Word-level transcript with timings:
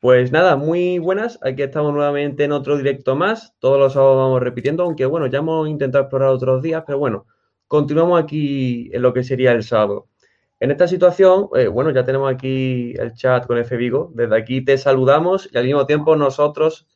Pues 0.00 0.30
nada, 0.30 0.54
muy 0.54 1.00
buenas. 1.00 1.40
Aquí 1.42 1.62
estamos 1.62 1.92
nuevamente 1.92 2.44
en 2.44 2.52
otro 2.52 2.76
directo 2.76 3.16
más. 3.16 3.54
Todos 3.58 3.80
los 3.80 3.94
sábados 3.94 4.16
vamos 4.16 4.40
repitiendo, 4.40 4.84
aunque 4.84 5.04
bueno, 5.06 5.26
ya 5.26 5.38
hemos 5.38 5.68
intentado 5.68 6.04
explorar 6.04 6.28
otros 6.28 6.62
días, 6.62 6.84
pero 6.86 6.98
bueno, 7.00 7.26
continuamos 7.66 8.22
aquí 8.22 8.90
en 8.92 9.02
lo 9.02 9.12
que 9.12 9.24
sería 9.24 9.50
el 9.50 9.64
sábado. 9.64 10.06
En 10.60 10.70
esta 10.70 10.86
situación, 10.86 11.48
eh, 11.56 11.66
bueno, 11.66 11.90
ya 11.90 12.04
tenemos 12.04 12.32
aquí 12.32 12.94
el 12.96 13.12
chat 13.14 13.44
con 13.44 13.58
F 13.58 13.76
Vigo. 13.76 14.12
Desde 14.14 14.36
aquí 14.36 14.64
te 14.64 14.78
saludamos 14.78 15.48
y 15.52 15.58
al 15.58 15.64
mismo 15.64 15.84
tiempo 15.84 16.14
nosotros 16.14 16.86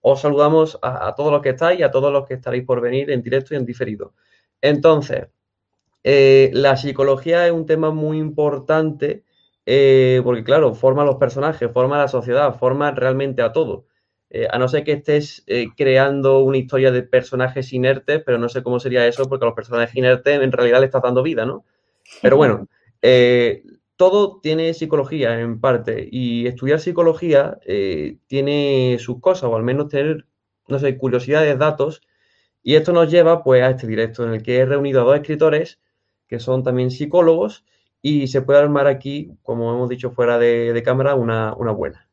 os 0.00 0.20
saludamos 0.20 0.78
a, 0.82 1.12
todos 1.16 1.32
los 1.32 1.42
que 1.42 1.50
estáis 1.50 1.80
y 1.80 1.82
a 1.82 1.90
todos 1.90 2.12
los 2.12 2.26
que 2.26 2.34
estaréis 2.34 2.64
por 2.64 2.80
venir 2.80 3.10
en 3.10 3.22
directo 3.22 3.54
y 3.54 3.56
en 3.56 3.66
diferido. 3.66 4.14
Entonces, 4.60 5.26
eh, 6.04 6.50
la 6.52 6.76
psicología 6.76 7.44
es 7.44 7.52
un 7.52 7.66
tema 7.66 7.90
muy 7.90 8.18
importante 8.18 9.24
eh, 9.66 10.20
porque 10.24 10.44
claro, 10.44 10.74
forma 10.74 11.02
a 11.02 11.04
los 11.04 11.16
personajes, 11.16 11.70
forma 11.72 11.96
a 11.96 12.02
la 12.02 12.08
sociedad, 12.08 12.56
forma 12.56 12.92
realmente 12.92 13.42
a 13.42 13.52
todo. 13.52 13.86
Eh, 14.30 14.46
a 14.50 14.58
no 14.58 14.68
ser 14.68 14.84
que 14.84 14.92
estés 14.92 15.44
eh, 15.46 15.66
creando 15.76 16.40
una 16.40 16.56
historia 16.56 16.90
de 16.90 17.02
personajes 17.02 17.72
inertes, 17.72 18.22
pero 18.24 18.38
no 18.38 18.48
sé 18.48 18.62
cómo 18.62 18.80
sería 18.80 19.06
eso, 19.06 19.28
porque 19.28 19.44
a 19.44 19.48
los 19.48 19.54
personajes 19.56 19.94
inertes 19.94 20.40
en 20.40 20.52
realidad 20.52 20.80
le 20.80 20.86
estás 20.86 21.02
dando 21.02 21.22
vida, 21.22 21.44
¿no? 21.46 21.64
Pero 22.22 22.36
bueno, 22.36 22.68
todo 23.96 24.40
tiene 24.40 24.74
psicología 24.74 25.38
en 25.40 25.60
parte, 25.60 26.08
y 26.10 26.46
estudiar 26.46 26.80
psicología 26.80 27.58
tiene 28.26 28.96
sus 29.00 29.20
cosas, 29.20 29.44
o 29.44 29.56
al 29.56 29.62
menos 29.62 29.88
tener, 29.88 30.26
no 30.68 30.78
sé, 30.78 30.96
curiosidades, 30.98 31.58
datos, 31.58 32.02
y 32.62 32.74
esto 32.74 32.92
nos 32.92 33.10
lleva 33.10 33.44
pues 33.44 33.62
a 33.62 33.70
este 33.70 33.86
directo 33.86 34.24
en 34.24 34.34
el 34.34 34.42
que 34.42 34.58
he 34.58 34.66
reunido 34.66 35.00
a 35.00 35.04
dos 35.04 35.16
escritores 35.16 35.80
que 36.26 36.40
son 36.40 36.62
también 36.62 36.90
psicólogos 36.90 37.64
y 38.08 38.28
se 38.28 38.40
puede 38.40 38.60
armar 38.60 38.86
aquí, 38.86 39.32
como 39.42 39.74
hemos 39.74 39.88
dicho 39.88 40.12
fuera 40.12 40.38
de, 40.38 40.80
cámara, 40.84 41.16
una, 41.16 41.50
buena, 41.72 42.08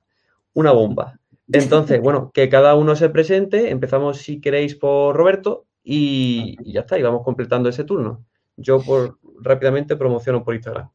una 0.55 0.71
bomba. 0.71 1.19
Entonces, 1.51 2.01
bueno, 2.01 2.31
que 2.33 2.49
cada 2.49 2.73
uno 2.73 2.95
se 2.95 3.09
presente. 3.09 3.69
Empezamos, 3.69 4.17
si 4.17 4.41
queréis, 4.41 4.73
por 4.73 5.15
Roberto 5.15 5.67
y, 5.83 6.57
ya 6.73 6.79
está, 6.79 6.97
y 6.97 7.03
vamos 7.03 7.21
completando 7.23 7.69
ese 7.69 7.83
turno. 7.83 8.25
Yo 8.57 8.81
por 8.81 9.19
rápidamente 9.39 9.95
promociono 9.95 10.43
por 10.43 10.55
Instagram. 10.55 10.89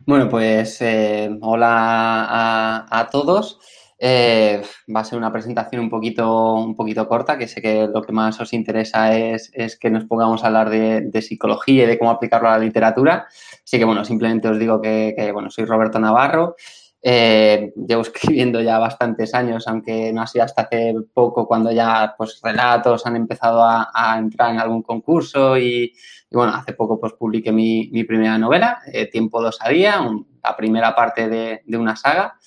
Bueno, 0.00 0.28
pues 0.28 0.82
eh, 0.82 1.38
hola 1.40 2.86
a 2.90 3.08
todos. 3.08 3.60
Eh, 4.06 4.60
va 4.94 5.00
a 5.00 5.04
ser 5.04 5.16
una 5.16 5.32
presentación 5.32 5.80
un 5.80 5.88
poquito, 5.88 6.56
un 6.56 6.76
poquito 6.76 7.08
corta, 7.08 7.38
que 7.38 7.48
sé 7.48 7.62
que 7.62 7.88
lo 7.90 8.02
que 8.02 8.12
más 8.12 8.38
os 8.38 8.52
interesa 8.52 9.16
es, 9.16 9.50
que 9.80 9.88
nos 9.88 10.04
pongamos 10.04 10.44
a 10.44 10.48
hablar 10.48 10.68
de, 10.68 11.22
psicología 11.22 11.84
y 11.84 11.86
de 11.86 11.98
cómo 11.98 12.10
aplicarlo 12.10 12.50
a 12.50 12.58
la 12.58 12.64
literatura. 12.64 13.26
Así 13.64 13.78
que, 13.78 13.84
bueno, 13.86 14.04
simplemente 14.04 14.46
os 14.46 14.58
digo 14.58 14.78
que, 14.82 15.30
bueno, 15.32 15.48
soy 15.48 15.64
Roberto 15.64 15.98
Navarro. 15.98 16.54
Eh, 17.00 17.72
llevo 17.76 18.02
escribiendo 18.02 18.60
ya 18.60 18.78
bastantes 18.78 19.32
años, 19.32 19.66
aunque 19.68 20.12
no 20.12 20.20
ha 20.20 20.26
sido 20.26 20.44
hasta 20.44 20.62
hace 20.62 20.94
poco 21.14 21.46
cuando 21.46 21.72
ya 21.72 22.14
pues 22.18 22.40
relatos 22.42 23.06
han 23.06 23.16
empezado 23.16 23.64
a, 23.64 24.16
entrar 24.18 24.50
en 24.52 24.60
algún 24.60 24.82
concurso 24.82 25.56
y, 25.56 25.94
bueno, 26.30 26.52
hace 26.52 26.74
poco 26.74 27.00
pues 27.00 27.14
publiqué 27.14 27.52
mi, 27.52 28.04
primera 28.04 28.36
novela, 28.36 28.80
eh, 28.92 29.06
Tiempo 29.06 29.40
dos 29.40 29.56
a 29.62 29.70
día, 29.70 29.98
la 30.42 30.54
primera 30.54 30.94
parte 30.94 31.26
de, 31.30 31.62
de 31.64 31.78
una 31.78 31.96
saga 31.96 32.38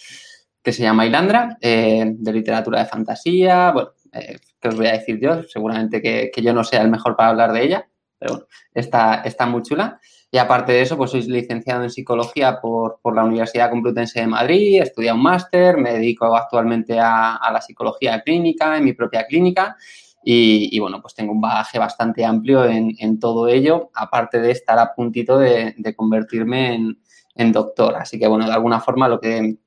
que 0.63 0.73
se 0.73 0.83
llama 0.83 1.05
Ilandra, 1.05 1.57
eh, 1.61 2.05
de 2.13 2.33
literatura 2.33 2.79
de 2.79 2.85
fantasía. 2.85 3.71
Bueno, 3.71 3.91
eh, 4.11 4.37
¿qué 4.59 4.67
os 4.67 4.75
voy 4.75 4.87
a 4.87 4.93
decir 4.93 5.19
yo? 5.19 5.43
Seguramente 5.43 6.01
que, 6.01 6.31
yo 6.41 6.53
no 6.53 6.63
sea 6.63 6.81
el 6.81 6.89
mejor 6.89 7.15
para 7.15 7.29
hablar 7.29 7.53
de 7.53 7.63
ella, 7.63 7.89
pero 8.19 8.47
está, 8.73 9.21
está 9.23 9.45
muy 9.45 9.63
chula. 9.63 9.99
Y 10.29 10.37
aparte 10.39 10.73
de 10.73 10.81
eso, 10.81 10.97
pues 10.97 11.11
soy 11.11 11.21
licenciado 11.23 11.83
en 11.83 11.89
psicología 11.89 12.59
por, 12.59 12.99
la 13.15 13.23
Universidad 13.23 13.69
Complutense 13.69 14.19
de 14.19 14.27
Madrid, 14.27 14.79
he 14.79 14.83
estudiado 14.83 15.15
un 15.15 15.23
máster, 15.23 15.77
me 15.77 15.93
dedico 15.93 16.35
actualmente 16.35 16.99
a, 16.99 17.39
la 17.51 17.61
psicología 17.61 18.21
clínica 18.21 18.77
en 18.77 18.83
mi 18.83 18.93
propia 18.93 19.25
clínica 19.25 19.77
y, 20.21 20.77
bueno, 20.79 21.01
pues 21.01 21.13
tengo 21.13 21.31
un 21.31 21.39
bagaje 21.39 21.79
bastante 21.79 22.25
amplio 22.25 22.65
en, 22.65 23.19
todo 23.19 23.47
ello, 23.47 23.89
aparte 23.95 24.41
de 24.41 24.51
estar 24.51 24.77
a 24.77 24.93
puntito 24.93 25.37
de, 25.37 25.73
convertirme 25.95 26.75
en, 26.75 26.99
en, 27.35 27.51
doctor. 27.53 27.95
Así 27.95 28.19
que 28.19 28.27
bueno, 28.27 28.45
de 28.45 28.51
alguna 28.51 28.81
forma 28.81 29.07
lo 29.07 29.21
que, 29.21 29.37
en 29.37 29.59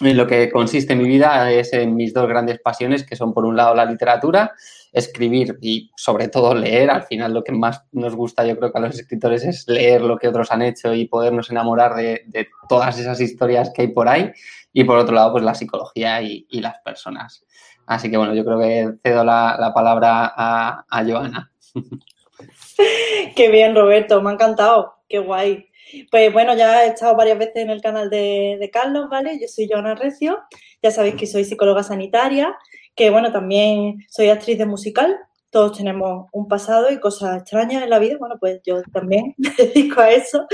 lo 0.00 0.26
que 0.26 0.50
consiste 0.50 0.94
mi 0.94 1.08
vida 1.08 1.50
es 1.50 1.72
en 1.72 1.94
mis 1.94 2.12
dos 2.12 2.28
grandes 2.28 2.58
pasiones, 2.58 3.06
que 3.06 3.16
son 3.16 3.32
por 3.32 3.46
un 3.46 3.56
lado 3.56 3.74
la 3.74 3.86
literatura, 3.86 4.52
escribir 4.92 5.58
y 5.62 5.90
sobre 5.96 6.28
todo 6.28 6.54
leer. 6.54 6.90
Al 6.90 7.04
final 7.04 7.32
lo 7.32 7.42
que 7.42 7.52
más 7.52 7.82
nos 7.92 8.14
gusta 8.14 8.44
yo 8.44 8.56
creo 8.58 8.72
que 8.72 8.78
a 8.78 8.82
los 8.82 8.94
escritores 8.94 9.44
es 9.44 9.66
leer 9.68 10.02
lo 10.02 10.18
que 10.18 10.28
otros 10.28 10.52
han 10.52 10.62
hecho 10.62 10.92
y 10.92 11.06
podernos 11.08 11.50
enamorar 11.50 11.94
de, 11.94 12.48
todas 12.68 12.98
esas 12.98 13.20
historias 13.20 13.70
que 13.74 13.82
hay 13.82 13.88
por 13.88 14.08
ahí. 14.08 14.32
Y 14.72 14.84
por 14.84 14.98
otro 14.98 15.14
lado, 15.14 15.32
pues 15.32 15.44
la 15.44 15.54
psicología 15.54 16.20
y, 16.20 16.46
las 16.50 16.78
personas. 16.80 17.44
Así 17.86 18.10
que 18.10 18.18
bueno, 18.18 18.34
yo 18.34 18.44
creo 18.44 18.58
que 18.58 18.90
cedo 19.02 19.24
la, 19.24 19.72
palabra 19.74 20.32
a, 20.36 20.84
a 20.90 21.04
Joana. 21.04 21.50
Qué 23.34 23.50
bien, 23.50 23.74
Roberto, 23.74 24.20
me 24.20 24.30
ha 24.30 24.32
encantado, 24.34 24.96
qué 25.08 25.18
guay. 25.18 25.65
Pues 26.10 26.32
bueno, 26.32 26.56
ya 26.56 26.84
he 26.84 26.88
estado 26.88 27.16
varias 27.16 27.38
veces 27.38 27.56
en 27.56 27.70
el 27.70 27.80
canal 27.80 28.10
de, 28.10 28.70
Carlos, 28.72 29.08
¿vale? 29.08 29.38
Yo 29.40 29.46
soy 29.48 29.68
Joana 29.70 29.94
Recio, 29.94 30.38
ya 30.82 30.90
sabéis 30.90 31.14
que 31.14 31.26
soy 31.26 31.44
psicóloga 31.44 31.82
sanitaria, 31.82 32.56
que 32.94 33.10
bueno, 33.10 33.32
también 33.32 33.98
soy 34.08 34.28
actriz 34.30 34.58
de 34.58 34.66
musical, 34.66 35.16
todos 35.50 35.78
tenemos 35.78 36.26
un 36.32 36.48
pasado 36.48 36.90
y 36.90 36.98
cosas 36.98 37.40
extrañas 37.40 37.82
en 37.84 37.90
la 37.90 37.98
vida, 38.00 38.16
bueno, 38.18 38.34
pues 38.40 38.60
yo 38.64 38.82
también 38.92 39.34
me 39.38 39.50
dedico 39.56 40.00
a 40.00 40.10
eso, 40.10 40.46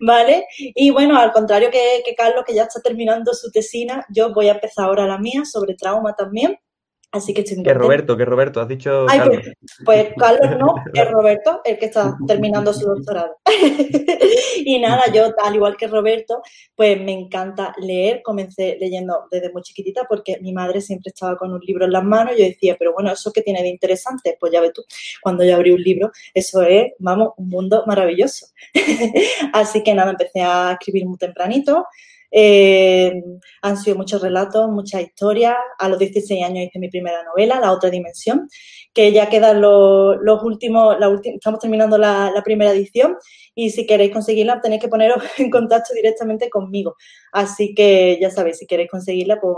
¿vale? 0.00 0.46
Y 0.58 0.90
bueno, 0.90 1.18
al 1.18 1.32
contrario 1.32 1.70
que, 1.70 2.02
que 2.04 2.14
Carlos, 2.14 2.44
que 2.46 2.54
ya 2.54 2.62
está 2.62 2.80
terminando 2.80 3.34
su 3.34 3.50
tesina, 3.50 4.06
yo 4.08 4.32
voy 4.32 4.48
a 4.48 4.52
empezar 4.52 4.86
ahora 4.86 5.06
la 5.06 5.18
mía 5.18 5.44
sobre 5.44 5.74
trauma 5.74 6.14
también, 6.14 6.58
Así 7.12 7.32
que 7.32 7.42
estoy 7.42 7.62
Que 7.62 7.72
Roberto, 7.72 8.16
que 8.16 8.24
Roberto, 8.24 8.60
has 8.60 8.68
dicho. 8.68 9.06
Carlos. 9.06 9.42
Pues, 9.84 10.06
pues, 10.06 10.14
Carlos 10.18 10.58
no, 10.58 10.74
es 10.92 11.10
Roberto 11.10 11.60
el 11.64 11.78
que 11.78 11.86
está 11.86 12.16
terminando 12.26 12.72
su 12.72 12.86
doctorado. 12.86 13.36
y 14.64 14.78
nada, 14.80 15.04
yo, 15.12 15.32
al 15.42 15.54
igual 15.54 15.76
que 15.76 15.86
Roberto, 15.86 16.42
pues 16.74 17.00
me 17.00 17.12
encanta 17.12 17.74
leer. 17.78 18.22
Comencé 18.22 18.76
leyendo 18.80 19.26
desde 19.30 19.52
muy 19.52 19.62
chiquitita 19.62 20.04
porque 20.08 20.38
mi 20.40 20.52
madre 20.52 20.80
siempre 20.80 21.10
estaba 21.10 21.36
con 21.36 21.52
un 21.52 21.60
libro 21.60 21.84
en 21.84 21.92
las 21.92 22.04
manos 22.04 22.34
y 22.36 22.40
yo 22.40 22.44
decía, 22.44 22.76
pero 22.78 22.92
bueno, 22.92 23.12
¿eso 23.12 23.32
qué 23.32 23.42
tiene 23.42 23.62
de 23.62 23.68
interesante? 23.68 24.36
Pues 24.38 24.52
ya 24.52 24.60
ves 24.60 24.72
tú, 24.72 24.84
cuando 25.22 25.44
yo 25.44 25.54
abrí 25.54 25.70
un 25.70 25.82
libro, 25.82 26.10
eso 26.34 26.62
es, 26.62 26.92
vamos, 26.98 27.30
un 27.36 27.48
mundo 27.48 27.84
maravilloso. 27.86 28.46
Así 29.52 29.82
que 29.82 29.94
nada, 29.94 30.10
empecé 30.10 30.42
a 30.42 30.72
escribir 30.72 31.06
muy 31.06 31.16
tempranito. 31.16 31.86
Eh, 32.30 33.22
han 33.62 33.76
sido 33.76 33.96
muchos 33.96 34.20
relatos, 34.20 34.68
muchas 34.68 35.02
historias. 35.02 35.56
A 35.78 35.88
los 35.88 35.98
16 35.98 36.44
años 36.44 36.66
hice 36.66 36.78
mi 36.78 36.88
primera 36.88 37.22
novela, 37.22 37.60
La 37.60 37.72
otra 37.72 37.90
dimensión, 37.90 38.48
que 38.92 39.12
ya 39.12 39.28
quedan 39.28 39.60
los, 39.60 40.42
últimos, 40.42 40.98
la 40.98 41.14
estamos 41.24 41.60
terminando 41.60 41.98
la, 41.98 42.32
primera 42.44 42.72
edición 42.72 43.16
y 43.54 43.70
si 43.70 43.86
queréis 43.86 44.12
conseguirla 44.12 44.60
tenéis 44.60 44.82
que 44.82 44.88
poneros 44.88 45.22
en 45.38 45.50
contacto 45.50 45.94
directamente 45.94 46.50
conmigo. 46.50 46.96
Así 47.32 47.74
que 47.74 48.18
ya 48.20 48.30
sabéis, 48.30 48.58
si 48.58 48.66
queréis 48.66 48.90
conseguirla, 48.90 49.40
pues 49.40 49.56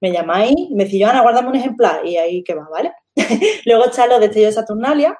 me, 0.00 0.12
llamáis, 0.12 0.54
me 0.70 0.84
decís, 0.84 1.04
Ana, 1.04 1.22
guárdame 1.22 1.48
un 1.48 1.56
ejemplar 1.56 2.04
y 2.06 2.16
ahí 2.16 2.42
que 2.42 2.54
va, 2.54 2.68
¿vale? 2.70 2.92
Luego 3.66 3.86
está 3.86 4.06
Los 4.06 4.20
Destellos 4.20 4.54
de 4.54 4.60
Saturnalia, 4.60 5.18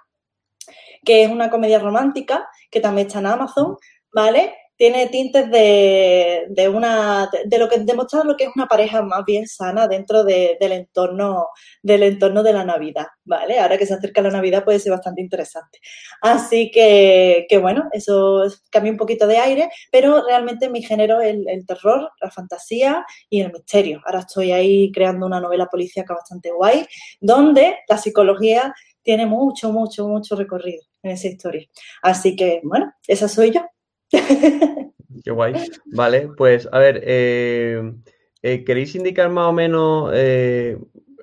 que 1.04 1.22
es 1.22 1.30
una 1.30 1.50
comedia 1.50 1.78
romántica 1.78 2.48
que 2.70 2.80
también 2.80 3.06
está 3.06 3.18
en 3.20 3.26
Amazon, 3.26 3.76
¿vale? 4.12 4.54
Tiene 4.82 5.06
tintes 5.10 5.48
de, 5.48 6.46
de, 6.48 6.68
una 6.68 7.30
de 7.44 7.58
lo 7.58 7.68
que 7.68 7.78
demostrar 7.78 8.26
lo 8.26 8.36
que 8.36 8.46
es 8.46 8.50
una 8.56 8.66
pareja 8.66 9.00
más 9.00 9.24
bien 9.24 9.46
sana 9.46 9.86
dentro 9.86 10.24
del 10.24 10.72
entorno 10.72 11.50
del 11.84 12.02
entorno 12.02 12.42
de 12.42 12.52
la 12.52 12.64
Navidad, 12.64 13.06
¿vale? 13.24 13.60
Ahora 13.60 13.78
que 13.78 13.86
se 13.86 13.94
acerca 13.94 14.22
la 14.22 14.32
Navidad 14.32 14.64
puede 14.64 14.80
ser 14.80 14.90
bastante 14.90 15.20
interesante. 15.20 15.78
Así 16.20 16.72
que, 16.72 17.46
que 17.48 17.58
bueno, 17.58 17.84
eso 17.92 18.42
cambia 18.72 18.90
un 18.90 18.98
poquito 18.98 19.28
de 19.28 19.38
aire, 19.38 19.68
pero 19.92 20.26
realmente 20.26 20.68
mi 20.68 20.82
género 20.82 21.20
es 21.20 21.36
el, 21.46 21.64
terror, 21.64 22.10
la 22.20 22.32
fantasía 22.32 23.06
y 23.30 23.40
el 23.40 23.52
misterio. 23.52 24.00
Ahora 24.04 24.18
estoy 24.18 24.50
ahí 24.50 24.90
creando 24.90 25.26
una 25.26 25.38
novela 25.38 25.66
policíaca 25.66 26.14
bastante 26.14 26.50
guay, 26.50 26.84
donde 27.20 27.76
la 27.88 27.98
psicología 27.98 28.74
tiene 29.04 29.26
mucho, 29.26 29.70
mucho, 29.70 30.08
mucho 30.08 30.34
recorrido 30.34 30.82
en 31.04 31.12
esa 31.12 31.28
historia. 31.28 31.68
Así 32.02 32.34
que, 32.34 32.60
bueno, 32.64 32.92
esa 33.06 33.28
soy 33.28 33.52
yo. 33.52 33.60
Qué 35.24 35.30
guay. 35.30 35.54
Vale, 35.86 36.28
pues 36.36 36.68
a 36.72 36.78
ver, 36.78 37.00
eh, 37.04 37.92
eh, 38.42 38.64
¿queréis 38.64 38.94
indicar 38.94 39.30
más 39.30 39.46
o 39.48 39.52
menos, 39.52 40.10
eh, 40.14 40.78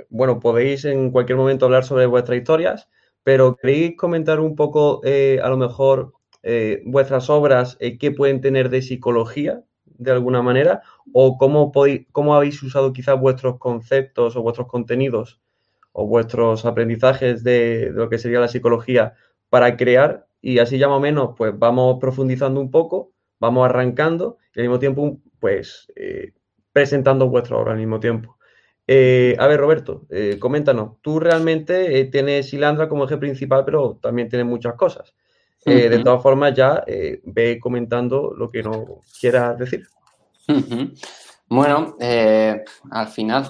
bueno, 0.09 0.39
podéis 0.39 0.85
en 0.85 1.11
cualquier 1.11 1.37
momento 1.37 1.65
hablar 1.65 1.83
sobre 1.83 2.05
vuestras 2.05 2.37
historias, 2.39 2.89
pero 3.23 3.55
¿queréis 3.55 3.95
comentar 3.97 4.39
un 4.39 4.55
poco, 4.55 5.01
a 5.03 5.49
lo 5.49 5.57
mejor, 5.57 6.13
vuestras 6.85 7.29
obras, 7.29 7.77
qué 7.99 8.11
pueden 8.11 8.41
tener 8.41 8.69
de 8.69 8.81
psicología, 8.81 9.63
de 9.85 10.11
alguna 10.11 10.41
manera, 10.41 10.81
o 11.13 11.37
cómo, 11.37 11.71
podéis, 11.71 12.07
cómo 12.11 12.35
habéis 12.35 12.61
usado 12.63 12.93
quizás 12.93 13.19
vuestros 13.19 13.57
conceptos 13.59 14.35
o 14.35 14.41
vuestros 14.41 14.67
contenidos 14.67 15.41
o 15.91 16.07
vuestros 16.07 16.65
aprendizajes 16.65 17.43
de 17.43 17.91
lo 17.93 18.09
que 18.09 18.17
sería 18.19 18.39
la 18.39 18.47
psicología 18.47 19.15
para 19.49 19.75
crear 19.77 20.27
y 20.41 20.59
así 20.59 20.77
ya 20.77 20.87
más 20.87 20.97
o 20.97 21.01
menos 21.01 21.31
pues 21.37 21.57
vamos 21.57 21.97
profundizando 21.99 22.59
un 22.59 22.71
poco, 22.71 23.11
vamos 23.39 23.65
arrancando 23.65 24.37
y 24.55 24.59
al 24.59 24.67
mismo 24.67 24.79
tiempo 24.79 25.19
pues 25.39 25.91
eh, 25.95 26.33
presentando 26.71 27.29
vuestra 27.29 27.57
obra 27.57 27.73
al 27.73 27.79
mismo 27.79 27.99
tiempo. 27.99 28.37
Eh, 28.87 29.35
a 29.37 29.47
ver, 29.47 29.59
Roberto, 29.59 30.05
eh, 30.09 30.37
coméntanos, 30.39 30.99
tú 31.01 31.19
realmente 31.19 32.05
tienes 32.05 32.49
Silandra 32.49 32.89
como 32.89 33.05
eje 33.05 33.17
principal, 33.17 33.63
pero 33.63 33.99
también 34.01 34.29
tienes 34.29 34.47
muchas 34.47 34.75
cosas. 34.75 35.13
De 35.65 35.99
todas 35.99 36.23
formas, 36.23 36.55
ya 36.55 36.83
ve 36.87 37.59
comentando 37.61 38.33
lo 38.35 38.49
que 38.49 38.63
no 38.63 39.01
quieras 39.19 39.59
decir. 39.59 39.87
Bueno, 41.47 41.97
al 41.99 43.07
final, 43.09 43.45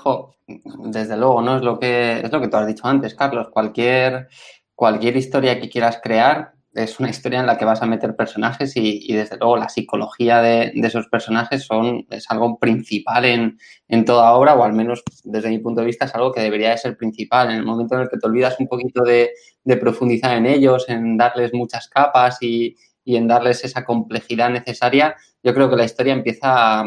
desde 0.86 1.15
luego, 1.15 1.41
¿no? 1.41 1.57
Es 1.57 1.63
lo 1.63 1.80
que 1.80 2.19
es 2.19 2.31
lo 2.31 2.41
que 2.41 2.47
tú 2.47 2.57
has 2.57 2.68
dicho 2.68 2.88
antes, 2.88 3.13
Carlos. 3.13 3.50
Cualquier, 3.50 4.27
cualquier 4.75 5.15
historia 5.15 5.59
que 5.62 5.69
quieras 5.69 6.00
crear, 6.03 6.53
es 6.74 7.00
una 7.00 7.10
historia 7.10 7.39
en 7.39 7.48
la 7.48 7.57
que 7.57 7.66
vas 7.66 7.81
a 7.81 7.88
meter 7.88 8.16
personajes 8.16 8.74
y, 8.75 9.12
desde 9.13 9.38
luego 9.38 9.57
la 9.57 9.69
psicología 9.69 10.42
de, 10.42 10.71
esos 10.75 11.07
personajes 11.07 11.63
son, 11.63 12.06
es 12.10 12.30
algo 12.30 12.60
principal 12.60 13.25
en, 13.25 14.06
toda 14.06 14.33
obra 14.33 14.56
o 14.56 14.63
al 14.63 14.74
menos 14.74 15.04
desde 15.24 15.50
mi 15.50 15.60
punto 15.60 15.81
de 15.81 15.88
vista 15.88 16.06
es 16.06 16.16
algo 16.16 16.31
que 16.31 16.42
debería 16.42 16.71
de 16.71 16.77
ser 16.77 16.95
principal. 16.95 17.50
En 17.50 17.57
el 17.57 17.66
momento 17.66 17.95
en 17.95 18.01
el 18.01 18.10
que 18.10 18.18
te 18.18 18.27
olvidas 18.27 18.56
un 18.60 18.68
poquito 18.68 19.04
de, 19.04 19.31
profundizar 19.80 20.36
en 20.38 20.45
ellos, 20.45 20.88
en 20.89 21.18
darles 21.18 21.54
muchas 21.54 21.88
capas 21.89 22.38
y, 22.42 22.75
en 23.06 23.27
darles 23.27 23.63
esa 23.63 23.83
complejidad 23.83 24.51
necesaria, 24.51 25.15
yo 25.42 25.54
creo 25.56 25.69
que 25.69 25.75
la 25.75 25.86
historia 25.86 26.13
empieza 26.13 26.81
a, 26.81 26.86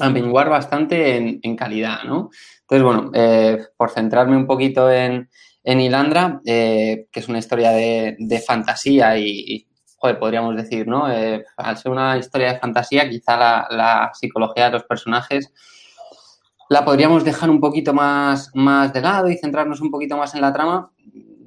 a 0.00 0.10
menguar 0.10 0.48
bastante 0.48 1.16
en, 1.42 1.56
calidad, 1.56 2.04
¿no? 2.04 2.30
Entonces, 2.62 2.82
bueno, 2.82 3.10
eh, 3.12 3.66
por 3.76 3.90
centrarme 3.90 4.36
un 4.36 4.46
poquito 4.46 4.90
en, 4.90 5.28
en 5.64 5.80
Ilandra, 5.80 6.40
eh, 6.44 7.06
que 7.10 7.20
es 7.20 7.28
una 7.28 7.38
historia 7.38 7.70
de, 7.70 8.44
fantasía 8.46 9.18
y, 9.18 9.66
podríamos 10.20 10.54
decir, 10.54 10.86
¿no? 10.86 11.10
Eh, 11.10 11.46
al 11.56 11.78
ser 11.78 11.90
una 11.90 12.18
historia 12.18 12.52
de 12.52 12.58
fantasía, 12.58 13.08
quizá 13.08 13.38
la, 13.70 14.10
psicología 14.12 14.66
de 14.66 14.72
los 14.72 14.84
personajes 14.84 15.50
la 16.68 16.84
podríamos 16.84 17.24
dejar 17.24 17.48
un 17.48 17.60
poquito 17.60 17.94
más, 17.94 18.50
más 18.54 18.92
de 18.92 19.00
lado 19.00 19.30
y 19.30 19.38
centrarnos 19.38 19.80
un 19.80 19.90
poquito 19.90 20.18
más 20.18 20.34
en 20.34 20.42
la 20.42 20.52
trama. 20.52 20.90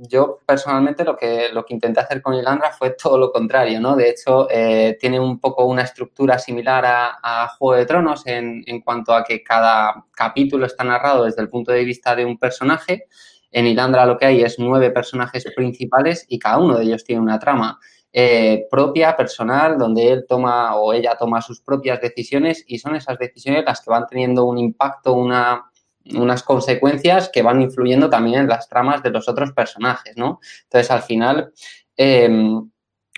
Yo 0.10 0.40
personalmente 0.46 1.04
lo 1.04 1.16
que, 1.16 1.50
lo 1.52 1.66
que 1.66 1.74
intenté 1.74 2.00
hacer 2.00 2.22
con 2.22 2.34
Ilandra 2.34 2.72
fue 2.72 2.92
todo 2.92 3.18
lo 3.18 3.32
contrario, 3.32 3.80
¿no? 3.80 3.96
De 3.96 4.10
hecho, 4.10 4.48
eh, 4.50 4.98
tiene 5.00 5.20
un 5.20 5.40
poco 5.40 5.66
una 5.66 5.84
estructura 5.84 6.40
similar 6.40 6.86
a, 6.86 7.20
a 7.22 7.48
Juego 7.50 7.80
de 7.80 7.86
Tronos 7.86 8.26
en, 8.26 8.64
en 8.66 8.82
cuanto 8.82 9.14
a 9.14 9.24
que 9.24 9.44
cada 9.44 10.06
capítulo 10.16 10.66
está 10.66 10.84
narrado 10.84 11.26
desde 11.26 11.42
el 11.42 11.50
punto 11.50 11.72
de 11.72 11.84
vista 11.84 12.16
de 12.16 12.26
un 12.26 12.38
personaje 12.38 13.06
en 13.52 13.68
Ilandra 13.68 14.06
lo 14.06 14.18
que 14.18 14.26
hay 14.26 14.42
es 14.42 14.60
nueve 14.60 14.92
personajes 14.92 15.46
principales 15.56 16.26
y 16.28 16.40
cada 16.40 16.60
uno 16.60 16.78
de 16.78 16.84
ellos 16.84 17.04
tiene 17.04 17.22
una 17.22 17.40
trama 17.40 17.80
eh, 18.14 18.68
propia, 18.72 19.16
personal, 19.16 19.78
donde 19.78 20.12
él 20.12 20.26
toma 20.28 20.76
o 20.76 20.94
ella 20.94 21.16
toma 21.18 21.42
sus 21.42 21.62
propias 21.62 22.02
decisiones 22.02 22.64
y 22.68 22.80
son 22.80 22.96
esas 22.96 23.20
decisiones 23.20 23.64
las 23.66 23.82
que 23.82 23.92
van 23.92 24.08
teniendo 24.08 24.46
un 24.46 24.58
impacto, 24.58 25.14
una, 25.14 25.70
unas 26.16 26.44
consecuencias 26.44 27.30
que 27.32 27.42
van 27.42 27.62
influyendo 27.62 28.10
también 28.10 28.42
en 28.42 28.48
las 28.48 28.68
tramas 28.70 29.04
de 29.04 29.12
los 29.12 29.28
otros 29.28 29.52
personajes, 29.52 30.16
¿no? 30.18 30.40
Entonces, 30.64 30.90
al 30.90 31.02
final, 31.04 31.52
em, 31.96 32.70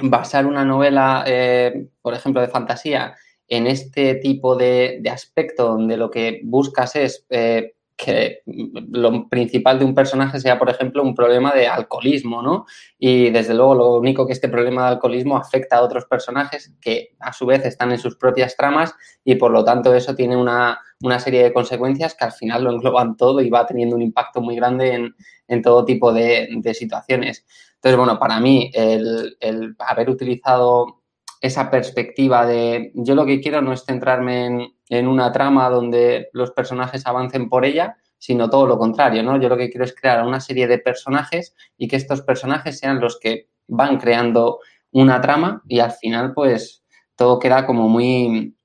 basar 0.01 0.45
una 0.45 0.65
novela, 0.65 1.23
eh, 1.27 1.87
por 2.01 2.13
ejemplo, 2.13 2.41
de 2.41 2.47
fantasía 2.47 3.15
en 3.47 3.67
este 3.67 4.15
tipo 4.15 4.55
de, 4.55 5.01
aspecto 5.11 5.67
donde 5.69 5.97
lo 5.97 6.09
que 6.11 6.41
buscas 6.43 6.95
es 6.95 7.25
eh, 7.29 7.73
que 7.99 8.43
lo 8.45 9.27
principal 9.27 9.77
de 9.77 9.83
un 9.83 9.93
personaje 9.93 10.39
sea, 10.39 10.57
por 10.57 10.69
ejemplo, 10.69 11.03
un 11.03 11.13
problema 11.13 11.51
de 11.51 11.67
alcoholismo, 11.67 12.41
¿no? 12.41 12.65
Y 12.97 13.29
desde 13.29 13.53
luego 13.53 13.75
lo 13.75 13.95
único 13.97 14.25
que 14.25 14.31
este 14.31 14.47
problema 14.47 14.83
de 14.83 14.89
alcoholismo 14.91 15.35
afecta 15.35 15.75
a 15.75 15.81
otros 15.81 16.05
personajes 16.05 16.73
que 16.79 17.09
a 17.19 17.33
su 17.33 17.45
vez 17.45 17.65
están 17.65 17.91
en 17.91 17.99
sus 17.99 18.15
propias 18.15 18.55
tramas 18.55 18.95
y 19.25 19.35
por 19.35 19.51
lo 19.51 19.65
tanto 19.65 19.93
eso 19.93 20.15
tiene 20.15 20.37
una, 20.37 20.79
serie 21.19 21.43
de 21.43 21.51
consecuencias 21.51 22.15
que 22.15 22.23
al 22.23 22.31
final 22.31 22.63
lo 22.63 22.71
engloban 22.71 23.17
todo 23.17 23.41
y 23.41 23.49
va 23.49 23.65
teniendo 23.65 23.97
un 23.97 24.01
impacto 24.01 24.39
muy 24.39 24.55
grande 24.55 25.13
en, 25.47 25.61
todo 25.61 25.83
tipo 25.83 26.13
de, 26.13 26.47
situaciones. 26.73 27.45
Entonces, 27.75 27.97
bueno, 27.97 28.17
para 28.17 28.39
mí 28.39 28.71
el, 28.73 29.35
el 29.41 29.75
haber 29.79 30.09
utilizado 30.09 30.98
esa 31.41 31.71
perspectiva 31.71 32.45
de 32.45 32.91
yo 32.95 33.15
lo 33.15 33.25
que 33.25 33.39
quiero 33.39 33.61
no 33.61 33.73
es 33.73 33.85
centrarme 33.85 34.73
en 34.89 35.07
una 35.07 35.31
trama 35.31 35.69
donde 35.69 36.29
los 36.33 36.51
personajes 36.51 37.05
avancen 37.05 37.49
por 37.49 37.65
ella, 37.65 37.95
sino 38.17 38.49
todo 38.49 38.67
lo 38.67 38.77
contrario, 38.77 39.23
¿no? 39.23 39.39
Yo 39.39 39.49
lo 39.49 39.57
que 39.57 39.69
quiero 39.69 39.85
es 39.85 39.95
crear 39.95 40.25
una 40.25 40.41
serie 40.41 40.67
de 40.67 40.79
personajes 40.79 41.55
y 41.77 41.87
que 41.87 41.95
estos 41.95 42.21
personajes 42.21 42.77
sean 42.77 42.99
los 42.99 43.17
que 43.19 43.47
van 43.67 43.97
creando 43.97 44.59
una 44.91 45.21
trama 45.21 45.63
y 45.67 45.79
al 45.79 45.91
final, 45.91 46.33
pues, 46.33 46.83
todo 47.15 47.39
queda 47.39 47.65
como 47.65 47.87
muy, 47.87 48.55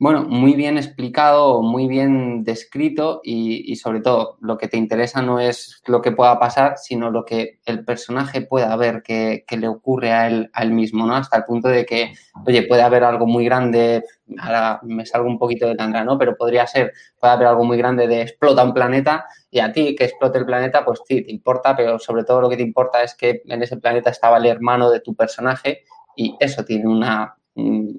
bueno, 0.00 0.24
muy 0.24 0.54
bien 0.54 0.78
explicado, 0.78 1.60
muy 1.60 1.88
bien 1.88 2.44
descrito 2.44 3.20
y, 3.24 3.74
sobre 3.74 4.00
todo 4.00 4.38
lo 4.40 4.56
que 4.56 4.68
te 4.68 4.76
interesa 4.76 5.22
no 5.22 5.40
es 5.40 5.82
lo 5.86 6.00
que 6.02 6.12
pueda 6.12 6.38
pasar, 6.38 6.78
sino 6.78 7.10
lo 7.10 7.24
que 7.24 7.58
el 7.66 7.84
personaje 7.84 8.42
pueda 8.42 8.76
ver 8.76 9.02
que, 9.02 9.44
le 9.50 9.66
ocurre 9.66 10.12
a 10.12 10.28
él, 10.28 10.50
a 10.52 10.62
él, 10.62 10.70
mismo, 10.70 11.04
¿no? 11.04 11.16
Hasta 11.16 11.38
el 11.38 11.44
punto 11.44 11.68
de 11.68 11.84
que, 11.84 12.12
oye, 12.46 12.62
puede 12.62 12.82
haber 12.82 13.02
algo 13.02 13.26
muy 13.26 13.44
grande, 13.44 14.04
ahora 14.38 14.78
me 14.84 15.04
salgo 15.04 15.26
un 15.26 15.38
poquito 15.38 15.66
de 15.66 15.74
tandra, 15.74 16.04
¿no? 16.04 16.16
Pero 16.16 16.36
podría 16.36 16.64
ser, 16.68 16.92
puede 17.18 17.32
haber 17.32 17.48
algo 17.48 17.64
muy 17.64 17.76
grande 17.76 18.06
de 18.06 18.22
explota 18.22 18.62
un 18.62 18.74
planeta 18.74 19.26
y 19.50 19.58
a 19.58 19.72
ti 19.72 19.96
que 19.96 20.04
explote 20.04 20.38
el 20.38 20.46
planeta, 20.46 20.84
pues 20.84 21.00
sí, 21.08 21.22
te 21.22 21.32
importa, 21.32 21.74
pero 21.74 21.98
sobre 21.98 22.22
todo 22.22 22.40
lo 22.40 22.48
que 22.48 22.56
te 22.56 22.62
importa 22.62 23.02
es 23.02 23.16
que 23.16 23.42
en 23.46 23.62
ese 23.64 23.78
planeta 23.78 24.10
estaba 24.10 24.36
el 24.36 24.46
hermano 24.46 24.90
de 24.90 25.00
tu 25.00 25.16
personaje 25.16 25.82
y 26.14 26.36
eso 26.38 26.64
tiene 26.64 26.86
una 26.86 27.37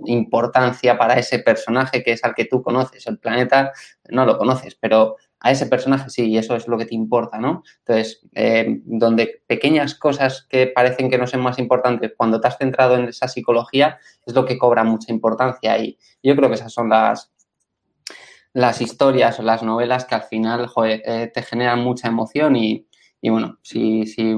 importancia 0.06 0.97
para 0.97 1.15
ese 1.15 1.39
personaje 1.39 2.03
que 2.03 2.13
es 2.13 2.23
al 2.23 2.33
que 2.33 2.45
tú 2.45 2.61
conoces. 2.61 3.06
El 3.07 3.19
planeta 3.19 3.71
no 4.09 4.25
lo 4.25 4.38
conoces, 4.38 4.75
pero 4.75 5.17
a 5.41 5.51
ese 5.51 5.67
personaje 5.67 6.09
sí, 6.09 6.25
y 6.25 6.38
eso 6.38 6.56
es 6.56 6.67
lo 6.67 6.77
que 6.77 6.85
te 6.85 6.95
importa, 6.95 7.38
¿no? 7.38 7.63
Entonces, 7.79 8.21
eh, 8.33 8.81
donde 8.83 9.41
pequeñas 9.47 9.95
cosas 9.95 10.45
que 10.50 10.67
parecen 10.67 11.09
que 11.09 11.17
no 11.17 11.27
son 11.27 11.41
más 11.41 11.59
importantes, 11.59 12.11
cuando 12.17 12.41
te 12.41 12.47
has 12.47 12.57
centrado 12.57 12.95
en 12.95 13.06
esa 13.06 13.27
psicología, 13.27 14.00
es 14.25 14.33
lo 14.33 14.45
que 14.45 14.57
cobra 14.57 14.83
mucha 14.83 15.13
importancia. 15.13 15.77
Y 15.77 15.97
yo 16.21 16.35
creo 16.35 16.50
que 16.50 16.56
esas 16.56 16.73
son 16.73 16.89
las, 16.89 17.31
las 18.53 18.81
historias 18.81 19.39
o 19.39 19.44
las 19.44 19.63
novelas 19.63 20.06
que 20.06 20.15
al 20.15 20.23
final 20.23 20.69
eh, 20.85 21.31
te 21.33 21.41
generan 21.41 21.79
mucha 21.79 22.09
emoción 22.09 22.57
y, 22.57 22.85
bueno, 23.21 23.59
si, 23.61 24.06
si, 24.07 24.35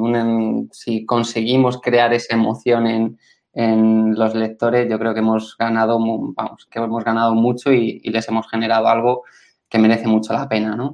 si 0.72 1.06
conseguimos 1.06 1.82
crear 1.82 2.14
esa 2.14 2.36
emoción 2.36 2.86
en, 2.86 3.20
en 3.54 4.16
los 4.16 4.34
lectores, 4.34 4.90
yo 4.90 4.98
creo 4.98 5.14
que 5.14 5.20
hemos 5.20 5.58
ganado, 5.58 6.00
vamos, 6.00 6.68
que 6.70 6.80
hemos 6.80 7.04
ganado 7.04 7.34
mucho 7.36 7.72
y, 7.72 8.00
les 8.00 8.28
hemos 8.30 8.50
generado 8.50 8.88
algo 8.88 9.24
que 9.70 9.78
merece 9.78 10.08
mucho 10.08 10.34
la 10.34 10.48
pena, 10.48 10.76
¿no? 10.76 10.92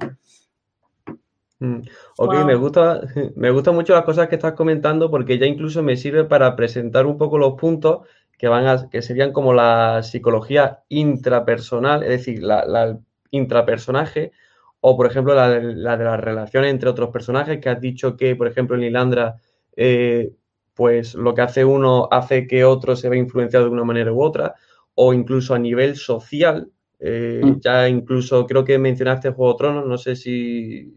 Mm, 1.60 1.80
ok, 2.18 2.44
me 2.44 2.54
gusta, 2.54 3.00
me 3.36 3.50
gustan 3.50 3.74
mucho 3.74 3.94
las 3.94 4.04
cosas 4.04 4.28
que 4.28 4.36
estás 4.36 4.54
comentando 4.54 5.10
porque 5.10 5.38
ya 5.38 5.46
incluso 5.46 5.82
me 5.82 5.96
sirve 5.96 6.24
para 6.24 6.54
presentar 6.56 7.06
un 7.06 7.18
poco 7.18 7.38
los 7.38 7.54
puntos 7.54 8.06
que 8.38 8.48
van 8.48 8.66
a, 8.66 8.88
que 8.88 9.02
serían 9.02 9.32
como 9.32 9.52
la 9.52 10.02
psicología 10.02 10.80
intrapersonal, 10.88 12.02
es 12.04 12.10
decir, 12.10 12.42
la, 12.42 12.98
intrapersonaje, 13.30 14.32
o 14.80 14.96
por 14.96 15.06
ejemplo 15.06 15.34
la, 15.34 15.50
de 15.50 15.74
las 15.74 16.20
relaciones 16.20 16.70
entre 16.70 16.88
otros 16.88 17.10
personajes, 17.10 17.60
que 17.60 17.68
has 17.68 17.80
dicho 17.80 18.16
que, 18.16 18.36
por 18.36 18.46
ejemplo, 18.46 18.76
en 18.76 18.82
Lilandra 18.82 19.36
eh, 19.76 20.32
pues 20.78 21.16
lo 21.16 21.34
que 21.34 21.40
hace 21.40 21.64
uno 21.64 22.06
hace 22.08 22.46
que 22.46 22.64
otro 22.64 22.94
se 22.94 23.08
vea 23.08 23.18
influenciado 23.18 23.64
de 23.64 23.72
una 23.72 23.82
manera 23.82 24.12
u 24.12 24.22
otra, 24.22 24.54
o 24.94 25.12
incluso 25.12 25.52
a 25.52 25.58
nivel 25.58 25.96
social, 25.96 26.70
eh, 27.00 27.40
mm. 27.42 27.60
ya 27.60 27.88
incluso 27.88 28.46
creo 28.46 28.64
que 28.64 28.78
mencionaste 28.78 29.32
Juego 29.32 29.54
de 29.54 29.58
Tronos, 29.58 29.86
no 29.86 29.98
sé 29.98 30.14
si 30.14 30.96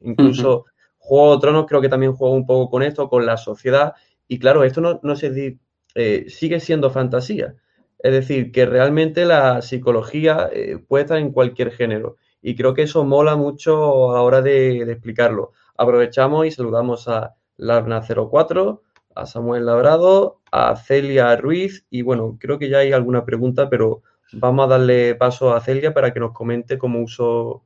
incluso 0.00 0.64
Juego 0.96 1.34
de 1.34 1.40
Tronos 1.42 1.66
creo 1.66 1.82
que 1.82 1.90
también 1.90 2.14
juega 2.14 2.34
un 2.34 2.46
poco 2.46 2.70
con 2.70 2.82
esto, 2.82 3.10
con 3.10 3.26
la 3.26 3.36
sociedad, 3.36 3.92
y 4.26 4.38
claro, 4.38 4.64
esto 4.64 4.80
no, 4.80 5.00
no 5.02 5.16
se 5.16 5.58
eh, 5.94 6.24
sigue 6.28 6.58
siendo 6.58 6.88
fantasía, 6.88 7.56
es 7.98 8.10
decir, 8.10 8.52
que 8.52 8.64
realmente 8.64 9.26
la 9.26 9.60
psicología 9.60 10.48
eh, 10.50 10.78
puede 10.88 11.04
estar 11.04 11.18
en 11.18 11.30
cualquier 11.30 11.72
género, 11.72 12.16
y 12.40 12.54
creo 12.56 12.72
que 12.72 12.84
eso 12.84 13.04
mola 13.04 13.36
mucho 13.36 14.12
a 14.12 14.14
la 14.14 14.22
hora 14.22 14.40
de, 14.40 14.80
explicarlo. 14.90 15.52
Aprovechamos 15.76 16.46
y 16.46 16.50
saludamos 16.50 17.06
a 17.06 17.34
Labna04, 17.58 18.80
a 19.14 19.26
Samuel 19.26 19.66
Labrado, 19.66 20.40
a 20.50 20.76
Celia 20.76 21.36
Ruiz 21.36 21.86
y 21.90 22.02
bueno, 22.02 22.36
creo 22.40 22.58
que 22.58 22.68
ya 22.68 22.78
hay 22.78 22.92
alguna 22.92 23.24
pregunta, 23.24 23.68
pero 23.68 24.02
vamos 24.32 24.66
a 24.66 24.68
darle 24.68 25.14
paso 25.14 25.54
a 25.54 25.60
Celia 25.60 25.94
para 25.94 26.12
que 26.12 26.20
nos 26.20 26.32
comente 26.32 26.78
cómo 26.78 27.00
uso, 27.00 27.64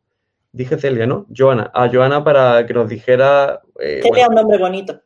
dije 0.53 0.79
Celia, 0.79 1.07
¿no? 1.07 1.27
Joana, 1.35 1.71
a 1.75 1.89
Joana 1.89 2.25
para 2.25 2.67
que 2.67 2.75
nos 2.75 2.89
dijera... 2.89 3.61
Eh, 3.79 4.01
Celia 4.03 4.23
es 4.23 4.29
un 4.29 4.35
nombre 4.35 4.59
bonito. 4.59 5.01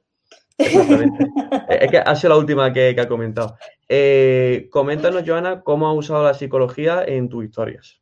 Exactamente. 0.58 1.26
es 1.68 1.90
que 1.90 1.98
ha 1.98 2.16
sido 2.16 2.30
la 2.30 2.38
última 2.38 2.72
que, 2.72 2.96
ha 2.98 3.08
comentado. 3.08 3.56
Eh, 3.88 4.68
coméntanos, 4.70 5.22
Joana, 5.26 5.62
cómo 5.62 5.86
ha 5.86 5.92
usado 5.92 6.24
la 6.24 6.34
psicología 6.34 7.04
en 7.06 7.28
tus 7.28 7.44
historias. 7.44 8.00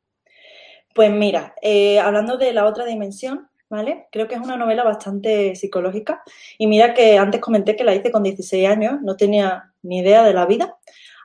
Pues 0.95 1.11
mira, 1.11 1.55
eh, 1.63 2.01
hablando 2.01 2.37
de 2.37 2.53
la 2.53 2.67
otra 2.67 2.85
dimensión, 2.85 3.49
¿vale? 3.71 4.09
Creo 4.13 4.29
que 4.29 4.35
es 4.35 4.41
una 4.41 4.57
novela 4.57 4.83
bastante 4.83 5.55
psicológica. 5.57 6.23
Y 6.59 6.67
mira 6.67 6.93
que 6.93 7.17
antes 7.17 7.41
comenté 7.41 7.77
que 7.77 7.85
la 7.85 7.95
hice 7.95 8.11
con 8.11 8.25
16 8.25 8.69
años, 8.69 9.01
no 9.01 9.17
tenía 9.17 9.73
ni 9.83 10.01
idea 10.01 10.23
de 10.25 10.35
la 10.35 10.45
vida. 10.45 10.77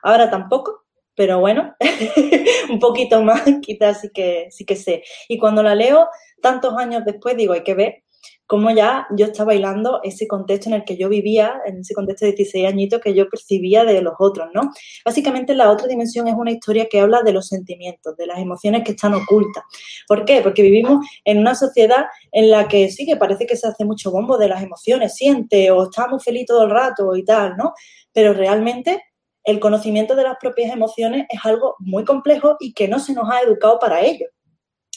Ahora 0.02 0.30
tampoco, 0.30 0.84
pero 1.14 1.40
bueno, 1.40 1.74
un 2.70 2.78
poquito 2.78 3.22
más 3.22 3.42
quizás 3.62 4.00
sí 4.00 4.10
que, 4.14 4.48
sí 4.50 4.64
que 4.64 4.76
sé. 4.76 5.02
Y 5.28 5.38
cuando 5.38 5.62
la 5.62 5.74
leo 5.74 6.08
tantos 6.40 6.74
años 6.78 7.04
después, 7.04 7.36
digo, 7.36 7.52
hay 7.52 7.64
que 7.64 7.74
ver 7.74 8.04
cómo 8.46 8.70
ya 8.70 9.06
yo 9.16 9.26
estaba 9.26 9.48
bailando 9.48 10.00
ese 10.04 10.26
contexto 10.28 10.68
en 10.68 10.76
el 10.76 10.84
que 10.84 10.96
yo 10.96 11.08
vivía, 11.08 11.60
en 11.66 11.80
ese 11.80 11.94
contexto 11.94 12.26
de 12.26 12.32
16 12.32 12.66
añitos 12.66 13.00
que 13.00 13.12
yo 13.12 13.28
percibía 13.28 13.84
de 13.84 14.00
los 14.00 14.14
otros, 14.18 14.48
¿no? 14.54 14.72
Básicamente 15.04 15.54
la 15.54 15.70
otra 15.70 15.88
dimensión 15.88 16.28
es 16.28 16.34
una 16.34 16.52
historia 16.52 16.86
que 16.88 17.00
habla 17.00 17.22
de 17.22 17.32
los 17.32 17.48
sentimientos, 17.48 18.16
de 18.16 18.26
las 18.26 18.38
emociones 18.38 18.84
que 18.84 18.92
están 18.92 19.14
ocultas. 19.14 19.64
¿Por 20.06 20.24
qué? 20.24 20.40
Porque 20.42 20.62
vivimos 20.62 21.04
en 21.24 21.38
una 21.38 21.54
sociedad 21.54 22.06
en 22.30 22.50
la 22.50 22.68
que 22.68 22.90
sí 22.90 23.04
que 23.04 23.16
parece 23.16 23.46
que 23.46 23.56
se 23.56 23.66
hace 23.66 23.84
mucho 23.84 24.10
bombo 24.12 24.38
de 24.38 24.48
las 24.48 24.62
emociones, 24.62 25.14
siente 25.14 25.70
o 25.70 25.84
está 25.84 26.06
muy 26.06 26.20
feliz 26.20 26.46
todo 26.46 26.64
el 26.64 26.70
rato 26.70 27.16
y 27.16 27.24
tal, 27.24 27.56
¿no? 27.56 27.74
Pero 28.12 28.32
realmente 28.32 29.02
el 29.42 29.60
conocimiento 29.60 30.14
de 30.14 30.24
las 30.24 30.36
propias 30.40 30.72
emociones 30.72 31.26
es 31.28 31.40
algo 31.44 31.76
muy 31.78 32.04
complejo 32.04 32.56
y 32.60 32.72
que 32.72 32.88
no 32.88 33.00
se 33.00 33.12
nos 33.12 33.28
ha 33.30 33.40
educado 33.40 33.78
para 33.78 34.00
ello. 34.02 34.26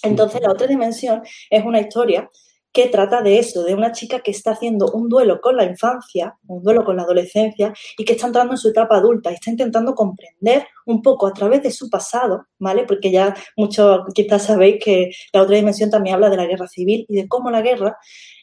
Entonces, 0.03 0.41
la 0.41 0.51
otra 0.51 0.67
dimensión 0.67 1.21
es 1.49 1.65
una 1.65 1.81
historia 1.81 2.29
que 2.71 2.87
trata 2.87 3.21
de 3.21 3.39
eso, 3.39 3.63
de 3.63 3.73
una 3.73 3.91
chica 3.91 4.19
que 4.19 4.31
está 4.31 4.51
haciendo 4.51 4.91
un 4.91 5.09
duelo 5.09 5.41
con 5.41 5.57
la 5.57 5.65
infancia, 5.65 6.35
un 6.47 6.61
duelo 6.63 6.83
con 6.83 6.97
la 6.97 7.03
adolescencia 7.03 7.73
y 7.97 8.05
que 8.05 8.13
está 8.13 8.27
entrando 8.27 8.53
en 8.53 8.57
su 8.57 8.69
etapa 8.69 8.97
adulta 8.97 9.31
y 9.31 9.35
está 9.35 9.49
intentando 9.49 9.95
comprender 9.95 10.67
un 10.85 11.01
poco 11.01 11.27
a 11.27 11.33
través 11.33 11.63
de 11.63 11.71
su 11.71 11.89
pasado, 11.89 12.45
¿vale? 12.59 12.83
Porque 12.83 13.11
ya 13.11 13.35
muchos 13.57 14.01
quizás 14.13 14.43
sabéis 14.43 14.83
que 14.83 15.09
la 15.33 15.41
otra 15.41 15.55
dimensión 15.55 15.89
también 15.89 16.15
habla 16.15 16.29
de 16.29 16.37
la 16.37 16.45
guerra 16.45 16.67
civil 16.67 17.05
y 17.09 17.15
de 17.15 17.27
cómo 17.27 17.49
la 17.49 17.61
guerra 17.61 17.97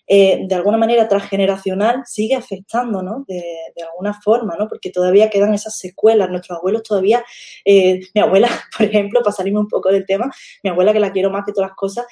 eh, 0.07 0.45
de 0.47 0.55
alguna 0.55 0.79
manera 0.79 1.09
transgeneracional 1.09 2.03
sigue 2.07 2.35
afectando, 2.37 3.03
¿no? 3.03 3.25
De, 3.27 3.43
alguna 3.91 4.15
forma, 4.21 4.57
¿no? 4.59 4.69
Porque 4.69 4.91
todavía 4.91 5.31
quedan 5.31 5.55
esas 5.55 5.79
secuelas. 5.79 6.31
Nuestros 6.31 6.59
abuelos 6.59 6.83
todavía, 6.83 7.25
eh, 7.65 8.01
mi 8.15 8.21
abuela, 8.21 8.49
por 8.77 8.87
ejemplo, 8.87 9.21
para 9.21 9.35
salirme 9.35 9.61
un 9.61 9.69
poco 9.69 9.91
del 9.91 10.07
tema, 10.07 10.31
mi 10.63 10.71
abuela, 10.71 10.93
que 10.93 11.01
la 11.01 11.13
quiero 11.13 11.31
más 11.31 11.45
que 11.45 11.53
todas 11.53 11.71
las 11.71 11.77
cosas, 11.77 12.07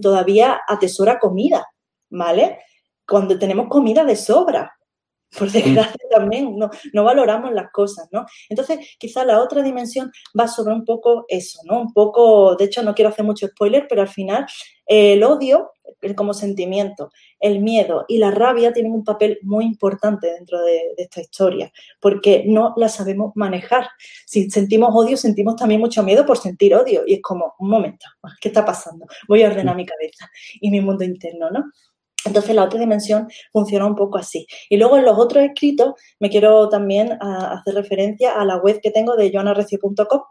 todavía 0.00 0.60
atesora 0.68 1.18
comida, 1.18 1.66
¿vale? 2.10 2.58
Cuando 3.06 3.38
tenemos 3.38 3.68
comida 3.68 4.04
de 4.04 4.16
sobra, 4.16 4.79
por 5.38 5.50
desgracia 5.50 6.00
también 6.10 6.56
no, 6.56 6.70
no, 6.92 7.04
valoramos 7.04 7.52
las 7.52 7.70
cosas, 7.70 8.08
¿no? 8.12 8.26
Entonces, 8.48 8.78
quizá 8.98 9.24
la 9.24 9.40
otra 9.40 9.62
dimensión 9.62 10.10
va 10.38 10.48
sobre 10.48 10.74
un 10.74 10.84
poco 10.84 11.24
eso, 11.28 11.60
¿no? 11.64 11.80
Un 11.80 11.92
poco, 11.92 12.56
de 12.56 12.64
hecho, 12.64 12.82
no 12.82 12.94
quiero 12.94 13.10
hacer 13.10 13.24
mucho 13.24 13.46
spoiler, 13.46 13.86
pero 13.88 14.02
al 14.02 14.08
final 14.08 14.46
el 14.86 15.22
odio 15.22 15.72
como 16.16 16.34
sentimiento, 16.34 17.10
el 17.38 17.60
miedo 17.60 18.04
y 18.08 18.18
la 18.18 18.30
rabia 18.30 18.72
tienen 18.72 18.92
un 18.92 19.04
papel 19.04 19.38
muy 19.42 19.64
importante 19.64 20.32
dentro 20.32 20.60
de, 20.62 20.94
esta 20.96 21.20
historia, 21.20 21.72
porque 22.00 22.44
no 22.46 22.74
la 22.76 22.88
sabemos 22.88 23.32
manejar. 23.34 23.86
Si 24.26 24.50
sentimos 24.50 24.90
odio, 24.92 25.16
sentimos 25.16 25.56
también 25.56 25.80
mucho 25.80 26.02
miedo 26.02 26.26
por 26.26 26.38
sentir 26.38 26.74
odio. 26.74 27.02
Y 27.06 27.14
es 27.14 27.22
como, 27.22 27.54
un 27.58 27.70
momento, 27.70 28.06
¿qué 28.40 28.48
está 28.48 28.64
pasando? 28.64 29.06
Voy 29.28 29.42
a 29.42 29.48
ordenar 29.48 29.76
mi 29.76 29.86
cabeza 29.86 30.30
y 30.60 30.70
mi 30.70 30.80
mundo 30.80 31.04
interno, 31.04 31.50
¿no? 31.50 31.70
Entonces 32.24 32.54
la 32.54 32.64
otra 32.64 32.78
dimensión 32.78 33.28
funciona 33.52 33.86
un 33.86 33.94
poco 33.94 34.18
así. 34.18 34.46
Y 34.68 34.76
luego 34.76 34.96
en 34.96 35.04
los 35.04 35.18
otros 35.18 35.44
escritos 35.44 35.94
me 36.18 36.30
quiero 36.30 36.68
también 36.68 37.16
ah, 37.20 37.58
hacer 37.58 37.74
referencia 37.74 38.40
a 38.40 38.44
la 38.44 38.56
web 38.56 38.80
que 38.82 38.90
tengo 38.90 39.16
de 39.16 39.30
joanarecio.com, 39.32 40.22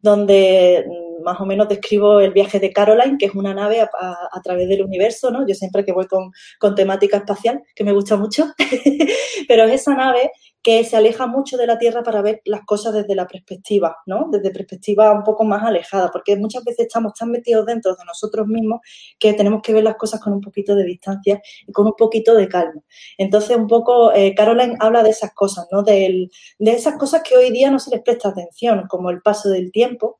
donde 0.00 0.84
mm, 0.86 1.22
más 1.22 1.40
o 1.40 1.46
menos 1.46 1.68
describo 1.68 2.20
el 2.20 2.32
viaje 2.32 2.60
de 2.60 2.72
Caroline, 2.72 3.16
que 3.18 3.26
es 3.26 3.34
una 3.34 3.54
nave 3.54 3.80
a, 3.80 4.40
través 4.42 4.68
del 4.68 4.82
universo, 4.82 5.30
¿no? 5.30 5.46
Yo 5.46 5.54
siempre 5.54 5.84
que 5.84 5.92
voy 5.92 6.06
con, 6.06 6.32
con 6.58 6.74
temática 6.74 7.18
espacial, 7.18 7.62
que 7.74 7.84
me 7.84 7.92
gusta 7.92 8.16
mucho, 8.16 8.46
pero 9.48 9.64
es 9.64 9.82
esa 9.82 9.94
nave 9.94 10.30
que 10.62 10.84
se 10.84 10.96
aleja 10.96 11.26
mucho 11.26 11.56
de 11.56 11.66
la 11.66 11.78
Tierra 11.78 12.02
para 12.02 12.22
ver 12.22 12.40
las 12.44 12.64
cosas 12.64 12.94
desde 12.94 13.14
la 13.14 13.26
perspectiva, 13.26 13.96
¿no? 14.06 14.28
Desde 14.30 14.50
perspectiva 14.50 15.12
un 15.12 15.24
poco 15.24 15.44
más 15.44 15.64
alejada, 15.64 16.10
porque 16.10 16.36
muchas 16.36 16.64
veces 16.64 16.86
estamos 16.86 17.14
tan 17.14 17.30
metidos 17.30 17.66
dentro 17.66 17.94
de 17.96 18.04
nosotros 18.04 18.46
mismos 18.46 18.80
que 19.18 19.32
tenemos 19.32 19.60
que 19.62 19.72
ver 19.72 19.82
las 19.82 19.96
cosas 19.96 20.20
con 20.20 20.32
un 20.32 20.40
poquito 20.40 20.74
de 20.76 20.84
distancia 20.84 21.42
y 21.66 21.72
con 21.72 21.86
un 21.86 21.94
poquito 21.96 22.34
de 22.34 22.48
calma. 22.48 22.80
Entonces, 23.18 23.56
un 23.56 23.66
poco, 23.66 24.12
eh, 24.14 24.34
Caroline 24.34 24.76
habla 24.78 25.02
de 25.02 25.10
esas 25.10 25.34
cosas, 25.34 25.66
¿no? 25.72 25.82
de 25.82 26.30
esas 26.60 26.96
cosas 26.96 27.22
que 27.22 27.36
hoy 27.36 27.50
día 27.50 27.70
no 27.70 27.78
se 27.78 27.90
les 27.90 28.02
presta 28.02 28.28
atención, 28.28 28.86
como 28.88 29.10
el 29.10 29.20
paso 29.20 29.48
del 29.48 29.72
tiempo, 29.72 30.18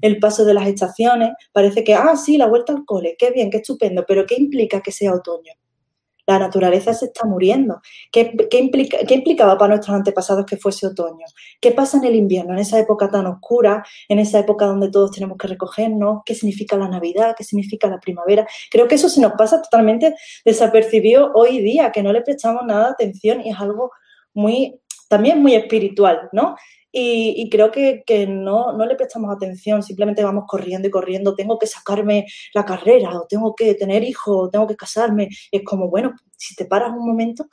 el 0.00 0.18
paso 0.18 0.44
de 0.44 0.54
las 0.54 0.66
estaciones. 0.66 1.32
Parece 1.52 1.84
que, 1.84 1.94
ah, 1.94 2.16
sí, 2.16 2.38
la 2.38 2.46
vuelta 2.46 2.72
al 2.72 2.84
cole, 2.84 3.16
qué 3.18 3.30
bien, 3.30 3.50
qué 3.50 3.58
estupendo, 3.58 4.04
pero 4.06 4.26
¿qué 4.26 4.36
implica 4.36 4.80
que 4.80 4.92
sea 4.92 5.14
otoño? 5.14 5.52
La 6.26 6.38
naturaleza 6.38 6.94
se 6.94 7.06
está 7.06 7.26
muriendo. 7.26 7.80
¿Qué, 8.10 8.34
¿Qué, 8.50 9.14
implicaba 9.14 9.58
para 9.58 9.74
nuestros 9.74 9.94
antepasados 9.94 10.46
que 10.46 10.56
fuese 10.56 10.86
otoño? 10.86 11.26
¿Qué 11.60 11.72
pasa 11.72 11.98
en 11.98 12.04
el 12.04 12.14
invierno, 12.14 12.54
en 12.54 12.60
esa 12.60 12.78
época 12.78 13.10
tan 13.10 13.26
oscura, 13.26 13.84
en 14.08 14.18
esa 14.18 14.38
época 14.38 14.66
donde 14.66 14.90
todos 14.90 15.10
tenemos 15.10 15.36
que 15.36 15.48
recogernos? 15.48 16.22
¿Qué 16.24 16.34
significa 16.34 16.76
la 16.76 16.88
Navidad? 16.88 17.34
¿Qué 17.36 17.44
significa 17.44 17.88
la 17.88 18.00
primavera? 18.00 18.46
Creo 18.70 18.88
que 18.88 18.94
eso 18.94 19.08
se 19.08 19.20
nos 19.20 19.32
pasa 19.32 19.60
totalmente 19.60 20.14
desapercibido 20.44 21.32
hoy 21.34 21.60
día, 21.60 21.92
que 21.92 22.02
no 22.02 22.12
le 22.12 22.22
prestamos 22.22 22.62
nada 22.66 22.86
de 22.86 22.90
atención 22.92 23.40
y 23.40 23.50
es 23.50 23.60
algo 23.60 23.90
muy, 24.32 24.80
también 25.08 25.42
muy 25.42 25.54
espiritual, 25.54 26.28
¿no? 26.32 26.56
Y, 26.96 27.50
creo 27.50 27.72
que, 27.72 28.04
no, 28.28 28.72
no, 28.72 28.86
le 28.86 28.94
prestamos 28.94 29.34
atención, 29.34 29.82
simplemente 29.82 30.22
vamos 30.22 30.44
corriendo 30.46 30.86
y 30.86 30.92
corriendo, 30.92 31.34
tengo 31.34 31.58
que 31.58 31.66
sacarme 31.66 32.26
la 32.54 32.64
carrera, 32.64 33.18
o 33.18 33.26
tengo 33.26 33.52
que 33.56 33.74
tener 33.74 34.04
hijos, 34.04 34.36
o 34.36 34.48
tengo 34.48 34.68
que 34.68 34.76
casarme. 34.76 35.28
Y 35.50 35.56
es 35.56 35.64
como, 35.64 35.90
bueno, 35.90 36.14
si 36.36 36.54
te 36.54 36.66
paras 36.66 36.92
un 36.92 37.04
momento 37.04 37.46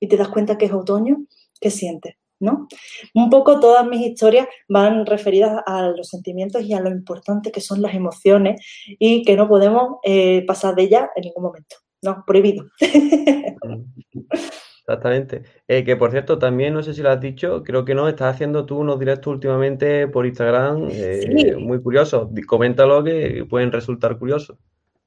y 0.00 0.08
te 0.08 0.16
das 0.16 0.28
cuenta 0.28 0.56
que 0.56 0.64
es 0.64 0.72
otoño, 0.72 1.26
¿qué 1.60 1.70
sientes? 1.70 2.14
¿No? 2.40 2.68
Un 3.14 3.28
poco 3.28 3.60
todas 3.60 3.86
mis 3.86 4.00
historias 4.00 4.48
van 4.66 5.04
referidas 5.04 5.62
a 5.66 5.88
los 5.88 6.08
sentimientos 6.08 6.62
y 6.62 6.72
a 6.72 6.80
lo 6.80 6.88
importante 6.88 7.52
que 7.52 7.60
son 7.60 7.82
las 7.82 7.94
emociones 7.94 8.64
y 8.98 9.22
que 9.24 9.36
no 9.36 9.46
podemos 9.46 9.98
eh, 10.04 10.42
pasar 10.46 10.74
de 10.74 10.84
ellas 10.84 11.10
en 11.16 11.24
ningún 11.24 11.42
momento. 11.42 11.76
No, 12.00 12.24
prohibido. 12.26 12.64
Exactamente. 14.90 15.42
Eh, 15.68 15.84
que 15.84 15.94
por 15.96 16.10
cierto, 16.10 16.38
también 16.38 16.74
no 16.74 16.82
sé 16.82 16.94
si 16.94 17.02
lo 17.02 17.10
has 17.10 17.20
dicho, 17.20 17.62
creo 17.62 17.84
que 17.84 17.94
no, 17.94 18.08
estás 18.08 18.34
haciendo 18.34 18.66
tú 18.66 18.78
unos 18.78 18.98
directos 18.98 19.32
últimamente 19.32 20.08
por 20.08 20.26
Instagram 20.26 20.88
eh, 20.90 21.56
muy 21.58 21.80
curiosos. 21.80 22.28
Coméntalo 22.46 23.04
que 23.04 23.46
pueden 23.48 23.70
resultar 23.70 24.18
curiosos. 24.18 24.58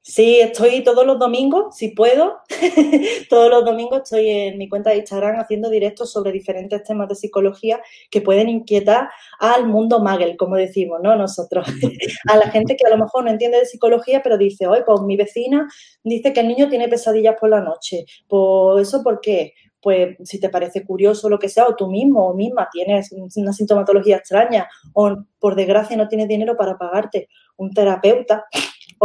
Sí, 0.06 0.38
estoy 0.38 0.84
todos 0.84 1.06
los 1.06 1.18
domingos, 1.18 1.76
si 1.78 1.88
puedo. 1.88 2.40
todos 3.30 3.48
los 3.50 3.64
domingos 3.64 4.02
estoy 4.04 4.28
en 4.28 4.58
mi 4.58 4.68
cuenta 4.68 4.90
de 4.90 4.98
Instagram 4.98 5.40
haciendo 5.40 5.70
directos 5.70 6.12
sobre 6.12 6.30
diferentes 6.30 6.82
temas 6.84 7.08
de 7.08 7.14
psicología 7.14 7.80
que 8.10 8.20
pueden 8.20 8.50
inquietar 8.50 9.08
al 9.38 9.66
mundo 9.66 10.00
magel, 10.00 10.36
como 10.36 10.56
decimos, 10.56 11.00
¿no? 11.02 11.16
Nosotros. 11.16 11.66
a 12.30 12.36
la 12.36 12.50
gente 12.50 12.76
que 12.76 12.86
a 12.86 12.90
lo 12.90 13.02
mejor 13.02 13.24
no 13.24 13.30
entiende 13.30 13.58
de 13.58 13.64
psicología, 13.64 14.20
pero 14.22 14.36
dice, 14.36 14.66
oye, 14.66 14.82
pues 14.84 15.00
mi 15.00 15.16
vecina 15.16 15.66
dice 16.02 16.34
que 16.34 16.40
el 16.40 16.48
niño 16.48 16.68
tiene 16.68 16.86
pesadillas 16.88 17.36
por 17.40 17.48
la 17.48 17.62
noche. 17.62 18.04
Pues 18.28 18.86
eso, 18.86 19.02
¿por 19.02 19.22
qué? 19.22 19.54
Pues 19.84 20.16
si 20.24 20.40
te 20.40 20.48
parece 20.48 20.82
curioso 20.82 21.28
lo 21.28 21.38
que 21.38 21.50
sea, 21.50 21.66
o 21.66 21.76
tú 21.76 21.90
mismo 21.90 22.26
o 22.26 22.34
misma 22.34 22.70
tienes 22.72 23.12
una 23.12 23.52
sintomatología 23.52 24.16
extraña, 24.16 24.66
o 24.94 25.14
por 25.38 25.54
desgracia 25.54 25.94
no 25.94 26.08
tienes 26.08 26.26
dinero 26.26 26.56
para 26.56 26.78
pagarte 26.78 27.28
un 27.58 27.70
terapeuta, 27.70 28.46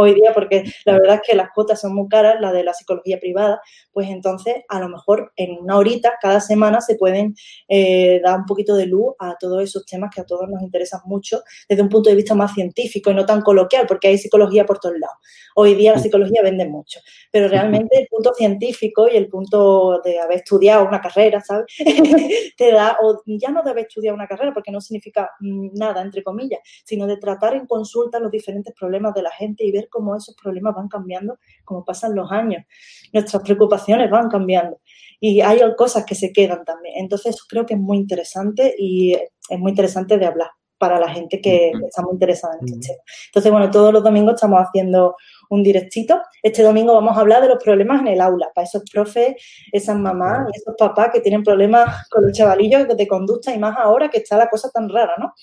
hoy 0.00 0.14
día, 0.14 0.32
porque 0.34 0.64
la 0.84 0.94
verdad 0.94 1.16
es 1.16 1.22
que 1.28 1.36
las 1.36 1.50
cuotas 1.54 1.80
son 1.80 1.94
muy 1.94 2.08
caras, 2.08 2.40
la 2.40 2.52
de 2.52 2.64
la 2.64 2.74
psicología 2.74 3.18
privada, 3.18 3.60
pues 3.92 4.08
entonces 4.08 4.56
a 4.68 4.80
lo 4.80 4.88
mejor 4.88 5.32
en 5.36 5.58
una 5.58 5.76
horita 5.76 6.14
cada 6.20 6.40
semana 6.40 6.80
se 6.80 6.96
pueden 6.96 7.34
eh, 7.68 8.20
dar 8.22 8.38
un 8.38 8.46
poquito 8.46 8.74
de 8.74 8.86
luz 8.86 9.14
a 9.18 9.36
todos 9.38 9.62
esos 9.62 9.84
temas 9.86 10.10
que 10.14 10.20
a 10.20 10.24
todos 10.24 10.48
nos 10.48 10.62
interesan 10.62 11.00
mucho 11.04 11.42
desde 11.68 11.82
un 11.82 11.88
punto 11.88 12.10
de 12.10 12.16
vista 12.16 12.34
más 12.34 12.54
científico 12.54 13.10
y 13.10 13.14
no 13.14 13.26
tan 13.26 13.42
coloquial, 13.42 13.86
porque 13.86 14.08
hay 14.08 14.18
psicología 14.18 14.64
por 14.64 14.78
todos 14.78 14.98
lados. 14.98 15.16
Hoy 15.54 15.74
día 15.74 15.92
la 15.92 15.98
psicología 15.98 16.42
vende 16.42 16.66
mucho, 16.66 17.00
pero 17.30 17.48
realmente 17.48 17.98
el 17.98 18.06
punto 18.08 18.32
científico 18.34 19.08
y 19.08 19.16
el 19.16 19.28
punto 19.28 20.00
de 20.04 20.18
haber 20.18 20.38
estudiado 20.38 20.86
una 20.86 21.00
carrera, 21.00 21.40
¿sabes? 21.40 21.66
Te 22.56 22.72
da, 22.72 22.96
o 23.02 23.22
ya 23.26 23.50
no 23.50 23.62
de 23.62 23.70
haber 23.70 23.86
estudiado 23.86 24.14
una 24.14 24.26
carrera, 24.26 24.52
porque 24.54 24.70
no 24.70 24.80
significa 24.80 25.30
mm, 25.40 25.70
nada, 25.74 26.02
entre 26.02 26.22
comillas, 26.22 26.60
sino 26.84 27.06
de 27.06 27.16
tratar 27.16 27.54
en 27.54 27.66
consulta 27.66 28.18
los 28.18 28.30
diferentes 28.30 28.74
problemas 28.78 29.14
de 29.14 29.22
la 29.22 29.30
gente 29.30 29.64
y 29.64 29.72
ver 29.72 29.88
cómo 29.90 30.16
esos 30.16 30.34
problemas 30.40 30.74
van 30.74 30.88
cambiando, 30.88 31.38
como 31.64 31.84
pasan 31.84 32.14
los 32.14 32.30
años. 32.32 32.64
Nuestras 33.12 33.42
preocupaciones 33.42 34.10
van 34.10 34.28
cambiando 34.28 34.80
y 35.20 35.40
hay 35.42 35.60
cosas 35.76 36.04
que 36.06 36.14
se 36.14 36.32
quedan 36.32 36.64
también. 36.64 36.94
Entonces, 36.98 37.42
creo 37.46 37.66
que 37.66 37.74
es 37.74 37.80
muy 37.80 37.98
interesante 37.98 38.74
y 38.78 39.14
es 39.14 39.58
muy 39.58 39.70
interesante 39.70 40.16
de 40.16 40.26
hablar 40.26 40.50
para 40.78 40.98
la 40.98 41.10
gente 41.10 41.42
que 41.42 41.72
está 41.86 42.00
muy 42.00 42.14
interesada 42.14 42.56
en 42.58 42.66
este 42.66 42.88
tema. 42.88 43.02
Entonces, 43.26 43.52
bueno, 43.52 43.70
todos 43.70 43.92
los 43.92 44.02
domingos 44.02 44.36
estamos 44.36 44.60
haciendo 44.60 45.14
un 45.50 45.62
directito. 45.62 46.22
Este 46.42 46.62
domingo 46.62 46.94
vamos 46.94 47.18
a 47.18 47.20
hablar 47.20 47.42
de 47.42 47.48
los 47.48 47.62
problemas 47.62 48.00
en 48.00 48.08
el 48.08 48.20
aula, 48.22 48.50
para 48.54 48.66
esos 48.66 48.82
profes, 48.90 49.34
esas 49.72 49.98
mamás 49.98 50.48
y 50.48 50.56
esos 50.56 50.74
papás 50.78 51.10
que 51.12 51.20
tienen 51.20 51.42
problemas 51.42 52.08
con 52.08 52.24
los 52.24 52.32
chavalillos 52.32 52.88
de 52.88 53.06
conducta 53.06 53.54
y 53.54 53.58
más 53.58 53.76
ahora 53.76 54.08
que 54.08 54.18
está 54.18 54.38
la 54.38 54.48
cosa 54.48 54.70
tan 54.70 54.88
rara, 54.88 55.12
¿no? 55.18 55.34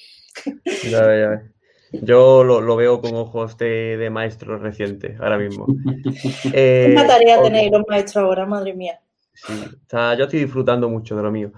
Ya, 0.89 1.05
ya. 1.15 1.51
Yo 1.91 2.43
lo, 2.43 2.75
veo 2.75 3.01
con 3.01 3.15
ojos 3.15 3.57
de, 3.57 3.97
de, 3.97 4.09
maestro 4.09 4.57
reciente, 4.57 5.17
ahora 5.19 5.37
mismo. 5.37 5.65
Eh, 6.53 6.89
Una 6.91 7.07
tarea 7.07 7.41
tener 7.41 7.71
los 7.71 7.83
maestros 7.87 8.23
ahora, 8.23 8.45
madre 8.45 8.73
mía. 8.73 8.99
Sí, 9.33 9.53
yo 9.91 10.23
estoy 10.23 10.39
disfrutando 10.39 10.89
mucho 10.89 11.15
de 11.15 11.23
lo 11.23 11.31
mío. 11.31 11.51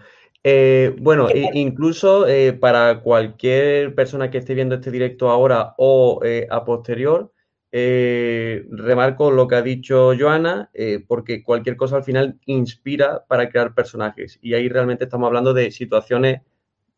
Eh, 0.44 0.96
bueno, 1.00 1.28
incluso 1.54 2.26
eh, 2.28 2.54
para 2.54 3.02
cualquier 3.02 3.94
persona 3.94 4.32
que 4.32 4.38
esté 4.38 4.54
viendo 4.54 4.76
este 4.76 4.92
directo 4.92 5.30
ahora 5.30 5.76
o 5.78 6.22
eh, 6.24 6.48
a 6.50 6.64
posterior, 6.64 7.34
remarco 7.72 9.32
lo 9.32 9.48
que 9.48 9.56
ha 9.56 9.62
dicho 9.62 10.14
Joana, 10.18 10.72
porque 11.08 11.44
cualquier 11.44 11.78
cosa 11.78 11.98
al 11.98 12.04
final 12.04 12.40
inspira 12.46 13.26
para 13.28 13.50
crear 13.50 13.76
personajes. 13.76 14.40
Y 14.42 14.56
ahí 14.56 14.68
realmente 14.70 15.04
estamos 15.04 15.28
hablando 15.28 15.54
de 15.54 15.70
situaciones 15.72 16.42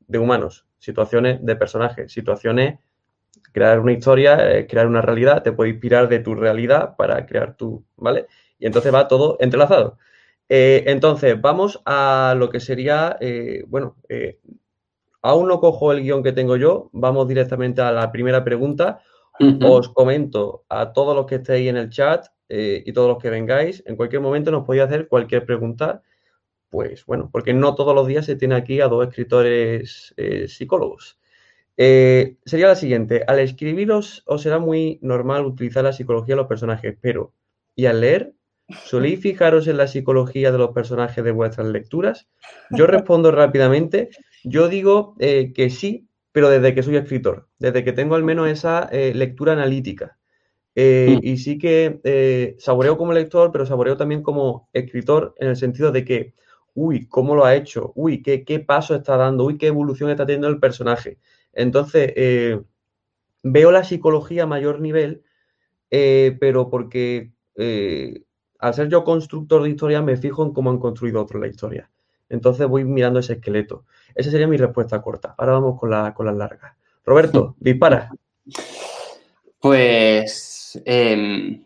de 0.08 0.20
humanos, 0.20 0.66
situaciones 0.80 1.44
de 1.46 1.56
personajes, 1.58 2.14
situaciones, 2.14 2.80
crear 3.52 3.80
una 3.80 3.94
historia, 3.94 4.66
crear 4.68 4.88
una 4.88 5.02
realidad, 5.02 5.44
te 5.44 5.52
puede 5.52 5.72
inspirar 5.72 6.10
de 6.10 6.20
tu 6.20 6.36
realidad 6.36 6.96
para 6.98 7.26
crear 7.26 7.56
tu, 7.56 7.86
¿vale? 7.98 8.28
Y 8.60 8.66
entonces 8.66 8.94
va 8.94 9.08
todo 9.08 9.38
entrelazado. 9.40 9.98
Eh, 10.54 10.84
entonces, 10.88 11.40
vamos 11.40 11.82
a 11.86 12.36
lo 12.38 12.50
que 12.50 12.60
sería, 12.60 13.16
eh, 13.22 13.64
bueno, 13.68 13.96
eh, 14.10 14.42
aún 15.22 15.48
no 15.48 15.62
cojo 15.62 15.94
el 15.94 16.02
guion 16.02 16.24
que 16.24 16.34
tengo 16.34 16.58
yo, 16.58 16.90
vamos 16.92 17.26
directamente 17.30 17.82
a 17.82 17.94
la 17.94 18.12
primera 18.12 18.44
pregunta. 18.44 19.02
Os 19.64 19.88
comento 19.90 20.66
a 20.68 20.92
todos 20.92 21.16
los 21.16 21.26
que 21.26 21.36
estéis 21.36 21.70
en 21.70 21.78
el 21.78 21.90
chat 21.90 22.28
y 22.50 22.92
todos 22.92 23.08
los 23.08 23.18
que 23.18 23.30
vengáis, 23.30 23.82
en 23.88 23.96
cualquier 23.96 24.22
momento 24.22 24.52
nos 24.52 24.66
podéis 24.66 24.84
hacer 24.84 25.08
cualquier 25.08 25.46
pregunta, 25.46 26.04
pues 26.70 27.06
bueno, 27.06 27.30
porque 27.32 27.54
no 27.54 27.74
todos 27.74 27.96
los 27.96 28.06
días 28.06 28.26
se 28.26 28.36
tiene 28.36 28.56
aquí 28.56 28.82
a 28.82 28.88
dos 28.88 29.08
escritores 29.08 30.14
psicólogos. 30.48 31.18
Sería 31.78 32.68
la 32.68 32.76
siguiente, 32.76 33.24
al 33.28 33.40
escribiros 33.40 34.24
os 34.26 34.42
será 34.42 34.60
muy 34.60 35.00
normal 35.02 35.46
utilizar 35.46 35.84
la 35.84 35.94
psicología 35.94 36.36
de 36.36 36.42
los 36.42 36.48
personajes, 36.48 36.98
pero 37.02 37.34
¿y 37.76 37.86
al 37.86 38.02
leer? 38.02 38.34
¿Soléis 38.86 39.20
fijaros 39.22 39.68
en 39.68 39.78
la 39.78 39.88
psicología 39.88 40.52
de 40.52 40.58
los 40.58 40.72
personajes 40.72 41.24
de 41.24 41.32
vuestras 41.32 41.68
lecturas? 41.68 42.28
Yo 42.72 42.88
respondo 42.88 43.32
rápidamente. 43.32 44.10
Yo 44.44 44.68
digo 44.68 45.16
eh, 45.20 45.54
que 45.54 45.70
sí, 45.70 46.08
pero 46.32 46.50
desde 46.50 46.74
que 46.74 46.84
soy 46.84 46.96
escritor, 46.96 47.48
desde 47.60 47.84
que 47.84 47.94
tengo 47.94 48.16
al 48.16 48.24
menos 48.24 48.50
esa 48.50 48.88
eh, 48.92 49.14
lectura 49.14 49.54
analítica. 49.54 50.18
Eh, 50.74 51.18
mm. 51.22 51.26
y 51.26 51.38
sí 51.38 51.58
que 51.58 52.56
saboreo 52.60 52.98
como 52.98 53.14
lector, 53.14 53.52
pero 53.52 53.66
saboreo 53.66 53.98
también 53.98 54.24
como 54.24 54.70
escritor 54.72 55.36
en 55.38 55.50
el 55.50 55.58
sentido 55.58 55.92
de 55.92 56.06
que, 56.06 56.34
uy, 56.74 57.08
¿cómo 57.08 57.36
lo 57.36 57.44
ha 57.44 57.56
hecho? 57.56 57.92
Uy, 57.96 58.22
¿qué, 58.22 58.46
qué 58.46 58.62
paso 58.62 58.96
está 58.96 59.18
dando? 59.18 59.44
Uy, 59.44 59.58
¿qué 59.58 59.68
evolución 59.68 60.10
está 60.10 60.26
teniendo 60.26 60.48
el 60.48 60.60
personaje? 60.60 61.18
Entonces, 61.54 62.14
veo 63.44 63.72
la 63.72 63.84
psicología 63.84 64.44
a 64.44 64.48
mayor 64.48 64.80
nivel, 64.80 65.24
pero 65.90 66.70
porque 66.70 67.32
al 68.62 68.74
ser 68.74 68.90
yo 68.90 69.04
constructor 69.04 69.64
de 69.64 69.70
historia, 69.70 70.02
me 70.02 70.16
fijo 70.16 70.46
en 70.46 70.54
cómo 70.54 70.70
han 70.70 70.78
construido 70.78 71.22
otros 71.22 71.42
la 71.42 71.48
historia. 71.48 71.90
Entonces 72.30 72.68
voy 72.68 72.86
mirando 72.86 73.20
ese 73.20 73.34
esqueleto. 73.34 73.86
Esa 74.16 74.32
sería 74.32 74.48
mi 74.48 74.56
respuesta 74.56 75.02
corta. 75.02 75.36
Ahora 75.38 75.54
vamos 75.54 75.80
con, 75.80 75.90
la, 75.90 76.14
con 76.14 76.28
las 76.28 76.36
largas. 76.36 76.74
Roberto, 77.04 77.56
dispara. 77.60 78.10
Pues 79.60 80.82
em, 80.86 81.64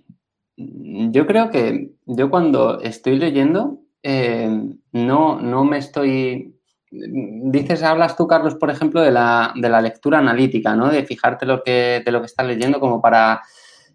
yo 0.55 1.27
creo 1.27 1.51
que 1.51 1.91
yo 2.05 2.29
cuando 2.29 2.79
estoy 2.79 3.17
leyendo 3.17 3.79
em, 4.01 4.79
no, 4.91 5.39
no 5.39 5.65
me 5.65 5.77
estoy... 5.77 6.54
Dices, 6.91 7.83
hablas 7.83 8.15
tú, 8.15 8.27
Carlos, 8.27 8.55
por 8.55 8.69
ejemplo, 8.69 9.01
de 9.01 9.11
la, 9.11 9.53
de 9.55 9.69
la 9.69 9.81
lectura 9.81 10.19
analítica, 10.19 10.75
¿no? 10.75 10.89
De 10.89 11.05
fijarte 11.05 11.45
lo 11.45 11.63
que, 11.63 12.01
de 12.05 12.11
lo 12.11 12.21
que 12.21 12.27
estás 12.27 12.45
leyendo 12.45 12.79
como 12.79 13.01
para 13.01 13.41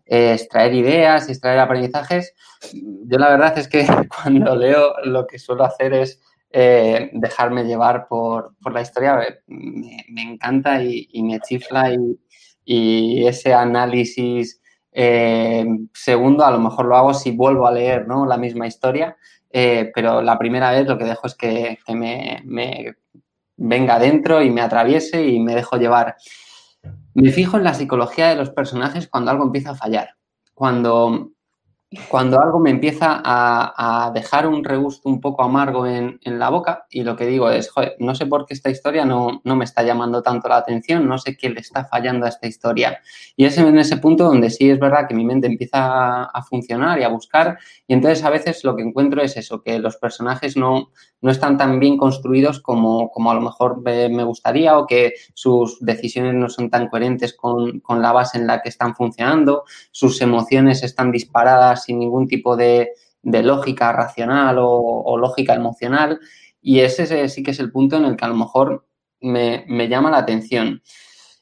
extraer 0.04 0.74
ideas, 0.74 1.28
extraer 1.28 1.60
aprendizajes. 1.60 2.34
Yo 2.72 3.18
la 3.18 3.30
verdad 3.30 3.56
es 3.56 3.68
que 3.68 3.86
cuando 4.22 4.56
leo 4.56 4.92
lo 5.04 5.26
que 5.26 5.38
suelo 5.38 5.64
hacer 5.64 5.94
es 5.94 6.20
eh, 6.52 7.10
dejarme 7.12 7.64
llevar 7.64 8.08
por, 8.08 8.54
la 8.72 8.82
historia. 8.82 9.40
Me, 9.46 10.22
encanta 10.22 10.82
y, 10.82 11.08
me 11.22 11.38
chifla 11.40 11.92
y, 12.64 13.26
ese 13.26 13.54
análisis 13.54 14.60
eh, 14.92 15.64
segundo 15.92 16.44
a 16.44 16.50
lo 16.50 16.58
mejor 16.58 16.86
lo 16.86 16.96
hago 16.96 17.14
si 17.14 17.30
vuelvo 17.32 17.66
a 17.66 17.72
leer 17.72 18.06
¿no? 18.06 18.26
la 18.26 18.36
misma 18.36 18.66
historia, 18.66 19.16
eh, 19.50 19.90
pero 19.94 20.22
la 20.22 20.38
primera 20.38 20.70
vez 20.70 20.86
lo 20.86 20.96
que 20.96 21.04
dejo 21.04 21.26
es 21.26 21.34
que, 21.34 21.78
me, 21.88 22.42
me 22.44 22.94
venga 23.56 23.96
adentro 23.96 24.42
y 24.42 24.50
me 24.50 24.62
atraviese 24.62 25.26
y 25.26 25.40
me 25.40 25.54
dejo 25.54 25.76
llevar. 25.76 26.16
Me 27.14 27.30
fijo 27.30 27.56
en 27.56 27.64
la 27.64 27.74
psicología 27.74 28.28
de 28.28 28.36
los 28.36 28.50
personajes 28.50 29.08
cuando 29.08 29.30
algo 29.30 29.44
empieza 29.44 29.70
a 29.70 29.76
fallar. 29.76 30.16
Cuando 30.54 31.32
cuando 32.08 32.40
algo 32.40 32.60
me 32.60 32.70
empieza 32.70 33.20
a, 33.24 34.12
dejar 34.14 34.46
un 34.46 34.62
regusto 34.62 35.08
un 35.08 35.20
poco 35.20 35.42
amargo 35.42 35.86
en, 35.86 36.20
la 36.24 36.48
boca 36.48 36.86
y 36.88 37.02
lo 37.02 37.16
que 37.16 37.26
digo 37.26 37.50
es, 37.50 37.68
joder, 37.68 37.96
no 37.98 38.14
sé 38.14 38.26
por 38.26 38.46
qué 38.46 38.54
esta 38.54 38.70
historia 38.70 39.04
no, 39.04 39.40
me 39.42 39.64
está 39.64 39.82
llamando 39.82 40.22
tanto 40.22 40.48
la 40.48 40.58
atención, 40.58 41.08
no 41.08 41.18
sé 41.18 41.36
qué 41.36 41.50
le 41.50 41.60
está 41.60 41.84
fallando 41.84 42.26
a 42.26 42.28
esta 42.28 42.46
historia. 42.46 43.00
Y 43.36 43.44
es 43.44 43.58
en 43.58 43.76
ese 43.76 43.96
punto 43.96 44.24
donde 44.24 44.50
sí 44.50 44.70
es 44.70 44.78
verdad 44.78 45.08
que 45.08 45.14
mi 45.14 45.24
mente 45.24 45.48
empieza 45.48 46.24
a, 46.24 46.42
funcionar 46.42 46.98
y 47.00 47.02
a 47.02 47.08
buscar 47.08 47.58
y 47.86 47.94
entonces 47.94 48.24
a 48.24 48.30
veces 48.30 48.64
lo 48.64 48.76
que 48.76 48.82
encuentro 48.82 49.20
es 49.22 49.36
eso, 49.36 49.62
que 49.62 49.78
los 49.78 49.96
personajes 49.96 50.56
no, 50.56 50.90
no 51.22 51.30
están 51.30 51.58
tan 51.58 51.78
bien 51.78 51.96
construidos 51.96 52.60
como, 52.60 53.10
como 53.10 53.30
a 53.30 53.34
lo 53.34 53.40
mejor 53.40 53.82
me, 53.82 54.24
gustaría 54.24 54.78
o 54.78 54.86
que 54.86 55.14
sus 55.34 55.78
decisiones 55.80 56.34
no 56.34 56.48
son 56.48 56.70
tan 56.70 56.88
coherentes 56.88 57.34
con, 57.34 57.80
con 57.80 58.00
la 58.00 58.12
base 58.12 58.38
en 58.38 58.46
la 58.46 58.62
que 58.62 58.68
están 58.68 58.94
funcionando, 58.94 59.64
sus 59.90 60.20
emociones 60.20 60.82
están 60.82 61.12
disparadas 61.12 61.84
sin 61.84 61.98
ningún 61.98 62.26
tipo 62.26 62.56
de, 62.56 62.90
lógica 63.22 63.92
racional 63.92 64.56
o, 64.60 65.16
lógica 65.18 65.54
emocional. 65.54 66.18
Y 66.62 66.80
ese 66.80 67.28
sí 67.28 67.42
que 67.42 67.50
es 67.50 67.60
el 67.60 67.70
punto 67.70 67.96
en 67.96 68.04
el 68.04 68.16
que 68.16 68.24
a 68.24 68.28
lo 68.28 68.36
mejor 68.36 68.86
me, 69.20 69.88
llama 69.88 70.10
la 70.10 70.18
atención. 70.18 70.82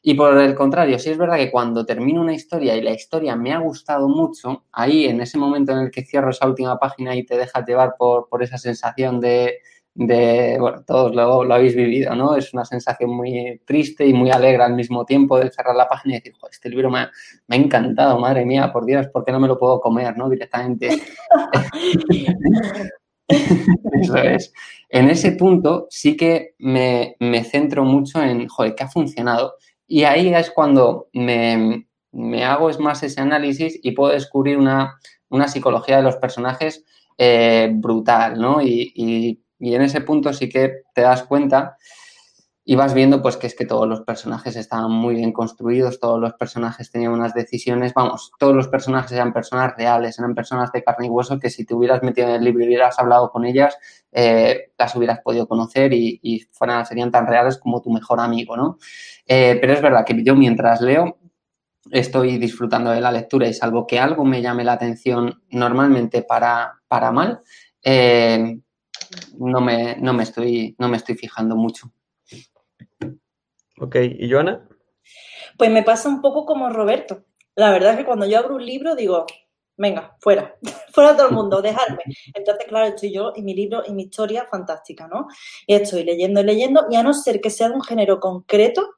Y 0.00 0.14
por 0.14 0.38
el 0.38 0.54
contrario, 0.54 0.98
si 0.98 1.10
es 1.10 1.18
verdad 1.18 1.36
que 1.36 1.50
cuando 1.50 1.84
termino 1.84 2.20
una 2.20 2.34
historia 2.34 2.76
y 2.76 2.82
la 2.82 2.92
historia 2.92 3.34
me 3.34 3.52
ha 3.52 3.58
gustado 3.58 4.08
mucho, 4.08 4.64
ahí 4.72 5.06
en 5.06 5.20
ese 5.20 5.38
momento 5.38 5.72
en 5.72 5.78
el 5.78 5.90
que 5.90 6.04
cierro 6.04 6.30
esa 6.30 6.46
última 6.46 6.78
página 6.78 7.16
y 7.16 7.24
te 7.24 7.36
dejas 7.36 7.66
llevar 7.66 7.94
por, 7.98 8.28
por 8.28 8.42
esa 8.42 8.58
sensación 8.58 9.20
de, 9.20 9.58
de, 9.98 10.56
bueno, 10.60 10.84
todos 10.86 11.12
lo, 11.12 11.42
lo, 11.42 11.54
habéis 11.54 11.74
vivido, 11.74 12.14
¿no? 12.14 12.36
Es 12.36 12.54
una 12.54 12.64
sensación 12.64 13.10
muy 13.10 13.60
triste 13.64 14.06
y 14.06 14.12
muy 14.12 14.30
alegre 14.30 14.62
al 14.62 14.74
mismo 14.74 15.04
tiempo 15.04 15.36
de 15.40 15.50
cerrar 15.50 15.74
la 15.74 15.88
página 15.88 16.14
y 16.14 16.18
decir, 16.18 16.34
Joder, 16.38 16.52
este 16.52 16.70
libro 16.70 16.88
me 16.88 17.00
ha, 17.00 17.10
me 17.48 17.56
ha, 17.56 17.58
encantado, 17.58 18.20
madre 18.20 18.46
mía, 18.46 18.72
por 18.72 18.86
Dios, 18.86 19.08
¿por 19.08 19.24
qué 19.24 19.32
no 19.32 19.40
me 19.40 19.48
lo 19.48 19.58
puedo 19.58 19.80
comer, 19.80 20.16
¿no? 20.16 20.28
Directamente. 20.28 20.88
Eso 23.28 24.16
es. 24.16 24.52
En 24.88 25.10
ese 25.10 25.32
punto 25.32 25.88
sí 25.90 26.16
que 26.16 26.54
me, 26.58 27.16
me, 27.18 27.42
centro 27.42 27.84
mucho 27.84 28.22
en, 28.22 28.46
joder, 28.46 28.76
¿qué 28.76 28.84
ha 28.84 28.88
funcionado? 28.88 29.54
Y 29.88 30.04
ahí 30.04 30.32
es 30.32 30.50
cuando 30.50 31.08
me, 31.12 31.88
me 32.12 32.44
hago 32.44 32.70
es 32.70 32.78
más 32.78 33.02
ese 33.02 33.20
análisis 33.20 33.80
y 33.82 33.92
puedo 33.92 34.12
descubrir 34.12 34.58
una, 34.58 34.98
una 35.30 35.48
psicología 35.48 35.96
de 35.96 36.02
los 36.04 36.16
personajes 36.16 36.84
eh, 37.16 37.70
brutal, 37.72 38.38
¿no? 38.40 38.62
Y, 38.62 38.92
y 38.94 39.42
y 39.58 39.74
en 39.74 39.82
ese 39.82 40.00
punto 40.00 40.32
sí 40.32 40.48
que 40.48 40.82
te 40.94 41.02
das 41.02 41.24
cuenta 41.24 41.76
y 42.70 42.76
vas 42.76 42.92
viendo 42.92 43.22
pues 43.22 43.38
que 43.38 43.46
es 43.46 43.54
que 43.54 43.64
todos 43.64 43.88
los 43.88 44.02
personajes 44.02 44.54
estaban 44.54 44.90
muy 44.90 45.14
bien 45.14 45.32
construidos, 45.32 46.00
todos 46.00 46.20
los 46.20 46.34
personajes 46.34 46.90
tenían 46.90 47.12
unas 47.12 47.32
decisiones, 47.32 47.94
vamos, 47.94 48.30
todos 48.38 48.54
los 48.54 48.68
personajes 48.68 49.10
eran 49.12 49.32
personas 49.32 49.74
reales, 49.74 50.18
eran 50.18 50.34
personas 50.34 50.70
de 50.70 50.84
carne 50.84 51.06
y 51.06 51.08
hueso 51.08 51.38
que 51.38 51.48
si 51.48 51.64
te 51.64 51.72
hubieras 51.72 52.02
metido 52.02 52.28
en 52.28 52.34
el 52.34 52.44
libro 52.44 52.62
y 52.62 52.66
hubieras 52.66 52.98
hablado 52.98 53.30
con 53.30 53.46
ellas, 53.46 53.78
eh, 54.12 54.72
las 54.76 54.94
hubieras 54.94 55.20
podido 55.20 55.48
conocer 55.48 55.94
y, 55.94 56.46
fueran, 56.52 56.84
serían 56.84 57.10
tan 57.10 57.26
reales 57.26 57.56
como 57.56 57.80
tu 57.80 57.90
mejor 57.90 58.20
amigo, 58.20 58.54
¿no? 58.54 58.76
Eh, 59.24 59.56
pero 59.58 59.72
es 59.72 59.80
verdad 59.80 60.04
que 60.04 60.22
yo 60.22 60.36
mientras 60.36 60.82
leo 60.82 61.16
estoy 61.90 62.36
disfrutando 62.36 62.90
de 62.90 63.00
la 63.00 63.10
lectura 63.10 63.48
y 63.48 63.54
salvo 63.54 63.86
que 63.86 63.98
algo 63.98 64.26
me 64.26 64.42
llame 64.42 64.62
la 64.62 64.74
atención 64.74 65.42
normalmente 65.48 66.20
para, 66.20 66.74
para 66.86 67.12
mal, 67.12 67.40
eh, 67.82 68.58
no 69.38 69.62
me, 69.62 69.96
no 69.96 70.12
me, 70.12 70.24
estoy, 70.24 70.76
no 70.78 70.90
me 70.90 70.98
estoy 70.98 71.14
fijando 71.14 71.56
mucho. 71.56 71.90
Ok, 73.80 73.96
¿y 74.18 74.30
Joana? 74.30 74.68
Pues 75.56 75.70
me 75.70 75.82
pasa 75.82 76.08
un 76.08 76.20
poco 76.20 76.44
como 76.44 76.70
Roberto. 76.70 77.24
La 77.54 77.70
verdad 77.70 77.92
es 77.92 77.98
que 77.98 78.04
cuando 78.04 78.26
yo 78.26 78.38
abro 78.38 78.56
un 78.56 78.64
libro 78.64 78.94
digo, 78.94 79.26
venga, 79.76 80.16
fuera, 80.20 80.56
fuera 80.92 81.16
todo 81.16 81.28
el 81.28 81.34
mundo, 81.34 81.62
dejarme. 81.62 82.02
Entonces, 82.34 82.66
claro, 82.66 82.86
estoy 82.86 83.12
yo 83.12 83.32
y 83.34 83.42
mi 83.42 83.54
libro 83.54 83.82
y 83.86 83.92
mi 83.92 84.04
historia 84.04 84.46
fantástica, 84.50 85.08
¿no? 85.08 85.28
Y 85.66 85.74
estoy 85.74 86.04
leyendo 86.04 86.40
y 86.40 86.44
leyendo, 86.44 86.86
y 86.90 86.96
a 86.96 87.02
no 87.02 87.14
ser 87.14 87.40
que 87.40 87.50
sea 87.50 87.68
de 87.68 87.74
un 87.74 87.82
género 87.82 88.20
concreto, 88.20 88.88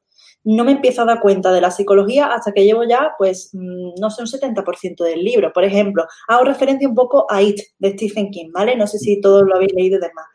no 0.43 0.65
me 0.65 0.73
empiezo 0.73 1.03
a 1.03 1.05
dar 1.05 1.21
cuenta 1.21 1.53
de 1.53 1.61
la 1.61 1.71
psicología 1.71 2.33
hasta 2.33 2.53
que 2.53 2.65
llevo 2.65 2.85
ya, 2.85 3.13
pues, 3.19 3.51
mm, 3.53 4.01
no 4.01 4.11
sé, 4.11 4.23
un 4.23 4.29
70% 4.29 5.05
del 5.05 5.23
libro. 5.23 5.53
Por 5.53 5.65
ejemplo, 5.65 6.07
hago 6.29 6.45
referencia 6.45 6.89
un 6.89 6.95
poco 6.95 7.27
a 7.29 7.43
It 7.43 7.61
de 7.79 7.93
Stephen 7.93 8.31
King, 8.31 8.51
¿vale? 8.53 8.75
No 8.75 8.87
sé 8.87 8.99
si 8.99 9.21
todos 9.21 9.43
lo 9.47 9.57
habéis 9.57 9.73
leído 9.75 9.99
y 9.99 10.01
demás. 10.01 10.27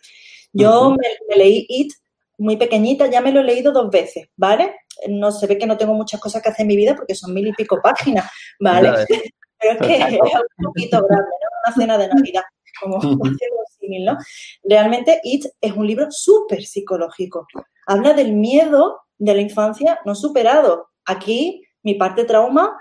Yo 0.53 0.91
me, 0.91 1.35
leí 1.35 1.65
It 1.67 1.91
muy 2.37 2.57
pequeñita, 2.57 3.07
ya 3.07 3.21
me 3.21 3.31
lo 3.31 3.41
he 3.41 3.43
leído 3.43 3.71
dos 3.71 3.89
veces, 3.89 4.27
¿vale? 4.35 4.75
No 5.07 5.31
se 5.31 5.47
ve 5.47 5.57
que 5.57 5.65
no 5.65 5.77
tengo 5.77 5.93
muchas 5.93 6.19
cosas 6.19 6.41
que 6.41 6.49
hacer 6.49 6.61
en 6.61 6.67
mi 6.67 6.75
vida 6.75 6.95
porque 6.95 7.15
son 7.15 7.33
mil 7.33 7.47
y 7.47 7.53
pico 7.53 7.79
páginas, 7.81 8.29
¿vale? 8.59 8.89
Pero 9.59 9.73
es 9.73 9.87
que 9.87 9.95
es 9.95 10.19
un 10.19 10.65
poquito 10.65 10.97
grande, 11.07 11.31
¿no? 11.41 11.47
Una 11.65 11.75
cena 11.75 11.97
de 11.97 12.07
Navidad, 12.09 12.43
como 12.81 12.99
símil, 13.79 14.05
¿no? 14.05 14.17
Realmente 14.63 15.19
It 15.23 15.45
es 15.61 15.73
un 15.73 15.87
libro 15.87 16.07
súper 16.09 16.63
psicológico. 16.63 17.47
Habla 17.87 18.13
del 18.13 18.33
miedo 18.33 19.01
de 19.17 19.33
la 19.33 19.41
infancia 19.41 19.99
no 20.05 20.15
superado. 20.15 20.89
Aquí 21.05 21.63
mi 21.83 21.95
parte 21.95 22.25
trauma, 22.25 22.75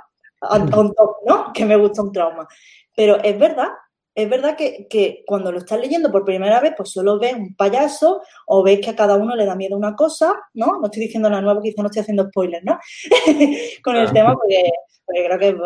¿no? 1.26 1.52
Que 1.52 1.64
me 1.64 1.76
gusta 1.76 2.02
un 2.02 2.12
trauma. 2.12 2.48
Pero 2.96 3.22
es 3.22 3.38
verdad, 3.38 3.68
es 4.14 4.30
verdad 4.30 4.56
que, 4.56 5.24
cuando 5.26 5.50
lo 5.50 5.58
estás 5.58 5.80
leyendo 5.80 6.10
por 6.12 6.24
primera 6.24 6.60
vez, 6.60 6.74
pues 6.76 6.90
solo 6.90 7.18
ves 7.18 7.34
un 7.34 7.54
payaso 7.56 8.22
o 8.46 8.62
ves 8.62 8.80
que 8.80 8.90
a 8.90 8.96
cada 8.96 9.16
uno 9.16 9.34
le 9.34 9.44
da 9.44 9.56
miedo 9.56 9.76
una 9.76 9.96
cosa, 9.96 10.34
¿no? 10.54 10.78
No 10.78 10.84
estoy 10.84 11.02
diciendo 11.02 11.28
la 11.28 11.40
nueva, 11.40 11.60
quizá 11.60 11.82
no 11.82 11.88
estoy 11.88 12.02
haciendo 12.02 12.28
spoilers, 12.28 12.64
¿no? 12.64 12.78
Con 13.82 13.96
el 13.96 14.12
tema, 14.12 14.34
porque, 14.34 14.70
creo 15.06 15.38
que 15.38 15.56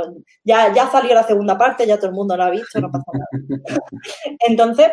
ya, 0.45 0.73
ya 0.73 0.91
salió 0.91 1.15
la 1.15 1.25
segunda 1.25 1.59
parte, 1.59 1.87
ya 1.87 1.97
todo 1.99 2.09
el 2.09 2.15
mundo 2.17 2.37
la 2.37 2.47
ha 2.47 2.51
visto, 2.51 2.81
no 2.81 2.91
pasa 2.91 3.05
nada. 3.13 3.29
Entonces, 4.49 4.89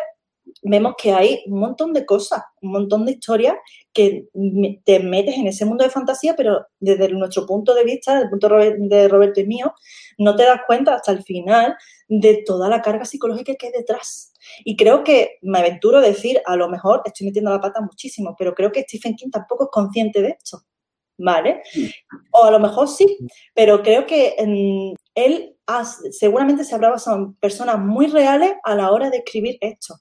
vemos 0.68 0.94
que 1.00 1.12
hay 1.12 1.44
un 1.46 1.60
montón 1.60 1.92
de 1.92 2.04
cosas, 2.04 2.42
un 2.60 2.72
montón 2.72 3.06
de 3.06 3.12
historias 3.12 3.54
que 3.92 4.26
te 4.84 4.98
metes 4.98 5.36
en 5.36 5.46
ese 5.46 5.64
mundo 5.64 5.84
de 5.84 5.90
fantasía, 5.90 6.34
pero 6.36 6.66
desde 6.80 7.08
nuestro 7.10 7.46
punto 7.46 7.72
de 7.72 7.84
vista, 7.84 8.14
desde 8.14 8.24
el 8.24 8.30
punto 8.30 8.48
de 8.48 9.08
Roberto 9.08 9.40
y 9.40 9.46
mío, 9.46 9.72
no 10.18 10.34
te 10.34 10.42
das 10.42 10.60
cuenta 10.66 10.94
hasta 10.94 11.12
el 11.12 11.22
final 11.22 11.76
de 12.08 12.42
toda 12.44 12.68
la 12.68 12.82
carga 12.82 13.04
psicológica 13.04 13.54
que 13.54 13.66
hay 13.66 13.72
detrás. 13.72 14.32
Y 14.64 14.76
creo 14.76 15.04
que 15.04 15.38
me 15.42 15.60
aventuro 15.60 15.98
a 15.98 16.02
decir, 16.02 16.40
a 16.44 16.56
lo 16.56 16.68
mejor 16.68 17.02
estoy 17.04 17.28
metiendo 17.28 17.52
la 17.52 17.60
pata 17.60 17.80
muchísimo, 17.80 18.34
pero 18.36 18.52
creo 18.52 18.72
que 18.72 18.82
Stephen 18.82 19.14
King 19.14 19.30
tampoco 19.30 19.64
es 19.64 19.70
consciente 19.70 20.20
de 20.20 20.30
esto, 20.30 20.62
¿vale? 21.16 21.62
O 22.32 22.44
a 22.44 22.50
lo 22.50 22.58
mejor 22.58 22.88
sí, 22.88 23.18
pero 23.54 23.82
creo 23.82 24.04
que 24.04 24.34
él 25.14 25.56
seguramente 26.10 26.64
se 26.64 26.74
habrá 26.74 26.90
basado 26.90 27.18
en 27.18 27.34
personas 27.34 27.78
muy 27.78 28.08
reales 28.08 28.54
a 28.64 28.74
la 28.74 28.90
hora 28.90 29.10
de 29.10 29.18
escribir 29.18 29.58
esto 29.60 29.94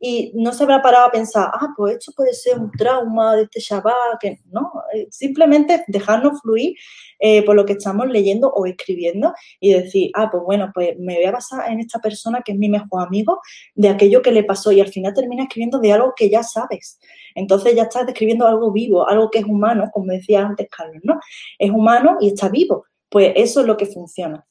y 0.00 0.32
no 0.34 0.52
se 0.52 0.62
habrá 0.62 0.80
parado 0.80 1.06
a 1.06 1.10
pensar, 1.10 1.50
ah, 1.52 1.68
pues 1.76 1.98
esto 1.98 2.12
puede 2.16 2.32
ser 2.32 2.58
un 2.58 2.70
trauma 2.72 3.36
de 3.36 3.42
este 3.42 3.60
chaval, 3.60 4.16
que 4.18 4.38
no, 4.50 4.72
eh, 4.94 5.06
simplemente 5.10 5.84
dejarnos 5.88 6.40
fluir 6.40 6.74
eh, 7.18 7.44
por 7.44 7.54
lo 7.54 7.66
que 7.66 7.74
estamos 7.74 8.08
leyendo 8.08 8.48
o 8.48 8.64
escribiendo 8.64 9.34
y 9.60 9.74
decir, 9.74 10.10
ah, 10.14 10.30
pues 10.30 10.42
bueno, 10.42 10.70
pues 10.72 10.98
me 10.98 11.16
voy 11.16 11.24
a 11.24 11.32
basar 11.32 11.70
en 11.70 11.80
esta 11.80 11.98
persona 11.98 12.40
que 12.42 12.52
es 12.52 12.58
mi 12.58 12.70
mejor 12.70 13.06
amigo, 13.06 13.40
de 13.74 13.90
aquello 13.90 14.22
que 14.22 14.32
le 14.32 14.42
pasó 14.42 14.72
y 14.72 14.80
al 14.80 14.88
final 14.88 15.12
termina 15.12 15.42
escribiendo 15.42 15.78
de 15.78 15.92
algo 15.92 16.14
que 16.16 16.30
ya 16.30 16.42
sabes. 16.42 16.98
Entonces 17.34 17.74
ya 17.74 17.82
estás 17.82 18.06
describiendo 18.06 18.46
algo 18.46 18.72
vivo, 18.72 19.06
algo 19.06 19.30
que 19.30 19.40
es 19.40 19.44
humano, 19.44 19.90
como 19.92 20.12
decía 20.12 20.40
antes 20.46 20.68
Carlos, 20.70 21.02
¿no? 21.04 21.20
Es 21.58 21.70
humano 21.70 22.16
y 22.20 22.28
está 22.28 22.48
vivo. 22.48 22.86
Pues 23.10 23.32
eso 23.36 23.60
es 23.60 23.66
lo 23.66 23.76
que 23.76 23.86
funciona. 23.86 24.46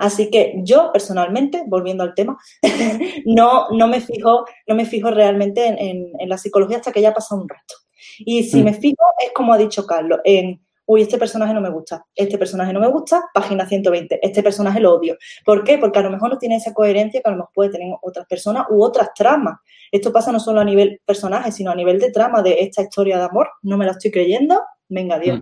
Así 0.00 0.30
que 0.30 0.54
yo 0.64 0.90
personalmente, 0.94 1.62
volviendo 1.66 2.02
al 2.02 2.14
tema, 2.14 2.38
no, 3.26 3.68
no, 3.70 3.86
me 3.86 4.00
fijo, 4.00 4.46
no 4.66 4.74
me 4.74 4.86
fijo 4.86 5.10
realmente 5.10 5.66
en, 5.66 6.10
la 6.26 6.38
psicología 6.38 6.78
hasta 6.78 6.90
que 6.90 7.02
ya 7.02 7.10
ha 7.10 7.14
pasado 7.14 7.42
un 7.42 7.48
rato. 7.48 7.74
Y 8.20 8.44
si 8.44 8.62
mm. 8.62 8.64
me 8.64 8.72
fijo, 8.72 9.04
es 9.22 9.30
como 9.34 9.52
ha 9.52 9.58
dicho 9.58 9.86
Carlos, 9.86 10.20
en, 10.24 10.58
uy, 10.86 11.02
este 11.02 11.18
personaje 11.18 11.52
no 11.52 11.60
me 11.60 11.68
gusta, 11.68 12.02
este 12.14 12.38
personaje 12.38 12.72
no 12.72 12.80
me 12.80 12.88
gusta, 12.88 13.28
página 13.34 13.68
120, 13.68 14.20
este 14.22 14.42
personaje 14.42 14.80
lo 14.80 14.94
odio. 14.94 15.18
¿Por 15.44 15.64
qué? 15.64 15.76
Porque 15.76 15.98
a 15.98 16.02
lo 16.02 16.10
mejor 16.10 16.30
no 16.30 16.38
tiene 16.38 16.56
esa 16.56 16.72
coherencia 16.72 17.20
que 17.20 17.28
a 17.28 17.32
lo 17.32 17.36
mejor 17.36 17.50
puede 17.52 17.70
tener 17.70 17.94
otras 18.00 18.26
personas 18.26 18.68
u 18.70 18.82
otras 18.82 19.10
tramas. 19.14 19.58
Esto 19.92 20.14
pasa 20.14 20.32
no 20.32 20.40
solo 20.40 20.60
a 20.60 20.64
nivel 20.64 20.98
personaje, 21.04 21.52
sino 21.52 21.72
a 21.72 21.74
nivel 21.74 22.00
de 22.00 22.10
trama 22.10 22.40
de 22.40 22.56
esta 22.60 22.80
historia 22.80 23.18
de 23.18 23.24
amor. 23.24 23.50
No 23.60 23.76
me 23.76 23.84
la 23.84 23.92
estoy 23.92 24.10
creyendo, 24.10 24.62
venga 24.88 25.18
Dios. 25.18 25.40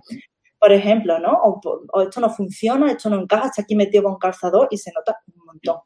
Por 0.59 0.73
ejemplo, 0.73 1.19
¿no? 1.19 1.31
O, 1.31 2.01
esto 2.01 2.19
no 2.19 2.29
funciona, 2.29 2.91
esto 2.91 3.09
no 3.09 3.21
encaja, 3.21 3.47
está 3.47 3.61
aquí 3.61 3.75
metido 3.75 4.03
con 4.03 4.17
calzador 4.17 4.67
y 4.71 4.77
se 4.77 4.91
nota 4.91 5.17
un 5.35 5.45
montón. 5.45 5.77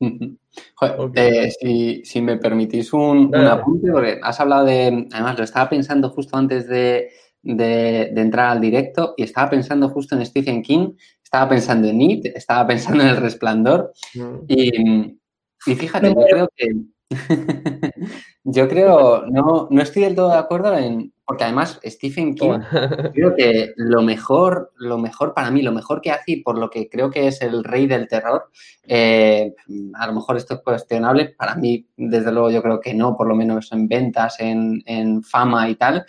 Eh, 1.16 2.02
si, 2.04 2.22
me 2.22 2.36
permitís 2.36 2.92
un, 2.92 3.34
apunte, 3.34 3.90
porque 3.90 4.20
has 4.22 4.38
hablado 4.38 4.66
de, 4.66 5.08
además 5.12 5.38
lo 5.38 5.44
estaba 5.44 5.68
pensando 5.68 6.10
justo 6.10 6.36
antes 6.36 6.68
de, 6.68 7.10
entrar 7.42 8.50
al 8.50 8.60
directo 8.60 9.14
y 9.16 9.24
estaba 9.24 9.50
pensando 9.50 9.88
justo 9.88 10.14
en 10.14 10.24
Stephen 10.24 10.62
King, 10.62 10.92
estaba 11.22 11.48
pensando 11.48 11.88
en 11.88 12.00
It, 12.00 12.26
estaba 12.26 12.66
pensando 12.68 13.02
en 13.02 13.08
El 13.08 13.16
Resplandor 13.16 13.92
mm. 14.14 14.36
y, 14.46 15.18
y 15.66 15.74
fíjate, 15.74 16.08
yo 16.08 16.26
creo 16.26 16.48
que 16.54 16.68
yo 18.44 18.68
creo, 18.68 19.26
no, 19.26 19.68
no 19.70 19.82
estoy 19.82 20.02
del 20.02 20.14
todo 20.14 20.30
de 20.30 20.38
acuerdo 20.38 20.76
en, 20.76 21.12
porque 21.26 21.44
además 21.44 21.80
Stephen 21.84 22.34
King, 22.34 22.58
creo 23.14 23.34
que 23.34 23.72
lo 23.76 24.02
mejor, 24.02 24.72
lo 24.76 24.98
mejor 24.98 25.34
para 25.34 25.50
mí, 25.50 25.62
lo 25.62 25.72
mejor 25.72 26.00
que 26.00 26.10
hace 26.10 26.32
y 26.32 26.42
por 26.42 26.58
lo 26.58 26.70
que 26.70 26.88
creo 26.88 27.10
que 27.10 27.28
es 27.28 27.40
el 27.40 27.64
rey 27.64 27.86
del 27.86 28.08
terror, 28.08 28.50
eh, 28.82 29.54
a 29.94 30.06
lo 30.06 30.12
mejor 30.12 30.36
esto 30.36 30.54
es 30.54 30.60
cuestionable, 30.60 31.30
para 31.30 31.54
mí 31.54 31.86
desde 31.96 32.32
luego 32.32 32.50
yo 32.50 32.62
creo 32.62 32.80
que 32.80 32.94
no, 32.94 33.16
por 33.16 33.26
lo 33.26 33.34
menos 33.34 33.72
en 33.72 33.88
ventas, 33.88 34.36
en, 34.40 35.22
fama 35.22 35.68
y 35.68 35.76
tal, 35.76 36.04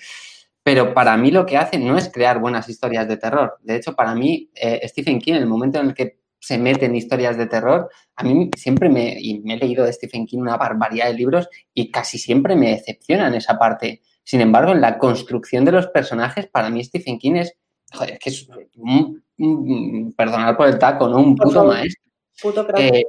pero 0.63 0.93
para 0.93 1.15
mí 1.15 1.31
lo 1.31 1.45
que 1.45 1.57
hace 1.57 1.77
no 1.77 1.97
es 1.97 2.09
crear 2.11 2.39
buenas 2.39 2.67
historias 2.67 3.07
de 3.07 3.17
terror. 3.17 3.57
De 3.61 3.75
hecho, 3.75 3.95
para 3.95 4.15
mí, 4.15 4.49
eh, 4.55 4.81
Stephen 4.87 5.19
King, 5.19 5.33
en 5.33 5.43
el 5.43 5.47
momento 5.47 5.79
en 5.79 5.87
el 5.87 5.93
que 5.93 6.17
se 6.45 6.57
mete 6.57 6.85
en 6.85 6.95
historias 6.95 7.37
de 7.37 7.47
terror, 7.47 7.89
a 8.15 8.23
mí 8.23 8.49
siempre 8.55 8.89
me, 8.89 9.15
y 9.19 9.39
me 9.39 9.55
he 9.55 9.57
leído 9.57 9.85
de 9.85 9.93
Stephen 9.93 10.25
King 10.25 10.39
una 10.39 10.57
barbaridad 10.57 11.07
de 11.07 11.13
libros 11.13 11.49
y 11.73 11.89
casi 11.91 12.17
siempre 12.17 12.55
me 12.55 12.69
decepcionan 12.69 13.33
esa 13.33 13.57
parte 13.57 14.01
sin 14.25 14.41
embargo, 14.41 14.71
en 14.71 14.81
la 14.81 14.97
construcción 14.97 15.63
de 15.65 15.71
los 15.71 15.87
personajes, 15.87 16.47
para 16.47 16.71
mí 16.71 16.83
Stephen 16.83 17.19
King 17.19 17.35
es, 17.35 17.55
joder, 17.93 18.17
que 18.17 18.31
es 18.31 18.47
un, 18.75 20.13
perdonar 20.17 20.57
por 20.57 20.67
el 20.67 20.79
taco, 20.79 21.07
¿no? 21.07 21.19
Un 21.19 21.35
puto 21.35 21.63
maestro. 21.63 22.03
Puto 22.41 22.67
eh, 22.75 23.03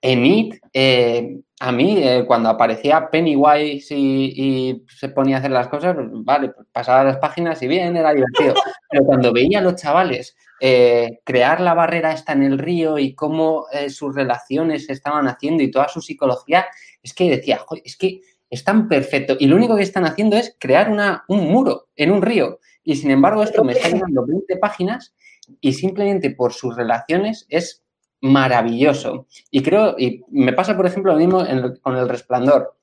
en 0.00 0.24
It, 0.24 0.54
eh, 0.72 1.40
a 1.58 1.72
mí, 1.72 1.98
eh, 1.98 2.24
cuando 2.28 2.48
aparecía 2.48 3.10
Pennywise 3.10 3.92
y, 3.92 4.34
y, 4.36 4.84
se 4.86 5.08
ponía 5.08 5.36
a 5.36 5.38
hacer 5.40 5.50
las 5.50 5.66
cosas, 5.66 5.96
vale, 5.98 6.50
pues 6.50 6.68
pasaba 6.70 7.02
las 7.02 7.18
páginas 7.18 7.60
y 7.62 7.66
bien, 7.66 7.96
era 7.96 8.12
divertido. 8.12 8.54
Pero 8.90 9.04
cuando 9.04 9.32
veía 9.32 9.58
a 9.58 9.62
los 9.62 9.74
chavales 9.74 10.36
crear 10.58 11.60
la 11.60 11.74
barrera 11.74 12.12
esta 12.12 12.32
en 12.32 12.42
el 12.42 12.58
río 12.58 12.98
y 12.98 13.14
cómo 13.14 13.66
sus 13.88 14.14
relaciones 14.14 14.86
se 14.86 14.92
estaban 14.92 15.28
haciendo 15.28 15.62
y 15.62 15.70
toda 15.70 15.88
su 15.88 16.00
psicología, 16.00 16.66
es 17.02 17.12
que 17.12 17.30
decía, 17.30 17.58
joder, 17.58 17.82
es 17.84 17.96
que 17.96 18.22
es 18.48 18.64
tan 18.64 18.88
perfecto 18.88 19.36
y 19.38 19.46
lo 19.46 19.56
único 19.56 19.76
que 19.76 19.82
están 19.82 20.04
haciendo 20.04 20.36
es 20.36 20.56
crear 20.58 20.90
una, 20.90 21.24
un 21.28 21.50
muro 21.50 21.88
en 21.96 22.10
un 22.10 22.22
río. 22.22 22.60
Y 22.84 22.96
sin 22.96 23.10
embargo, 23.10 23.42
esto 23.42 23.64
me 23.64 23.72
está 23.72 23.88
llevando 23.88 24.24
20 24.24 24.56
páginas 24.58 25.14
y 25.60 25.72
simplemente 25.72 26.30
por 26.30 26.52
sus 26.52 26.76
relaciones 26.76 27.46
es 27.48 27.84
maravilloso. 28.20 29.26
Y 29.50 29.62
creo, 29.62 29.96
y 29.98 30.22
me 30.28 30.52
pasa, 30.52 30.76
por 30.76 30.86
ejemplo, 30.86 31.12
lo 31.12 31.18
mismo 31.18 31.44
con 31.82 31.96
El 31.96 32.08
Resplandor. 32.08 32.76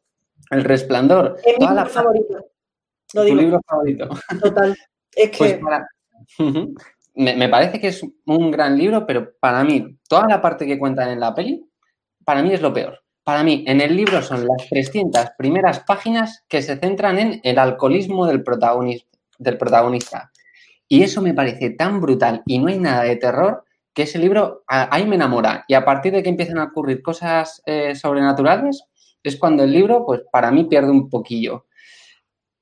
El 0.49 0.63
Resplandor. 0.63 1.38
Es 1.43 1.57
mi 1.59 1.67
libro 1.67 1.89
favorito. 1.89 2.45
Digo. 3.13 3.41
libro 3.41 3.62
favorito. 3.65 4.09
Total. 4.41 4.75
Es 5.15 5.29
pues 5.38 5.53
que. 5.53 5.62
me, 7.15 7.49
parece 7.49 7.80
que 7.80 7.88
es 7.88 8.02
un 8.26 8.52
gran 8.52 8.78
libro, 8.78 9.06
pero 9.06 9.34
para 9.39 9.63
mí, 9.63 9.97
toda 10.08 10.28
la 10.28 10.41
parte 10.41 10.65
que 10.65 10.80
cuentan 10.80 11.10
en 11.10 11.19
la 11.19 11.34
peli, 11.34 11.63
para 12.26 12.41
mí 12.41 12.54
es 12.54 12.62
lo 12.62 12.73
peor. 12.73 13.04
Para 13.23 13.43
mí, 13.43 13.63
en 13.67 13.82
el 13.82 13.95
libro 13.95 14.21
son 14.21 14.47
las 14.47 14.67
300 14.69 15.32
primeras 15.38 15.82
páginas 15.82 16.43
que 16.47 16.62
se 16.62 16.78
centran 16.78 17.19
en 17.19 17.39
el 17.43 17.60
alcoholismo 17.60 18.26
del 18.26 18.43
protagonista. 18.43 19.17
Del 19.38 19.58
protagonista. 19.58 20.32
Y 20.88 21.04
eso 21.04 21.21
me 21.21 21.34
parece 21.34 21.71
tan 21.71 22.02
brutal 22.02 22.43
y 22.45 22.60
no 22.60 22.67
hay 22.67 22.80
nada 22.80 23.04
de 23.04 23.15
terror 23.15 23.63
que 23.93 24.04
ese 24.04 24.19
libro 24.19 24.63
ahí 24.67 25.06
me 25.06 25.15
enamora. 25.15 25.63
Y 25.67 25.76
a 25.76 25.86
partir 25.86 26.13
de 26.13 26.23
que 26.23 26.30
empiezan 26.30 26.58
a 26.58 26.65
ocurrir 26.65 27.02
cosas 27.02 27.62
eh, 27.65 27.95
sobrenaturales, 27.95 28.84
es 29.21 29.38
cuando 29.38 29.63
el 29.63 29.71
libro, 29.71 30.06
pues 30.06 30.21
para 30.32 30.52
mí 30.52 30.65
pierde 30.65 30.91
un 30.91 31.10
poquillo. 31.10 31.67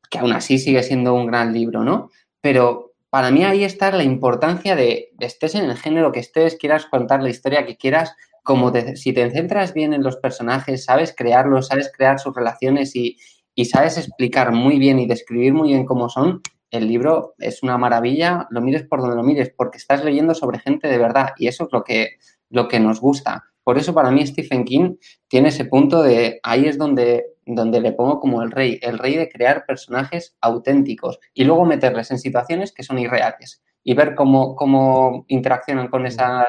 Que 0.10 0.20
aún 0.20 0.34
así 0.34 0.60
sigue 0.60 0.84
siendo 0.84 1.14
un 1.14 1.26
gran 1.26 1.54
libro, 1.54 1.84
¿no? 1.84 2.10
Pero 2.42 2.91
para 3.12 3.30
mí 3.30 3.44
ahí 3.44 3.66
está 3.66 3.92
la 3.92 4.06
importancia 4.06 4.74
de, 4.74 5.10
estés 5.20 5.56
en 5.56 5.66
el 5.66 5.76
género 5.76 6.14
que 6.14 6.22
estés, 6.22 6.56
quieras 6.56 6.86
contar 6.86 7.22
la 7.22 7.30
historia 7.30 7.66
que 7.66 7.76
quieras, 7.76 8.16
como 8.42 8.72
si 8.96 9.12
te 9.12 9.30
centras 9.30 9.74
bien 9.74 9.94
en 9.94 10.02
los 10.02 10.16
personajes, 10.16 10.86
sabes 10.86 11.14
crearlos, 11.16 11.68
sabes 11.68 11.92
crear 11.94 12.20
sus 12.20 12.34
relaciones 12.34 12.96
y, 12.96 13.18
sabes 13.66 13.98
explicar 13.98 14.54
muy 14.54 14.80
bien 14.80 14.98
y 14.98 15.08
describir 15.08 15.54
muy 15.54 15.70
bien 15.70 15.86
cómo 15.86 16.08
son, 16.08 16.42
el 16.72 16.88
libro 16.88 17.36
es 17.38 17.62
una 17.64 17.78
maravilla, 17.78 18.48
lo 18.50 18.62
mires 18.62 18.84
por 18.84 19.02
donde 19.02 19.18
lo 19.18 19.24
mires, 19.24 19.52
porque 19.56 19.78
estás 19.78 20.06
leyendo 20.06 20.34
sobre 20.34 20.60
gente 20.60 20.88
de 20.88 20.98
verdad 20.98 21.32
y 21.38 21.48
eso 21.48 21.66
es 21.66 21.70
lo 21.74 21.84
que, 21.84 22.12
lo 22.50 22.70
que 22.70 22.80
nos 22.80 23.02
gusta. 23.02 23.44
Por 23.62 23.78
eso 23.78 23.94
para 23.94 24.10
mí 24.10 24.26
Stephen 24.26 24.64
King 24.64 24.96
tiene 25.28 25.50
ese 25.50 25.66
punto 25.66 26.02
de 26.02 26.40
ahí 26.44 26.66
es 26.66 26.78
donde, 26.78 27.26
donde 27.46 27.82
le 27.82 27.92
pongo 27.92 28.20
como 28.20 28.42
el 28.42 28.52
rey, 28.52 28.80
el 28.82 29.00
rey 29.00 29.16
de 29.16 29.30
crear 29.30 29.66
personajes 29.66 30.36
auténticos 30.42 31.20
y 31.34 31.44
luego 31.44 31.66
meterles 31.66 32.12
en 32.12 32.20
situaciones 32.20 32.72
que 32.72 32.84
son 32.84 33.00
irreales 33.00 33.64
y 33.84 33.94
ver 33.94 34.16
cómo, 34.16 34.56
cómo 34.56 35.26
interaccionan 35.28 35.88
con 35.88 36.06
esas 36.06 36.48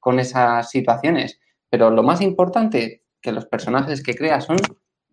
con 0.00 0.20
esas 0.20 0.70
situaciones. 0.70 1.40
Pero 1.70 1.90
lo 1.90 2.02
más 2.02 2.20
importante, 2.20 3.02
que 3.20 3.32
los 3.32 3.46
personajes 3.46 4.02
que 4.02 4.14
crea 4.14 4.40
son 4.40 4.56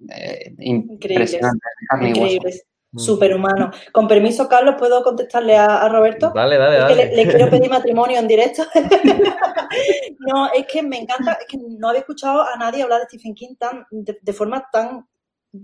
eh, 0.10 0.54
impresionantes. 0.60 1.72
Increíbles. 2.02 2.66
Mm. 2.92 3.00
Superhumano. 3.00 3.72
Con 3.92 4.08
permiso, 4.08 4.48
Carlos, 4.48 4.76
¿puedo 4.78 5.04
contestarle 5.04 5.58
a, 5.58 5.90
Roberto? 5.90 6.32
Dale, 6.34 6.58
dale, 6.58 6.78
dale. 6.78 7.16
Le, 7.16 7.28
quiero 7.28 7.50
pedir 7.50 7.70
matrimonio 7.70 8.20
en 8.20 8.28
directo. 8.28 8.64
no, 10.20 10.52
es 10.54 10.66
que 10.66 10.82
me 10.82 11.00
encanta, 11.00 11.34
es 11.34 11.46
que 11.48 11.58
no 11.58 11.90
había 11.90 12.02
escuchado 12.02 12.42
a 12.42 12.56
nadie 12.58 12.84
hablar 12.84 13.02
de 13.02 13.08
Stephen 13.08 13.36
King 13.36 13.56
tan, 13.60 13.86
de, 13.92 14.34
forma 14.34 14.70
tan 14.72 15.06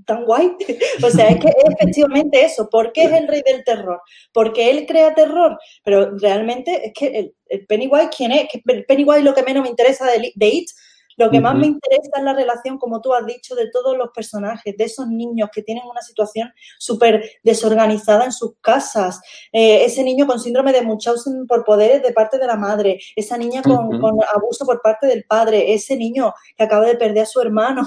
tan 0.06 0.25
guay. 0.25 0.56
O 1.04 1.10
sea, 1.10 1.30
es 1.30 1.39
que 1.39 1.47
es 1.47 1.56
efectivamente 1.80 2.43
eso. 2.43 2.69
¿Por 2.69 2.91
qué 2.91 3.06
es 3.06 3.12
el 3.12 3.27
rey 3.27 3.41
del 3.45 3.63
terror? 3.63 4.01
Porque 4.34 4.69
él 4.69 4.86
crea 4.86 5.13
terror. 5.13 5.58
Pero 5.84 6.17
realmente 6.17 6.88
es 6.88 6.93
que 6.93 7.34
el, 7.49 7.65
Pennywise, 7.67 8.10
¿quién 8.15 8.32
es? 8.32 8.47
El 8.65 8.86
Pennywise 8.86 9.23
lo 9.23 9.34
que 9.34 9.43
menos 9.43 9.63
me 9.63 9.69
interesa 9.69 10.06
de, 10.06 10.32
de 10.36 10.47
It 10.47 10.69
lo 11.17 11.30
que 11.30 11.39
más 11.39 11.56
me 11.56 11.67
interesa 11.67 12.17
es 12.17 12.23
la 12.23 12.34
relación, 12.34 12.77
como 12.77 13.01
tú 13.01 13.13
has 13.13 13.25
dicho, 13.25 13.56
de 13.56 13.69
todos 13.69 13.97
los 13.97 14.10
personajes, 14.10 14.75
de 14.75 14.84
esos 14.84 15.08
niños 15.08 15.49
que 15.54 15.62
tienen 15.62 15.84
una 15.86 16.01
situación 16.01 16.51
súper 16.80 17.30
desorganizada 17.43 18.25
en 18.25 18.32
sus 18.32 18.54
casas, 18.62 19.21
eh, 19.51 19.86
ese 19.86 20.04
niño 20.04 20.25
con 20.25 20.39
síndrome 20.39 20.71
de 20.71 20.82
Munchausen 20.82 21.45
por 21.47 21.63
poderes 21.63 22.01
de 22.01 22.13
parte 22.13 22.38
de 22.38 22.47
la 22.47 22.56
madre, 22.56 22.99
esa 23.15 23.38
niña 23.38 23.62
con, 23.62 23.99
abuso 24.34 24.65
por 24.65 24.82
parte 24.82 25.08
del 25.08 25.23
padre, 25.25 25.73
ese 25.73 25.95
niño 25.95 26.34
que 26.58 26.63
acaba 26.63 26.86
de 26.86 26.95
perder 26.95 27.23
a 27.23 27.27
su 27.27 27.41
hermano. 27.41 27.84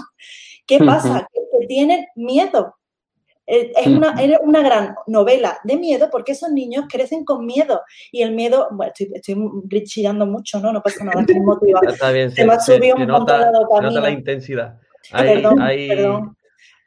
¿Qué 0.66 0.79
pasa? 0.79 1.29
que 1.33 1.66
tienen 1.66 2.07
miedo, 2.16 2.74
eh, 3.46 3.72
es 3.77 3.87
una, 3.87 4.14
una, 4.40 4.62
gran 4.62 4.94
novela 5.07 5.59
de 5.64 5.77
miedo 5.77 6.09
porque 6.11 6.33
esos 6.33 6.50
niños 6.50 6.87
crecen 6.88 7.27
con 7.27 7.44
miedo 7.44 7.83
y 8.11 8.22
el 8.22 8.33
miedo, 8.33 8.68
bueno, 8.70 8.90
estoy, 8.96 9.12
estoy 9.14 9.85
chillando 9.85 10.24
mucho, 10.24 10.61
¿no? 10.61 10.72
No 10.72 10.81
pasa 10.81 11.05
nada, 11.05 11.20
estoy 11.20 11.40
motivada. 11.40 11.90
Está 11.92 12.11
bien, 12.11 12.31
se, 12.31 12.44
me 12.44 12.55
ha 12.55 12.61
subido 12.61 12.96
un 12.96 13.03
de 13.03 13.07
dopamina. 13.07 13.90
nota 13.90 14.00
la 14.00 14.11
intensidad. 14.11 14.79
perdón, 15.12 15.57
perdón. 15.57 16.37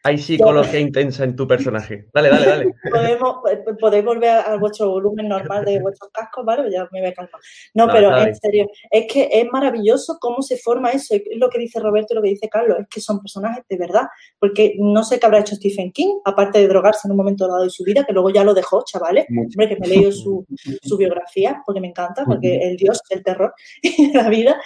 Hay 0.07 0.17
psicología 0.17 0.79
intensa 0.79 1.25
en 1.25 1.35
tu 1.35 1.45
personaje. 1.45 2.07
Dale, 2.13 2.29
dale, 2.29 2.45
dale. 2.45 2.75
Podemos, 2.91 3.35
podéis 3.77 4.05
volver 4.05 4.29
a 4.29 4.55
vuestro 4.55 4.89
volumen 4.89 5.27
normal 5.27 5.65
de 5.65 5.81
vuestros 5.81 6.09
cascos, 6.13 6.45
¿vale? 6.45 6.71
Ya 6.71 6.87
me 6.93 7.01
voy 7.01 7.09
a 7.09 7.13
calmar. 7.13 7.41
No, 7.73 7.87
pero 7.87 8.17
en 8.17 8.33
serio, 8.33 8.67
es 8.89 9.05
que 9.11 9.27
es 9.29 9.45
maravilloso 9.51 10.17
cómo 10.21 10.41
se 10.41 10.55
forma 10.55 10.91
eso. 10.91 11.13
Es 11.13 11.23
lo 11.35 11.49
que 11.49 11.59
dice 11.59 11.81
Roberto 11.81 12.13
y 12.13 12.15
lo 12.15 12.21
que 12.21 12.29
dice 12.29 12.47
Carlos, 12.47 12.77
es 12.79 12.87
que 12.87 13.01
son 13.01 13.19
personajes 13.19 13.65
de 13.67 13.77
verdad. 13.77 14.03
Porque 14.39 14.75
no 14.79 15.03
sé 15.03 15.19
qué 15.19 15.25
habrá 15.25 15.39
hecho 15.39 15.57
Stephen 15.57 15.91
King, 15.91 16.19
aparte 16.23 16.59
de 16.59 16.69
drogarse 16.69 17.09
en 17.09 17.11
un 17.11 17.17
momento 17.17 17.45
dado 17.45 17.63
de 17.63 17.69
su 17.69 17.83
vida, 17.83 18.05
que 18.05 18.13
luego 18.13 18.29
ya 18.29 18.45
lo 18.45 18.53
dejó, 18.53 18.85
chavales. 18.85 19.25
Hombre, 19.29 19.67
que 19.67 19.75
me 19.75 19.87
he 19.87 19.89
leído 19.89 20.13
su, 20.13 20.45
su 20.83 20.95
biografía, 20.95 21.61
porque 21.65 21.81
me 21.81 21.87
encanta, 21.87 22.23
porque 22.23 22.59
el 22.61 22.77
dios 22.77 23.01
del 23.09 23.25
terror 23.25 23.53
de 23.83 24.11
la 24.13 24.29
vida. 24.29 24.57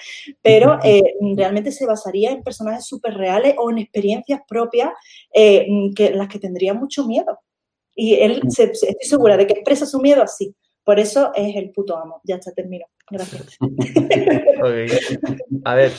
Pero 0.44 0.78
eh, 0.84 1.16
realmente 1.36 1.72
se 1.72 1.88
basaría 1.88 2.30
en 2.30 2.44
personajes 2.44 2.86
súper 2.86 3.16
reales 3.16 3.56
o 3.58 3.72
en 3.72 3.80
experiencias 3.80 4.42
propias 4.48 4.92
eh, 5.34 5.66
que, 5.96 6.12
las 6.12 6.28
que 6.28 6.40
tendría 6.40 6.74
mucho 6.74 7.06
miedo. 7.06 7.40
Y 7.96 8.16
él, 8.16 8.42
se, 8.50 8.64
estoy 8.64 8.96
segura 9.02 9.38
de 9.38 9.48
que 9.48 9.54
expresa 9.54 9.86
su 9.86 10.00
miedo 10.00 10.22
así. 10.22 10.56
Por 10.84 11.00
eso 11.00 11.32
es 11.36 11.56
el 11.56 11.72
puto 11.72 11.98
amo. 11.98 12.22
Ya 12.24 12.36
está, 12.36 12.52
termino. 12.52 12.86
Gracias. 13.10 13.58
A 15.66 15.76
ver, 15.76 15.92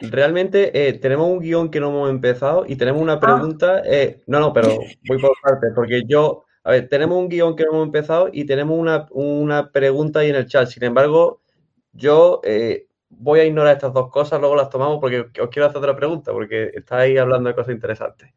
realmente 0.00 0.88
eh, 0.88 0.92
tenemos 0.94 1.28
un 1.28 1.40
guion 1.40 1.70
que 1.70 1.80
no 1.80 1.88
hemos 1.88 2.10
empezado 2.10 2.64
y 2.66 2.76
tenemos 2.76 3.02
una 3.02 3.14
ah. 3.14 3.20
pregunta. 3.20 3.82
Eh, 3.84 4.22
no, 4.26 4.40
no, 4.40 4.52
pero 4.52 4.78
voy 5.08 5.20
por 5.20 5.32
parte, 5.42 5.68
porque 5.74 6.02
yo. 6.06 6.44
A 6.64 6.70
ver, 6.70 6.88
tenemos 6.88 7.18
un 7.18 7.28
guion 7.28 7.56
que 7.56 7.64
no 7.64 7.72
hemos 7.72 7.86
empezado 7.86 8.28
y 8.32 8.44
tenemos 8.44 8.78
una, 8.78 9.08
una 9.10 9.72
pregunta 9.72 10.20
ahí 10.20 10.30
en 10.30 10.36
el 10.36 10.46
chat. 10.46 10.68
Sin 10.68 10.84
embargo, 10.84 11.40
yo 11.92 12.40
voy 13.08 13.40
a 13.40 13.44
ignorar 13.44 13.74
estas 13.74 13.92
dos 13.92 14.10
cosas, 14.10 14.38
luego 14.38 14.54
las 14.54 14.70
tomamos 14.70 15.00
porque 15.00 15.20
os 15.20 15.48
quiero 15.50 15.66
hacer 15.66 15.78
otra 15.78 15.96
pregunta, 15.96 16.30
porque 16.30 16.70
estáis 16.72 17.18
hablando 17.18 17.48
de 17.48 17.56
cosas 17.56 17.74
interesantes 17.74 18.30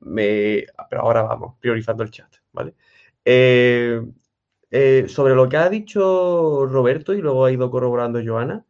me, 0.00 0.64
pero 0.88 1.02
ahora 1.02 1.22
vamos, 1.22 1.56
priorizando 1.60 2.02
el 2.02 2.10
chat, 2.10 2.32
¿vale? 2.52 2.74
Eh, 3.24 4.00
eh, 4.70 5.06
sobre 5.08 5.34
lo 5.34 5.48
que 5.48 5.56
ha 5.56 5.68
dicho 5.68 6.66
Roberto 6.66 7.12
y 7.12 7.20
luego 7.20 7.44
ha 7.44 7.52
ido 7.52 7.70
corroborando 7.70 8.20
Joana, 8.24 8.64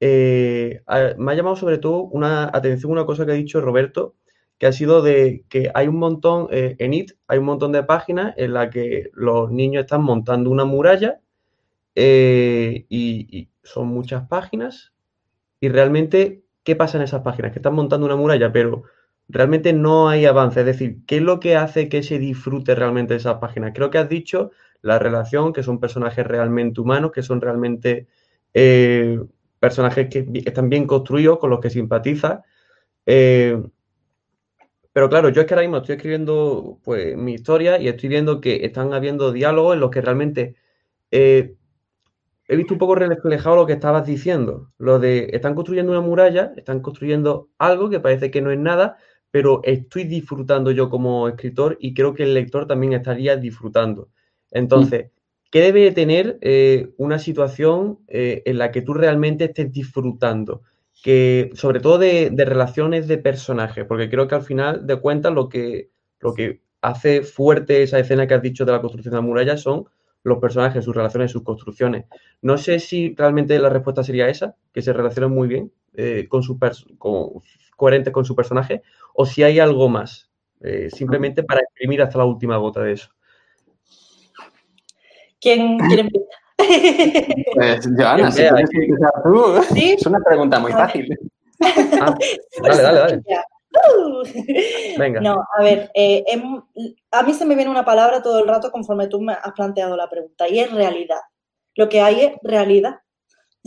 eh, 0.00 0.82
me 1.18 1.32
ha 1.32 1.34
llamado 1.34 1.56
sobre 1.56 1.78
todo 1.78 2.02
una 2.02 2.50
atención 2.52 2.92
una 2.92 3.06
cosa 3.06 3.26
que 3.26 3.32
ha 3.32 3.34
dicho 3.34 3.60
Roberto, 3.60 4.14
que 4.58 4.66
ha 4.66 4.72
sido 4.72 5.02
de 5.02 5.44
que 5.48 5.70
hay 5.74 5.88
un 5.88 5.96
montón, 5.98 6.48
en 6.50 6.92
IT 6.92 7.12
hay 7.28 7.38
un 7.38 7.44
montón 7.46 7.72
de 7.72 7.84
páginas 7.84 8.34
en 8.36 8.54
las 8.54 8.70
que 8.70 9.10
los 9.14 9.50
niños 9.50 9.82
están 9.82 10.02
montando 10.02 10.50
una 10.50 10.64
muralla 10.64 11.20
y, 11.94 13.48
son 13.62 13.88
muchas 13.88 14.26
páginas 14.28 14.92
y 15.60 15.68
realmente, 15.68 16.42
¿qué 16.64 16.74
pasa 16.76 16.96
en 16.98 17.04
esas 17.04 17.22
páginas? 17.22 17.52
Que 17.52 17.58
están 17.58 17.74
montando 17.74 18.06
una 18.06 18.16
muralla, 18.16 18.50
pero 18.52 18.84
realmente 19.28 19.72
no 19.72 20.08
hay 20.08 20.26
avance. 20.26 20.60
Es 20.60 20.66
decir, 20.66 20.98
¿qué 21.06 21.16
es 21.16 21.22
lo 21.22 21.40
que 21.40 21.56
hace 21.56 21.88
que 21.88 22.02
se 22.02 22.18
disfrute 22.18 22.74
realmente 22.74 23.14
de 23.14 23.18
esa 23.18 23.40
página? 23.40 23.72
Creo 23.72 23.90
que 23.90 23.98
has 23.98 24.08
dicho 24.08 24.50
la 24.82 24.98
relación, 24.98 25.52
que 25.52 25.62
son 25.62 25.80
personajes 25.80 26.26
realmente 26.26 26.80
humanos, 26.80 27.12
que 27.12 27.22
son 27.22 27.40
realmente 27.40 28.06
eh, 28.54 29.20
personajes 29.60 30.08
que 30.08 30.26
están 30.44 30.68
bien 30.68 30.86
construidos, 30.86 31.38
con 31.38 31.50
los 31.50 31.60
que 31.60 31.70
simpatiza. 31.70 32.42
Eh, 33.06 33.60
pero 34.92 35.08
claro, 35.08 35.28
yo 35.28 35.42
es 35.42 35.46
que 35.46 35.54
ahora 35.54 35.62
mismo 35.62 35.76
estoy 35.78 35.96
escribiendo 35.96 36.80
pues, 36.82 37.16
mi 37.16 37.34
historia 37.34 37.78
y 37.78 37.88
estoy 37.88 38.08
viendo 38.08 38.40
que 38.40 38.64
están 38.64 38.92
habiendo 38.94 39.32
diálogos 39.32 39.74
en 39.74 39.80
los 39.80 39.90
que 39.90 40.00
realmente 40.00 40.56
eh, 41.10 41.54
he 42.48 42.56
visto 42.56 42.74
un 42.74 42.78
poco 42.78 42.94
reflejado 42.96 43.56
lo 43.56 43.66
que 43.66 43.74
estabas 43.74 44.06
diciendo. 44.06 44.72
Lo 44.78 44.98
de 44.98 45.28
están 45.32 45.54
construyendo 45.54 45.92
una 45.92 46.00
muralla, 46.00 46.52
están 46.56 46.80
construyendo 46.80 47.48
algo 47.58 47.90
que 47.90 48.00
parece 48.00 48.30
que 48.30 48.40
no 48.40 48.50
es 48.50 48.58
nada, 48.58 48.96
pero 49.30 49.60
estoy 49.64 50.04
disfrutando 50.04 50.70
yo 50.70 50.88
como 50.88 51.28
escritor 51.28 51.76
y 51.80 51.94
creo 51.94 52.14
que 52.14 52.22
el 52.22 52.34
lector 52.34 52.66
también 52.66 52.94
estaría 52.94 53.36
disfrutando. 53.36 54.08
Entonces, 54.50 55.10
¿qué 55.50 55.60
debe 55.60 55.90
tener 55.92 56.38
eh, 56.40 56.90
una 56.96 57.18
situación 57.18 57.98
eh, 58.08 58.42
en 58.46 58.58
la 58.58 58.70
que 58.70 58.82
tú 58.82 58.94
realmente 58.94 59.44
estés 59.44 59.72
disfrutando? 59.72 60.62
Que, 61.02 61.50
sobre 61.54 61.80
todo 61.80 61.98
de, 61.98 62.32
relaciones 62.36 63.06
de 63.06 63.18
personajes, 63.18 63.84
porque 63.84 64.10
creo 64.10 64.26
que 64.26 64.34
al 64.34 64.42
final 64.42 64.86
de 64.86 64.96
cuentas 64.96 65.32
lo 65.32 65.48
que, 65.48 65.90
lo 66.20 66.34
que 66.34 66.60
hace 66.80 67.22
fuerte 67.22 67.82
esa 67.82 67.98
escena 67.98 68.26
que 68.26 68.34
has 68.34 68.42
dicho 68.42 68.64
de 68.64 68.72
la 68.72 68.80
construcción 68.80 69.12
de 69.12 69.18
la 69.18 69.22
muralla 69.22 69.56
son 69.56 69.86
los 70.24 70.38
personajes, 70.38 70.84
sus 70.84 70.96
relaciones, 70.96 71.30
sus 71.30 71.42
construcciones. 71.42 72.06
No 72.42 72.58
sé 72.58 72.80
si 72.80 73.14
realmente 73.16 73.58
la 73.58 73.68
respuesta 73.68 74.02
sería 74.02 74.28
esa, 74.28 74.56
que 74.72 74.82
se 74.82 74.92
relacionan 74.92 75.30
muy 75.30 75.46
bien 75.48 75.72
eh, 75.94 76.26
con 76.28 76.42
su 76.42 76.58
con, 76.98 77.42
coherentes 77.76 78.12
con 78.12 78.24
su 78.24 78.34
personaje, 78.34 78.82
o 79.20 79.26
si 79.26 79.42
hay 79.42 79.58
algo 79.58 79.88
más, 79.88 80.30
eh, 80.60 80.90
simplemente 80.90 81.42
para 81.42 81.60
exprimir 81.60 82.00
hasta 82.00 82.18
la 82.18 82.24
última 82.24 82.56
gota 82.56 82.82
de 82.82 82.92
eso. 82.92 83.10
¿Quién, 85.40 85.76
quiere 85.76 86.02
empezar? 86.56 87.34
Pues, 87.54 87.88
Joana, 87.96 88.30
si 88.30 88.42
quieres 88.42 88.70
empezar 88.72 89.12
tú. 89.24 89.56
Es 89.74 90.06
una 90.06 90.20
pregunta 90.20 90.60
muy 90.60 90.70
fácil. 90.70 91.18
Ah, 92.00 92.14
dale, 92.62 92.82
dale, 92.82 92.98
dale. 93.00 93.22
Venga. 94.96 95.20
No, 95.20 95.44
a 95.56 95.62
ver, 95.64 95.90
eh, 95.94 96.22
em, 96.28 96.62
a 97.10 97.22
mí 97.24 97.34
se 97.34 97.44
me 97.44 97.56
viene 97.56 97.72
una 97.72 97.84
palabra 97.84 98.22
todo 98.22 98.38
el 98.38 98.46
rato 98.46 98.70
conforme 98.70 99.08
tú 99.08 99.20
me 99.20 99.32
has 99.32 99.52
planteado 99.52 99.96
la 99.96 100.08
pregunta 100.08 100.46
y 100.48 100.60
es 100.60 100.70
realidad. 100.70 101.22
Lo 101.74 101.88
que 101.88 102.00
hay 102.00 102.20
es 102.20 102.32
realidad. 102.44 103.00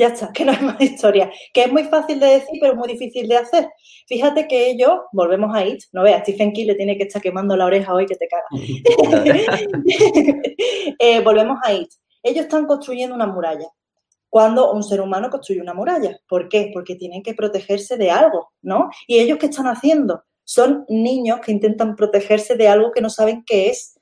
Ya 0.02 0.08
está, 0.08 0.34
que 0.34 0.44
no 0.44 0.52
hay 0.52 0.62
más 0.62 0.82
historia. 0.82 1.32
Que 1.54 1.66
es 1.66 1.72
muy 1.72 1.84
fácil 1.84 2.20
de 2.20 2.26
decir, 2.26 2.58
pero 2.60 2.76
muy 2.76 2.88
difícil 2.88 3.28
de 3.28 3.38
hacer. 3.38 3.70
Fíjate 4.08 4.48
que 4.48 4.72
ellos, 4.72 4.94
volvemos 5.14 5.56
a 5.56 5.64
It, 5.64 5.84
no 5.92 6.02
veas, 6.02 6.24
Stephen 6.24 6.54
King 6.54 6.66
le 6.66 6.74
tiene 6.74 6.98
que 6.98 7.04
estar 7.04 7.22
quemando 7.22 7.56
la 7.56 7.68
oreja 7.68 7.94
hoy 7.94 8.08
que 8.08 8.16
te 8.16 8.28
caga. 8.28 8.48
Eh, 11.00 11.20
volvemos 11.22 11.60
a 11.64 11.74
It. 11.74 11.90
Ellos 12.24 12.46
están 12.46 12.66
construyendo 12.66 13.14
una 13.14 13.28
muralla. 13.28 13.68
Cuando 14.28 14.72
un 14.72 14.82
ser 14.82 15.02
humano 15.02 15.30
construye 15.30 15.62
una 15.62 15.76
muralla. 15.76 16.18
¿Por 16.28 16.50
qué? 16.50 16.72
Porque 16.74 16.96
tienen 16.96 17.22
que 17.22 17.36
protegerse 17.36 17.96
de 17.96 18.10
algo, 18.10 18.54
¿no? 18.64 18.90
¿Y 19.06 19.20
ellos 19.20 19.38
qué 19.38 19.48
están 19.48 19.68
haciendo? 19.68 20.24
Son 20.44 20.84
niños 20.90 21.42
que 21.42 21.52
intentan 21.52 21.96
protegerse 21.96 22.56
de 22.56 22.68
algo 22.68 22.92
que 22.92 23.02
no 23.02 23.12
saben 23.12 23.44
qué 23.46 23.70
es 23.70 24.00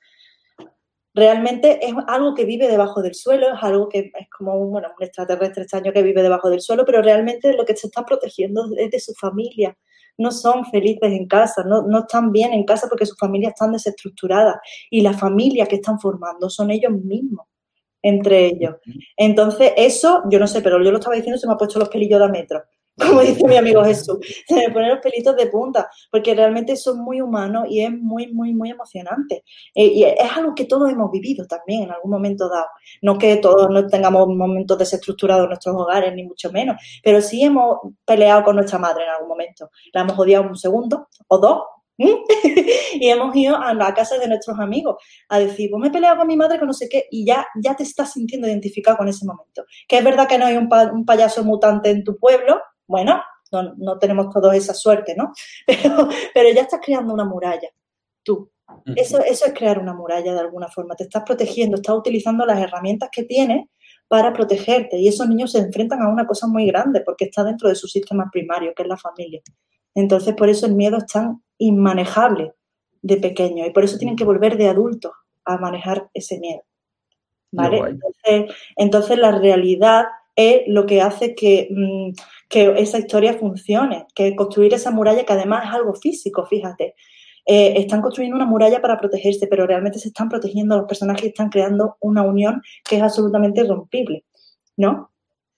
realmente 1.14 1.84
es 1.84 1.94
algo 2.06 2.34
que 2.34 2.44
vive 2.44 2.68
debajo 2.68 3.02
del 3.02 3.14
suelo, 3.14 3.54
es 3.54 3.62
algo 3.62 3.88
que 3.88 4.12
es 4.18 4.28
como 4.30 4.54
un, 4.54 4.70
bueno, 4.70 4.88
un 4.96 5.04
extraterrestre 5.04 5.62
extraño 5.62 5.92
que 5.92 6.02
vive 6.02 6.22
debajo 6.22 6.50
del 6.50 6.60
suelo, 6.60 6.84
pero 6.84 7.02
realmente 7.02 7.52
lo 7.54 7.64
que 7.64 7.76
se 7.76 7.88
está 7.88 8.04
protegiendo 8.04 8.68
es 8.76 8.90
de 8.90 9.00
su 9.00 9.12
familia. 9.14 9.76
No 10.18 10.30
son 10.30 10.66
felices 10.66 11.10
en 11.10 11.26
casa, 11.26 11.64
no, 11.64 11.82
no 11.82 12.00
están 12.00 12.30
bien 12.30 12.52
en 12.52 12.64
casa 12.64 12.88
porque 12.88 13.06
sus 13.06 13.18
familias 13.18 13.54
están 13.54 13.72
desestructuradas 13.72 14.56
y 14.90 15.00
la 15.00 15.14
familia 15.14 15.66
que 15.66 15.76
están 15.76 15.98
formando 15.98 16.50
son 16.50 16.70
ellos 16.70 16.92
mismos, 16.92 17.46
entre 18.02 18.46
ellos. 18.46 18.76
Entonces, 19.16 19.72
eso, 19.76 20.22
yo 20.30 20.38
no 20.38 20.46
sé, 20.46 20.60
pero 20.60 20.82
yo 20.82 20.90
lo 20.90 20.98
estaba 20.98 21.16
diciendo, 21.16 21.38
se 21.38 21.46
me 21.46 21.54
ha 21.54 21.56
puesto 21.56 21.78
los 21.78 21.88
pelillos 21.88 22.20
de 22.20 22.28
metro 22.28 22.62
como 23.00 23.20
dice 23.20 23.46
mi 23.46 23.56
amigo 23.56 23.84
Jesús, 23.84 24.18
se 24.46 24.54
me 24.54 24.70
ponen 24.70 24.90
los 24.90 25.00
pelitos 25.00 25.36
de 25.36 25.46
punta, 25.46 25.88
porque 26.10 26.34
realmente 26.34 26.76
son 26.76 27.00
muy 27.00 27.20
humanos 27.20 27.64
y 27.68 27.80
es 27.80 27.90
muy, 27.90 28.32
muy, 28.32 28.52
muy 28.54 28.70
emocionante. 28.70 29.44
Eh, 29.74 29.86
y 29.86 30.04
es 30.04 30.36
algo 30.36 30.54
que 30.54 30.64
todos 30.64 30.90
hemos 30.90 31.10
vivido 31.10 31.46
también 31.46 31.84
en 31.84 31.92
algún 31.92 32.10
momento 32.10 32.48
dado. 32.48 32.66
No 33.02 33.18
que 33.18 33.36
todos 33.36 33.70
no 33.70 33.86
tengamos 33.86 34.28
momentos 34.28 34.78
desestructurados 34.78 35.44
en 35.44 35.50
nuestros 35.50 35.76
hogares, 35.76 36.14
ni 36.14 36.24
mucho 36.24 36.50
menos, 36.52 36.76
pero 37.02 37.20
sí 37.20 37.42
hemos 37.42 37.78
peleado 38.04 38.44
con 38.44 38.56
nuestra 38.56 38.78
madre 38.78 39.04
en 39.04 39.10
algún 39.10 39.28
momento. 39.28 39.70
La 39.92 40.02
hemos 40.02 40.18
odiado 40.18 40.48
un 40.48 40.56
segundo 40.56 41.08
o 41.28 41.38
dos, 41.38 41.62
y 42.94 43.08
hemos 43.08 43.36
ido 43.36 43.56
a 43.56 43.74
la 43.74 43.92
casa 43.92 44.18
de 44.18 44.26
nuestros 44.26 44.58
amigos 44.58 44.96
a 45.28 45.38
decir, 45.38 45.68
pues 45.70 45.80
me 45.80 45.88
he 45.88 45.90
peleado 45.90 46.16
con 46.16 46.26
mi 46.26 46.36
madre 46.36 46.58
que 46.58 46.64
no 46.64 46.72
sé 46.72 46.88
qué, 46.88 47.04
y 47.10 47.26
ya, 47.26 47.46
ya 47.62 47.76
te 47.76 47.82
estás 47.82 48.12
sintiendo 48.12 48.48
identificado 48.48 48.96
con 48.96 49.08
ese 49.08 49.26
momento. 49.26 49.64
Que 49.86 49.98
es 49.98 50.04
verdad 50.04 50.26
que 50.26 50.38
no 50.38 50.46
hay 50.46 50.56
un, 50.56 50.68
payaso 51.04 51.44
mutante 51.44 51.90
en 51.90 52.02
tu 52.02 52.16
pueblo, 52.16 52.60
bueno, 52.90 53.22
no, 53.52 53.98
tenemos 53.98 54.30
todos 54.32 54.52
esa 54.54 54.74
suerte, 54.74 55.14
¿no? 55.16 55.32
Pero, 55.66 56.08
pero 56.34 56.50
ya 56.54 56.62
estás 56.62 56.80
creando 56.84 57.14
una 57.14 57.24
muralla, 57.24 57.68
tú. 58.22 58.50
Eso, 58.94 59.18
eso 59.18 59.46
es 59.46 59.52
crear 59.52 59.80
una 59.80 59.92
muralla 59.92 60.32
de 60.32 60.40
alguna 60.40 60.68
forma. 60.68 60.94
Te 60.94 61.02
estás 61.02 61.24
protegiendo, 61.24 61.76
estás 61.76 61.96
utilizando 61.96 62.46
las 62.46 62.60
herramientas 62.60 63.08
que 63.10 63.24
tienes 63.24 63.66
para 64.06 64.32
protegerte. 64.32 64.96
Y 64.96 65.08
esos 65.08 65.28
niños 65.28 65.52
se 65.52 65.58
enfrentan 65.58 66.02
a 66.02 66.08
una 66.08 66.26
cosa 66.26 66.46
muy 66.46 66.66
grande 66.66 67.00
porque 67.00 67.24
está 67.24 67.42
dentro 67.42 67.68
de 67.68 67.74
su 67.74 67.88
sistema 67.88 68.28
primario, 68.32 68.72
que 68.74 68.82
es 68.82 68.88
la 68.88 68.96
familia. 68.96 69.40
Entonces, 69.94 70.34
por 70.34 70.48
eso 70.48 70.66
el 70.66 70.74
miedo 70.76 70.98
es 70.98 71.06
tan 71.06 71.42
inmanejable 71.58 72.52
de 73.02 73.16
pequeño 73.16 73.66
y 73.66 73.70
por 73.70 73.82
eso 73.82 73.98
tienen 73.98 74.16
que 74.16 74.24
volver 74.24 74.56
de 74.56 74.68
adultos 74.68 75.12
a 75.44 75.58
manejar 75.58 76.08
ese 76.14 76.38
miedo. 76.38 76.62
¿Vale? 77.50 77.98
Entonces, 78.76 79.18
la 79.18 79.32
realidad 79.32 80.04
es 80.36 80.62
lo 80.66 80.86
que 80.86 81.02
hace 81.02 81.34
que, 81.34 81.68
mm, 81.70 82.10
que, 82.50 82.74
esa 82.76 82.98
historia 82.98 83.34
funcione, 83.34 84.06
que 84.14 84.34
construir 84.36 84.74
esa 84.74 84.90
muralla, 84.90 85.24
que 85.24 85.32
además 85.32 85.64
es 85.64 85.74
algo 85.74 85.94
físico, 85.94 86.44
fíjate. 86.44 86.94
Eh, 87.46 87.74
están 87.76 88.02
construyendo 88.02 88.36
una 88.36 88.44
muralla 88.44 88.82
para 88.82 88.98
protegerse, 88.98 89.46
pero 89.46 89.66
realmente 89.66 89.98
se 89.98 90.08
están 90.08 90.28
protegiendo 90.28 90.76
los 90.76 90.86
personajes 90.86 91.24
y 91.24 91.28
están 91.28 91.48
creando 91.48 91.96
una 92.00 92.22
unión 92.22 92.60
que 92.84 92.96
es 92.96 93.02
absolutamente 93.02 93.62
irrompible, 93.62 94.26
¿no? 94.76 95.10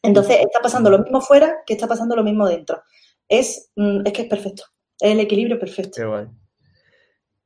Entonces 0.03 0.39
está 0.41 0.61
pasando 0.61 0.91
lo 0.91 0.99
mismo 1.01 1.21
fuera 1.21 1.57
que 1.67 1.75
está 1.75 1.89
pasando 1.89 2.15
lo 2.15 2.23
mismo 2.23 2.47
dentro. 2.47 2.83
Es, 3.29 3.71
mm, 3.77 4.07
es 4.07 4.13
que 4.13 4.23
es 4.23 4.29
perfecto, 4.29 4.65
es 5.01 5.13
el 5.13 5.21
equilibrio 5.21 5.59
perfecto. 5.59 5.93
Qué 5.97 6.05
guay. 6.05 6.27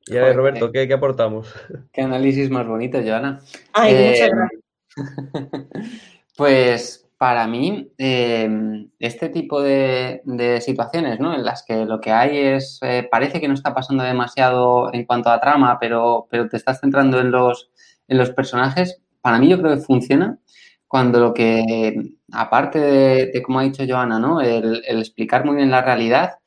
Y 0.08 0.16
a 0.16 0.24
ver, 0.24 0.36
Roberto, 0.36 0.70
¿qué, 0.70 0.92
aportamos? 0.92 1.52
Qué 1.92 2.02
análisis 2.02 2.50
más 2.50 2.66
bonito, 2.66 3.00
Joana. 3.02 3.40
Ay, 3.72 3.94
muchas 3.94 4.28
eh, 4.28 4.30
gracias. 4.30 4.62
Pues 6.36 7.05
para 7.18 7.46
mí, 7.46 7.92
em, 7.98 8.90
este 8.98 9.28
tipo 9.30 9.62
de, 9.62 10.22
situaciones, 10.60 11.18
¿no? 11.20 11.34
En 11.34 11.44
las 11.44 11.62
que 11.64 11.84
lo 11.86 12.00
que 12.00 12.12
hay 12.12 12.36
es, 12.38 12.78
eh, 12.82 13.08
parece 13.10 13.40
que 13.40 13.48
no 13.48 13.54
está 13.54 13.74
pasando 13.74 14.04
demasiado 14.04 14.92
en 14.92 15.04
cuanto 15.06 15.30
a 15.30 15.40
trama, 15.40 15.78
pero, 15.80 16.26
pero 16.30 16.48
te 16.48 16.56
estás 16.56 16.80
centrando 16.80 17.20
en 17.20 17.30
los, 17.30 17.70
en 18.08 18.18
los 18.18 18.30
personajes, 18.30 19.02
para 19.22 19.38
mí 19.38 19.48
yo 19.48 19.58
creo 19.60 19.74
que 19.76 19.82
funciona 19.82 20.38
cuando 20.86 21.18
lo 21.20 21.34
que, 21.34 22.12
aparte 22.32 22.78
de, 22.78 23.42
como 23.42 23.58
ha 23.60 23.64
dicho 23.64 23.84
Joana, 23.88 24.18
¿no? 24.18 24.40
El, 24.40 24.82
el, 24.86 24.98
explicar 24.98 25.44
muy 25.44 25.56
bien 25.56 25.70
la 25.70 25.82
realidad, 25.82 26.38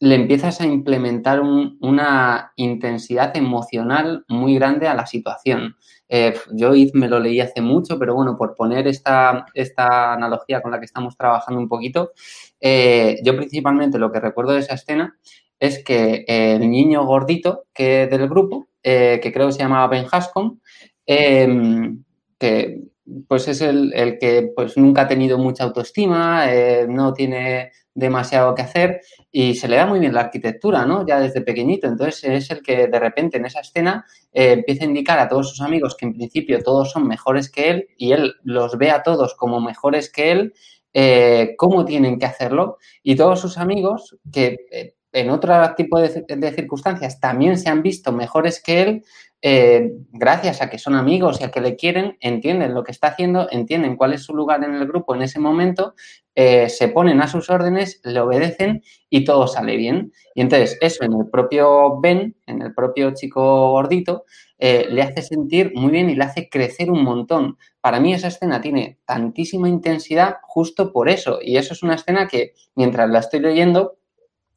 le 0.00 0.14
empiezas 0.14 0.60
a 0.62 0.66
implementar 0.66 1.40
una 1.42 2.52
intensidad 2.56 3.36
emocional 3.36 4.24
muy 4.28 4.54
grande 4.54 4.88
a 4.88 4.94
la 4.94 5.06
situación. 5.06 5.76
Eh, 6.08 6.34
yo 6.52 6.72
me 6.94 7.06
lo 7.06 7.20
leí 7.20 7.38
hace 7.40 7.60
mucho, 7.60 7.98
pero 7.98 8.14
bueno, 8.14 8.36
por 8.38 8.54
poner 8.54 8.88
esta, 8.88 9.44
esta 9.52 10.14
analogía 10.14 10.62
con 10.62 10.72
la 10.72 10.78
que 10.78 10.86
estamos 10.86 11.18
trabajando 11.18 11.60
un 11.60 11.68
poquito, 11.68 12.12
eh, 12.60 13.20
yo 13.22 13.36
principalmente 13.36 13.98
lo 13.98 14.10
que 14.10 14.20
recuerdo 14.20 14.52
de 14.52 14.60
esa 14.60 14.74
escena 14.74 15.18
es 15.58 15.84
que 15.84 16.24
el 16.26 16.70
niño 16.70 17.04
gordito 17.04 17.66
que 17.74 18.06
del 18.06 18.26
grupo, 18.26 18.68
eh, 18.82 19.20
que 19.22 19.30
creo 19.32 19.48
que 19.48 19.52
se 19.52 19.58
llamaba 19.58 19.88
Ben 19.88 20.06
Hascom, 20.10 20.58
em, 21.04 22.02
que 22.38 22.89
pues 23.28 23.48
es 23.48 23.60
el, 23.60 23.92
el, 23.94 24.18
que 24.18 24.52
pues 24.54 24.76
nunca 24.76 25.02
ha 25.02 25.08
tenido 25.08 25.38
mucha 25.38 25.64
autoestima, 25.64 26.46
no 26.88 27.12
tiene 27.12 27.72
demasiado 27.94 28.54
que 28.54 28.62
hacer 28.62 29.00
y 29.30 29.54
se 29.54 29.68
le 29.68 29.76
da 29.76 29.86
muy 29.86 30.00
bien 30.00 30.14
la 30.14 30.22
arquitectura, 30.22 30.86
¿no? 30.86 31.06
Ya 31.06 31.20
desde 31.20 31.40
pequeñito. 31.40 31.86
Entonces 31.86 32.24
es 32.24 32.50
el 32.50 32.62
que 32.62 32.86
de 32.88 32.98
repente 32.98 33.36
en 33.36 33.46
esa 33.46 33.60
escena 33.60 34.04
eh, 34.32 34.52
empieza 34.52 34.84
a 34.84 34.88
indicar 34.88 35.18
a 35.18 35.28
todos 35.28 35.50
sus 35.50 35.60
amigos 35.60 35.96
que 35.96 36.06
en 36.06 36.14
principio 36.14 36.62
todos 36.62 36.90
son 36.90 37.06
mejores 37.06 37.50
que 37.50 37.70
él 37.70 37.88
y 37.96 38.12
él 38.12 38.34
los 38.42 38.78
ve 38.78 38.90
a 38.90 39.02
todos 39.02 39.34
como 39.34 39.60
mejores 39.60 40.10
que 40.10 40.32
él, 40.32 40.54
eh, 40.92 41.54
cómo 41.56 41.84
tienen 41.84 42.18
que 42.18 42.26
hacerlo 42.26 42.78
y 43.02 43.14
todos 43.14 43.40
sus 43.40 43.58
amigos 43.58 44.16
que 44.32 44.66
eh, 44.72 44.94
en 45.12 45.30
otro 45.30 45.74
tipo 45.76 46.00
de, 46.00 46.24
de, 46.28 46.52
circunstancias 46.52 47.18
también 47.18 47.58
se 47.58 47.68
han 47.68 47.82
visto 47.82 48.12
mejores 48.12 48.62
que 48.62 48.82
él, 48.82 49.04
eh, 49.42 49.92
gracias 50.12 50.60
a 50.60 50.68
que 50.68 50.78
son 50.78 50.94
amigos 50.94 51.40
y 51.40 51.44
a 51.44 51.50
que 51.50 51.60
le 51.60 51.76
quieren, 51.76 52.18
entienden 52.20 52.74
lo 52.74 52.84
que 52.84 52.92
está 52.92 53.08
haciendo, 53.08 53.48
entienden 53.50 53.96
cuál 53.96 54.12
es 54.12 54.22
su 54.22 54.34
lugar 54.34 54.62
en 54.64 54.74
el 54.74 54.86
grupo 54.86 55.14
en 55.14 55.22
ese 55.22 55.40
momento, 55.40 55.94
eh, 56.34 56.68
se 56.68 56.88
ponen 56.88 57.20
a 57.20 57.28
sus 57.28 57.50
órdenes, 57.50 58.00
le 58.04 58.20
obedecen 58.20 58.82
y 59.08 59.24
todo 59.24 59.46
sale 59.46 59.76
bien. 59.76 60.12
Y 60.34 60.42
entonces 60.42 60.76
eso 60.80 61.04
en 61.04 61.12
el 61.14 61.28
propio 61.30 62.00
Ben, 62.00 62.36
en 62.46 62.62
el 62.62 62.74
propio 62.74 63.12
chico 63.14 63.70
gordito, 63.70 64.24
eh, 64.58 64.86
le 64.90 65.02
hace 65.02 65.22
sentir 65.22 65.72
muy 65.74 65.90
bien 65.90 66.10
y 66.10 66.14
le 66.14 66.24
hace 66.24 66.48
crecer 66.50 66.90
un 66.90 67.02
montón. 67.02 67.56
Para 67.80 67.98
mí 67.98 68.12
esa 68.12 68.28
escena 68.28 68.60
tiene 68.60 68.98
tantísima 69.06 69.68
intensidad 69.68 70.36
justo 70.42 70.92
por 70.92 71.08
eso. 71.08 71.38
Y 71.42 71.56
eso 71.56 71.72
es 71.72 71.82
una 71.82 71.94
escena 71.94 72.28
que 72.28 72.52
mientras 72.74 73.08
la 73.08 73.20
estoy 73.20 73.40
leyendo, 73.40 73.96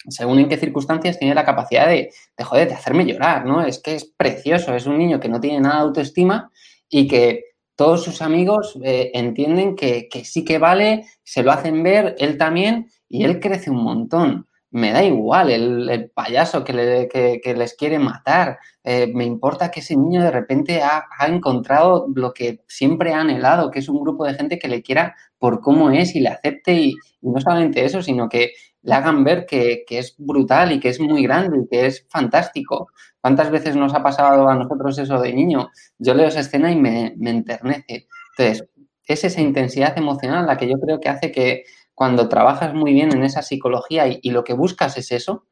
según 0.07 0.39
en 0.39 0.49
qué 0.49 0.57
circunstancias, 0.57 1.19
tiene 1.19 1.35
la 1.35 1.45
capacidad 1.45 1.87
de, 1.87 2.11
de, 2.37 2.43
joder, 2.43 2.67
de 2.67 2.75
hacerme 2.75 3.05
llorar, 3.05 3.45
¿no? 3.45 3.61
Es 3.63 3.79
que 3.79 3.95
es 3.95 4.05
precioso, 4.05 4.75
es 4.75 4.85
un 4.85 4.97
niño 4.97 5.19
que 5.19 5.29
no 5.29 5.39
tiene 5.39 5.59
nada 5.59 5.75
de 5.75 5.81
autoestima 5.81 6.51
y 6.89 7.07
que 7.07 7.53
todos 7.75 8.03
sus 8.03 8.21
amigos 8.21 8.77
eh, 8.83 9.11
entienden 9.13 9.75
que, 9.75 10.07
sí 10.23 10.45
que 10.45 10.57
vale, 10.59 11.05
se 11.23 11.43
lo 11.43 11.51
hacen 11.51 11.81
ver, 11.83 12.15
él 12.19 12.37
también, 12.37 12.87
y 13.09 13.23
él 13.23 13.39
crece 13.39 13.69
un 13.69 13.83
montón. 13.83 14.47
Me 14.69 14.91
da 14.91 15.03
igual 15.03 15.51
el, 15.51 16.11
payaso 16.15 16.63
que, 16.63 16.73
les 16.73 17.75
quiere 17.75 17.99
matar. 17.99 18.57
Eh, 18.83 19.11
me 19.13 19.23
importa 19.23 19.69
que 19.69 19.81
ese 19.81 19.95
niño 19.95 20.23
de 20.23 20.31
repente 20.31 20.81
ha, 20.81 21.05
encontrado 21.27 22.07
lo 22.15 22.33
que 22.33 22.61
siempre 22.67 23.13
ha 23.13 23.21
anhelado, 23.21 23.69
que 23.69 23.79
es 23.79 23.89
un 23.89 24.01
grupo 24.01 24.25
de 24.25 24.33
gente 24.33 24.57
que 24.57 24.67
le 24.67 24.81
quiera 24.81 25.15
por 25.37 25.61
cómo 25.61 25.91
es 25.91 26.15
y 26.15 26.21
le 26.21 26.29
acepte. 26.29 26.73
y 26.73 26.95
no 27.21 27.39
solamente 27.39 27.85
eso, 27.85 28.01
sino 28.01 28.29
que 28.29 28.53
le 28.83 28.93
hagan 28.93 29.23
ver 29.23 29.45
que, 29.45 29.85
es 29.89 30.15
brutal 30.17 30.71
y 30.73 30.79
que 30.79 30.89
es 30.89 30.99
muy 30.99 31.23
grande 31.23 31.59
y 31.59 31.67
que 31.67 31.85
es 31.87 32.05
fantástico. 32.09 32.89
¿Cuántas 33.21 33.49
veces 33.49 33.75
nos 33.75 33.93
ha 33.93 34.03
pasado 34.03 34.47
a 34.49 34.55
nosotros 34.55 34.97
eso 34.99 35.19
de 35.19 35.33
niño? 35.33 35.69
Yo 35.97 36.13
leo 36.13 36.27
esa 36.27 36.41
escena 36.41 36.71
y 36.71 36.75
me, 36.75 37.15
enternece. 37.21 38.07
Entonces, 38.37 38.67
es 39.07 39.23
esa 39.23 39.41
intensidad 39.41 39.97
emocional 39.97 40.45
la 40.45 40.57
que 40.57 40.67
yo 40.67 40.79
creo 40.79 40.99
que 40.99 41.09
hace 41.09 41.31
que 41.31 41.63
cuando 41.93 42.27
trabajas 42.27 42.73
muy 42.73 42.93
bien 42.93 43.13
en 43.13 43.23
esa 43.23 43.41
psicología 43.41 44.05
y, 44.07 44.29
lo 44.31 44.43
que 44.43 44.53
buscas 44.53 44.97
es 44.97 45.11
eso, 45.11 45.45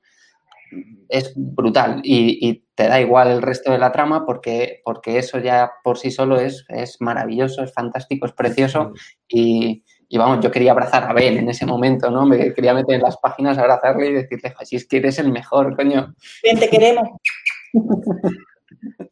es 1.08 1.34
brutal 1.36 2.02
y, 2.04 2.66
te 2.76 2.88
da 2.88 3.00
igual 3.00 3.30
el 3.30 3.42
resto 3.42 3.72
de 3.72 3.78
la 3.78 3.92
trama 3.92 4.26
porque, 4.26 4.82
porque 4.84 5.20
eso 5.20 5.38
ya 5.38 5.72
por 5.84 5.98
sí 5.98 6.10
solo 6.10 6.40
es, 6.40 6.66
es 6.70 7.00
maravilloso, 7.00 7.64
es 7.64 7.74
fantástico, 7.74 8.26
es 8.26 8.34
precioso 8.34 8.94
y, 9.28 9.84
y 10.14 10.18
vamos, 10.18 10.44
yo 10.44 10.52
quería 10.52 10.74
abrazar 10.74 11.10
a 11.10 11.14
Ben 11.14 11.38
en 11.38 11.48
ese 11.48 11.66
momento, 11.66 12.12
¿no? 12.12 12.26
Me 12.26 12.54
quería 12.54 12.74
meter 12.74 12.96
en 12.96 13.02
las 13.02 13.16
páginas, 13.16 13.58
abrazarle 13.58 14.08
y 14.10 14.14
decirle, 14.14 14.54
si 14.64 14.76
es 14.76 14.86
que 14.86 14.98
eres 14.98 15.18
el 15.20 15.32
mejor, 15.32 15.74
coño. 15.74 16.14
Ben, 16.44 16.60
te 16.60 16.70
queremos. 16.70 17.08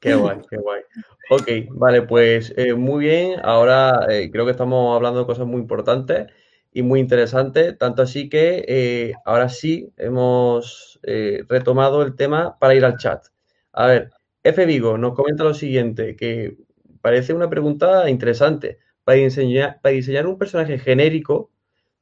Qué 0.01 0.15
guay, 0.15 0.39
qué 0.49 0.57
guay. 0.57 0.81
Ok, 1.29 1.47
vale, 1.69 2.01
pues 2.01 2.53
eh, 2.57 2.73
muy 2.73 3.05
bien. 3.05 3.39
Ahora 3.43 4.07
eh, 4.09 4.29
creo 4.29 4.43
que 4.43 4.51
estamos 4.51 4.93
hablando 4.93 5.21
de 5.21 5.25
cosas 5.25 5.47
muy 5.47 5.61
importantes 5.61 6.27
y 6.73 6.81
muy 6.81 6.99
interesantes, 6.99 7.77
tanto 7.77 8.01
así 8.01 8.27
que 8.27 8.65
eh, 8.67 9.13
ahora 9.23 9.47
sí 9.47 9.93
hemos 9.95 10.99
retomado 11.01 12.01
el 12.01 12.17
tema 12.17 12.57
para 12.59 12.75
ir 12.75 12.83
al 12.83 12.97
chat. 12.97 13.25
A 13.71 13.87
ver, 13.87 14.11
F. 14.43 14.65
Vigo 14.65 14.97
nos 14.97 15.13
comenta 15.13 15.45
lo 15.45 15.53
siguiente, 15.53 16.17
que 16.17 16.57
parece 17.01 17.33
una 17.33 17.49
pregunta 17.49 18.09
interesante 18.09 18.79
para 19.09 19.21
diseñar, 19.21 19.81
para 19.81 19.95
diseñar 19.95 20.27
un 20.27 20.37
personaje 20.37 20.77
genérico, 20.77 21.49